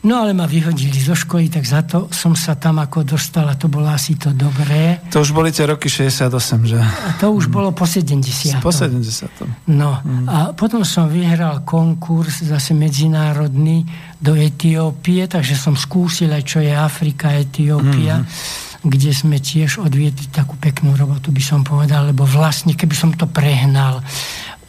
No 0.00 0.24
ale 0.24 0.32
ma 0.32 0.48
vyhodili 0.48 0.96
zo 0.96 1.12
školy, 1.12 1.52
tak 1.52 1.68
za 1.68 1.84
to 1.84 2.08
som 2.08 2.32
sa 2.32 2.56
tam 2.56 2.80
ako 2.80 3.04
dostal 3.04 3.44
a 3.44 3.54
to 3.54 3.68
bolo 3.68 3.84
asi 3.92 4.16
to 4.16 4.32
dobré. 4.32 5.04
To 5.12 5.20
už 5.20 5.36
boli 5.36 5.52
tie 5.52 5.68
roky 5.68 5.92
68, 5.92 6.32
že? 6.64 6.80
A 6.80 7.20
to 7.20 7.28
už 7.36 7.48
mm. 7.48 7.52
bolo 7.52 7.68
po 7.76 7.84
70. 7.84 8.64
Po 8.64 8.72
70. 8.72 9.68
No 9.68 10.00
mm. 10.00 10.24
a 10.24 10.36
potom 10.56 10.88
som 10.88 11.04
vyhral 11.12 11.68
konkurs 11.68 12.40
zase 12.48 12.72
medzinárodný 12.72 13.84
do 14.16 14.32
Etiópie, 14.32 15.28
takže 15.28 15.52
som 15.52 15.76
skúsil 15.76 16.32
aj 16.32 16.42
čo 16.48 16.58
je 16.64 16.72
Afrika, 16.72 17.36
Etiópia. 17.36 18.24
Mm 18.24 18.68
kde 18.80 19.12
sme 19.12 19.36
tiež 19.36 19.84
odviedli 19.84 20.32
takú 20.32 20.56
peknú 20.56 20.96
robotu, 20.96 21.28
by 21.28 21.42
som 21.44 21.60
povedal, 21.60 22.16
lebo 22.16 22.24
vlastne, 22.24 22.72
keby 22.72 22.96
som 22.96 23.12
to 23.12 23.28
prehnal, 23.28 24.00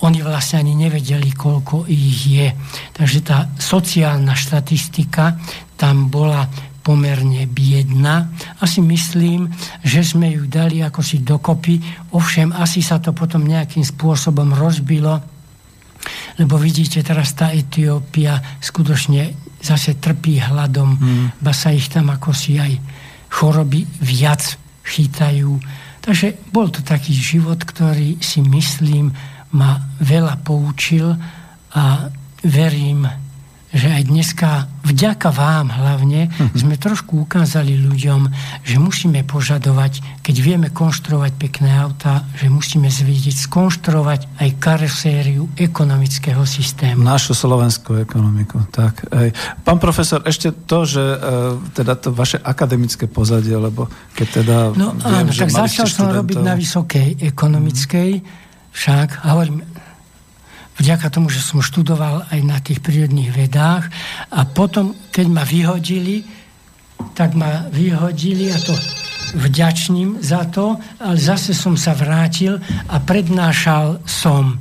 oni 0.02 0.26
vlastne 0.26 0.66
ani 0.66 0.74
nevedeli, 0.74 1.30
koľko 1.34 1.86
ich 1.86 2.26
je. 2.26 2.48
Takže 2.98 3.20
tá 3.22 3.50
sociálna 3.58 4.34
štatistika 4.34 5.38
tam 5.78 6.10
bola 6.10 6.50
pomerne 6.82 7.46
biedna. 7.46 8.34
Asi 8.58 8.82
myslím, 8.82 9.50
že 9.86 10.02
sme 10.02 10.34
ju 10.34 10.50
dali 10.50 10.82
ako 10.82 11.02
si 11.06 11.22
dokopy, 11.22 11.78
ovšem 12.18 12.50
asi 12.58 12.82
sa 12.82 12.98
to 12.98 13.14
potom 13.14 13.46
nejakým 13.46 13.86
spôsobom 13.86 14.58
rozbilo, 14.58 15.22
lebo 16.42 16.58
vidíte, 16.58 17.06
teraz 17.06 17.38
tá 17.38 17.54
Etiópia 17.54 18.42
skutočne 18.58 19.38
zase 19.62 20.02
trpí 20.02 20.42
hladom, 20.42 20.98
mm. 20.98 21.26
ba 21.38 21.54
sa 21.54 21.70
ich 21.70 21.86
tam 21.94 22.10
ako 22.10 22.34
si 22.34 22.58
aj 22.58 22.74
choroby 23.30 23.86
viac 24.02 24.58
chytajú. 24.82 25.62
Takže 26.02 26.50
bol 26.50 26.74
to 26.74 26.82
taký 26.82 27.14
život, 27.14 27.62
ktorý 27.62 28.18
si 28.18 28.42
myslím, 28.42 29.14
ma 29.52 29.80
veľa 30.00 30.40
poučil 30.44 31.16
a 31.72 31.84
verím, 32.44 33.08
že 33.72 33.88
aj 33.88 34.04
dneska, 34.12 34.50
vďaka 34.84 35.32
vám 35.32 35.72
hlavne, 35.72 36.28
mm-hmm. 36.28 36.60
sme 36.60 36.76
trošku 36.76 37.24
ukázali 37.24 37.80
ľuďom, 37.80 38.28
že 38.68 38.76
musíme 38.76 39.24
požadovať, 39.24 40.20
keď 40.20 40.36
vieme 40.44 40.68
konštruovať 40.68 41.32
pekné 41.40 41.72
auta, 41.80 42.28
že 42.36 42.52
musíme 42.52 42.92
zvedieť 42.92 43.48
skonštruovať 43.48 44.44
aj 44.44 44.50
karosériu 44.60 45.48
ekonomického 45.56 46.44
systému. 46.44 47.00
Našu 47.00 47.32
slovenskú 47.32 47.96
ekonomiku, 47.96 48.60
tak. 48.76 49.08
Ej. 49.08 49.32
Pán 49.64 49.80
profesor, 49.80 50.20
ešte 50.28 50.52
to, 50.68 50.84
že 50.84 51.00
e, 51.00 51.18
teda 51.72 51.96
to 51.96 52.12
vaše 52.12 52.44
akademické 52.44 53.08
pozadie, 53.08 53.56
lebo 53.56 53.88
keď 54.20 54.28
teda... 54.44 54.56
No 54.76 55.00
viem, 55.00 55.28
áno, 55.28 55.32
tak 55.32 55.48
začal 55.48 55.88
som 55.88 56.12
robiť 56.12 56.44
na 56.44 56.60
vysokej 56.60 57.24
ekonomickej, 57.24 58.12
mm 58.20 58.50
však, 58.72 59.28
hovorím, 59.28 59.64
vďaka 60.80 61.08
tomu, 61.14 61.30
že 61.30 61.44
som 61.44 61.62
študoval 61.62 62.26
aj 62.32 62.40
na 62.42 62.58
tých 62.58 62.82
prírodných 62.82 63.30
vedách 63.36 63.86
a 64.32 64.48
potom, 64.48 64.96
keď 65.14 65.26
ma 65.30 65.44
vyhodili, 65.46 66.26
tak 67.14 67.38
ma 67.38 67.68
vyhodili 67.70 68.50
a 68.50 68.58
to 68.58 68.74
vďačním 69.36 70.20
za 70.20 70.44
to, 70.52 70.76
ale 71.00 71.16
zase 71.16 71.56
som 71.56 71.80
sa 71.80 71.96
vrátil 71.96 72.60
a 72.90 73.00
prednášal 73.00 74.04
som. 74.04 74.60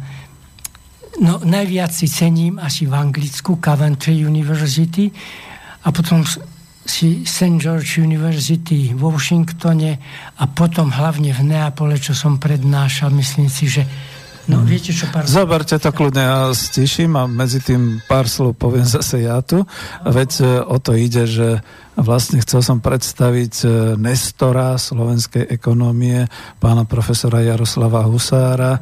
No 1.21 1.43
najviac 1.43 1.91
si 1.91 2.07
cením 2.07 2.57
asi 2.63 2.87
v 2.87 2.95
Anglicku 2.95 3.59
Coventry 3.59 4.15
University 4.25 5.11
a 5.85 5.89
potom 5.91 6.23
si 6.91 7.23
St. 7.23 7.63
George 7.63 8.03
University 8.03 8.91
vo 8.91 9.15
Washingtone 9.15 10.03
a 10.35 10.45
potom 10.51 10.91
hlavne 10.91 11.31
v 11.31 11.41
Neapole, 11.47 11.95
čo 12.03 12.19
som 12.19 12.43
prednášal, 12.43 13.15
myslím 13.15 13.47
si, 13.47 13.71
že 13.71 13.87
No, 14.51 14.67
viete 14.67 14.91
čo, 14.91 15.07
pár... 15.15 15.31
Zoberte 15.31 15.79
to 15.79 15.95
kľudne, 15.95 16.27
ja 16.27 16.39
stiším 16.51 17.15
a 17.15 17.31
medzi 17.31 17.63
tým 17.63 18.03
pár 18.11 18.27
slov 18.27 18.59
poviem 18.59 18.83
zase 18.99 19.23
ja 19.23 19.39
tu. 19.47 19.63
Veď 20.03 20.31
e, 20.43 20.45
o 20.67 20.77
to 20.83 20.99
ide, 20.99 21.31
že 21.31 21.63
vlastne 21.95 22.43
chcel 22.43 22.59
som 22.65 22.83
predstaviť 22.83 23.55
e, 23.63 23.67
Nestora 23.95 24.75
slovenskej 24.75 25.47
ekonomie, 25.55 26.27
pána 26.59 26.83
profesora 26.83 27.47
Jaroslava 27.47 28.03
Husára. 28.11 28.75
E, 28.75 28.81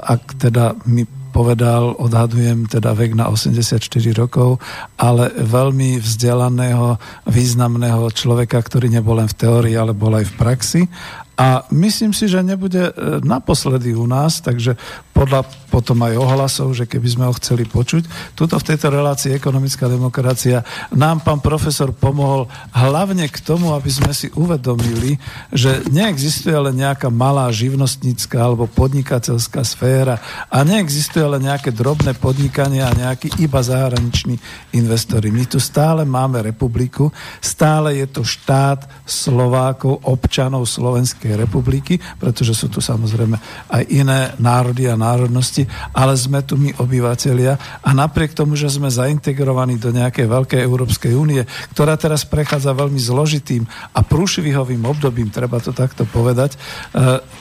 ak 0.00 0.40
teda 0.40 0.72
mi 0.88 1.04
povedal, 1.34 1.98
odhadujem 1.98 2.70
teda 2.70 2.94
vek 2.94 3.18
na 3.18 3.26
84 3.26 3.82
rokov, 4.14 4.62
ale 4.94 5.34
veľmi 5.34 5.98
vzdelaného, 5.98 6.94
významného 7.26 8.06
človeka, 8.14 8.62
ktorý 8.62 8.86
nebol 8.86 9.18
len 9.18 9.26
v 9.26 9.34
teórii, 9.34 9.74
ale 9.74 9.90
bol 9.90 10.14
aj 10.14 10.30
v 10.30 10.34
praxi. 10.38 10.82
A 11.34 11.66
myslím 11.74 12.14
si, 12.14 12.30
že 12.30 12.46
nebude 12.46 12.78
e, 12.78 12.92
naposledy 13.26 13.90
u 13.98 14.06
nás, 14.06 14.38
takže 14.38 14.78
podľa 15.14 15.46
potom 15.70 15.98
aj 16.06 16.14
ohlasov, 16.14 16.70
že 16.74 16.86
keby 16.86 17.08
sme 17.10 17.24
ho 17.26 17.34
chceli 17.34 17.66
počuť. 17.66 18.34
Tuto 18.38 18.58
v 18.58 18.66
tejto 18.70 18.94
relácii 18.94 19.34
ekonomická 19.34 19.90
demokracia 19.90 20.62
nám 20.94 21.26
pán 21.26 21.42
profesor 21.42 21.90
pomohol 21.90 22.46
hlavne 22.70 23.26
k 23.26 23.38
tomu, 23.42 23.74
aby 23.74 23.90
sme 23.90 24.14
si 24.14 24.30
uvedomili, 24.38 25.18
že 25.50 25.82
neexistuje 25.90 26.54
len 26.54 26.78
nejaká 26.78 27.10
malá 27.10 27.50
živnostnícka 27.50 28.38
alebo 28.38 28.70
podnikateľská 28.70 29.66
sféra 29.66 30.18
a 30.46 30.62
neexistuje 30.62 31.26
len 31.26 31.42
nejaké 31.42 31.74
drobné 31.74 32.14
podnikanie 32.18 32.82
a 32.82 32.94
nejaký 32.94 33.42
iba 33.42 33.58
zahraniční 33.58 34.38
investori. 34.78 35.34
My 35.34 35.46
tu 35.46 35.58
stále 35.58 36.06
máme 36.06 36.38
republiku, 36.42 37.10
stále 37.42 37.98
je 37.98 38.06
to 38.06 38.22
štát 38.22 38.86
Slovákov, 39.02 40.06
občanov 40.06 40.70
Slovenskej 40.70 41.34
republiky, 41.34 41.98
pretože 42.18 42.54
sú 42.54 42.70
tu 42.70 42.78
samozrejme 42.78 43.34
aj 43.74 43.82
iné 43.90 44.34
národy 44.38 44.86
a 44.86 44.94
národnosti, 45.04 45.68
ale 45.92 46.16
sme 46.16 46.40
tu 46.40 46.56
my 46.56 46.72
obyvateľia 46.80 47.84
a 47.84 47.90
napriek 47.92 48.32
tomu, 48.32 48.56
že 48.56 48.72
sme 48.72 48.88
zaintegrovaní 48.88 49.76
do 49.76 49.92
nejakej 49.92 50.24
veľkej 50.24 50.60
Európskej 50.64 51.12
únie, 51.12 51.44
ktorá 51.76 52.00
teraz 52.00 52.24
prechádza 52.24 52.72
veľmi 52.72 52.96
zložitým 52.96 53.68
a 53.92 54.00
prúšvihovým 54.00 54.80
obdobím, 54.88 55.28
treba 55.28 55.60
to 55.60 55.76
takto 55.76 56.08
povedať, 56.08 56.56
e, 56.56 56.58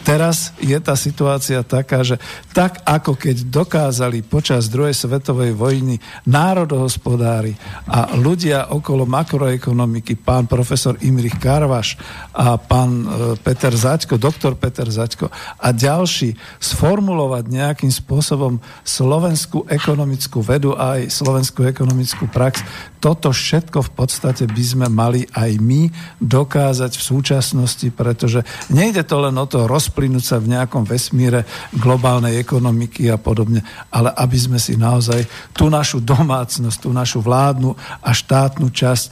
teraz 0.03 0.51
je 0.59 0.75
tá 0.83 0.93
situácia 0.99 1.63
taká, 1.63 2.03
že 2.03 2.19
tak 2.51 2.83
ako 2.83 3.15
keď 3.15 3.47
dokázali 3.47 4.25
počas 4.25 4.67
druhej 4.67 4.93
svetovej 4.93 5.55
vojny 5.55 6.01
národohospodári 6.27 7.55
a 7.87 8.13
ľudia 8.17 8.73
okolo 8.73 9.07
makroekonomiky, 9.07 10.19
pán 10.19 10.49
profesor 10.49 10.99
Imrich 11.05 11.37
Karvaš 11.39 11.95
a 12.33 12.57
pán 12.59 13.05
e, 13.05 13.07
Peter 13.39 13.71
Zaďko, 13.71 14.19
doktor 14.19 14.57
Peter 14.57 14.89
Zaďko 14.89 15.29
a 15.61 15.67
ďalší 15.71 16.33
sformulovať 16.57 17.43
nejakým 17.53 17.93
spôsobom 17.93 18.57
slovenskú 18.81 19.69
ekonomickú 19.69 20.41
vedu 20.41 20.73
a 20.73 20.97
aj 20.97 21.13
slovenskú 21.13 21.69
ekonomickú 21.69 22.25
prax, 22.33 22.65
toto 23.03 23.35
všetko 23.35 23.83
v 23.83 23.91
podstate 23.99 24.47
by 24.47 24.63
sme 24.63 24.87
mali 24.87 25.27
aj 25.35 25.59
my 25.59 25.91
dokázať 26.23 26.95
v 26.95 27.03
súčasnosti, 27.03 27.83
pretože 27.91 28.47
nejde 28.71 29.03
to 29.03 29.19
len 29.19 29.35
o 29.35 29.43
to 29.43 29.67
rozplynúť 29.67 30.23
sa 30.23 30.39
v 30.39 30.55
nejakom 30.55 30.87
vesmíre 30.87 31.43
globálnej 31.75 32.39
ekonomiky 32.39 33.11
a 33.11 33.19
podobne, 33.19 33.59
ale 33.91 34.07
aby 34.07 34.37
sme 34.39 34.55
si 34.55 34.79
naozaj 34.79 35.27
tú 35.51 35.67
našu 35.67 35.99
domácnosť, 35.99 36.79
tú 36.79 36.95
našu 36.95 37.19
vládnu 37.19 37.75
a 37.99 38.15
štátnu 38.15 38.71
časť, 38.71 39.05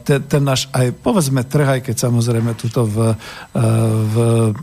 ten, 0.00 0.24
ten 0.24 0.40
náš 0.40 0.72
aj 0.72 0.96
povedzme 0.96 1.44
trh, 1.44 1.76
aj 1.76 1.80
keď 1.92 2.08
samozrejme 2.08 2.56
tuto 2.56 2.88
v, 2.88 3.12
e, 3.52 3.62
v 4.00 4.16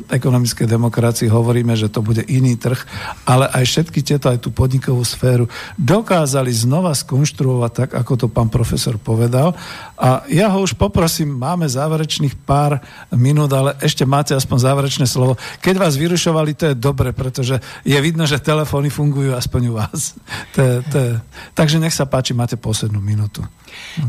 ekonomickej 0.09 0.65
demokracii 0.65 1.29
hovoríme, 1.29 1.77
že 1.77 1.93
to 1.93 2.01
bude 2.01 2.25
iný 2.25 2.57
trh, 2.57 2.81
ale 3.29 3.45
aj 3.53 3.69
všetky 3.69 4.01
tieto, 4.01 4.33
aj 4.33 4.41
tú 4.41 4.49
podnikovú 4.49 5.05
sféru 5.05 5.45
dokázali 5.77 6.49
znova 6.49 6.97
skonštruovať 6.97 7.71
tak, 7.77 7.89
ako 8.01 8.13
to 8.17 8.27
pán 8.33 8.49
profesor 8.49 8.62
povedal. 8.97 9.53
A 9.99 10.25
ja 10.31 10.49
ho 10.49 10.63
už 10.63 10.73
poprosím, 10.73 11.31
máme 11.31 11.69
záverečných 11.69 12.35
pár 12.43 12.81
minút, 13.13 13.51
ale 13.53 13.77
ešte 13.79 14.03
máte 14.03 14.33
aspoň 14.33 14.57
záverečné 14.57 15.05
slovo. 15.05 15.37
Keď 15.61 15.75
vás 15.77 15.93
vyrušovali, 15.99 16.51
to 16.57 16.65
je 16.71 16.75
dobre, 16.75 17.13
pretože 17.13 17.61
je 17.83 17.99
vidno, 18.01 18.25
že 18.25 18.41
telefóny 18.41 18.89
fungujú 18.89 19.31
aspoň 19.35 19.61
u 19.69 19.73
vás. 19.77 20.17
To 20.57 20.59
je, 20.59 20.75
to 20.89 20.97
je. 20.97 21.11
Takže 21.53 21.77
nech 21.79 21.93
sa 21.93 22.09
páči, 22.09 22.35
máte 22.35 22.57
poslednú 22.59 22.99
minútu. 22.99 23.45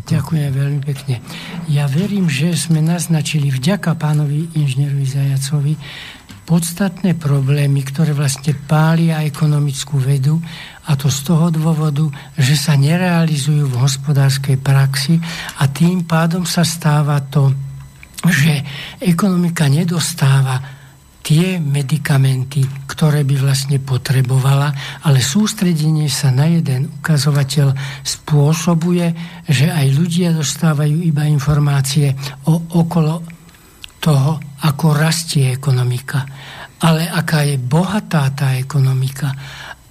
Ďakujem 0.08 0.50
veľmi 0.52 0.80
pekne. 0.84 1.24
Ja 1.68 1.88
verím, 1.88 2.28
že 2.28 2.52
sme 2.56 2.84
naznačili 2.84 3.48
vďaka 3.48 3.96
pánovi 3.96 4.52
inžinierovi 4.52 5.06
Zajacovi 5.08 5.74
podstatné 6.44 7.16
problémy, 7.16 7.80
ktoré 7.88 8.12
vlastne 8.12 8.52
pália 8.68 9.24
ekonomickú 9.24 9.96
vedu 9.96 10.40
a 10.84 10.92
to 11.00 11.08
z 11.08 11.20
toho 11.24 11.48
dôvodu, 11.48 12.04
že 12.36 12.56
sa 12.60 12.76
nerealizujú 12.76 13.72
v 13.72 13.80
hospodárskej 13.80 14.60
praxi 14.60 15.16
a 15.60 15.68
tým 15.68 16.04
pádom 16.04 16.44
sa 16.44 16.60
stáva 16.60 17.24
to, 17.24 17.52
že 18.24 18.60
ekonomika 19.00 19.68
nedostáva 19.68 20.60
tie 21.24 21.56
medikamenty, 21.56 22.68
ktoré 22.84 23.24
by 23.24 23.36
vlastne 23.40 23.80
potrebovala, 23.80 25.00
ale 25.08 25.24
sústredenie 25.24 26.12
sa 26.12 26.28
na 26.28 26.52
jeden 26.52 27.00
ukazovateľ 27.00 27.72
spôsobuje, 28.04 29.08
že 29.48 29.72
aj 29.72 29.86
ľudia 29.96 30.36
dostávajú 30.36 31.00
iba 31.00 31.24
informácie 31.24 32.12
o 32.44 32.60
okolo 32.76 33.24
toho, 34.04 34.36
ako 34.68 34.92
rastie 34.92 35.48
ekonomika, 35.48 36.28
ale 36.84 37.08
aká 37.08 37.48
je 37.48 37.56
bohatá 37.56 38.28
tá 38.36 38.60
ekonomika 38.60 39.32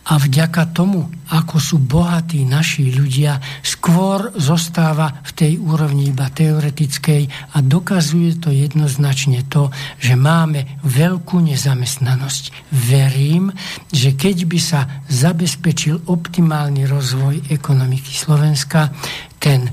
a 0.04 0.20
vďaka 0.20 0.76
tomu, 0.76 1.08
ako 1.32 1.56
sú 1.64 1.78
bohatí 1.80 2.44
naši 2.44 2.92
ľudia, 2.92 3.40
skôr 3.64 4.36
zostáva 4.36 5.24
v 5.24 5.32
tej 5.32 5.54
úrovni 5.64 6.12
iba 6.12 6.28
teoretickej 6.28 7.56
a 7.56 7.64
dokazuje 7.64 8.36
to 8.36 8.52
jednoznačne 8.52 9.48
to, 9.48 9.72
že 10.04 10.20
máme 10.20 10.84
veľkú 10.84 11.40
nezamestnanosť. 11.48 12.44
Verím, 12.76 13.56
že 13.96 14.12
keď 14.12 14.38
by 14.44 14.60
sa 14.60 14.82
zabezpečil 15.08 16.04
optimálny 16.12 16.84
rozvoj 16.84 17.48
ekonomiky 17.48 18.12
Slovenska, 18.12 18.92
ten 19.40 19.72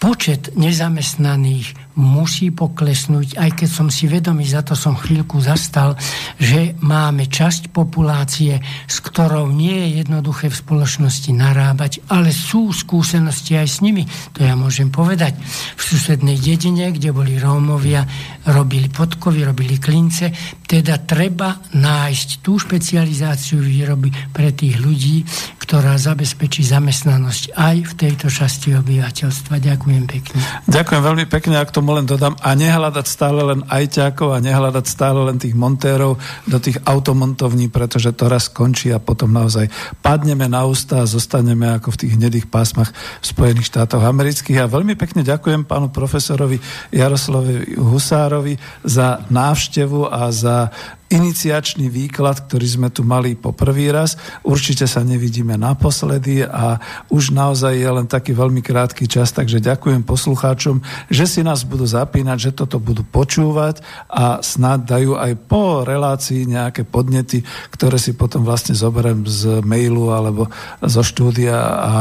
počet 0.00 0.56
nezamestnaných 0.56 1.89
musí 2.00 2.48
poklesnúť, 2.48 3.36
aj 3.36 3.50
keď 3.62 3.68
som 3.68 3.88
si 3.92 4.08
vedomý, 4.08 4.48
za 4.48 4.64
to 4.64 4.72
som 4.72 4.96
chvíľku 4.96 5.38
zastal, 5.38 5.94
že 6.40 6.74
máme 6.80 7.28
časť 7.28 7.70
populácie, 7.70 8.58
s 8.88 8.96
ktorou 9.04 9.52
nie 9.52 9.76
je 9.86 9.88
jednoduché 10.02 10.48
v 10.48 10.56
spoločnosti 10.56 11.30
narábať, 11.30 12.00
ale 12.08 12.32
sú 12.32 12.72
skúsenosti 12.72 13.60
aj 13.60 13.68
s 13.68 13.78
nimi. 13.84 14.08
To 14.34 14.42
ja 14.42 14.56
môžem 14.56 14.88
povedať. 14.88 15.36
V 15.76 15.82
susednej 15.84 16.40
dedine, 16.40 16.90
kde 16.90 17.12
boli 17.12 17.36
Rómovia, 17.36 18.08
robili 18.48 18.88
podkovy, 18.88 19.44
robili 19.44 19.76
klince, 19.76 20.32
teda 20.64 21.02
treba 21.04 21.60
nájsť 21.76 22.28
tú 22.40 22.56
špecializáciu 22.56 23.60
výroby 23.60 24.08
pre 24.32 24.54
tých 24.56 24.80
ľudí, 24.80 25.26
ktorá 25.58 25.98
zabezpečí 25.98 26.66
zamestnanosť 26.66 27.54
aj 27.54 27.76
v 27.90 27.92
tejto 27.94 28.26
časti 28.26 28.74
obyvateľstva. 28.74 29.58
Ďakujem 29.58 30.04
pekne. 30.06 30.40
Ďakujem 30.66 31.02
veľmi 31.02 31.26
pekne, 31.30 31.58
ak 31.58 31.74
tomu 31.74 31.89
len 31.96 32.06
dodám. 32.06 32.38
A 32.40 32.54
nehľadať 32.54 33.06
stále 33.06 33.40
len 33.42 33.60
ajťákov 33.66 34.34
a 34.34 34.42
nehľadať 34.42 34.84
stále 34.86 35.26
len 35.26 35.36
tých 35.40 35.54
montérov 35.56 36.20
do 36.46 36.58
tých 36.60 36.78
automontovní, 36.86 37.72
pretože 37.72 38.14
to 38.14 38.30
raz 38.30 38.46
skončí 38.46 38.90
a 38.94 39.02
potom 39.02 39.30
naozaj 39.30 39.70
padneme 40.04 40.46
na 40.46 40.66
ústa 40.66 41.02
a 41.02 41.10
zostaneme 41.10 41.66
ako 41.78 41.94
v 41.94 42.00
tých 42.06 42.12
hnedých 42.16 42.46
pásmach 42.46 42.90
v 43.20 43.24
Spojených 43.24 43.70
štátoch 43.70 44.02
amerických. 44.02 44.62
A 44.62 44.70
veľmi 44.70 44.94
pekne 44.94 45.26
ďakujem 45.26 45.66
pánu 45.66 45.90
profesorovi 45.90 46.58
Jaroslavovi 46.94 47.78
Husárovi 47.78 48.54
za 48.86 49.24
návštevu 49.30 50.06
a 50.06 50.28
za 50.30 50.70
iniciačný 51.10 51.90
výklad, 51.90 52.46
ktorý 52.46 52.66
sme 52.70 52.88
tu 52.88 53.02
mali 53.02 53.34
po 53.34 53.50
prvý 53.50 53.90
raz. 53.90 54.14
Určite 54.46 54.86
sa 54.86 55.02
nevidíme 55.02 55.58
naposledy 55.58 56.46
a 56.46 56.78
už 57.10 57.34
naozaj 57.34 57.74
je 57.74 57.90
len 57.90 58.06
taký 58.06 58.30
veľmi 58.30 58.62
krátky 58.62 59.10
čas, 59.10 59.34
takže 59.34 59.58
ďakujem 59.58 60.06
poslucháčom, 60.06 60.78
že 61.10 61.26
si 61.26 61.42
nás 61.42 61.66
budú 61.66 61.82
zapínať, 61.82 62.38
že 62.38 62.50
toto 62.54 62.78
budú 62.78 63.02
počúvať 63.02 63.82
a 64.06 64.38
snad 64.38 64.86
dajú 64.86 65.18
aj 65.18 65.34
po 65.50 65.82
relácii 65.82 66.46
nejaké 66.46 66.86
podnety, 66.86 67.42
ktoré 67.74 67.98
si 67.98 68.14
potom 68.14 68.46
vlastne 68.46 68.78
zoberiem 68.78 69.26
z 69.26 69.66
mailu 69.66 70.14
alebo 70.14 70.46
zo 70.78 71.02
štúdia 71.02 71.58
a 71.58 71.92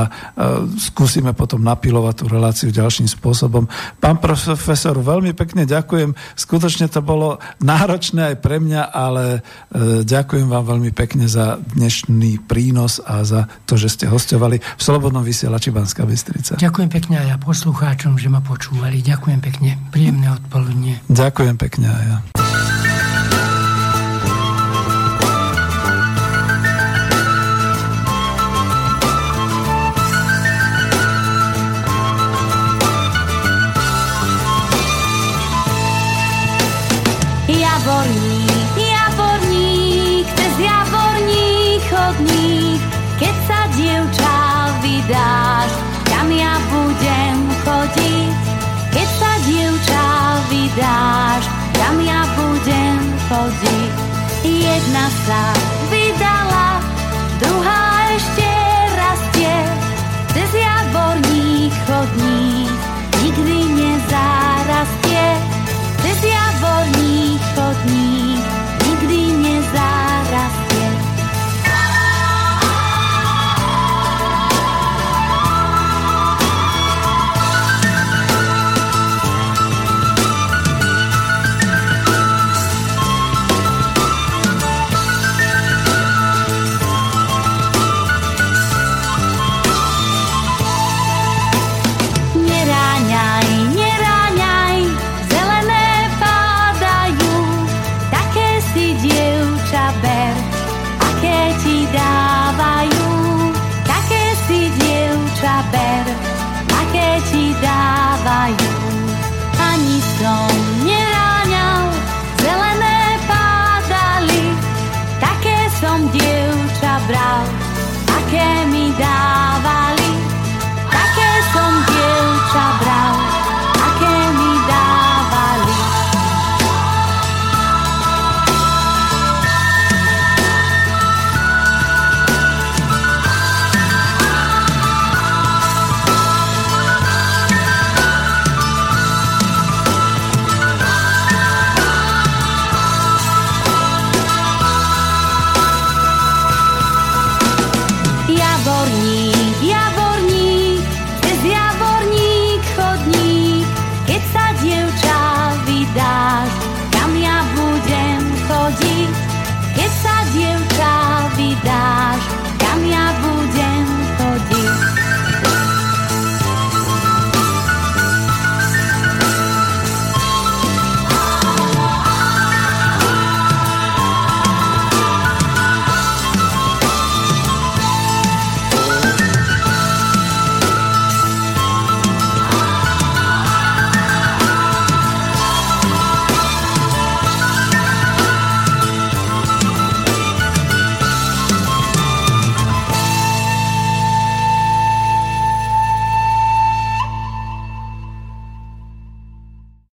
skúsime 0.78 1.34
potom 1.34 1.66
napilovať 1.66 2.14
tú 2.14 2.26
reláciu 2.30 2.70
ďalším 2.70 3.10
spôsobom. 3.10 3.66
Pán 3.98 4.22
profesor, 4.22 4.94
veľmi 5.02 5.34
pekne 5.34 5.66
ďakujem. 5.66 6.14
Skutočne 6.38 6.86
to 6.94 7.02
bolo 7.02 7.42
náročné 7.58 8.34
aj 8.34 8.38
pre 8.38 8.62
mňa 8.62 8.99
ale 9.08 9.40
e, 9.72 10.04
ďakujem 10.04 10.52
vám 10.52 10.66
veľmi 10.76 10.92
pekne 10.92 11.32
za 11.32 11.62
dnešný 11.62 12.44
prínos 12.44 13.00
a 13.00 13.24
za 13.24 13.48
to, 13.64 13.80
že 13.80 13.96
ste 13.96 14.06
hostovali 14.12 14.60
v 14.60 14.82
Slobodnom 14.82 15.24
vysielači 15.24 15.72
Banská 15.72 16.04
Bystrica. 16.04 16.60
Ďakujem 16.60 16.90
pekne 16.92 17.16
aj 17.24 17.28
ja 17.32 17.38
poslucháčom, 17.40 18.20
že 18.20 18.28
ma 18.28 18.44
počúvali. 18.44 19.00
Ďakujem 19.00 19.40
pekne. 19.40 19.80
Príjemné 19.94 20.28
odpoludne. 20.36 21.00
Ďakujem 21.08 21.56
pekne 21.56 21.88
aj 21.88 22.04
ja. 22.04 22.18